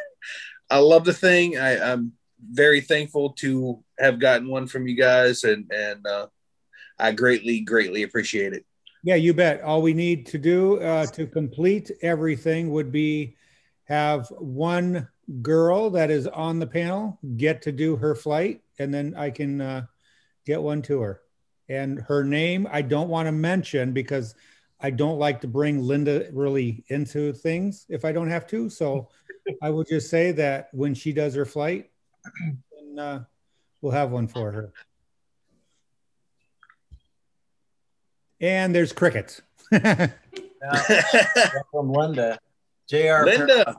I 0.69 0.79
love 0.79 1.05
the 1.05 1.13
thing. 1.13 1.57
I, 1.57 1.91
I'm 1.91 2.13
very 2.41 2.81
thankful 2.81 3.31
to 3.33 3.83
have 3.97 4.19
gotten 4.19 4.47
one 4.47 4.67
from 4.67 4.87
you 4.87 4.95
guys, 4.95 5.43
and 5.43 5.69
and 5.71 6.05
uh, 6.05 6.27
I 6.97 7.11
greatly 7.11 7.61
greatly 7.61 8.03
appreciate 8.03 8.53
it. 8.53 8.65
yeah, 9.03 9.15
you 9.15 9.33
bet. 9.33 9.61
All 9.61 9.81
we 9.81 9.93
need 9.93 10.25
to 10.27 10.37
do 10.37 10.79
uh, 10.81 11.05
to 11.07 11.27
complete 11.27 11.91
everything 12.01 12.71
would 12.71 12.91
be 12.91 13.35
have 13.85 14.27
one 14.29 15.07
girl 15.41 15.89
that 15.91 16.11
is 16.11 16.27
on 16.27 16.59
the 16.59 16.67
panel 16.67 17.19
get 17.37 17.61
to 17.63 17.71
do 17.71 17.95
her 17.95 18.15
flight, 18.15 18.61
and 18.79 18.93
then 18.93 19.13
I 19.15 19.29
can 19.29 19.61
uh, 19.61 19.85
get 20.45 20.61
one 20.61 20.81
to 20.83 21.01
her. 21.01 21.21
And 21.67 21.99
her 22.01 22.23
name 22.23 22.67
I 22.71 22.81
don't 22.81 23.09
want 23.09 23.27
to 23.27 23.31
mention 23.31 23.93
because 23.93 24.35
I 24.79 24.89
don't 24.89 25.19
like 25.19 25.41
to 25.41 25.47
bring 25.47 25.81
Linda 25.83 26.27
really 26.31 26.83
into 26.87 27.33
things 27.33 27.85
if 27.89 28.05
I 28.05 28.11
don't 28.11 28.29
have 28.29 28.47
to. 28.47 28.69
So 28.69 29.09
I 29.61 29.69
will 29.69 29.83
just 29.83 30.09
say 30.09 30.31
that 30.33 30.69
when 30.73 30.93
she 30.93 31.11
does 31.11 31.35
her 31.35 31.45
flight, 31.45 31.89
then, 32.71 32.99
uh, 32.99 33.23
we'll 33.81 33.91
have 33.91 34.11
one 34.11 34.27
for 34.27 34.51
her. 34.51 34.73
And 38.41 38.73
there's 38.73 38.93
crickets. 38.93 39.41
Yeah, 40.61 40.91
from 41.71 41.91
Linda. 41.91 42.37
JR 42.89 43.23
Linda. 43.23 43.75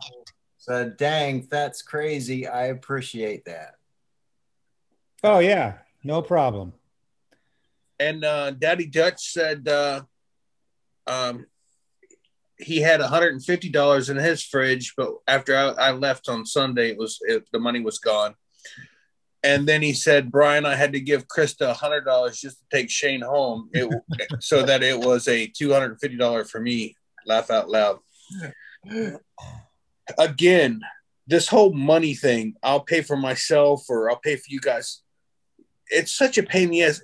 Said, 0.61 0.97
Dang, 0.97 1.49
that's 1.51 1.83
crazy. 1.83 2.47
I 2.47 2.67
appreciate 2.67 3.47
that. 3.47 3.75
oh 5.25 5.41
yeah, 5.41 5.79
no 6.05 6.23
problem. 6.23 6.75
And 7.99 8.25
uh, 8.25 8.53
Daddy 8.53 8.87
Dutch 8.87 9.33
said 9.33 9.67
uh, 9.69 10.03
um, 11.07 11.47
he 12.57 12.81
had 12.81 13.01
$150 13.01 14.11
in 14.11 14.17
his 14.17 14.43
fridge, 14.43 14.95
but 14.97 15.15
after 15.27 15.57
I, 15.57 15.89
I 15.89 15.93
left 15.93 16.29
on 16.29 16.47
Sunday, 16.47 16.91
it 16.91 16.99
was 16.99 17.19
it, 17.23 17.45
the 17.53 17.59
money 17.59 17.81
was 17.81 17.99
gone. 17.99 18.35
And 19.43 19.67
then 19.67 19.81
he 19.81 19.95
said, 19.95 20.31
Brian, 20.31 20.67
I 20.67 20.75
had 20.75 20.93
to 20.93 21.01
give 21.01 21.27
Krista 21.27 21.75
$100 21.75 22.39
just 22.39 22.59
to 22.59 22.65
take 22.71 22.91
Shane 22.91 23.23
home, 23.23 23.71
it, 23.73 23.89
so 24.41 24.63
that 24.63 24.83
it 24.83 24.99
was 24.99 25.27
a 25.29 25.49
$250 25.49 26.51
for 26.51 26.61
me. 26.61 26.97
Laugh 27.27 27.51
out 27.51 27.71
loud. 27.71 28.01
Again, 30.19 30.81
this 31.27 31.49
whole 31.49 31.73
money 31.73 32.15
thing, 32.15 32.55
I'll 32.63 32.81
pay 32.81 33.03
for 33.03 33.17
myself 33.17 33.85
or 33.89 34.11
I'll 34.11 34.17
pay 34.17 34.37
for 34.37 34.47
you 34.49 34.61
guys. 34.61 35.03
It's 35.89 36.13
such 36.13 36.39
a 36.39 36.43
pain 36.43 36.65
in 36.65 36.71
the 36.71 36.83
ass. 36.85 37.03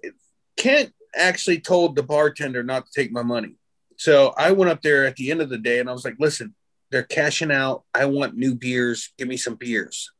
Kent 0.57 0.93
actually 1.15 1.61
told 1.61 1.97
the 1.97 2.03
bartender 2.03 2.62
not 2.62 2.87
to 2.87 2.93
take 2.93 3.12
my 3.12 3.23
money. 3.23 3.57
So 3.97 4.35
I 4.37 4.53
went 4.53 4.70
up 4.70 4.83
there 4.83 5.07
at 5.07 5.16
the 5.16 5.31
end 5.31 5.41
of 5.41 5.49
the 5.49 5.59
day 5.59 5.78
and 5.78 5.89
I 5.89 5.93
was 5.93 6.05
like, 6.05 6.16
listen, 6.19 6.55
they're 6.91 7.03
cashing 7.03 7.51
out. 7.51 7.85
I 7.95 8.07
want 8.07 8.37
new 8.37 8.55
beers. 8.55 9.12
Give 9.19 9.28
me 9.28 9.37
some 9.37 9.55
beers. 9.55 10.11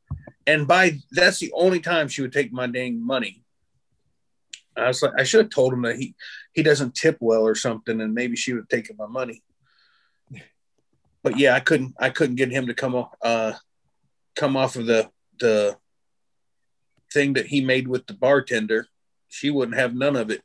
And 0.47 0.67
by 0.67 0.99
that's 1.11 1.39
the 1.39 1.53
only 1.55 1.81
time 1.81 2.09
she 2.09 2.23
would 2.23 2.33
take 2.33 2.53
my 2.53 2.67
dang 2.67 3.05
money. 3.05 3.43
I 4.77 4.89
was 4.89 5.03
like, 5.03 5.13
I 5.19 5.25
should 5.25 5.41
have 5.41 5.51
told 5.51 5.73
him 5.73 5.83
that 5.83 5.97
he 5.97 6.15
he 6.53 6.63
doesn't 6.63 6.95
tip 6.95 7.17
well 7.21 7.43
or 7.43 7.55
something, 7.55 8.01
and 8.01 8.15
maybe 8.15 8.37
she 8.37 8.53
would 8.53 8.61
have 8.61 8.69
taken 8.69 8.97
my 8.97 9.07
money. 9.07 9.43
But 11.27 11.39
yeah, 11.41 11.57
I 11.57 11.59
couldn't 11.59 11.97
I 11.99 12.11
couldn't 12.11 12.37
get 12.37 12.53
him 12.53 12.69
to 12.69 12.75
come 12.75 12.95
off 12.95 13.11
uh 13.21 13.55
come 14.37 14.57
off 14.57 14.77
of 14.77 14.87
the 14.87 15.11
the 15.41 15.77
thing 17.13 17.33
that 17.33 17.47
he 17.47 17.61
made 17.65 17.89
with 17.89 18.07
the 18.07 18.15
bartender. 18.15 18.87
She 19.27 19.51
wouldn't 19.51 19.77
have 19.77 19.93
none 19.93 20.15
of 20.15 20.31
it. 20.31 20.41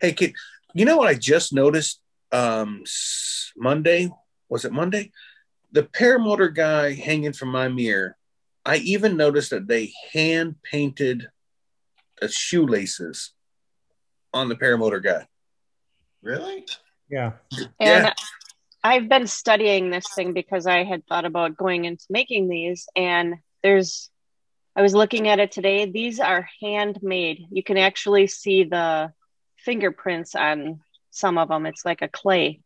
Hey 0.00 0.12
kid, 0.12 0.34
you 0.74 0.84
know 0.84 0.96
what 0.96 1.06
I 1.06 1.14
just 1.14 1.52
noticed 1.52 2.00
um 2.32 2.82
Monday? 3.56 4.10
Was 4.48 4.64
it 4.64 4.72
Monday? 4.72 5.12
The 5.70 5.84
paramotor 5.84 6.52
guy 6.52 6.94
hanging 6.94 7.32
from 7.32 7.50
my 7.50 7.68
mirror. 7.68 8.16
I 8.64 8.78
even 8.78 9.16
noticed 9.16 9.50
that 9.50 9.68
they 9.68 9.92
hand 10.12 10.56
painted 10.64 11.28
the 12.20 12.26
shoelaces 12.26 13.34
on 14.34 14.48
the 14.48 14.56
paramotor 14.56 15.00
guy. 15.00 15.28
Really? 16.22 16.66
Yeah. 17.08 17.32
And 17.52 17.70
Yeah. 17.78 18.12
I've 18.82 19.08
been 19.08 19.26
studying 19.26 19.90
this 19.90 20.06
thing 20.14 20.32
because 20.32 20.66
I 20.66 20.84
had 20.84 21.06
thought 21.06 21.24
about 21.24 21.56
going 21.56 21.84
into 21.86 22.04
making 22.08 22.48
these, 22.48 22.88
and 22.94 23.34
there's, 23.62 24.10
I 24.76 24.82
was 24.82 24.94
looking 24.94 25.28
at 25.28 25.40
it 25.40 25.50
today. 25.50 25.90
These 25.90 26.20
are 26.20 26.48
handmade. 26.62 27.46
You 27.50 27.62
can 27.62 27.78
actually 27.78 28.28
see 28.28 28.64
the 28.64 29.12
fingerprints 29.56 30.34
on 30.36 30.80
some 31.10 31.36
of 31.36 31.48
them. 31.48 31.66
It's 31.66 31.84
like 31.84 32.02
a 32.02 32.08
clay. 32.08 32.60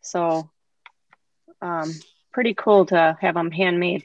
So, 0.00 0.50
um, 1.60 1.92
pretty 2.32 2.54
cool 2.54 2.86
to 2.86 3.16
have 3.20 3.34
them 3.34 3.52
handmade. 3.52 4.04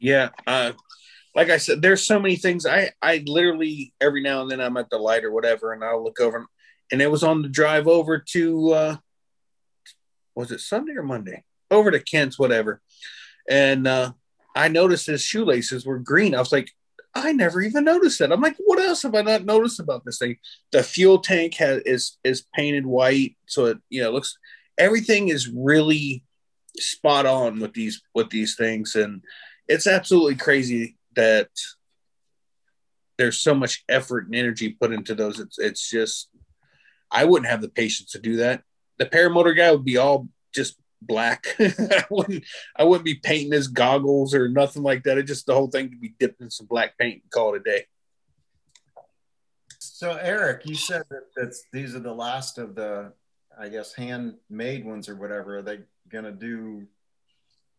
Yeah, 0.00 0.30
uh, 0.46 0.72
like 1.36 1.50
I 1.50 1.58
said, 1.58 1.80
there's 1.80 2.04
so 2.04 2.18
many 2.18 2.34
things. 2.34 2.66
I 2.66 2.90
I 3.00 3.22
literally 3.24 3.94
every 4.00 4.22
now 4.22 4.42
and 4.42 4.50
then 4.50 4.60
I'm 4.60 4.76
at 4.76 4.90
the 4.90 4.98
light 4.98 5.22
or 5.22 5.30
whatever, 5.30 5.72
and 5.72 5.84
I'll 5.84 6.02
look 6.02 6.18
over, 6.18 6.38
and 6.38 6.46
it 6.90 7.10
was 7.10 7.22
on 7.22 7.42
the 7.42 7.48
drive 7.48 7.86
over 7.86 8.18
to 8.18 8.72
uh 8.72 8.96
was 10.34 10.50
it 10.50 10.60
Sunday 10.60 10.94
or 10.94 11.02
Monday? 11.02 11.44
Over 11.70 11.90
to 11.90 12.00
Kent's, 12.00 12.38
whatever, 12.38 12.80
and 13.48 13.86
uh 13.86 14.12
I 14.54 14.68
noticed 14.68 15.06
his 15.06 15.22
shoelaces 15.22 15.86
were 15.86 15.98
green. 15.98 16.34
I 16.34 16.38
was 16.38 16.52
like, 16.52 16.70
I 17.14 17.32
never 17.32 17.60
even 17.60 17.84
noticed 17.84 18.18
that. 18.18 18.32
I'm 18.32 18.40
like, 18.40 18.56
what 18.58 18.78
else 18.78 19.02
have 19.02 19.14
I 19.14 19.22
not 19.22 19.44
noticed 19.44 19.80
about 19.80 20.04
this 20.04 20.18
thing? 20.18 20.36
The 20.70 20.82
fuel 20.82 21.18
tank 21.18 21.54
has 21.54 21.82
is 21.84 22.18
is 22.24 22.46
painted 22.54 22.86
white, 22.86 23.36
so 23.46 23.66
it 23.66 23.78
you 23.90 24.02
know 24.02 24.10
looks 24.10 24.38
everything 24.78 25.28
is 25.28 25.48
really 25.48 26.24
spot 26.78 27.26
on 27.26 27.60
with 27.60 27.74
these 27.74 28.02
with 28.14 28.30
these 28.30 28.56
things, 28.56 28.94
and 28.94 29.22
it's 29.68 29.86
absolutely 29.86 30.36
crazy 30.36 30.96
that 31.14 31.50
there's 33.18 33.38
so 33.38 33.54
much 33.54 33.84
effort 33.88 34.26
and 34.26 34.34
energy 34.34 34.70
put 34.70 34.92
into 34.92 35.14
those. 35.14 35.38
It's 35.38 35.58
it's 35.58 35.90
just 35.90 36.30
I 37.12 37.24
wouldn't 37.24 37.50
have 37.50 37.60
the 37.60 37.68
patience 37.68 38.12
to 38.12 38.18
do 38.18 38.36
that. 38.36 38.62
The 38.98 39.06
paramotor 39.06 39.56
guy 39.56 39.70
would 39.70 39.84
be 39.84 39.98
all 39.98 40.28
just 40.54 40.76
black. 41.00 41.46
I 41.60 42.04
wouldn't 42.10 42.44
I 42.76 42.84
wouldn't 42.84 43.04
be 43.04 43.16
painting 43.16 43.52
his 43.52 43.68
goggles 43.68 44.34
or 44.34 44.48
nothing 44.48 44.82
like 44.82 45.04
that. 45.04 45.18
It 45.18 45.24
just 45.24 45.46
the 45.46 45.54
whole 45.54 45.68
thing 45.68 45.90
could 45.90 46.00
be 46.00 46.14
dipped 46.18 46.40
in 46.40 46.50
some 46.50 46.66
black 46.66 46.96
paint 46.98 47.22
and 47.22 47.30
call 47.30 47.54
it 47.54 47.60
a 47.60 47.64
day. 47.64 47.86
So 49.78 50.16
Eric, 50.20 50.66
you 50.66 50.74
said 50.74 51.02
that 51.10 51.26
that's 51.36 51.64
these 51.72 51.94
are 51.94 52.00
the 52.00 52.14
last 52.14 52.58
of 52.58 52.74
the 52.74 53.12
I 53.58 53.68
guess 53.68 53.94
handmade 53.94 54.84
ones 54.84 55.08
or 55.08 55.16
whatever. 55.16 55.58
Are 55.58 55.62
they 55.62 55.80
gonna 56.08 56.32
do 56.32 56.86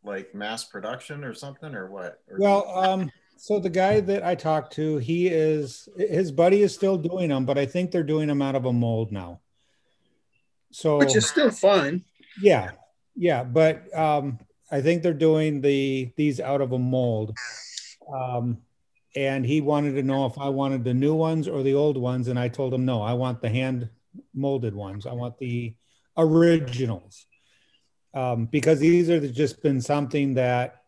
like 0.03 0.35
mass 0.35 0.65
production 0.65 1.23
or 1.23 1.33
something 1.33 1.73
or 1.73 1.89
what? 1.89 2.21
Or 2.29 2.37
Well, 2.39 2.77
um, 2.77 3.11
so 3.37 3.59
the 3.59 3.69
guy 3.69 3.99
that 3.99 4.23
I 4.23 4.35
talked 4.35 4.73
to, 4.73 4.97
he 4.97 5.27
is 5.27 5.89
his 5.97 6.31
buddy 6.31 6.61
is 6.61 6.73
still 6.73 6.97
doing 6.97 7.29
them, 7.29 7.45
but 7.45 7.57
I 7.57 7.65
think 7.65 7.91
they're 7.91 8.03
doing 8.03 8.27
them 8.27 8.41
out 8.41 8.55
of 8.55 8.65
a 8.65 8.73
mold 8.73 9.11
now. 9.11 9.41
So 10.71 10.97
Which 10.97 11.15
is 11.15 11.27
still 11.27 11.51
fun. 11.51 12.03
yeah, 12.41 12.71
yeah, 13.15 13.43
but 13.43 13.95
um, 13.97 14.39
I 14.71 14.81
think 14.81 15.03
they're 15.03 15.13
doing 15.13 15.61
the 15.61 16.11
these 16.15 16.39
out 16.39 16.61
of 16.61 16.71
a 16.71 16.79
mold. 16.79 17.37
Um, 18.13 18.59
and 19.15 19.45
he 19.45 19.61
wanted 19.61 19.93
to 19.93 20.03
know 20.03 20.25
if 20.25 20.37
I 20.39 20.49
wanted 20.49 20.83
the 20.83 20.93
new 20.93 21.13
ones 21.13 21.47
or 21.47 21.61
the 21.61 21.75
old 21.75 21.97
ones, 21.97 22.27
and 22.27 22.39
I 22.39 22.47
told 22.47 22.73
him 22.73 22.85
no, 22.85 23.01
I 23.01 23.13
want 23.13 23.41
the 23.41 23.49
hand 23.49 23.89
molded 24.33 24.73
ones. 24.73 25.05
I 25.05 25.13
want 25.13 25.37
the 25.37 25.75
originals 26.17 27.25
um, 28.13 28.45
because 28.45 28.79
these 28.79 29.09
are 29.09 29.27
just 29.27 29.61
been 29.61 29.81
something 29.81 30.35
that 30.35 30.81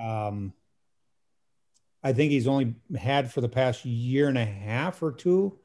um, 0.00 0.52
I 2.02 2.12
think 2.12 2.30
he's 2.30 2.48
only 2.48 2.74
had 2.98 3.30
for 3.30 3.40
the 3.40 3.48
past 3.48 3.84
year 3.84 4.28
and 4.28 4.38
a 4.38 4.44
half 4.44 5.02
or 5.02 5.12
two. 5.12 5.58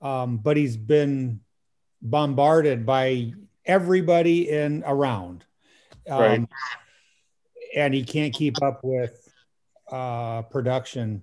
Um, 0.00 0.38
but 0.38 0.56
he's 0.56 0.76
been 0.76 1.40
bombarded 2.02 2.86
by 2.86 3.32
everybody 3.64 4.48
in 4.48 4.82
around. 4.86 5.44
Um, 6.08 6.20
Right. 6.20 6.48
And 7.76 7.94
he 7.94 8.02
can't 8.02 8.34
keep 8.34 8.60
up 8.62 8.80
with 8.82 9.32
uh, 9.92 10.42
production. 10.42 11.22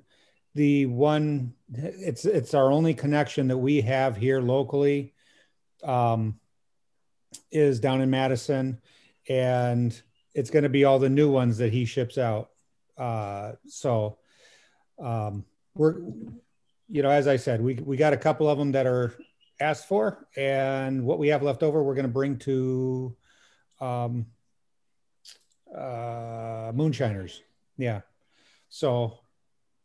The 0.55 0.85
one, 0.85 1.53
it's 1.73 2.23
it's 2.23 2.53
our 2.53 2.71
only 2.71 2.93
connection 2.93 3.49
that 3.49 3.57
we 3.57 3.81
have 3.81 4.15
here 4.15 4.39
locally, 4.39 5.13
um, 5.83 6.39
is 7.51 7.81
down 7.81 7.99
in 7.99 8.09
Madison, 8.09 8.79
and 9.27 10.01
it's 10.33 10.49
going 10.49 10.63
to 10.63 10.69
be 10.69 10.85
all 10.85 10.99
the 10.99 11.09
new 11.09 11.29
ones 11.29 11.57
that 11.57 11.73
he 11.73 11.83
ships 11.83 12.17
out. 12.17 12.49
Uh, 12.97 13.53
so 13.67 14.19
um, 14.99 15.45
we're, 15.75 15.95
you 16.89 17.03
know, 17.03 17.09
as 17.09 17.27
I 17.27 17.35
said, 17.35 17.61
we 17.61 17.75
we 17.75 17.97
got 17.97 18.13
a 18.13 18.17
couple 18.17 18.49
of 18.49 18.57
them 18.57 18.71
that 18.71 18.85
are 18.85 19.13
asked 19.59 19.87
for, 19.87 20.27
and 20.35 21.03
what 21.03 21.19
we 21.19 21.29
have 21.29 21.43
left 21.43 21.63
over, 21.63 21.83
we're 21.83 21.95
going 21.95 22.07
to 22.07 22.11
bring 22.11 22.37
to 22.39 23.15
um, 23.79 24.25
uh, 25.75 26.71
moonshiners. 26.73 27.41
Yeah. 27.77 28.01
So 28.69 29.19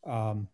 um, 0.06 0.48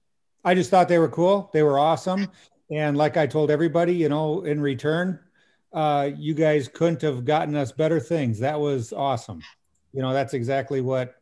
I 0.44 0.54
just 0.54 0.70
thought 0.70 0.88
they 0.88 0.98
were 0.98 1.08
cool. 1.08 1.50
They 1.52 1.62
were 1.62 1.78
awesome. 1.78 2.28
And 2.70 2.96
like 2.96 3.16
I 3.16 3.26
told 3.26 3.50
everybody, 3.50 3.94
you 3.94 4.08
know, 4.08 4.42
in 4.42 4.60
return, 4.60 5.20
uh, 5.72 6.10
you 6.16 6.34
guys 6.34 6.68
couldn't 6.68 7.02
have 7.02 7.24
gotten 7.24 7.54
us 7.54 7.72
better 7.72 8.00
things. 8.00 8.38
That 8.40 8.60
was 8.60 8.92
awesome. 8.92 9.42
You 9.92 10.02
know, 10.02 10.12
that's 10.12 10.34
exactly 10.34 10.80
what 10.80 11.17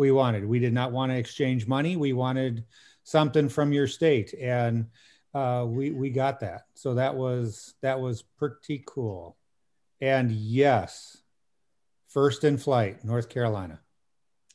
we 0.00 0.10
wanted. 0.10 0.44
We 0.46 0.58
did 0.58 0.72
not 0.72 0.90
want 0.92 1.12
to 1.12 1.16
exchange 1.18 1.68
money. 1.68 1.94
We 1.96 2.12
wanted 2.14 2.64
something 3.04 3.48
from 3.48 3.72
your 3.72 3.86
state, 3.86 4.34
and 4.40 4.86
uh, 5.34 5.66
we 5.68 5.90
we 5.90 6.10
got 6.10 6.40
that. 6.40 6.62
So 6.74 6.94
that 6.94 7.14
was 7.14 7.74
that 7.82 8.00
was 8.00 8.22
pretty 8.38 8.82
cool. 8.86 9.36
And 10.00 10.32
yes, 10.32 11.18
first 12.08 12.42
in 12.44 12.56
flight, 12.56 13.04
North 13.04 13.28
Carolina. 13.28 13.80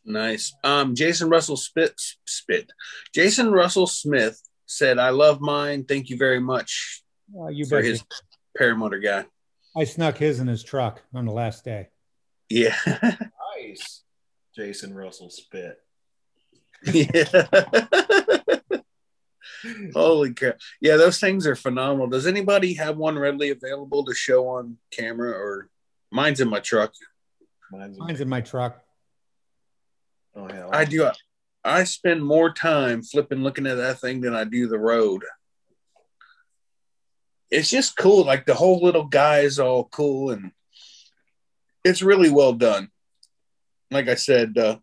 Nice. 0.04 0.54
Um, 0.64 0.96
Jason 0.96 1.30
Russell 1.30 1.58
Spit 1.58 1.94
Spit. 2.26 2.72
Jason 3.14 3.52
Russell 3.52 3.88
Smith 3.88 4.42
said, 4.66 4.98
"I 4.98 5.12
love 5.12 5.40
mine. 5.40 5.86
Thank 5.86 6.10
you 6.10 6.18
very 6.18 6.40
much 6.40 7.04
Uh, 7.40 7.48
you 7.48 7.66
for 7.66 7.78
bet. 7.82 7.86
his 7.86 8.04
paramotor 8.60 9.02
guy." 9.02 9.26
I 9.78 9.84
snuck 9.84 10.18
his 10.18 10.40
in 10.40 10.48
his 10.48 10.64
truck 10.64 11.04
on 11.14 11.26
the 11.26 11.32
last 11.34 11.64
day. 11.66 11.90
Yeah. 12.50 12.76
nice. 13.58 14.05
Jason 14.56 14.94
Russell 14.94 15.30
spit. 15.30 15.80
yeah. 16.86 17.45
Holy 19.94 20.34
crap. 20.34 20.60
Yeah, 20.80 20.98
those 20.98 21.19
things 21.19 21.48
are 21.48 21.56
phenomenal. 21.56 22.07
Does 22.07 22.27
anybody 22.27 22.76
have 22.76 22.98
one 22.98 23.18
readily 23.18 23.49
available 23.49 24.06
to 24.06 24.14
show 24.14 24.48
on 24.48 24.77
camera 24.91 25.32
or 25.32 25.69
mine's 26.11 26.40
in 26.40 26.49
my 26.49 26.60
truck? 26.60 26.94
Mine's, 27.72 27.98
Mine's 27.98 28.22
in 28.22 28.30
my 28.30 28.41
truck. 28.41 28.82
Oh 30.36 30.48
hell. 30.48 30.69
I 30.72 30.86
do 30.86 31.10
I 31.64 31.84
spend 31.86 32.23
more 32.23 32.53
time 32.53 33.02
flipping 33.02 33.41
looking 33.41 33.65
at 33.65 33.76
that 33.76 33.99
thing 33.99 34.22
than 34.22 34.36
I 34.36 34.44
do 34.44 34.68
the 34.68 34.77
road. 34.77 35.23
It's 37.49 37.69
just 37.69 37.98
cool. 37.98 38.23
Like 38.26 38.45
the 38.45 38.53
whole 38.53 38.84
little 38.84 39.06
guy 39.06 39.40
is 39.40 39.60
all 39.60 39.86
cool 39.86 40.32
and 40.32 40.52
it's 41.84 42.02
really 42.02 42.30
well 42.30 42.53
done. 42.53 42.90
Like 43.96 44.10
I 44.10 44.16
said, 44.16 44.58
uh, 44.58 44.78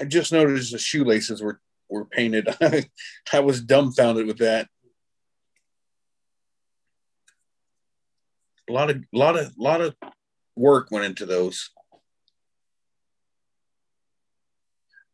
I 0.00 0.06
just 0.06 0.32
noticed 0.32 0.72
the 0.72 0.78
shoelaces 0.78 1.40
were 1.40 1.60
were 1.88 2.04
painted. 2.04 2.48
I 3.32 3.38
was 3.38 3.62
dumbfounded 3.62 4.26
with 4.26 4.38
that. 4.38 4.66
A 8.68 8.72
lot 8.72 8.90
of 8.90 9.04
lot 9.12 9.38
of 9.38 9.56
lot 9.56 9.80
of 9.80 9.94
work 10.56 10.88
went 10.90 11.04
into 11.04 11.26
those. 11.26 11.70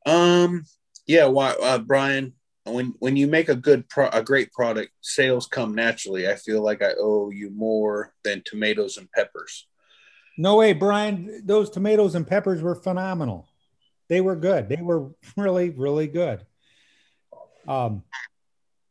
Um, 0.06 0.64
yeah, 1.06 1.26
why, 1.26 1.50
uh, 1.62 1.76
Brian? 1.80 2.32
When 2.64 2.94
when 3.00 3.16
you 3.18 3.26
make 3.26 3.50
a 3.50 3.54
good 3.54 3.86
pro- 3.90 4.08
a 4.08 4.22
great 4.22 4.50
product, 4.52 4.92
sales 5.02 5.46
come 5.46 5.74
naturally. 5.74 6.26
I 6.26 6.36
feel 6.36 6.62
like 6.62 6.80
I 6.82 6.94
owe 6.98 7.28
you 7.28 7.50
more 7.50 8.14
than 8.24 8.42
tomatoes 8.46 8.96
and 8.96 9.12
peppers. 9.12 9.66
No 10.38 10.56
way, 10.56 10.72
Brian. 10.72 11.42
Those 11.44 11.68
tomatoes 11.68 12.14
and 12.14 12.26
peppers 12.26 12.62
were 12.62 12.76
phenomenal. 12.76 13.48
They 14.08 14.20
were 14.20 14.36
good. 14.36 14.68
They 14.68 14.80
were 14.80 15.10
really, 15.36 15.70
really 15.70 16.06
good. 16.06 16.46
Um, 17.66 18.04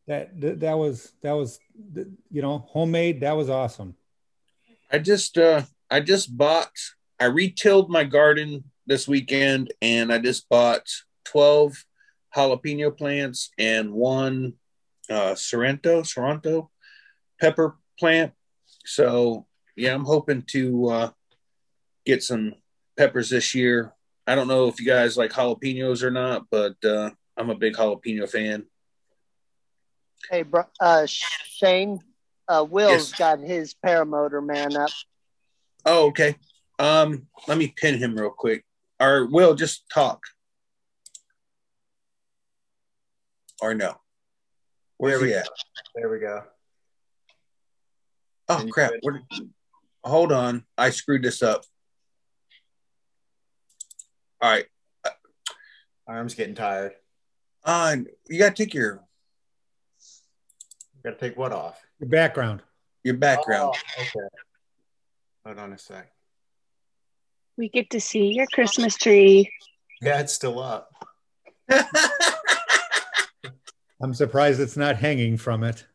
that 0.08 0.40
that, 0.40 0.60
that 0.60 0.78
was 0.78 1.12
that 1.24 1.32
was 1.32 1.60
you 2.30 2.42
know 2.42 2.60
homemade. 2.60 3.22
That 3.22 3.38
was 3.38 3.50
awesome. 3.50 3.96
I 4.92 5.00
just 5.00 5.38
uh 5.38 5.64
I 5.90 6.02
just 6.02 6.38
bought 6.38 6.72
I 7.20 7.26
retilled 7.26 7.90
my 7.90 8.04
garden 8.04 8.66
this 8.86 9.08
weekend 9.08 9.74
and 9.82 10.14
I 10.14 10.20
just 10.20 10.48
bought 10.50 10.88
12 11.26 11.86
jalapeno 12.36 12.96
plants 12.96 13.52
and 13.58 13.94
one 13.94 14.54
uh 15.10 15.36
Sorrento, 15.36 16.04
Sorrento 16.04 16.70
pepper 17.40 17.78
plant. 18.00 18.34
So 18.86 19.46
yeah, 19.76 19.94
I'm 19.94 20.06
hoping 20.06 20.44
to 20.50 20.90
uh 20.90 21.10
get 22.08 22.24
some 22.24 22.56
peppers 22.96 23.30
this 23.30 23.54
year. 23.54 23.94
I 24.26 24.34
don't 24.34 24.48
know 24.48 24.68
if 24.68 24.80
you 24.80 24.86
guys 24.86 25.18
like 25.18 25.32
jalapenos 25.32 26.02
or 26.02 26.10
not, 26.10 26.46
but 26.50 26.84
uh 26.84 27.12
I'm 27.36 27.52
a 27.52 27.56
big 27.56 27.76
jalapeno 27.76 28.28
fan. 28.28 28.66
Hey, 30.32 30.42
bro, 30.42 30.64
uh, 30.80 31.06
Shane, 31.06 32.00
uh, 32.48 32.66
Will's 32.68 33.12
Yes. 33.12 33.20
got 33.20 33.40
his 33.40 33.76
paramotor 33.86 34.44
man 34.44 34.76
up. 34.76 34.90
Oh, 35.86 36.08
okay. 36.08 36.36
Um, 36.80 37.28
let 37.48 37.60
me 37.60 37.74
pin 37.78 38.00
him 38.00 38.16
real 38.16 38.32
quick. 38.32 38.66
Or 39.00 39.28
Will, 39.28 39.54
just 39.54 39.88
talk. 39.94 40.22
Or 43.62 43.76
no. 43.76 43.96
Where 44.98 45.18
are 45.18 45.22
we 45.22 45.36
at? 45.36 45.48
There 45.94 46.10
we 46.10 46.20
go. 46.20 46.42
Oh 48.50 48.66
crap. 48.72 48.94
Where, 49.02 49.22
hold 50.04 50.32
on. 50.32 50.66
I 50.78 50.90
screwed 50.90 51.22
this 51.22 51.44
up. 51.44 51.64
All 54.42 54.50
right. 54.50 54.66
Arm's 56.08 56.36
getting 56.36 56.56
tired. 56.56 56.94
Uh, 57.64 57.98
you 58.30 58.40
got 58.40 58.56
to 58.56 58.64
take 58.64 58.74
your 58.74 59.04
Got 61.04 61.20
to 61.20 61.30
take 61.30 61.38
what 61.38 61.52
off? 61.52 61.80
Your 62.00 62.10
background. 62.10 62.62
your 63.04 63.16
background. 63.16 63.76
Oh, 63.76 64.02
okay. 64.02 64.28
Hold 65.46 65.60
on 65.60 65.74
a 65.74 65.78
sec. 65.78 66.12
We 67.58 67.70
get 67.70 67.90
to 67.92 68.00
see 68.00 68.34
your 68.34 68.46
Christmas 68.54 68.96
tree. 68.96 69.52
Yeah, 70.02 70.20
it's 70.20 70.34
still 70.34 70.60
up. 70.60 70.92
I'm 74.02 74.14
surprised 74.14 74.60
it's 74.60 74.78
not 74.78 74.98
hanging 74.98 75.38
from 75.38 75.64
it. 75.64 75.86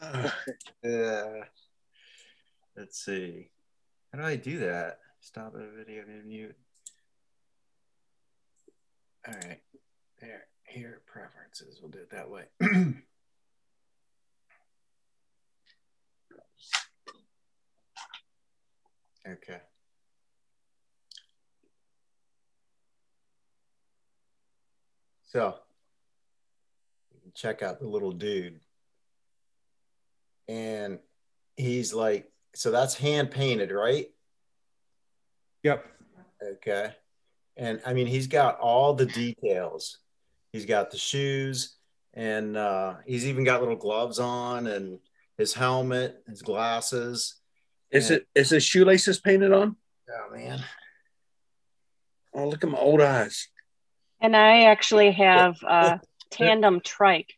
Yeah. 0.82 1.44
Let's 2.76 2.98
see. 3.04 3.50
How 4.12 4.20
do 4.20 4.24
I 4.24 4.36
do 4.36 4.60
that? 4.60 4.98
Stop 5.20 5.52
the 5.52 5.68
video 5.76 6.04
and 6.08 6.24
mute. 6.26 6.56
All 9.26 9.34
right. 9.34 9.60
There. 10.20 10.46
Here, 10.64 11.00
preferences. 11.06 11.78
We'll 11.80 11.90
do 11.90 11.98
it 11.98 12.10
that 12.10 12.30
way. 12.30 12.44
okay. 19.26 19.60
So, 25.24 25.56
check 27.34 27.62
out 27.62 27.80
the 27.80 27.86
little 27.86 28.12
dude. 28.12 28.60
And 30.48 30.98
he's 31.56 31.94
like, 31.94 32.30
so 32.54 32.70
that's 32.70 32.94
hand 32.94 33.30
painted, 33.30 33.70
right? 33.70 34.08
Yep. 35.62 35.86
Okay. 36.42 36.94
And 37.56 37.80
I 37.84 37.92
mean, 37.92 38.06
he's 38.06 38.26
got 38.26 38.58
all 38.58 38.94
the 38.94 39.06
details. 39.06 39.98
He's 40.52 40.66
got 40.66 40.90
the 40.90 40.98
shoes, 40.98 41.76
and 42.14 42.56
uh, 42.56 42.94
he's 43.06 43.26
even 43.26 43.44
got 43.44 43.60
little 43.60 43.76
gloves 43.76 44.18
on, 44.18 44.66
and 44.66 44.98
his 45.38 45.54
helmet, 45.54 46.22
his 46.28 46.42
glasses. 46.42 47.36
Is 47.90 48.10
And- 48.10 48.20
it 48.20 48.28
is 48.34 48.50
his 48.50 48.64
shoelaces 48.64 49.20
painted 49.20 49.52
on? 49.52 49.76
Oh 50.10 50.34
man. 50.36 50.64
Oh, 52.34 52.48
look 52.48 52.62
at 52.64 52.70
my 52.70 52.78
old 52.78 53.00
eyes. 53.00 53.48
And 54.20 54.36
I 54.36 54.64
actually 54.64 55.12
have 55.12 55.56
a 55.62 56.00
tandem 56.30 56.80
trike, 56.80 57.34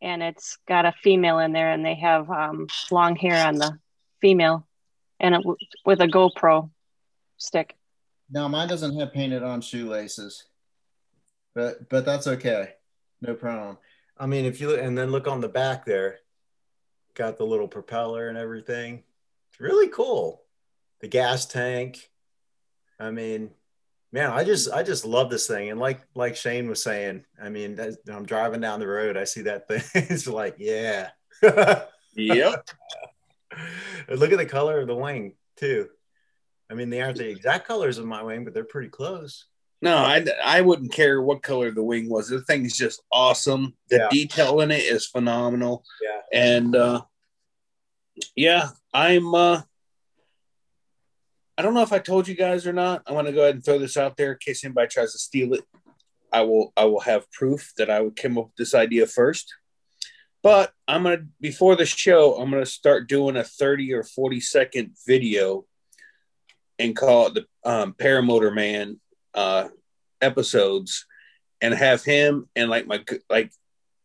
and 0.00 0.22
it's 0.22 0.58
got 0.66 0.86
a 0.86 0.94
female 1.02 1.38
in 1.38 1.52
there, 1.52 1.70
and 1.70 1.84
they 1.84 1.94
have 1.96 2.30
um, 2.30 2.66
long 2.90 3.16
hair 3.16 3.46
on 3.46 3.56
the 3.56 3.78
female, 4.20 4.66
and 5.20 5.34
it, 5.34 5.42
with 5.84 6.00
a 6.00 6.06
GoPro 6.06 6.70
stick. 7.36 7.74
No, 8.34 8.48
mine 8.48 8.66
doesn't 8.66 8.98
have 8.98 9.12
painted 9.12 9.44
on 9.44 9.60
shoelaces, 9.60 10.42
but 11.54 11.88
but 11.88 12.04
that's 12.04 12.26
okay, 12.26 12.70
no 13.20 13.34
problem. 13.34 13.78
I 14.18 14.26
mean, 14.26 14.44
if 14.44 14.60
you 14.60 14.70
look 14.70 14.80
and 14.80 14.98
then 14.98 15.12
look 15.12 15.28
on 15.28 15.40
the 15.40 15.48
back 15.48 15.86
there, 15.86 16.18
got 17.14 17.38
the 17.38 17.46
little 17.46 17.68
propeller 17.68 18.28
and 18.28 18.36
everything. 18.36 19.04
It's 19.50 19.60
really 19.60 19.86
cool. 19.86 20.42
The 21.00 21.06
gas 21.06 21.46
tank. 21.46 22.10
I 22.98 23.12
mean, 23.12 23.50
man, 24.10 24.30
I 24.30 24.42
just 24.42 24.68
I 24.68 24.82
just 24.82 25.04
love 25.04 25.30
this 25.30 25.46
thing. 25.46 25.70
And 25.70 25.78
like 25.78 26.00
like 26.16 26.34
Shane 26.34 26.68
was 26.68 26.82
saying, 26.82 27.24
I 27.40 27.50
mean, 27.50 27.78
as 27.78 27.98
I'm 28.12 28.26
driving 28.26 28.60
down 28.60 28.80
the 28.80 28.88
road, 28.88 29.16
I 29.16 29.24
see 29.24 29.42
that 29.42 29.68
thing. 29.68 29.82
it's 29.94 30.26
like, 30.26 30.56
yeah. 30.58 31.10
Yep. 32.16 32.68
Look 34.08 34.30
at 34.30 34.38
the 34.38 34.46
color 34.46 34.80
of 34.80 34.86
the 34.86 34.94
wing 34.94 35.34
too. 35.56 35.88
I 36.70 36.74
mean, 36.74 36.90
they 36.90 37.02
aren't 37.02 37.18
the 37.18 37.28
exact 37.28 37.66
colors 37.66 37.98
of 37.98 38.06
my 38.06 38.22
wing, 38.22 38.44
but 38.44 38.54
they're 38.54 38.64
pretty 38.64 38.88
close. 38.88 39.46
No, 39.82 39.96
I, 39.98 40.24
I 40.42 40.60
wouldn't 40.62 40.92
care 40.92 41.20
what 41.20 41.42
color 41.42 41.70
the 41.70 41.82
wing 41.82 42.08
was. 42.08 42.28
The 42.28 42.40
thing 42.40 42.64
is 42.64 42.76
just 42.76 43.02
awesome. 43.12 43.74
The 43.90 43.96
Yeah. 43.98 44.08
detail 44.10 44.60
in 44.62 44.70
it 44.70 44.82
is 44.82 45.06
phenomenal. 45.06 45.84
Yeah. 46.02 46.20
And 46.56 46.74
uh, 46.74 47.02
yeah, 48.34 48.70
I'm. 48.94 49.34
Uh, 49.34 49.60
I 51.56 51.62
don't 51.62 51.74
know 51.74 51.82
if 51.82 51.92
I 51.92 51.98
told 52.00 52.26
you 52.26 52.34
guys 52.34 52.66
or 52.66 52.72
not. 52.72 53.02
I 53.06 53.12
want 53.12 53.26
to 53.28 53.32
go 53.32 53.42
ahead 53.42 53.54
and 53.54 53.64
throw 53.64 53.78
this 53.78 53.96
out 53.96 54.16
there 54.16 54.32
in 54.32 54.38
case 54.38 54.64
anybody 54.64 54.88
tries 54.88 55.12
to 55.12 55.18
steal 55.18 55.54
it. 55.54 55.62
I 56.32 56.40
will. 56.42 56.72
I 56.76 56.84
will 56.86 57.00
have 57.00 57.30
proof 57.30 57.72
that 57.76 57.90
I 57.90 58.00
would 58.00 58.16
came 58.16 58.38
up 58.38 58.46
with 58.46 58.56
this 58.56 58.74
idea 58.74 59.06
first. 59.06 59.54
But 60.42 60.72
I'm 60.88 61.02
gonna 61.04 61.26
before 61.40 61.76
the 61.76 61.86
show. 61.86 62.34
I'm 62.36 62.50
gonna 62.50 62.66
start 62.66 63.08
doing 63.08 63.36
a 63.36 63.44
30 63.44 63.92
or 63.92 64.02
40 64.02 64.40
second 64.40 64.96
video 65.06 65.64
and 66.78 66.96
call 66.96 67.28
it 67.28 67.34
the 67.34 67.46
um, 67.68 67.94
Paramotor 67.94 68.54
Man 68.54 69.00
uh, 69.34 69.68
episodes, 70.20 71.06
and 71.60 71.74
have 71.74 72.04
him 72.04 72.48
and 72.56 72.70
like 72.70 72.86
my 72.86 73.04
like. 73.28 73.52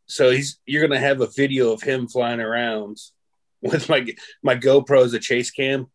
So 0.08 0.32
he's 0.32 0.60
you're 0.66 0.88
gonna 0.88 1.00
have 1.00 1.22
a 1.22 1.28
video 1.28 1.72
of 1.72 1.82
him 1.82 2.08
flying 2.08 2.40
around 2.40 2.98
with 3.62 3.90
my 3.90 4.06
my 4.44 4.56
GoPro 4.56 5.04
as 5.04 5.14
a 5.14 5.20
chase 5.20 5.52
cam, 5.52 5.88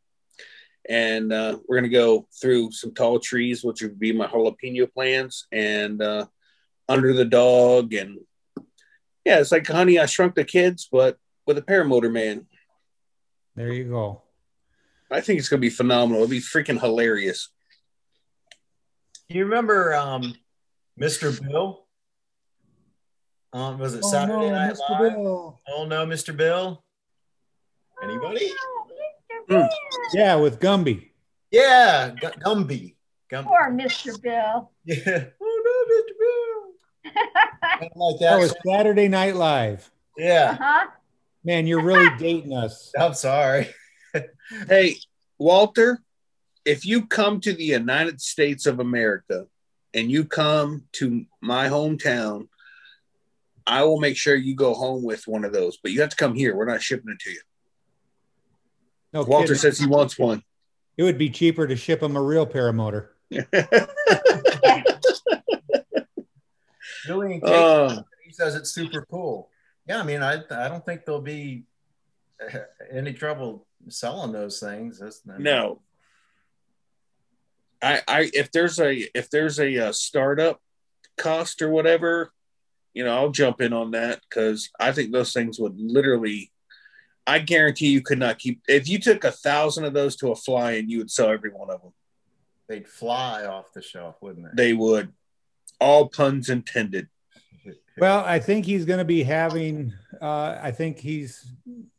and 0.88 1.32
uh, 1.32 1.58
we're 1.66 1.76
gonna 1.76 1.88
go 1.88 2.28
through 2.40 2.72
some 2.72 2.94
tall 2.94 3.18
trees, 3.18 3.64
which 3.64 3.82
would 3.82 3.98
be 3.98 4.12
my 4.12 4.26
jalapeno 4.26 4.92
plants, 4.92 5.46
and 5.50 6.02
uh, 6.02 6.26
under 6.88 7.12
the 7.12 7.24
dog, 7.24 7.94
and 7.94 8.18
yeah, 9.24 9.40
it's 9.40 9.52
like 9.52 9.66
Honey, 9.66 9.98
I 9.98 10.06
Shrunk 10.06 10.34
the 10.34 10.44
Kids, 10.44 10.88
but 10.90 11.18
with 11.46 11.58
a 11.58 11.62
paramotor 11.62 12.12
man. 12.12 12.46
There 13.56 13.72
you 13.72 13.84
go. 13.84 14.23
I 15.14 15.20
think 15.20 15.38
it's 15.38 15.48
gonna 15.48 15.60
be 15.60 15.70
phenomenal. 15.70 16.22
It'll 16.22 16.30
be 16.30 16.40
freaking 16.40 16.80
hilarious. 16.80 17.48
You 19.28 19.44
remember 19.44 19.94
um, 19.94 20.34
Mr. 21.00 21.40
Bill? 21.48 21.86
Um, 23.52 23.78
was 23.78 23.94
it 23.94 24.04
Saturday 24.04 24.50
Night 24.50 24.76
Live? 24.90 25.12
Oh 25.16 25.86
no, 25.86 26.04
Mr. 26.04 26.36
Bill. 26.36 26.82
Anybody? 28.02 28.50
Yeah, 30.12 30.34
with 30.36 30.58
Gumby. 30.58 31.10
Yeah, 31.52 32.10
Gu- 32.20 32.40
Gumby. 32.44 32.96
Gumby. 33.30 33.44
Poor 33.44 33.70
Mr. 33.70 34.20
Bill. 34.20 34.70
Yeah. 34.84 35.24
Oh 35.40 35.62
no, 35.64 35.94
Mr. 35.94 37.12
Bill. 37.14 37.90
like 37.94 38.20
That 38.20 38.38
was 38.38 38.54
Saturday 38.66 39.06
Night 39.06 39.36
Live. 39.36 39.90
Yeah. 40.16 40.56
Huh? 40.60 40.86
Man, 41.44 41.66
you're 41.68 41.82
really 41.82 42.10
dating 42.18 42.52
us. 42.52 42.92
I'm 42.98 43.14
sorry. 43.14 43.68
Hey, 44.68 44.96
Walter, 45.38 46.00
if 46.64 46.84
you 46.86 47.06
come 47.06 47.40
to 47.40 47.52
the 47.52 47.64
United 47.64 48.20
States 48.20 48.66
of 48.66 48.80
America 48.80 49.46
and 49.92 50.10
you 50.10 50.24
come 50.24 50.84
to 50.92 51.24
my 51.40 51.68
hometown, 51.68 52.48
I 53.66 53.84
will 53.84 54.00
make 54.00 54.16
sure 54.16 54.34
you 54.34 54.54
go 54.54 54.74
home 54.74 55.02
with 55.02 55.26
one 55.26 55.44
of 55.44 55.52
those. 55.52 55.78
But 55.78 55.92
you 55.92 56.00
have 56.00 56.10
to 56.10 56.16
come 56.16 56.34
here. 56.34 56.54
We're 56.54 56.66
not 56.66 56.82
shipping 56.82 57.10
it 57.12 57.18
to 57.20 57.30
you. 57.30 57.40
No 59.12 59.22
Walter 59.22 59.48
kidding. 59.48 59.58
says 59.58 59.78
he 59.78 59.86
wants 59.86 60.18
one. 60.18 60.42
it 60.96 61.02
would 61.04 61.18
be 61.18 61.30
cheaper 61.30 61.66
to 61.66 61.76
ship 61.76 62.02
him 62.02 62.16
a 62.16 62.22
real 62.22 62.46
paramotor. 62.46 63.08
Julian 67.04 67.40
Uh, 67.44 68.02
he 68.24 68.32
says 68.32 68.54
it's 68.54 68.70
super 68.70 69.06
cool. 69.10 69.50
Yeah, 69.86 70.00
I 70.00 70.02
mean, 70.02 70.22
I 70.22 70.42
I 70.50 70.68
don't 70.68 70.84
think 70.84 71.04
there'll 71.04 71.20
be 71.20 71.64
uh, 72.42 72.58
any 72.92 73.12
trouble 73.12 73.66
selling 73.90 74.32
those 74.32 74.60
things. 74.60 74.98
That's, 74.98 75.22
I 75.28 75.38
no. 75.38 75.80
I, 77.82 78.00
I 78.08 78.30
if 78.32 78.50
there's 78.52 78.78
a 78.80 79.08
if 79.16 79.30
there's 79.30 79.58
a, 79.60 79.88
uh 79.88 79.92
startup 79.92 80.60
cost 81.18 81.60
or 81.62 81.70
whatever, 81.70 82.32
you 82.94 83.04
know, 83.04 83.14
I'll 83.14 83.30
jump 83.30 83.60
in 83.60 83.72
on 83.72 83.90
that 83.92 84.20
because 84.28 84.70
I 84.80 84.92
think 84.92 85.12
those 85.12 85.32
things 85.32 85.58
would 85.58 85.78
literally. 85.78 86.50
I 87.26 87.38
guarantee 87.38 87.88
you 87.88 88.02
could 88.02 88.18
not 88.18 88.38
keep 88.38 88.60
if 88.68 88.86
you 88.86 88.98
took 88.98 89.24
a 89.24 89.30
thousand 89.30 89.84
of 89.84 89.94
those 89.94 90.14
to 90.16 90.30
a 90.30 90.36
fly 90.36 90.72
and 90.72 90.90
you 90.90 90.98
would 90.98 91.10
sell 91.10 91.30
every 91.30 91.50
one 91.50 91.70
of 91.70 91.80
them. 91.80 91.92
they'd 92.68 92.88
fly 92.88 93.44
off 93.46 93.72
the 93.74 93.82
shelf, 93.82 94.16
wouldn't 94.20 94.46
they? 94.56 94.66
They 94.68 94.72
would. 94.74 95.12
All 95.80 96.08
puns 96.08 96.50
intended. 96.50 97.08
Well, 97.96 98.24
I 98.24 98.40
think 98.40 98.66
he's 98.66 98.84
going 98.84 98.98
to 98.98 99.04
be 99.04 99.22
having, 99.22 99.92
uh, 100.24 100.58
I 100.62 100.70
think 100.70 100.98
he's 100.98 101.52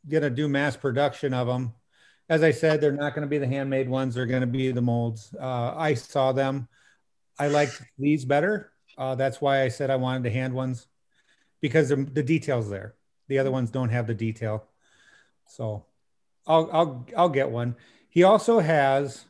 going 0.10 0.24
to 0.24 0.32
do 0.32 0.48
mass 0.48 0.76
production 0.76 1.32
of 1.32 1.46
them. 1.46 1.76
As 2.28 2.42
I 2.42 2.50
said, 2.50 2.82
they're 2.82 2.92
not 2.92 3.14
going 3.14 3.22
to 3.22 3.30
be 3.30 3.38
the 3.38 3.46
handmade 3.46 3.88
ones. 3.88 4.16
They're 4.16 4.26
going 4.26 4.42
to 4.42 4.48
be 4.48 4.72
the 4.72 4.82
molds. 4.82 5.36
Uh, 5.40 5.76
I 5.76 5.94
saw 5.94 6.32
them. 6.32 6.68
I 7.38 7.50
liked 7.50 7.84
these 8.00 8.26
better. 8.26 8.72
Uh, 8.98 9.14
that's 9.14 9.40
why 9.40 9.62
I 9.62 9.68
said 9.68 9.92
I 9.92 9.98
wanted 9.98 10.24
the 10.24 10.32
hand 10.32 10.56
ones 10.56 10.88
because 11.62 11.90
the, 11.90 11.98
the 11.98 12.24
details 12.24 12.68
there. 12.68 12.96
The 13.28 13.38
other 13.38 13.52
ones 13.52 13.70
don't 13.70 13.90
have 13.90 14.08
the 14.08 14.16
detail. 14.16 14.66
So 15.48 15.86
I'll, 16.48 16.68
I'll, 16.74 17.08
I'll 17.16 17.30
get 17.30 17.52
one. 17.52 17.76
He 18.10 18.24
also 18.24 18.60
has 18.60 19.24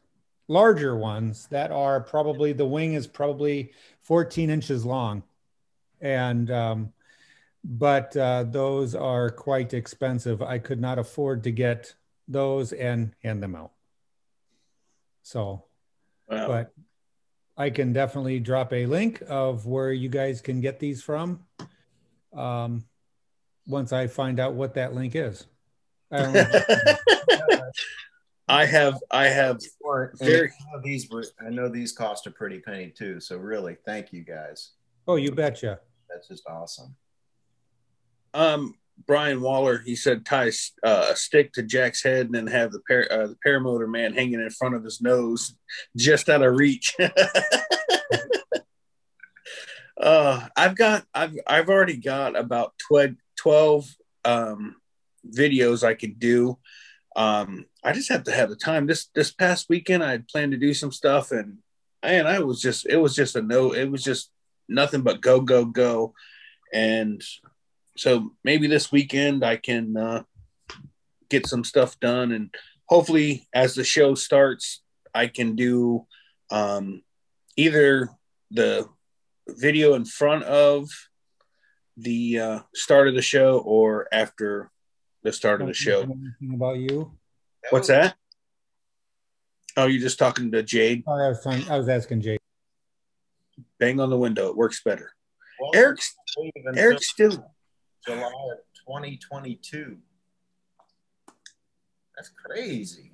larger 0.47 0.95
ones 0.95 1.47
that 1.47 1.69
are 1.69 1.99
probably, 1.99 2.53
the 2.53 2.65
wing 2.65 2.93
is 2.93 3.07
probably 3.07 3.73
14 4.03 4.49
inches 4.49 4.85
long 4.85 5.23
and 5.99 6.49
um, 6.49 6.93
but 7.67 8.15
uh, 8.15 8.43
those 8.43 8.93
are 8.93 9.31
quite 9.31 9.73
expensive. 9.73 10.41
I 10.43 10.59
could 10.59 10.79
not 10.79 10.99
afford 10.99 11.43
to 11.45 11.51
get 11.51 11.95
those 12.27 12.71
and 12.71 13.13
hand 13.23 13.41
them 13.41 13.55
out. 13.55 13.71
So, 15.23 15.65
Wow. 16.29 16.47
but 16.47 16.73
I 17.57 17.71
can 17.71 17.91
definitely 17.91 18.39
drop 18.39 18.71
a 18.71 18.85
link 18.85 19.23
of 19.27 19.65
where 19.65 19.91
you 19.91 20.09
guys 20.09 20.41
can 20.41 20.61
get 20.61 20.79
these 20.79 21.01
from. 21.01 21.43
Um, 22.33 22.85
once 23.65 23.91
I 23.91 24.07
find 24.07 24.39
out 24.39 24.53
what 24.53 24.75
that 24.75 24.93
link 24.93 25.15
is. 25.15 25.47
I 26.11 26.21
don't 26.21 26.33
know. 26.33 26.95
I 28.47 28.65
have 28.65 28.99
I 29.09 29.25
have 29.25 29.59
very 30.19 30.49
I 30.49 30.75
know 30.75 30.81
these 30.83 31.09
were 31.09 31.25
I 31.43 31.49
know 31.49 31.67
these 31.67 31.91
cost 31.91 32.27
a 32.27 32.31
pretty 32.31 32.59
penny 32.59 32.91
too. 32.95 33.19
So 33.19 33.37
really, 33.37 33.75
thank 33.85 34.13
you 34.13 34.23
guys. 34.23 34.73
oh, 35.07 35.15
you 35.15 35.31
betcha. 35.31 35.79
That's 36.07 36.27
just 36.27 36.43
awesome. 36.47 36.95
Um 38.35 38.75
Brian 39.07 39.41
Waller. 39.41 39.79
He 39.79 39.95
said 39.95 40.25
tie 40.25 40.51
uh, 40.83 41.07
a 41.11 41.15
stick 41.15 41.53
to 41.53 41.63
Jack's 41.63 42.03
head 42.03 42.27
and 42.27 42.35
then 42.35 42.47
have 42.47 42.71
the 42.71 42.81
par- 42.87 43.07
uh, 43.09 43.27
the 43.27 43.37
paramotor 43.45 43.89
man 43.89 44.13
hanging 44.13 44.41
in 44.41 44.49
front 44.49 44.75
of 44.75 44.83
his 44.83 45.01
nose, 45.01 45.55
just 45.95 46.29
out 46.29 46.41
of 46.41 46.55
reach. 46.55 46.95
uh, 50.01 50.47
I've 50.55 50.75
got 50.75 51.05
I've 51.13 51.37
I've 51.45 51.69
already 51.69 51.97
got 51.97 52.37
about 52.37 52.73
12, 52.87 53.15
12 53.37 53.95
um, 54.23 54.75
videos 55.29 55.83
I 55.83 55.93
could 55.93 56.19
do. 56.19 56.57
Um, 57.15 57.65
I 57.83 57.93
just 57.93 58.09
have 58.09 58.23
to 58.25 58.31
have 58.31 58.49
the 58.49 58.55
time. 58.55 58.87
This 58.87 59.09
this 59.13 59.31
past 59.31 59.67
weekend, 59.69 60.03
I 60.03 60.11
had 60.11 60.27
planned 60.27 60.53
to 60.53 60.57
do 60.57 60.73
some 60.73 60.91
stuff, 60.91 61.31
and 61.31 61.59
and 62.01 62.27
I 62.27 62.39
was 62.39 62.61
just 62.61 62.87
it 62.87 62.97
was 62.97 63.15
just 63.15 63.35
a 63.35 63.41
no. 63.41 63.73
It 63.73 63.89
was 63.89 64.03
just 64.03 64.31
nothing 64.67 65.01
but 65.01 65.21
go 65.21 65.41
go 65.41 65.65
go, 65.65 66.13
and 66.73 67.23
so 67.97 68.31
maybe 68.43 68.67
this 68.67 68.91
weekend 68.91 69.43
I 69.43 69.57
can 69.57 69.95
uh, 69.97 70.23
get 71.30 71.47
some 71.47 71.63
stuff 71.63 71.99
done, 71.99 72.31
and 72.31 72.53
hopefully 72.85 73.47
as 73.53 73.76
the 73.76 73.84
show 73.84 74.15
starts, 74.15 74.81
I 75.13 75.27
can 75.27 75.55
do 75.55 76.05
um, 76.51 77.01
either 77.55 78.09
the 78.51 78.88
video 79.47 79.93
in 79.93 80.05
front 80.05 80.43
of 80.43 80.89
the 81.97 82.39
uh, 82.39 82.59
start 82.73 83.07
of 83.07 83.15
the 83.15 83.22
show 83.22 83.59
or 83.59 84.07
after 84.11 84.69
the 85.23 85.31
start 85.31 85.61
of 85.61 85.67
the 85.67 85.73
show. 85.73 86.01
Anything 86.01 86.55
about 86.55 86.77
you? 86.77 87.13
What's 87.69 87.88
that? 87.88 88.15
Oh, 89.77 89.88
you're 89.88 90.01
just 90.01 90.19
talking 90.19 90.51
to 90.51 90.63
Jade. 90.63 91.03
Oh, 91.07 91.13
I 91.13 91.30
was 91.30 91.41
trying, 91.41 91.69
I 91.69 91.77
was 91.77 91.89
asking 91.89 92.22
Jade. 92.22 92.39
Bang 93.80 93.99
on 93.99 94.09
the 94.09 94.17
window. 94.17 94.49
It 94.49 94.57
works 94.57 94.81
better. 94.84 95.11
Well, 95.59 95.72
Eric's 95.73 96.13
Eric's 96.76 97.09
still 97.09 97.45
July 98.06 98.22
of 98.52 98.60
2022. 98.88 99.98
That's 102.15 102.30
crazy. 102.30 103.11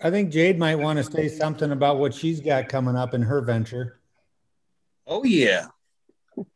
I 0.00 0.10
think 0.10 0.30
Jade 0.30 0.58
might 0.58 0.76
want 0.76 0.98
to 0.98 1.04
say 1.04 1.28
something 1.28 1.70
about 1.70 1.98
what 1.98 2.14
she's 2.14 2.40
got 2.40 2.68
coming 2.68 2.96
up 2.96 3.14
in 3.14 3.22
her 3.22 3.40
venture. 3.40 4.00
Oh 5.06 5.24
yeah. 5.24 5.66
All 6.36 6.46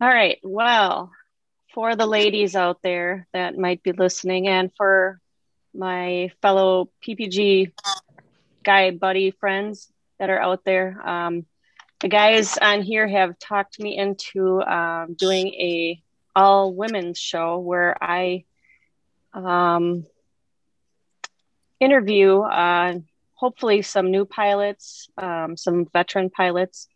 right. 0.00 0.38
Well, 0.42 1.10
for 1.72 1.96
the 1.96 2.06
ladies 2.06 2.54
out 2.54 2.80
there 2.82 3.26
that 3.32 3.56
might 3.56 3.82
be 3.82 3.92
listening, 3.92 4.48
and 4.48 4.70
for 4.76 5.20
my 5.74 6.30
fellow 6.42 6.90
PPG 7.06 7.72
guy 8.62 8.90
buddy 8.90 9.30
friends 9.30 9.90
that 10.18 10.30
are 10.30 10.40
out 10.40 10.64
there, 10.64 11.00
um, 11.06 11.46
the 12.04 12.10
guys 12.10 12.58
on 12.58 12.82
here 12.82 13.08
have 13.08 13.38
talked 13.38 13.80
me 13.80 13.96
into 13.96 14.60
um, 14.60 15.14
doing 15.14 15.48
a 15.54 16.02
all 16.36 16.74
women's 16.74 17.18
show 17.18 17.56
where 17.56 17.96
I 17.98 18.44
um, 19.32 20.04
interview 21.80 22.40
uh, 22.40 22.98
hopefully 23.32 23.80
some 23.80 24.10
new 24.10 24.26
pilots, 24.26 25.08
um, 25.16 25.56
some 25.56 25.86
veteran 25.94 26.28
pilots, 26.28 26.88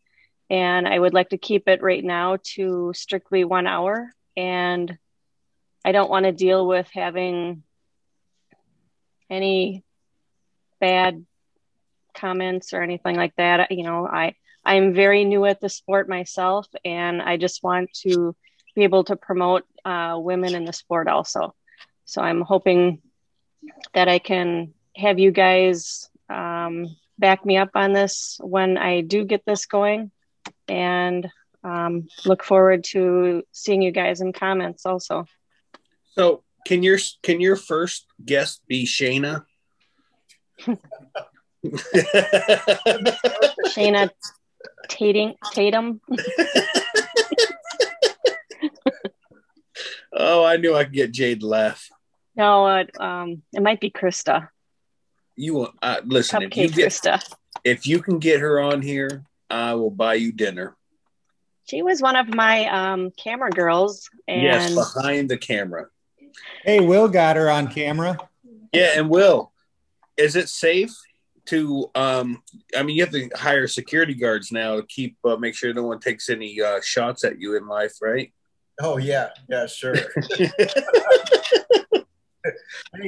and 0.50 0.86
I 0.86 0.98
would 0.98 1.14
like 1.14 1.30
to 1.30 1.38
keep 1.38 1.68
it 1.68 1.82
right 1.82 2.04
now 2.04 2.36
to 2.56 2.92
strictly 2.94 3.44
one 3.44 3.66
hour. 3.66 4.12
And 4.36 4.98
I 5.86 5.92
don't 5.92 6.10
want 6.10 6.26
to 6.26 6.32
deal 6.32 6.66
with 6.66 6.86
having 6.92 7.62
any 9.30 9.84
bad 10.82 11.24
comments 12.14 12.74
or 12.74 12.82
anything 12.82 13.16
like 13.16 13.34
that. 13.36 13.72
You 13.72 13.84
know, 13.84 14.06
I 14.06 14.34
I'm 14.68 14.92
very 14.92 15.24
new 15.24 15.46
at 15.46 15.62
the 15.62 15.70
sport 15.70 16.10
myself, 16.10 16.68
and 16.84 17.22
I 17.22 17.38
just 17.38 17.62
want 17.62 17.90
to 18.02 18.36
be 18.76 18.84
able 18.84 19.02
to 19.04 19.16
promote 19.16 19.64
uh, 19.82 20.18
women 20.18 20.54
in 20.54 20.66
the 20.66 20.74
sport 20.74 21.08
also. 21.08 21.54
So 22.04 22.20
I'm 22.20 22.42
hoping 22.42 23.00
that 23.94 24.08
I 24.08 24.18
can 24.18 24.74
have 24.94 25.18
you 25.18 25.30
guys 25.30 26.10
um, 26.28 26.94
back 27.18 27.46
me 27.46 27.56
up 27.56 27.70
on 27.74 27.94
this 27.94 28.38
when 28.42 28.76
I 28.76 29.00
do 29.00 29.24
get 29.24 29.46
this 29.46 29.64
going 29.64 30.10
and 30.68 31.26
um, 31.64 32.06
look 32.26 32.44
forward 32.44 32.84
to 32.92 33.44
seeing 33.52 33.80
you 33.80 33.90
guys 33.90 34.20
in 34.20 34.34
comments 34.34 34.84
also. 34.84 35.24
So 36.12 36.44
can 36.66 36.82
your 36.82 36.98
can 37.22 37.40
your 37.40 37.56
first 37.56 38.04
guest 38.22 38.60
be 38.68 38.84
Shayna? 38.84 39.46
Shayna 43.74 44.10
Tating, 44.88 45.34
Tatum. 45.52 46.00
oh, 50.12 50.44
I 50.44 50.56
knew 50.56 50.74
I 50.74 50.84
could 50.84 50.92
get 50.92 51.12
Jade 51.12 51.40
to 51.40 51.46
laugh. 51.46 51.88
No, 52.36 52.66
uh, 52.66 52.84
um, 53.00 53.42
it 53.52 53.62
might 53.62 53.80
be 53.80 53.90
Krista. 53.90 54.48
You 55.36 55.54
will 55.54 55.72
uh, 55.82 56.00
listen. 56.04 56.42
If 56.42 56.56
you, 56.56 56.68
get, 56.68 56.90
Krista. 56.90 57.22
if 57.64 57.86
you 57.86 58.00
can 58.02 58.18
get 58.18 58.40
her 58.40 58.60
on 58.60 58.82
here, 58.82 59.24
I 59.50 59.74
will 59.74 59.90
buy 59.90 60.14
you 60.14 60.32
dinner. 60.32 60.76
She 61.64 61.82
was 61.82 62.00
one 62.00 62.16
of 62.16 62.34
my 62.34 62.66
um, 62.66 63.10
camera 63.10 63.50
girls, 63.50 64.08
and 64.26 64.42
yes, 64.42 64.74
behind 64.74 65.28
the 65.28 65.36
camera. 65.36 65.88
Hey, 66.64 66.80
Will 66.80 67.08
got 67.08 67.36
her 67.36 67.50
on 67.50 67.68
camera. 67.68 68.16
Yeah, 68.72 68.92
and 68.96 69.10
Will, 69.10 69.52
is 70.16 70.34
it 70.34 70.48
safe 70.48 70.96
to? 71.48 71.90
Um, 71.94 72.42
I 72.76 72.82
mean, 72.82 72.96
you 72.96 73.04
have 73.04 73.12
to 73.12 73.28
hire 73.36 73.66
security 73.66 74.14
guards 74.14 74.52
now 74.52 74.76
to 74.76 74.82
keep 74.86 75.16
uh, 75.24 75.36
make 75.36 75.54
sure 75.54 75.72
no 75.74 75.84
one 75.84 76.00
takes 76.00 76.30
any 76.30 76.60
uh, 76.60 76.80
shots 76.82 77.24
at 77.24 77.40
you 77.40 77.56
in 77.56 77.66
life, 77.66 77.94
right? 78.00 78.32
Oh 78.80 78.96
yeah, 78.96 79.30
yeah, 79.48 79.66
sure. 79.66 79.94
hey, 80.38 80.50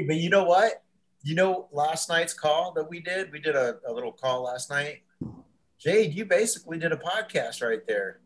but 0.07 0.17
you 0.17 0.31
know 0.31 0.45
what? 0.45 0.83
You 1.23 1.35
know, 1.35 1.69
last 1.73 2.09
night's 2.09 2.33
call 2.33 2.73
that 2.73 2.89
we 2.89 3.01
did, 3.01 3.31
we 3.31 3.41
did 3.41 3.55
a, 3.55 3.77
a 3.87 3.93
little 3.93 4.13
call 4.13 4.45
last 4.45 4.71
night. 4.71 5.03
Jade, 5.79 6.15
you 6.15 6.25
basically 6.25 6.79
did 6.79 6.93
a 6.93 6.97
podcast 6.97 7.67
right 7.67 7.87
there. 7.87 8.21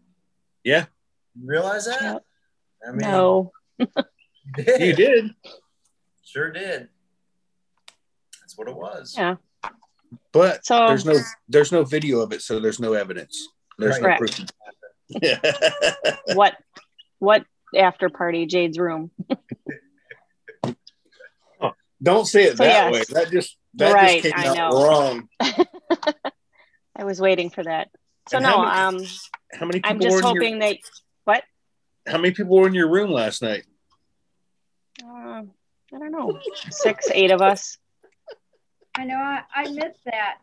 Yeah, 0.65 0.86
You 1.35 1.47
realize 1.47 1.86
that? 1.86 2.03
Yep. 2.03 2.24
I 2.86 2.91
mean, 2.91 2.99
no, 3.01 3.53
you 3.78 3.86
did. 4.57 4.81
you 4.81 4.93
did. 4.95 5.31
Sure 6.24 6.51
did. 6.51 6.89
That's 8.41 8.57
what 8.57 8.69
it 8.69 8.77
was. 8.77 9.15
yeah, 9.16 9.36
But 10.32 10.64
So- 10.64 10.89
there's 10.89 11.05
no 11.05 11.16
there's 11.48 11.72
no 11.72 11.85
video 11.85 12.20
of 12.20 12.32
it, 12.32 12.43
so 12.43 12.59
there's 12.60 12.81
no 12.81 12.93
evidence. 12.94 13.48
There's 13.78 13.98
no 13.98 14.16
Correct. 14.16 14.20
proof. 14.20 15.22
what, 16.35 16.56
what 17.18 17.44
after 17.76 18.09
party? 18.09 18.47
Jade's 18.47 18.78
room. 18.78 19.10
Don't 22.02 22.26
say 22.26 22.44
it 22.44 22.56
So, 22.59 22.64
that 22.64 22.93
yes. 22.93 22.93
way. 22.93 23.05
That 23.14 23.31
just 23.32 23.56
that 23.74 23.93
Right, 23.94 24.22
just 24.22 24.35
came 24.35 24.44
I 24.47 24.48
out 24.59 24.72
know. 24.72 24.85
wrong. 24.85 25.28
I 26.97 27.05
was 27.05 27.20
waiting 27.20 27.51
for 27.51 27.64
that. 27.64 27.89
So 28.28 28.36
And 28.39 28.44
no, 28.44 28.62
how 28.64 28.90
many- 28.90 29.05
um, 29.05 29.10
How 29.52 29.66
many 29.66 29.81
people 29.81 29.90
I'm 29.90 30.01
just 30.01 30.16
in 30.18 30.22
hoping 30.22 30.51
your, 30.52 30.60
that 30.60 30.76
what? 31.24 31.44
How 32.06 32.18
many 32.18 32.32
people 32.35 32.56
were 32.56 32.66
in 32.66 32.74
your 32.74 32.90
room 32.90 33.10
last 33.10 33.40
night? 33.43 33.64
Uh, 35.02 35.43
I 35.43 35.98
don't 35.98 36.12
know, 36.12 36.39
six, 36.70 37.09
eight 37.12 37.31
of 37.31 37.40
us. 37.40 37.78
I 38.97 39.05
know 39.05 39.16
I, 39.16 39.43
I 39.55 39.71
missed 39.71 40.05
that. 40.05 40.39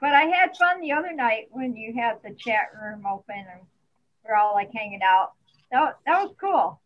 But 0.00 0.12
I 0.12 0.24
had 0.24 0.56
fun 0.56 0.80
the 0.80 0.92
other 0.92 1.12
night 1.12 1.48
when 1.50 1.76
you 1.76 1.94
had 1.94 2.18
the 2.22 2.34
chat 2.34 2.70
room 2.80 3.06
open 3.06 3.36
and 3.36 3.60
we're 4.26 4.36
all 4.36 4.54
like 4.54 4.70
hanging 4.74 5.00
out. 5.02 5.32
That, 5.70 5.98
that 6.06 6.22
was 6.22 6.34
cool. 6.40 6.80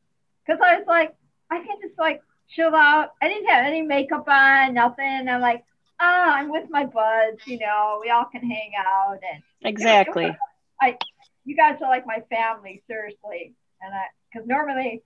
Because 0.46 0.60
I 0.64 0.76
was 0.76 0.86
like, 0.86 1.14
I 1.50 1.58
can 1.58 1.76
just 1.82 1.98
like 1.98 2.22
chill 2.48 2.74
out. 2.74 3.12
I 3.22 3.28
didn't 3.28 3.48
have 3.48 3.66
any 3.66 3.82
makeup 3.82 4.28
on, 4.28 4.74
nothing. 4.74 5.28
I'm 5.28 5.40
like, 5.40 5.64
ah, 6.00 6.34
I'm 6.34 6.50
with 6.50 6.70
my 6.70 6.84
buds, 6.84 7.46
you 7.46 7.58
know, 7.58 8.00
we 8.02 8.10
all 8.10 8.26
can 8.26 8.48
hang 8.48 8.72
out. 8.78 9.18
And 9.32 9.42
Exactly. 9.62 10.36
I, 10.80 10.96
you 11.44 11.56
guys 11.56 11.78
are 11.82 11.90
like 11.90 12.06
my 12.06 12.22
family, 12.30 12.82
seriously. 12.86 13.54
And 13.82 13.94
I, 13.94 14.04
because 14.32 14.46
normally 14.46 15.02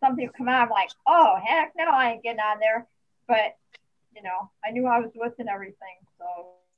something 0.00 0.26
will 0.26 0.32
come 0.36 0.48
out, 0.48 0.64
I'm 0.64 0.70
like, 0.70 0.90
oh, 1.06 1.36
heck 1.42 1.72
no, 1.76 1.84
I 1.84 2.12
ain't 2.12 2.22
getting 2.22 2.40
on 2.40 2.58
there. 2.60 2.86
But, 3.26 3.56
you 4.18 4.24
know, 4.24 4.50
I 4.64 4.72
knew 4.72 4.86
I 4.86 4.98
was 4.98 5.12
with 5.14 5.34
and 5.38 5.48
everything. 5.48 5.76
So 6.18 6.24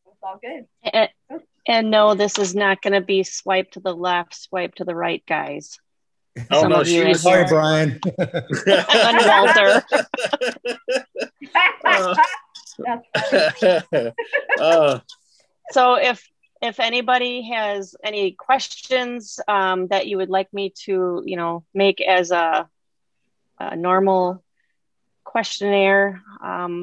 it's 0.06 0.18
all 0.22 0.38
good. 0.42 0.66
And, 0.92 1.08
and 1.66 1.90
no, 1.90 2.14
this 2.14 2.38
is 2.38 2.54
not 2.54 2.82
going 2.82 2.92
to 2.92 3.00
be 3.00 3.22
swipe 3.22 3.70
to 3.72 3.80
the 3.80 3.94
left, 3.94 4.34
swipe 4.34 4.74
to 4.74 4.84
the 4.84 4.94
right, 4.94 5.24
guys. 5.26 5.78
Oh 6.50 6.62
Some 6.62 6.70
no, 6.70 6.78
you 6.80 6.84
she 6.84 7.04
was 7.08 7.22
Sorry, 7.22 7.38
here. 7.38 7.48
Brian. 7.48 7.98
And 8.18 9.26
Walter. 9.26 9.82
Uh, 11.84 12.14
uh, 14.60 15.00
So 15.72 15.94
if 15.94 16.28
if 16.62 16.78
anybody 16.78 17.42
has 17.50 17.96
any 18.04 18.32
questions 18.32 19.40
um, 19.48 19.86
that 19.88 20.06
you 20.06 20.18
would 20.18 20.28
like 20.28 20.52
me 20.52 20.74
to, 20.84 21.22
you 21.24 21.36
know, 21.36 21.64
make 21.72 22.02
as 22.02 22.32
a, 22.32 22.68
a 23.58 23.76
normal 23.76 24.44
questionnaire, 25.24 26.22
um, 26.42 26.82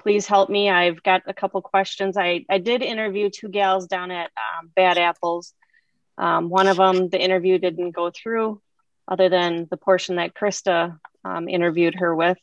please 0.00 0.26
help 0.26 0.48
me. 0.48 0.70
I've 0.70 1.02
got 1.02 1.22
a 1.26 1.34
couple 1.34 1.60
questions. 1.62 2.16
I, 2.16 2.44
I 2.48 2.58
did 2.58 2.82
interview 2.82 3.28
two 3.30 3.48
gals 3.48 3.86
down 3.86 4.10
at 4.10 4.30
um, 4.36 4.70
Bad 4.74 4.98
Apples. 4.98 5.52
Um, 6.16 6.48
one 6.48 6.66
of 6.66 6.78
them, 6.78 7.08
the 7.08 7.22
interview 7.22 7.58
didn't 7.58 7.92
go 7.92 8.10
through, 8.10 8.60
other 9.06 9.28
than 9.28 9.68
the 9.70 9.76
portion 9.76 10.16
that 10.16 10.34
Krista 10.34 10.98
um, 11.24 11.48
interviewed 11.48 11.96
her 11.96 12.14
with. 12.14 12.38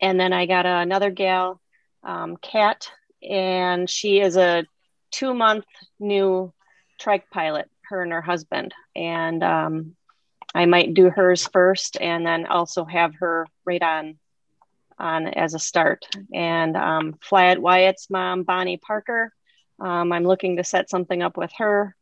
And 0.00 0.18
then 0.18 0.32
I 0.32 0.46
got 0.46 0.66
another 0.66 1.10
gal, 1.10 1.60
um, 2.02 2.36
Kat, 2.36 2.90
and 3.22 3.88
she 3.88 4.20
is 4.20 4.36
a 4.36 4.64
two 5.10 5.34
month 5.34 5.66
new 6.00 6.52
trike 6.98 7.30
pilot, 7.30 7.70
her 7.82 8.02
and 8.02 8.12
her 8.12 8.22
husband. 8.22 8.74
And 8.96 9.42
um, 9.44 9.96
I 10.54 10.66
might 10.66 10.94
do 10.94 11.10
hers 11.10 11.46
first 11.46 11.96
and 12.00 12.26
then 12.26 12.46
also 12.46 12.84
have 12.84 13.14
her 13.16 13.46
right 13.64 13.82
on 13.82 14.18
on 14.98 15.26
as 15.28 15.54
a 15.54 15.58
start 15.58 16.04
and 16.32 16.76
um, 16.76 17.14
fly 17.20 17.46
at 17.46 17.60
Wyatt's 17.60 18.08
mom, 18.10 18.42
Bonnie 18.44 18.76
Parker. 18.76 19.32
Um, 19.80 20.12
I'm 20.12 20.24
looking 20.24 20.56
to 20.56 20.64
set 20.64 20.88
something 20.90 21.22
up 21.22 21.36
with 21.36 21.50
her, 21.58 21.96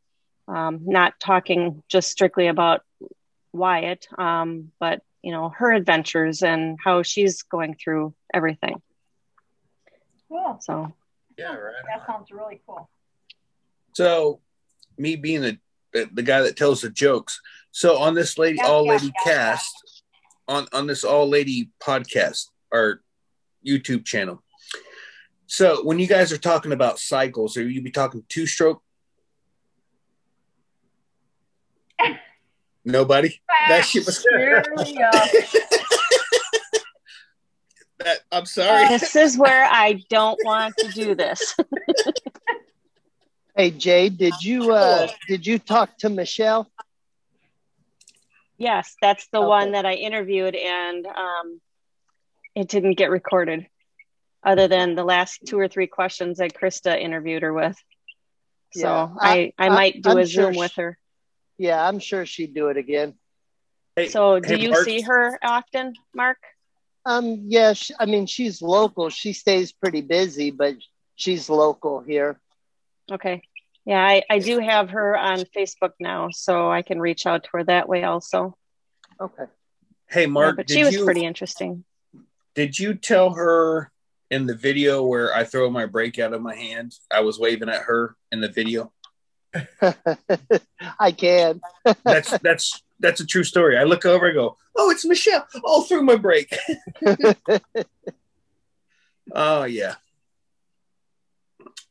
um, 0.49 0.81
not 0.85 1.19
talking 1.21 1.83
just 1.89 2.11
strictly 2.11 2.49
about 2.49 2.83
Wyatt, 3.53 4.07
um, 4.19 4.73
but 4.79 5.03
you 5.23 5.33
know 5.33 5.49
her 5.51 5.73
adventures 5.73 6.43
and 6.43 6.79
how 6.83 7.03
she's 7.03 7.43
going 7.43 7.75
through 7.75 8.15
everything. 8.33 8.81
cool. 10.29 10.59
So 10.61 10.93
Yeah, 11.39 11.55
right. 11.55 11.75
That 11.95 12.07
sounds 12.07 12.31
really 12.31 12.61
cool. 12.67 12.89
so, 13.95 14.41
me 14.99 15.17
being 15.17 15.41
the, 15.43 15.59
the 15.93 16.09
the 16.13 16.23
guy 16.23 16.43
that 16.43 16.57
tells 16.57 16.83
the 16.83 16.91
jokes. 16.91 17.41
So 17.73 17.97
on 17.99 18.15
this 18.15 18.37
lady, 18.39 18.59
Yes, 18.59 18.69
all 18.69 18.85
yes, 18.85 19.03
lady 19.03 19.13
yes, 19.17 19.25
cast, 19.25 20.03
on 20.49 20.67
on 20.73 20.87
this 20.87 21.05
all 21.05 21.29
lady 21.29 21.71
podcast 21.81 22.47
or 22.73 23.03
YouTube 23.67 24.05
channel. 24.05 24.43
So 25.47 25.83
when 25.85 25.99
you 25.99 26.07
guys 26.07 26.33
are 26.33 26.39
talking 26.39 26.73
about 26.73 26.99
cycles, 26.99 27.57
are 27.57 27.69
you 27.69 27.83
be 27.83 27.91
talking 27.91 28.25
two 28.29 28.47
stroke? 28.47 28.83
Nobody. 32.85 33.41
That 33.69 33.85
shit 33.85 34.07
was. 34.07 34.25
Here. 34.37 34.65
That, 38.03 38.21
I'm 38.33 38.47
sorry. 38.47 38.89
this 38.89 39.15
is 39.15 39.37
where 39.37 39.67
I 39.67 40.03
don't 40.09 40.43
want 40.43 40.75
to 40.79 40.89
do 40.89 41.15
this. 41.15 41.55
Hey 43.55 43.71
Jay, 43.73 44.09
did 44.09 44.43
you 44.43 44.73
uh 44.73 45.07
did 45.29 45.47
you 45.47 45.59
talk 45.59 45.99
to 45.99 46.09
Michelle? 46.09 46.71
Yes, 48.57 48.97
that's 49.03 49.29
the 49.29 49.39
Okay. 49.41 49.47
one 49.49 49.73
that 49.73 49.85
I 49.85 49.95
interviewed, 49.95 50.55
and 50.57 51.07
um, 51.07 51.61
it 52.55 52.69
didn't 52.69 52.95
get 52.99 53.11
recorded, 53.11 53.67
other 54.43 54.69
than 54.69 54.95
the 54.95 55.05
last 55.05 55.41
two 55.47 55.59
or 55.59 55.69
three 55.69 55.87
questions 55.87 56.39
that 56.39 56.55
Krista 56.55 56.99
interviewed 57.01 57.43
her 57.43 57.53
with. 57.53 57.77
So 58.75 58.81
Yeah, 58.89 59.09
I, 59.21 59.53
I, 59.59 59.67
I- 59.67 59.69
might 59.69 60.03
do 60.03 60.11
I'm 60.11 60.19
a 60.19 60.27
sure 60.27 60.45
Zoom 60.45 60.55
she- 60.55 60.59
with 60.61 60.73
her. 60.77 60.99
Yeah, 61.59 61.87
I'm 61.87 61.99
sure 61.99 62.25
she'd 62.25 62.55
do 62.55 62.69
it 62.69 62.79
again. 62.79 63.15
Hey, 63.95 64.09
So 64.09 64.41
do 64.41 64.55
hey, 64.55 64.63
you 64.63 64.71
Mark. 64.71 64.85
see 64.85 65.03
her 65.03 65.39
often, 65.43 65.93
Mark? 66.15 66.39
Um, 67.05 67.45
yeah, 67.49 67.73
sh 67.75 67.91
I 67.99 68.07
mean 68.07 68.27
she's 68.27 68.63
local. 68.63 69.11
She 69.11 69.33
stays 69.35 69.73
pretty 69.73 70.01
busy, 70.01 70.51
but 70.51 70.77
she's 71.17 71.51
local 71.51 72.01
here. 72.01 72.41
Okay. 73.13 73.43
Yeah, 73.85 74.03
I, 74.07 74.23
I 74.31 74.39
do 74.39 74.59
have 74.61 74.91
her 74.91 75.17
on 75.17 75.39
Facebook 75.57 75.93
now, 75.99 76.29
so 76.31 76.71
I 76.71 76.83
can 76.83 77.01
reach 77.01 77.27
out 77.27 77.45
to 77.45 77.51
her 77.55 77.65
that 77.65 77.89
way 77.89 78.05
also. 78.05 78.57
Okay. 79.21 79.45
Hey, 80.09 80.23
Yeah, 80.23 80.27
Mark, 80.29 80.57
but 80.57 80.67
did 80.67 80.75
she 80.75 80.85
was 80.85 80.95
you 80.95 81.05
pretty 81.05 81.25
interesting. 81.25 81.85
Did 82.55 82.79
you 82.79 82.95
tell 82.95 83.35
her 83.35 83.91
in 84.31 84.47
the 84.47 84.55
video 84.55 85.05
where 85.05 85.35
I 85.35 85.45
throw 85.45 85.71
my 85.71 85.87
brake 85.87 86.19
out 86.19 86.33
of 86.33 86.43
my 86.43 86.55
hand? 86.55 86.95
I 87.11 87.21
was 87.21 87.39
waving 87.39 87.69
at 87.69 87.83
her 87.83 88.17
in 88.33 88.41
the 88.41 88.49
video. 88.49 88.93
I 91.01 91.13
can. 91.13 91.61
That's 92.05 92.39
that's 92.39 92.83
that's 93.01 93.21
a 93.21 93.27
true 93.27 93.43
story. 93.43 93.77
I 93.77 93.83
look 93.83 94.07
over, 94.07 94.31
I 94.31 94.33
go, 94.33 94.57
"Oh, 94.77 94.91
it's 94.91 95.05
Michelle." 95.05 95.47
All 95.65 95.83
through 95.83 96.03
my 96.05 96.15
brake. 96.15 96.57
oh 99.35 99.65
yeah. 99.65 99.97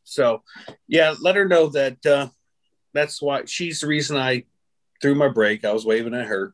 So, 0.10 0.42
yeah, 0.88 1.14
let 1.22 1.36
her 1.36 1.48
know 1.48 1.68
that 1.70 2.04
uh, 2.06 2.30
that's 2.94 3.22
why 3.22 3.46
she's 3.46 3.82
the 3.82 3.88
reason 3.88 4.18
I 4.18 4.46
threw 5.02 5.14
my 5.14 5.28
brake. 5.28 5.64
I 5.64 5.72
was 5.72 5.86
waving 5.86 6.16
at 6.16 6.26
her. 6.26 6.54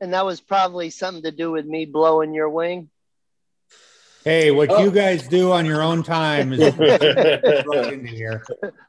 And 0.00 0.12
that 0.12 0.26
was 0.26 0.40
probably 0.40 0.90
something 0.90 1.22
to 1.22 1.30
do 1.30 1.50
with 1.50 1.64
me 1.64 1.86
blowing 1.86 2.34
your 2.34 2.50
wing. 2.50 2.90
Hey, 4.24 4.50
what 4.50 4.70
Oh. 4.70 4.84
you 4.84 4.90
guys 4.90 5.26
do 5.28 5.50
on 5.52 5.64
your 5.64 5.82
own 5.82 6.02
time 6.02 6.52
is 6.52 6.60
right 6.78 7.92
into 7.92 8.06
here. 8.08 8.44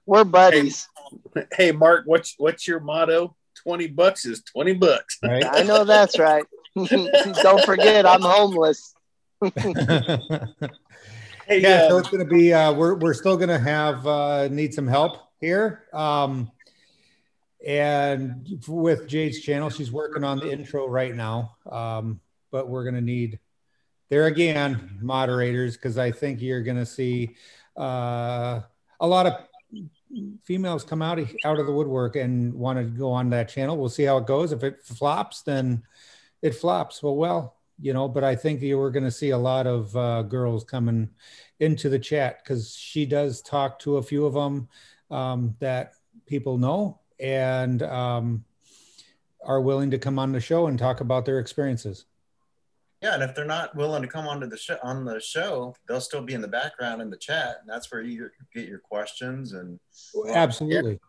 We're 0.06 0.24
buddies. 0.26 0.88
hey, 1.56 1.72
Mark, 1.72 2.03
what's 2.06 2.36
what's 2.38 2.68
your 2.68 2.80
motto? 2.82 3.36
Twenty 3.56 3.88
bucks 3.88 4.26
is 4.26 4.41
twenty 4.44 4.74
bucks. 4.74 5.18
Right? 5.24 5.44
I 5.49 5.64
know 5.64 5.86
that's 5.86 6.20
right. 6.20 6.44
Don't 6.76 7.64
forget, 7.66 8.06
I'm 8.06 8.22
homeless. 8.22 8.94
Hey, 11.48 11.60
yeah, 11.64 11.70
uh, 11.86 11.90
so 11.90 11.98
it's 11.98 12.08
going 12.10 12.24
to 12.24 12.34
be. 12.34 12.53
Uh, 12.53 12.72
we're 12.72 12.94
we're 12.95 13.16
still 13.16 13.36
going 13.36 13.49
to 13.49 13.60
have 13.60 14.08
uh, 14.08 14.48
need 14.49 14.74
some 14.74 14.88
help 14.88 15.18
here. 15.41 15.84
Um, 15.91 16.49
and 17.66 18.64
with 18.70 19.06
Jade's 19.08 19.41
channel, 19.41 19.70
she's 19.70 19.91
working 19.91 20.24
on 20.24 20.40
the 20.40 20.49
intro 20.49 20.88
right 20.88 21.14
now. 21.14 21.58
Um, 21.70 22.22
but 22.52 22.70
we're 22.70 22.84
going 22.84 22.95
to 22.95 23.02
need 23.02 23.40
there 24.12 24.28
again 24.28 25.00
moderators 25.02 25.78
because 25.78 25.98
I 25.98 26.12
think 26.12 26.42
you're 26.42 26.62
going 26.62 26.78
to 26.78 26.86
see 26.86 27.38
uh, 27.78 28.60
a 29.00 29.08
lot 29.08 29.26
of 29.26 29.36
females 30.44 30.84
come 30.84 31.02
out 31.02 31.18
of, 31.18 31.34
out 31.46 31.60
of 31.60 31.66
the 31.66 31.72
woodwork 31.72 32.18
and 32.18 32.54
want 32.54 32.78
to 32.78 32.84
go 32.84 33.10
on 33.10 33.30
that 33.30 33.48
channel. 33.48 33.78
We'll 33.78 33.88
see 33.88 34.04
how 34.04 34.18
it 34.18 34.28
goes. 34.28 34.52
If 34.52 34.66
it 34.66 34.84
flops, 34.84 35.44
then 35.44 35.84
it 36.42 36.54
flops. 36.54 37.02
Well, 37.02 37.16
well, 37.16 37.56
you 37.80 37.94
know. 37.94 38.10
But 38.10 38.26
I 38.26 38.36
think 38.36 38.62
you 38.62 38.78
were 38.78 38.92
going 38.92 39.06
to 39.06 39.12
see 39.12 39.30
a 39.30 39.38
lot 39.38 39.66
of 39.66 39.96
uh, 39.96 40.24
girls 40.24 40.66
coming 40.66 41.10
into 41.62 41.88
the 41.88 41.98
chat 41.98 42.44
because 42.44 42.76
she 42.76 43.06
does 43.06 43.42
talk 43.42 43.80
to 43.80 43.96
a 43.96 44.04
few 44.04 44.26
of 44.26 44.34
them 44.34 44.68
um, 45.10 45.56
that 45.60 45.94
people 46.26 46.58
know 46.58 47.00
and 47.18 47.82
um, 47.84 48.44
are 49.46 49.62
willing 49.62 49.92
to 49.92 49.98
come 49.98 50.20
on 50.20 50.34
the 50.34 50.42
show 50.42 50.68
and 50.68 50.78
talk 50.78 51.00
about 51.00 51.24
their 51.24 51.40
experiences. 51.40 52.08
Yeah, 53.02 53.15
and 53.15 53.23
if 53.23 53.34
they're 53.34 53.45
not 53.45 53.76
willing 53.76 54.03
to 54.03 54.07
come 54.07 54.28
onto 54.28 54.48
the 54.48 54.57
show 54.57 54.78
on 54.84 55.06
the 55.06 55.19
show, 55.19 55.76
they'll 55.88 56.02
still 56.02 56.22
be 56.22 56.34
in 56.34 56.41
the 56.41 56.48
background 56.48 57.02
in 57.02 57.10
the 57.10 57.18
chat, 57.18 57.57
and 57.61 57.69
that's 57.69 57.91
where 57.91 58.02
you 58.02 58.30
get 58.53 58.68
your 58.68 58.80
questions 58.80 59.53
and 59.53 59.80
Absolutely. 60.28 60.99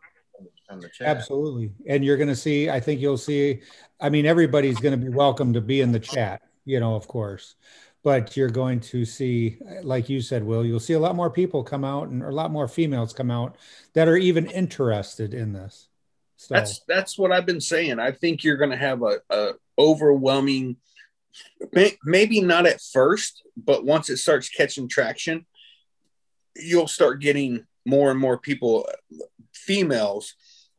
on 0.70 0.80
the 0.80 0.88
chat. 0.88 1.08
Absolutely. 1.16 1.72
And 1.86 2.04
you're 2.04 2.16
going 2.16 2.28
to 2.28 2.36
see, 2.36 2.70
I 2.70 2.80
think 2.80 3.00
you'll 3.00 3.18
see, 3.18 3.60
I 4.00 4.08
mean, 4.08 4.24
everybody's 4.24 4.80
going 4.80 4.98
to 4.98 5.06
be 5.06 5.14
welcome 5.14 5.52
to 5.52 5.60
be 5.60 5.82
in 5.82 5.92
the 5.92 6.00
chat, 6.00 6.42
you 6.64 6.80
know, 6.80 6.94
of 6.94 7.06
course. 7.08 7.56
But 8.02 8.36
you're 8.36 8.50
going 8.50 8.80
to 8.80 9.04
see, 9.04 9.58
like 9.82 10.08
you 10.08 10.22
said, 10.22 10.42
Will, 10.42 10.64
you'll 10.64 10.80
see 10.80 10.94
a 10.94 10.98
lot 10.98 11.14
more 11.14 11.30
people 11.30 11.62
come 11.62 11.84
out 11.84 12.08
and 12.08 12.22
a 12.22 12.30
lot 12.30 12.50
more 12.50 12.66
females 12.66 13.12
come 13.12 13.30
out 13.30 13.56
that 13.92 14.08
are 14.08 14.16
even 14.16 14.46
interested 14.46 15.34
in 15.34 15.52
this. 15.52 15.88
So, 16.36 16.54
That's 16.54 16.80
that's 16.88 17.16
what 17.16 17.30
I've 17.30 17.46
been 17.46 17.60
saying. 17.60 18.00
I 18.00 18.10
think 18.10 18.42
you're 18.42 18.56
going 18.56 18.70
to 18.70 18.76
have 18.76 19.02
a, 19.02 19.20
a 19.30 19.52
overwhelming, 19.78 20.70
may- 20.70 20.76
maybe 22.04 22.40
not 22.40 22.66
at 22.66 22.80
first, 22.80 23.42
but 23.56 23.84
once 23.84 24.10
it 24.10 24.18
starts 24.18 24.48
catching 24.48 24.88
traction, 24.88 25.46
you'll 26.56 26.88
start 26.88 27.20
getting 27.20 27.66
more 27.86 28.10
and 28.10 28.20
more 28.20 28.38
people, 28.38 28.88
females, 29.54 30.34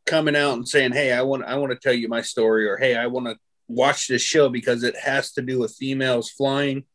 coming 0.06 0.36
out 0.36 0.54
and 0.54 0.68
saying, 0.68 0.92
"Hey, 0.92 1.12
I 1.12 1.22
want 1.22 1.46
I 1.46 1.56
want 1.56 1.72
to 1.72 1.80
tell 1.80 1.94
you 1.94 2.08
my 2.08 2.22
story," 2.22 2.68
or 2.68 2.78
"Hey, 2.78 2.96
I 2.96 3.08
want 3.08 3.28
to 3.28 3.38
watch 3.68 4.08
this 4.08 4.22
show 4.22 4.50
because 4.50 4.84
it 4.84 4.96
has 4.98 5.34
to 5.34 5.42
do 5.42 5.60
with 5.60 5.76
females 5.76 6.30
flying." 6.30 6.86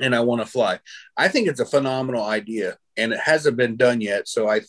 And 0.00 0.14
I 0.14 0.20
want 0.20 0.40
to 0.40 0.46
fly. 0.46 0.80
I 1.16 1.28
think 1.28 1.48
it's 1.48 1.60
a 1.60 1.66
phenomenal 1.66 2.24
idea, 2.24 2.78
and 2.96 3.12
it 3.12 3.20
hasn't 3.20 3.56
been 3.56 3.76
done 3.76 4.00
yet. 4.00 4.28
So 4.28 4.48
I, 4.48 4.62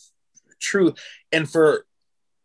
true, 0.60 0.94
and 1.30 1.50
for 1.50 1.86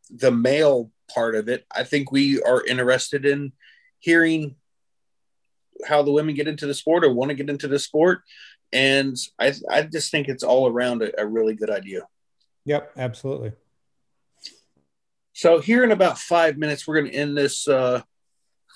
the 0.10 0.32
male 0.32 0.92
part 1.14 1.36
of 1.36 1.50
it, 1.50 1.66
I 1.72 1.84
think 1.84 2.12
we 2.12 2.42
are 2.42 2.66
interested 2.66 3.26
in 3.26 3.52
hearing 4.00 4.57
how 5.86 6.02
the 6.04 6.12
women 6.12 6.36
get 6.36 6.48
into 6.48 6.66
the 6.66 6.74
sport 6.74 7.04
or 7.04 7.14
want 7.14 7.30
to 7.30 7.36
get 7.36 7.50
into 7.50 7.68
the 7.68 7.80
sport. 7.80 8.22
And 8.74 9.16
I, 9.40 9.54
I 9.70 9.84
just 9.84 10.12
think 10.12 10.28
it's 10.28 10.44
all 10.44 10.68
around 10.68 11.02
a, 11.02 11.22
a 11.22 11.26
really 11.26 11.56
good 11.56 11.70
idea. 11.70 12.02
yep, 12.66 12.92
absolutely. 12.98 13.54
So 15.34 15.60
here 15.60 15.84
in 15.84 15.92
about 15.92 16.18
five 16.18 16.58
minutes, 16.58 16.88
we're 16.88 17.00
going 17.00 17.12
to 17.12 17.18
end 17.18 17.38
this 17.38 17.68
uh, 17.68 18.02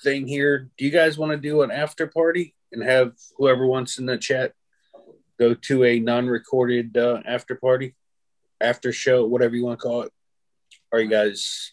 thing 0.02 0.26
here. 0.26 0.70
Do 0.78 0.84
you 0.84 0.90
guys 0.90 1.18
want 1.18 1.32
to 1.32 1.36
do 1.38 1.62
an 1.62 1.70
after 1.70 2.06
party 2.06 2.54
and 2.70 2.82
have 2.82 3.12
whoever 3.36 3.66
wants 3.66 3.98
in 3.98 4.06
the 4.06 4.16
chat 4.16 4.52
go 5.38 5.54
to 5.54 5.84
a 5.84 5.98
non-recorded 5.98 6.96
uh, 6.96 7.20
after 7.26 7.56
party, 7.56 7.96
after 8.60 8.92
show, 8.92 9.26
whatever 9.26 9.56
you 9.56 9.64
want 9.64 9.80
to 9.80 9.82
call 9.82 10.02
it? 10.02 10.12
Are 10.92 11.00
you 11.00 11.08
guys 11.08 11.72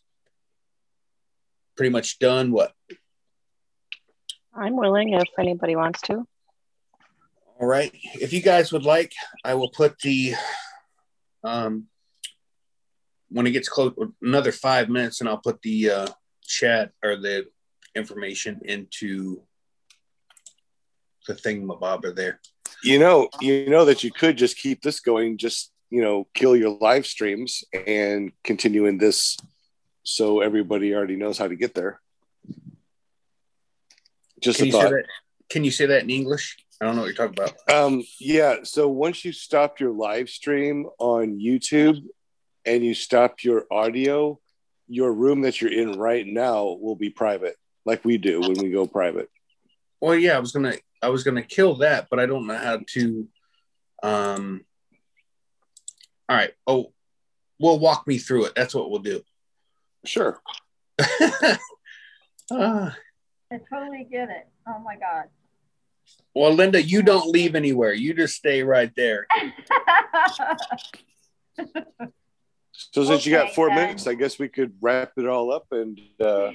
pretty 1.78 1.92
much 1.92 2.20
done? 2.20 2.52
What? 2.52 2.74
I'm 4.60 4.76
willing 4.76 5.14
if 5.14 5.30
anybody 5.40 5.76
wants 5.76 6.02
to. 6.03 6.26
All 7.60 7.68
right. 7.68 7.91
If 8.15 8.34
you 8.34 8.41
guys 8.41 8.72
would 8.72 8.84
like, 8.84 9.14
I 9.44 9.53
will 9.53 9.69
put 9.69 9.99
the 9.99 10.34
um 11.44 11.88
when 13.30 13.48
it 13.48 13.52
gets 13.52 13.69
close 13.69 13.94
another 14.22 14.52
five 14.52 14.90
minutes 14.90 15.22
and 15.22 15.30
I'll 15.30 15.38
put 15.38 15.61
the 15.61 15.90
uh 15.90 16.07
chat 16.44 16.91
or 17.03 17.15
the 17.15 17.48
information 17.95 18.60
into 18.65 19.41
the 21.27 21.36
thing, 21.36 21.65
thingamabobber 21.65 22.15
there. 22.15 22.40
You 22.84 22.99
know, 22.99 23.30
you 23.40 23.69
know 23.69 23.86
that 23.86 24.03
you 24.03 24.11
could 24.11 24.38
just 24.38 24.57
keep 24.57 24.81
this 24.81 24.99
going, 24.99 25.38
just 25.38 25.72
you 25.90 26.02
know, 26.02 26.27
kill 26.34 26.56
your 26.56 26.77
live 26.80 27.06
streams 27.06 27.64
and 27.73 28.31
continue 28.44 28.86
in 28.86 28.98
this 28.98 29.38
so 30.03 30.41
everybody 30.41 30.94
already 30.94 31.15
knows 31.15 31.38
how 31.38 31.48
to 31.48 31.56
get 31.56 31.73
there. 31.73 31.99
Just 34.41 34.57
Can 34.57 34.64
a 34.64 34.68
you 34.68 34.72
say 34.72 34.80
thought. 34.80 34.91
that? 34.91 35.06
Can 35.49 35.64
you 35.64 35.72
say 35.72 35.86
that 35.88 36.03
in 36.03 36.10
English? 36.10 36.57
I 36.82 36.86
don't 36.86 36.95
know 36.95 37.02
what 37.02 37.07
you're 37.07 37.28
talking 37.28 37.38
about. 37.38 37.53
Um, 37.74 38.03
yeah. 38.20 38.57
So 38.64 38.88
once 38.88 39.26
you 39.26 39.32
stop 39.34 39.80
your 39.80 39.91
live 39.91 40.30
stream 40.30 40.88
on 40.98 41.38
YouTube 41.40 42.02
and 42.66 42.84
you 42.84 42.94
stop 42.94 43.44
your 43.44 43.66
audio, 43.70 44.40
your 44.88 45.11
room 45.11 45.41
that 45.41 45.61
you're 45.61 45.72
in 45.72 45.99
right 45.99 46.26
now 46.26 46.78
will 46.80 46.95
be 46.95 47.10
private, 47.10 47.57
like 47.86 48.06
we 48.06 48.18
do 48.18 48.40
when 48.40 48.53
we 48.53 48.72
go 48.72 48.88
private. 48.88 49.30
Well, 49.99 50.16
yeah, 50.16 50.38
I 50.38 50.40
was 50.40 50.53
gonna 50.53 50.76
I 51.02 51.10
was 51.10 51.24
gonna 51.24 51.44
kill 51.44 51.76
that, 51.78 52.07
but 52.10 52.20
I 52.20 52.26
don't 52.26 52.48
know 52.48 52.57
how 52.57 52.80
to. 52.94 53.28
Um. 54.02 54.66
All 56.30 56.38
right. 56.38 56.52
Oh, 56.66 56.94
well, 57.60 57.80
walk 57.80 58.07
me 58.07 58.20
through 58.20 58.45
it. 58.45 58.53
That's 58.56 58.74
what 58.74 58.90
we'll 58.90 58.99
do. 58.99 59.22
Sure. 60.06 60.40
Ah. 62.52 62.95
I 63.52 63.58
totally 63.70 64.08
get 64.10 64.30
it. 64.30 64.48
Oh 64.68 64.80
my 64.80 64.96
god. 64.96 65.26
well, 66.36 66.54
Linda, 66.54 66.82
you 66.82 67.02
don't 67.02 67.30
leave 67.30 67.56
anywhere. 67.56 67.94
You 67.94 68.14
just 68.14 68.36
stay 68.36 68.64
right 68.64 68.92
there. 68.96 69.28
So 72.92 73.04
since 73.04 73.26
you 73.26 73.34
got 73.34 73.54
four 73.54 73.68
then. 73.68 73.76
minutes, 73.76 74.08
I 74.08 74.14
guess 74.14 74.40
we 74.40 74.48
could 74.48 74.74
wrap 74.82 75.12
it 75.18 75.28
all 75.28 75.52
up 75.52 75.68
and 75.72 76.00
uh, 76.20 76.52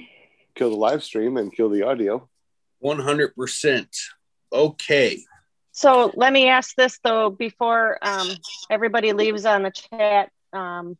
kill 0.55 0.71
the 0.71 0.75
live 0.75 1.03
stream 1.03 1.37
and 1.37 1.53
kill 1.53 1.69
the 1.69 1.83
audio. 1.83 2.27
One 2.79 2.99
hundred 2.99 3.35
percent. 3.35 3.95
Okay. 4.51 5.19
So 5.71 6.11
let 6.15 6.33
me 6.33 6.47
ask 6.47 6.75
this 6.75 6.99
though 7.03 7.29
before 7.29 7.99
um, 8.01 8.29
everybody 8.69 9.13
leaves 9.13 9.45
on 9.45 9.63
the 9.63 9.71
chat. 9.71 10.31
Um, 10.51 10.97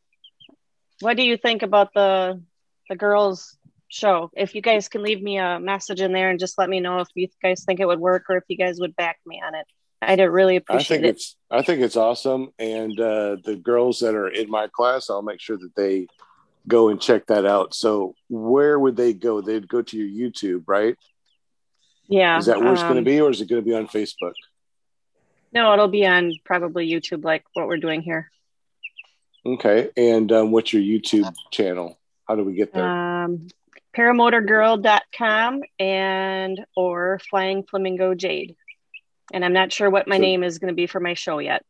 what 1.00 1.18
do 1.18 1.24
you 1.24 1.38
think 1.38 1.64
about 1.64 1.94
the 1.94 2.42
the 2.90 2.96
girls 2.96 3.58
show? 3.88 4.32
If 4.36 4.56
you 4.56 4.62
guys 4.62 4.88
can 4.88 5.04
leave 5.04 5.22
me 5.22 5.38
a 5.38 5.60
message 5.60 6.02
in 6.02 6.12
there 6.14 6.30
and 6.30 6.40
just 6.40 6.58
let 6.58 6.70
me 6.70 6.80
know 6.80 7.00
if 7.00 7.08
you 7.16 7.28
guys 7.42 7.64
think 7.64 7.80
it 7.80 7.88
would 7.88 8.00
work 8.00 8.26
or 8.30 8.38
if 8.38 8.44
you 8.48 8.58
guys 8.58 8.80
would 8.80 8.96
back 8.96 9.18
me 9.26 9.42
on 9.46 9.56
it. 9.56 9.66
I'd 10.02 10.20
really 10.20 10.58
appreciate 10.58 10.98
I 10.98 11.02
think 11.02 11.06
it. 11.06 11.16
it's 11.16 11.36
I 11.50 11.62
think 11.62 11.82
it's 11.82 11.96
awesome, 11.96 12.50
and 12.60 13.00
uh, 13.00 13.38
the 13.44 13.56
girls 13.56 14.00
that 14.00 14.14
are 14.14 14.28
in 14.28 14.50
my 14.50 14.68
class, 14.68 15.10
I'll 15.10 15.22
make 15.22 15.40
sure 15.40 15.58
that 15.58 15.76
they 15.76 16.08
go 16.68 16.90
and 16.90 17.00
check 17.02 17.28
that 17.28 17.46
out. 17.46 17.74
So 17.74 18.16
where 18.30 18.78
would 18.78 18.98
they 18.98 19.14
go? 19.14 19.42
They'd 19.42 19.68
go 19.68 19.82
to 19.82 19.98
your 19.98 20.30
YouTube, 20.32 20.64
right? 20.68 20.96
Yeah. 22.08 22.38
Is 22.38 22.46
that 22.46 22.60
where 22.60 22.74
it's 22.74 22.82
going 22.82 22.96
to 22.96 23.00
um, 23.00 23.06
be, 23.06 23.22
or 23.22 23.32
is 23.32 23.42
it 23.42 23.50
going 23.50 23.62
to 23.62 23.66
be 23.66 23.76
on 23.76 23.88
Facebook? 23.88 24.34
No, 25.52 25.74
it'll 25.74 25.88
be 25.88 26.06
on 26.06 26.34
probably 26.44 26.90
YouTube, 26.90 27.24
like 27.24 27.44
what 27.54 27.68
we're 27.68 27.78
doing 27.78 28.02
here. 28.02 28.30
Okay, 29.46 29.90
and 29.96 30.32
um, 30.32 30.52
what's 30.52 30.74
your 30.74 30.82
YouTube 30.82 31.34
channel? 31.52 31.98
How 32.28 32.36
do 32.36 32.44
we 32.44 32.54
get 32.54 32.74
there? 32.74 32.84
Um, 32.84 33.48
paramotorgirl.com 33.96 35.62
and 35.80 36.66
or 36.76 37.20
flying 37.30 37.64
flamingo 37.64 38.14
jade. 38.14 38.56
And 39.34 39.44
I'm 39.44 39.54
not 39.54 39.72
sure 39.72 39.90
what 39.90 40.08
my 40.08 40.18
So- 40.18 40.22
name 40.22 40.44
is 40.44 40.60
going 40.60 40.72
to 40.72 40.76
be 40.76 40.88
for 40.88 41.00
my 41.00 41.14
show 41.14 41.40
yet. 41.40 41.64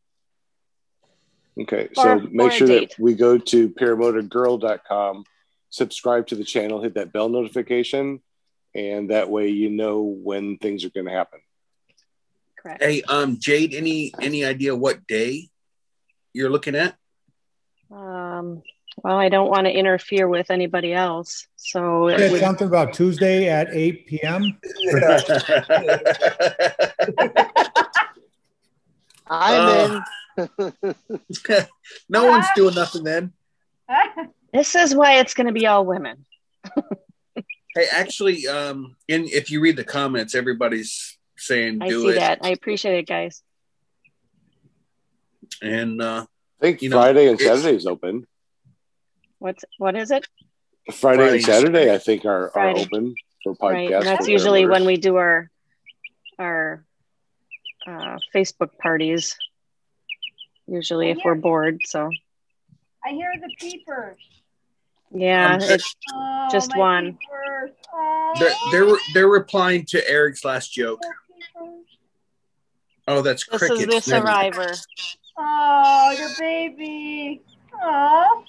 Okay, 1.58 1.88
Or- 1.96 2.02
so 2.02 2.18
make 2.30 2.52
sure 2.52 2.68
that 2.68 2.98
we 2.98 3.14
go 3.14 3.38
to 3.38 3.68
paramotorgirl.com, 3.70 5.24
subscribe 5.70 6.26
to 6.26 6.34
the 6.34 6.44
channel, 6.44 6.82
hit 6.82 6.94
that 6.94 7.12
bell 7.12 7.30
notification, 7.30 8.20
and 8.74 9.10
that 9.10 9.30
way 9.30 9.48
you 9.48 9.70
know 9.70 10.02
when 10.02 10.58
things 10.58 10.84
are 10.84 10.90
going 10.90 11.06
to 11.06 11.12
happen. 11.12 11.40
Correct. 12.58 12.82
Hey, 12.82 13.02
um, 13.02 13.38
Jade, 13.38 13.74
any 13.74 14.12
any 14.20 14.44
idea 14.44 14.76
what 14.76 15.06
day 15.06 15.48
you're 16.34 16.50
looking 16.50 16.74
at? 16.74 16.96
Um, 17.90 18.62
well, 18.96 19.16
I 19.16 19.28
don't 19.28 19.50
want 19.50 19.66
to 19.66 19.72
interfere 19.72 20.28
with 20.28 20.50
anybody 20.50 20.92
else. 20.92 21.46
So 21.56 22.08
it 22.08 22.30
would, 22.30 22.40
something 22.40 22.66
about 22.66 22.94
Tuesday 22.94 23.48
at 23.48 23.68
8 23.72 24.06
p.m. 24.06 24.58
I'm 29.28 29.60
Uh, 29.60 30.00
in. 30.38 30.48
no 32.08 32.26
one's 32.26 32.46
doing 32.54 32.74
nothing 32.74 33.04
then. 33.04 33.32
this 34.52 34.74
is 34.74 34.94
why 34.94 35.18
it's 35.18 35.34
going 35.34 35.46
to 35.46 35.52
be 35.52 35.66
all 35.66 35.84
women. 35.84 36.24
Hey, 37.74 37.86
actually, 37.92 38.46
um, 38.46 38.96
in 39.08 39.24
if 39.24 39.50
you 39.50 39.60
read 39.60 39.76
the 39.76 39.84
comments, 39.84 40.34
everybody's 40.34 41.18
saying 41.36 41.80
do 41.80 41.84
I 41.84 41.88
see 41.88 42.08
it, 42.08 42.20
that. 42.20 42.38
I 42.42 42.50
appreciate 42.50 42.98
it, 42.98 43.06
guys. 43.06 43.42
and 45.60 46.00
uh, 46.00 46.24
I 46.60 46.64
think 46.64 46.82
You 46.82 46.88
know, 46.88 46.96
Friday 46.96 47.28
and 47.28 47.38
Saturday 47.38 47.76
is 47.76 47.86
open. 47.86 48.26
What's 49.38 49.64
what 49.78 49.96
is 49.96 50.10
it? 50.10 50.26
Friday 50.92 51.18
Friday. 51.18 51.34
and 51.36 51.44
Saturday, 51.44 51.92
I 51.92 51.98
think, 51.98 52.24
are, 52.24 52.56
are 52.56 52.68
open 52.70 53.14
for 53.42 53.56
Right, 53.60 53.90
podcasts. 53.90 53.96
and 53.98 54.06
that's 54.06 54.26
for 54.26 54.30
usually 54.30 54.66
when 54.66 54.84
we 54.84 54.96
do 54.96 55.16
our 55.16 55.50
our 56.38 56.84
uh, 57.86 58.18
Facebook 58.34 58.76
parties. 58.78 59.36
Usually, 60.66 61.10
if 61.10 61.18
we're 61.24 61.34
bored. 61.34 61.80
So 61.86 62.10
I 63.04 63.10
hear 63.10 63.32
the 63.40 63.50
peepers. 63.58 64.18
yeah, 65.12 65.54
Um, 65.54 65.60
it's 65.60 65.94
Oh, 66.12 66.48
Just 66.50 66.76
one. 66.76 67.18
Oh, 67.92 68.32
they're 68.38 68.54
they're 68.72 68.96
they're 69.14 69.28
replying 69.28 69.84
to 69.86 70.10
Eric's 70.10 70.44
last 70.44 70.72
joke. 70.72 71.00
Oh, 73.08 73.22
that's 73.22 73.46
this 73.46 73.58
crickets. 73.58 73.80
is 73.80 73.86
the 73.86 74.00
survivor. 74.00 74.72
Oh, 75.38 76.14
your 76.18 76.30
baby. 76.38 77.42
Oh, 77.80 78.42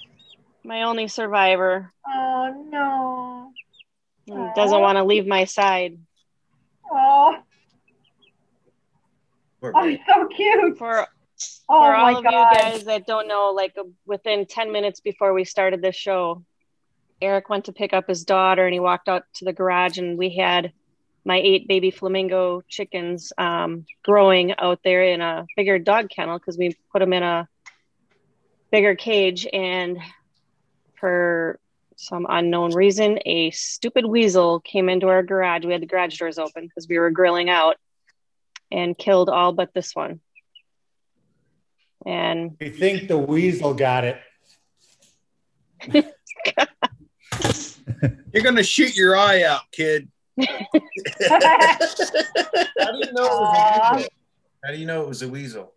My 0.68 0.84
only 0.84 1.08
survivor. 1.08 1.94
oh 2.06 2.66
no. 2.70 4.52
Doesn't 4.54 4.82
want 4.82 4.98
to 4.98 5.06
leave 5.06 5.26
my 5.26 5.46
side. 5.46 5.98
Oh, 6.92 7.38
Poor 9.62 9.72
oh, 9.74 9.98
so 10.06 10.28
cute. 10.28 10.78
For 10.78 11.08
Oh 11.70 11.86
for 11.86 11.92
my 11.94 12.12
all 12.12 12.18
of 12.18 12.24
god. 12.26 12.52
you 12.52 12.60
guys 12.60 12.84
that 12.84 13.08
don't 13.08 13.30
know, 13.30 13.54
like 13.56 13.76
uh, 13.80 13.84
within 14.06 14.46
10 14.46 14.74
minutes 14.74 15.00
before 15.00 15.34
we 15.34 15.46
started 15.46 15.82
this 15.82 15.96
show, 15.96 16.44
Eric 17.22 17.48
went 17.48 17.66
to 17.66 17.72
pick 17.74 17.94
up 17.94 18.08
his 18.10 18.26
daughter 18.26 18.66
and 18.66 18.74
he 18.74 18.80
walked 18.82 19.08
out 19.08 19.24
to 19.36 19.46
the 19.46 19.54
garage 19.54 19.98
and 19.98 20.18
we 20.18 20.36
had 20.36 20.74
my 21.24 21.38
eight 21.38 21.68
baby 21.68 21.92
flamingo 21.92 22.62
chickens 22.68 23.32
um, 23.38 23.86
growing 24.04 24.54
out 24.60 24.80
there 24.84 25.04
in 25.04 25.22
a 25.22 25.46
bigger 25.56 25.80
dog 25.80 26.10
kennel 26.10 26.38
because 26.40 26.58
we 26.58 26.76
put 26.92 27.00
them 27.00 27.14
in 27.14 27.24
a 27.24 27.48
bigger 28.72 28.96
cage 28.96 29.48
and 29.54 29.98
for 31.00 31.60
some 31.96 32.28
unknown 32.30 32.74
reason 32.74 33.20
a 33.26 33.50
stupid 33.52 34.06
weasel 34.06 34.60
came 34.60 34.88
into 34.88 35.08
our 35.08 35.24
garage 35.24 35.66
we 35.66 35.72
had 35.72 35.82
the 35.82 35.88
garage 35.88 36.18
doors 36.18 36.38
open 36.38 36.66
because 36.66 36.88
we 36.88 37.00
were 37.00 37.10
grilling 37.10 37.50
out 37.50 37.76
and 38.72 38.98
killed 38.98 39.30
all 39.30 39.52
but 39.52 39.74
this 39.74 39.96
one 39.96 40.20
and 42.06 42.56
We 42.60 42.70
think 42.70 43.08
the 43.08 43.18
weasel 43.18 43.74
got 43.74 44.04
it. 44.06 44.18
You're 48.32 48.44
gonna 48.44 48.64
shoot 48.64 48.96
your 48.96 49.18
eye 49.18 49.44
out, 49.44 49.62
kid. 49.72 50.08
How 50.40 50.46
do 50.46 50.58
you 53.00 53.12
know 53.14 53.26
it 53.26 53.40
was 53.40 53.42
a 53.42 53.98
weasel? 53.98 54.10
How 54.64 54.72
do 54.72 54.78
you 54.78 54.86
know 54.86 55.02
it 55.02 55.08
was 55.08 55.22
a 55.24 55.28
weasel? 55.28 55.74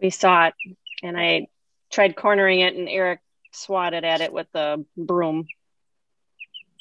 we 0.00 0.10
saw 0.10 0.46
it 0.46 0.54
and 1.02 1.18
i 1.18 1.46
tried 1.90 2.16
cornering 2.16 2.60
it 2.60 2.74
and 2.74 2.88
eric 2.88 3.20
swatted 3.52 4.04
at 4.04 4.20
it 4.20 4.32
with 4.32 4.46
the 4.52 4.84
broom 4.96 5.46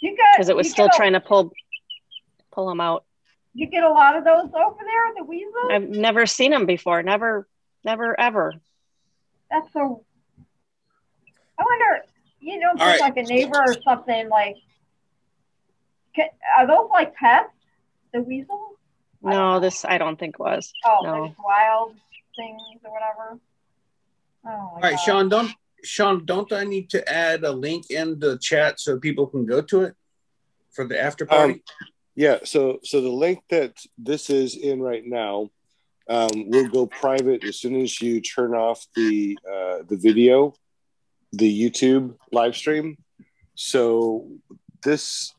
You 0.02 0.16
got 0.16 0.34
because 0.36 0.50
it 0.50 0.56
was 0.56 0.70
still 0.70 0.88
a- 0.88 0.96
trying 0.96 1.14
to 1.14 1.20
pull 1.20 1.52
pull 2.52 2.70
him 2.70 2.80
out 2.82 3.06
You 3.54 3.68
get 3.68 3.84
a 3.84 3.90
lot 3.92 4.16
of 4.18 4.24
those 4.24 4.46
over 4.54 4.78
there, 4.84 5.14
the 5.18 5.24
weasels. 5.24 5.72
i've 5.72 5.90
never 5.90 6.26
seen 6.26 6.52
them 6.52 6.66
before 6.66 7.02
never 7.04 7.48
never 7.84 8.20
ever 8.20 8.60
That's 9.50 9.72
so. 9.74 10.04
I 11.58 11.64
wonder. 11.64 12.06
You 12.40 12.60
don't 12.60 12.78
think 12.78 12.88
right. 12.88 13.02
like 13.02 13.18
a 13.18 13.24
neighbor 13.24 13.58
or 13.58 13.74
something 13.84 14.30
like. 14.30 14.56
Can, 16.16 16.28
are 16.58 16.68
those 16.68 16.90
like 16.92 17.14
pets? 17.16 17.50
The 18.14 18.22
weasels? 18.22 18.76
no 19.22 19.60
this 19.60 19.84
i 19.84 19.98
don't 19.98 20.18
think 20.18 20.40
was 20.40 20.72
Oh, 20.86 21.00
No. 21.04 21.12
they're 21.12 21.36
wild. 21.44 21.96
things 22.38 22.62
or 22.86 22.92
whatever. 22.92 23.40
Oh, 24.46 24.50
All 24.50 24.80
right, 24.82 24.98
Sean, 25.00 25.28
don't 25.28 25.52
Sean, 25.84 26.26
don't 26.26 26.52
I 26.52 26.64
need 26.64 26.90
to 26.92 27.08
add 27.12 27.44
a 27.44 27.52
link 27.52 27.90
in 27.90 28.20
the 28.20 28.38
chat 28.38 28.80
so 28.80 29.00
people 29.00 29.28
can 29.28 29.46
go 29.46 29.62
to 29.62 29.82
it 29.84 29.96
for 30.72 30.86
the 30.88 31.02
after 31.02 31.26
party? 31.26 31.54
Um, 31.54 31.62
yeah. 32.16 32.40
So 32.44 32.80
so 32.84 33.02
the 33.02 33.10
link 33.10 33.40
that 33.50 33.78
this 33.98 34.30
is 34.30 34.56
in 34.56 34.82
right 34.82 35.04
now 35.06 35.50
um, 36.10 36.50
will 36.50 36.68
go 36.68 36.86
private 36.86 37.44
as 37.44 37.60
soon 37.60 37.76
as 37.80 38.02
you 38.02 38.20
turn 38.22 38.54
off 38.54 38.86
the 38.96 39.38
uh, 39.48 39.84
the 39.88 39.98
video, 39.98 40.54
the 41.32 41.70
YouTube 41.70 42.16
live 42.32 42.56
stream. 42.56 42.98
So 43.56 44.30
this 44.84 45.34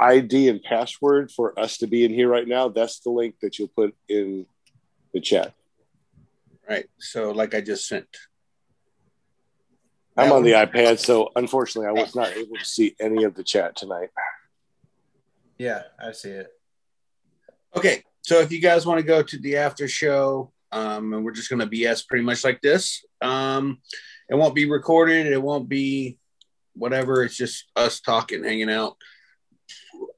ID 0.00 0.48
and 0.48 0.62
password 0.62 1.30
for 1.30 1.58
us 1.58 1.78
to 1.78 1.86
be 1.86 2.04
in 2.04 2.12
here 2.12 2.28
right 2.28 2.48
now, 2.48 2.68
that's 2.68 3.00
the 3.00 3.10
link 3.10 3.34
that 3.42 3.58
you'll 3.58 3.68
put 3.68 3.94
in 4.08 4.46
the 5.12 5.20
chat. 5.20 5.52
Right. 6.68 6.86
So 6.98 7.32
like 7.32 7.54
I 7.54 7.60
just 7.60 7.86
sent. 7.86 8.06
I'm 10.16 10.32
on 10.32 10.42
the 10.42 10.52
iPad, 10.52 10.98
so 10.98 11.30
unfortunately, 11.36 11.88
I 11.88 12.02
was 12.02 12.14
not 12.14 12.28
able 12.36 12.56
to 12.56 12.64
see 12.64 12.94
any 13.00 13.24
of 13.24 13.34
the 13.34 13.44
chat 13.44 13.76
tonight. 13.76 14.10
Yeah, 15.56 15.82
I 15.98 16.12
see 16.12 16.30
it. 16.30 16.48
Okay, 17.76 18.02
so 18.22 18.40
if 18.40 18.50
you 18.50 18.60
guys 18.60 18.86
want 18.86 18.98
to 18.98 19.06
go 19.06 19.22
to 19.22 19.38
the 19.38 19.56
after 19.56 19.86
show, 19.88 20.52
um, 20.72 21.12
and 21.12 21.24
we're 21.24 21.32
just 21.32 21.48
going 21.48 21.60
to 21.60 21.66
BS 21.66 22.06
pretty 22.06 22.24
much 22.24 22.44
like 22.44 22.60
this, 22.60 23.04
um, 23.20 23.78
it 24.28 24.34
won't 24.34 24.54
be 24.54 24.68
recorded. 24.68 25.26
It 25.26 25.42
won't 25.42 25.68
be 25.68 26.18
whatever. 26.74 27.22
It's 27.24 27.36
just 27.36 27.70
us 27.76 28.00
talking, 28.00 28.44
hanging 28.44 28.70
out. 28.70 28.96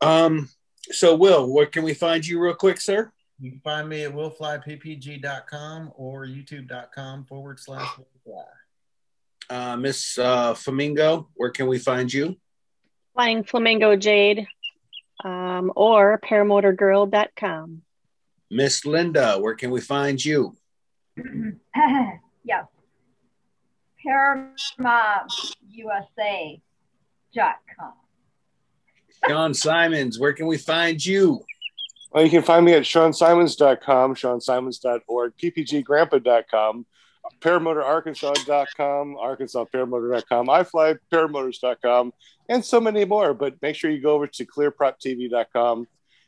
Um, 0.00 0.48
so 0.90 1.14
Will, 1.14 1.52
where 1.52 1.66
can 1.66 1.84
we 1.84 1.94
find 1.94 2.26
you 2.26 2.40
real 2.40 2.54
quick, 2.54 2.80
sir? 2.80 3.12
You 3.38 3.50
can 3.50 3.60
find 3.60 3.88
me 3.88 4.04
at 4.04 4.12
willflyppg.com 4.12 5.92
or 5.96 6.26
youtube.com 6.26 7.24
forward 7.24 7.58
slash 7.58 7.88
willfly. 7.98 8.44
Uh, 9.50 9.76
Miss 9.76 10.18
uh, 10.18 10.54
Flamingo, 10.54 11.28
where 11.34 11.50
can 11.50 11.66
we 11.66 11.78
find 11.78 12.12
you? 12.12 12.36
Flying 13.14 13.44
Flamingo 13.44 13.96
Jade 13.96 14.46
um, 15.24 15.72
or 15.76 16.20
paramotorgirl.com. 16.24 17.82
Miss 18.50 18.84
Linda, 18.84 19.38
where 19.38 19.54
can 19.54 19.70
we 19.70 19.80
find 19.80 20.22
you? 20.22 20.56
yes. 22.44 22.64
ParamountUSA.com. 24.06 26.62
Sean 29.28 29.54
Simons, 29.54 30.18
where 30.18 30.32
can 30.32 30.46
we 30.46 30.58
find 30.58 31.04
you? 31.04 31.44
Well, 32.10 32.24
you 32.24 32.30
can 32.30 32.42
find 32.42 32.66
me 32.66 32.74
at 32.74 32.82
SeanSimons.com, 32.82 34.16
SeanSimons.org, 34.16 35.32
PPGGrandpa.com, 35.36 36.86
ParamotorArkansas.com, 37.42 39.16
ArkansasParamotor.com, 39.16 40.46
iFlyParamotors.com, 40.46 42.12
and 42.48 42.64
so 42.64 42.80
many 42.80 43.04
more. 43.04 43.34
But 43.34 43.60
make 43.60 43.76
sure 43.76 43.90
you 43.90 44.00
go 44.00 44.14
over 44.14 44.26
to 44.26 44.46
ClearPropTV.com 44.46 45.86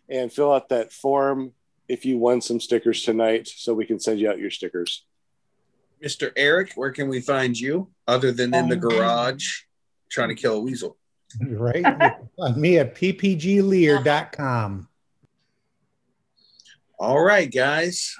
and 0.08 0.32
fill 0.32 0.52
out 0.52 0.68
that 0.68 0.92
form 0.92 1.52
if 1.88 2.04
you 2.04 2.18
won 2.18 2.40
some 2.40 2.60
stickers 2.60 3.02
tonight 3.02 3.48
so 3.48 3.74
we 3.74 3.86
can 3.86 4.00
send 4.00 4.20
you 4.20 4.28
out 4.28 4.38
your 4.38 4.50
stickers. 4.50 5.04
Mr. 6.02 6.32
Eric, 6.36 6.72
where 6.74 6.90
can 6.90 7.08
we 7.08 7.20
find 7.20 7.58
you 7.58 7.90
other 8.06 8.32
than 8.32 8.54
in 8.54 8.68
the 8.68 8.74
um, 8.74 8.80
garage 8.80 9.62
trying 10.10 10.28
to 10.28 10.34
kill 10.34 10.56
a 10.56 10.60
weasel? 10.60 10.96
Right. 11.40 11.76
You 11.76 11.82
can 11.82 12.28
find 12.36 12.56
me 12.56 12.78
at 12.78 12.94
ppglear.com. 12.94 14.88
All 16.98 17.20
right, 17.20 17.50
guys. 17.52 18.16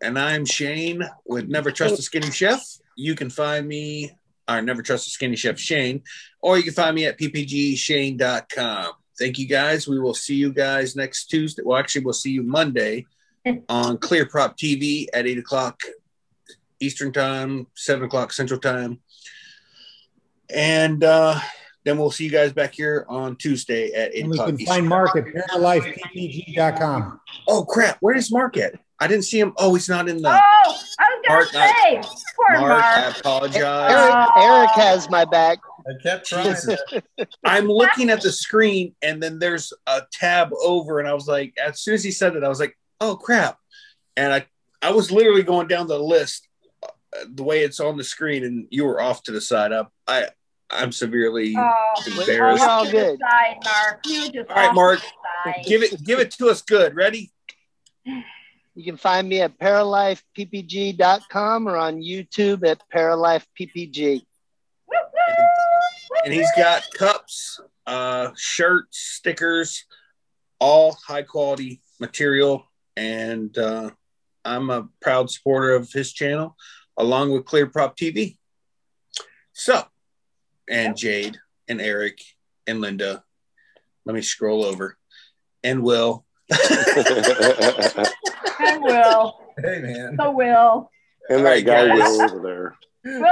And 0.00 0.18
I'm 0.18 0.44
Shane 0.44 1.02
with 1.24 1.48
Never 1.48 1.70
Trust 1.70 1.98
a 1.98 2.02
Skinny 2.02 2.30
Chef. 2.30 2.62
You 2.96 3.14
can 3.14 3.30
find 3.30 3.66
me, 3.66 4.12
or 4.48 4.62
Never 4.62 4.82
Trust 4.82 5.06
a 5.06 5.10
Skinny 5.10 5.36
Chef 5.36 5.58
Shane, 5.58 6.02
or 6.40 6.56
you 6.56 6.62
can 6.62 6.74
find 6.74 6.94
me 6.94 7.06
at 7.06 7.18
ppgshane.com. 7.18 8.92
Thank 9.18 9.38
you 9.38 9.46
guys. 9.46 9.86
We 9.88 10.00
will 10.00 10.14
see 10.14 10.34
you 10.34 10.52
guys 10.52 10.96
next 10.96 11.26
Tuesday. 11.26 11.62
Well, 11.64 11.78
actually, 11.78 12.04
we'll 12.04 12.14
see 12.14 12.30
you 12.30 12.42
Monday 12.42 13.06
on 13.68 13.98
Clear 13.98 14.26
Prop 14.26 14.56
TV 14.56 15.06
at 15.12 15.26
8 15.26 15.38
o'clock 15.38 15.80
Eastern 16.80 17.12
Time, 17.12 17.66
7 17.74 18.04
o'clock 18.04 18.32
Central 18.32 18.60
Time. 18.60 19.00
And 20.50 21.02
uh, 21.02 21.38
then 21.84 21.98
we'll 21.98 22.10
see 22.10 22.24
you 22.24 22.30
guys 22.30 22.52
back 22.52 22.74
here 22.74 23.06
on 23.08 23.36
Tuesday 23.36 23.92
at 23.92 24.14
8 24.14 24.20
And 24.20 24.30
we 24.30 24.36
o'clock 24.36 24.48
can 24.48 24.60
Eastern 24.60 24.74
find 24.74 24.88
Mark 24.88 25.16
at 25.16 25.24
paralifeppg.com. 25.24 27.20
Oh, 27.48 27.64
crap. 27.64 27.98
Where 28.00 28.16
is 28.16 28.32
Mark 28.32 28.56
at? 28.56 28.74
I 29.04 29.06
didn't 29.06 29.24
see 29.26 29.38
him. 29.38 29.52
Oh, 29.58 29.74
he's 29.74 29.86
not 29.90 30.08
in 30.08 30.22
the. 30.22 30.30
Oh, 30.30 30.32
I 30.32 30.70
was 30.72 30.88
gonna 30.98 31.28
Mark, 31.28 31.48
I- 31.54 32.00
say, 32.02 32.16
poor 32.34 32.58
Mark, 32.58 32.70
Mark. 32.70 32.84
I 32.84 33.18
apologize. 33.18 33.92
Eric, 33.92 34.28
Eric 34.38 34.70
has 34.70 35.10
my 35.10 35.26
back. 35.26 35.58
I 35.86 36.02
kept 36.02 36.26
trying. 36.26 36.56
I'm 37.44 37.66
looking 37.66 38.08
at 38.08 38.22
the 38.22 38.32
screen 38.32 38.94
and 39.02 39.22
then 39.22 39.38
there's 39.38 39.74
a 39.86 40.04
tab 40.10 40.52
over, 40.58 41.00
and 41.00 41.06
I 41.08 41.12
was 41.12 41.28
like, 41.28 41.52
as 41.62 41.82
soon 41.82 41.92
as 41.92 42.02
he 42.02 42.10
said 42.12 42.34
it, 42.34 42.42
I 42.44 42.48
was 42.48 42.58
like, 42.58 42.78
oh 42.98 43.14
crap. 43.16 43.58
And 44.16 44.32
I, 44.32 44.46
I 44.80 44.92
was 44.92 45.12
literally 45.12 45.42
going 45.42 45.68
down 45.68 45.86
the 45.86 45.98
list 45.98 46.48
uh, 46.82 46.88
the 47.28 47.42
way 47.42 47.60
it's 47.62 47.80
on 47.80 47.98
the 47.98 48.04
screen, 48.04 48.42
and 48.42 48.66
you 48.70 48.86
were 48.86 49.02
off 49.02 49.22
to 49.24 49.32
the 49.32 49.40
side 49.42 49.72
up. 49.72 49.92
I, 50.06 50.28
I'm 50.70 50.92
severely 50.92 51.54
Oh, 51.58 51.92
embarrassed. 52.06 52.62
We're 52.62 52.70
all 52.70 52.90
good. 52.90 53.18
Side, 53.20 53.56
Mark. 53.64 54.48
All 54.48 54.56
right, 54.56 54.74
Mark, 54.74 55.00
to 55.00 55.04
the 55.44 55.52
side. 55.52 55.64
give 55.66 55.82
it, 55.82 56.02
give 56.02 56.20
it 56.20 56.30
to 56.38 56.48
us 56.48 56.62
good. 56.62 56.94
Ready? 56.96 57.30
You 58.74 58.84
can 58.84 58.96
find 58.96 59.28
me 59.28 59.40
at 59.40 59.56
paralifeppg.com 59.58 61.68
or 61.68 61.76
on 61.76 62.02
YouTube 62.02 62.66
at 62.66 62.82
paralifeppg. 62.92 64.22
and 66.24 66.34
he's 66.34 66.50
got 66.56 66.82
cups, 66.92 67.60
uh, 67.86 68.30
shirts, 68.36 68.98
stickers, 68.98 69.84
all 70.58 70.98
high 71.06 71.22
quality 71.22 71.82
material. 72.00 72.68
And 72.96 73.56
uh, 73.56 73.90
I'm 74.44 74.70
a 74.70 74.88
proud 75.00 75.30
supporter 75.30 75.74
of 75.74 75.92
his 75.92 76.12
channel, 76.12 76.56
along 76.96 77.30
with 77.30 77.44
Clear 77.44 77.68
Prop 77.68 77.96
TV. 77.96 78.38
So, 79.52 79.84
and 80.68 80.96
Jade 80.96 81.38
and 81.68 81.80
Eric 81.80 82.18
and 82.66 82.80
Linda. 82.80 83.22
Let 84.04 84.14
me 84.14 84.22
scroll 84.22 84.64
over. 84.64 84.96
And 85.62 85.84
Will. 85.84 86.26
And 88.66 88.82
Will. 88.82 89.40
Hey, 89.58 89.80
man. 89.80 90.16
So 90.18 90.30
Will. 90.32 90.90
and 91.30 91.44
that 91.46 91.64
guy. 91.64 91.94
Will 91.94 92.22
over 92.22 92.40
there. 92.40 92.76
Will 93.04 93.24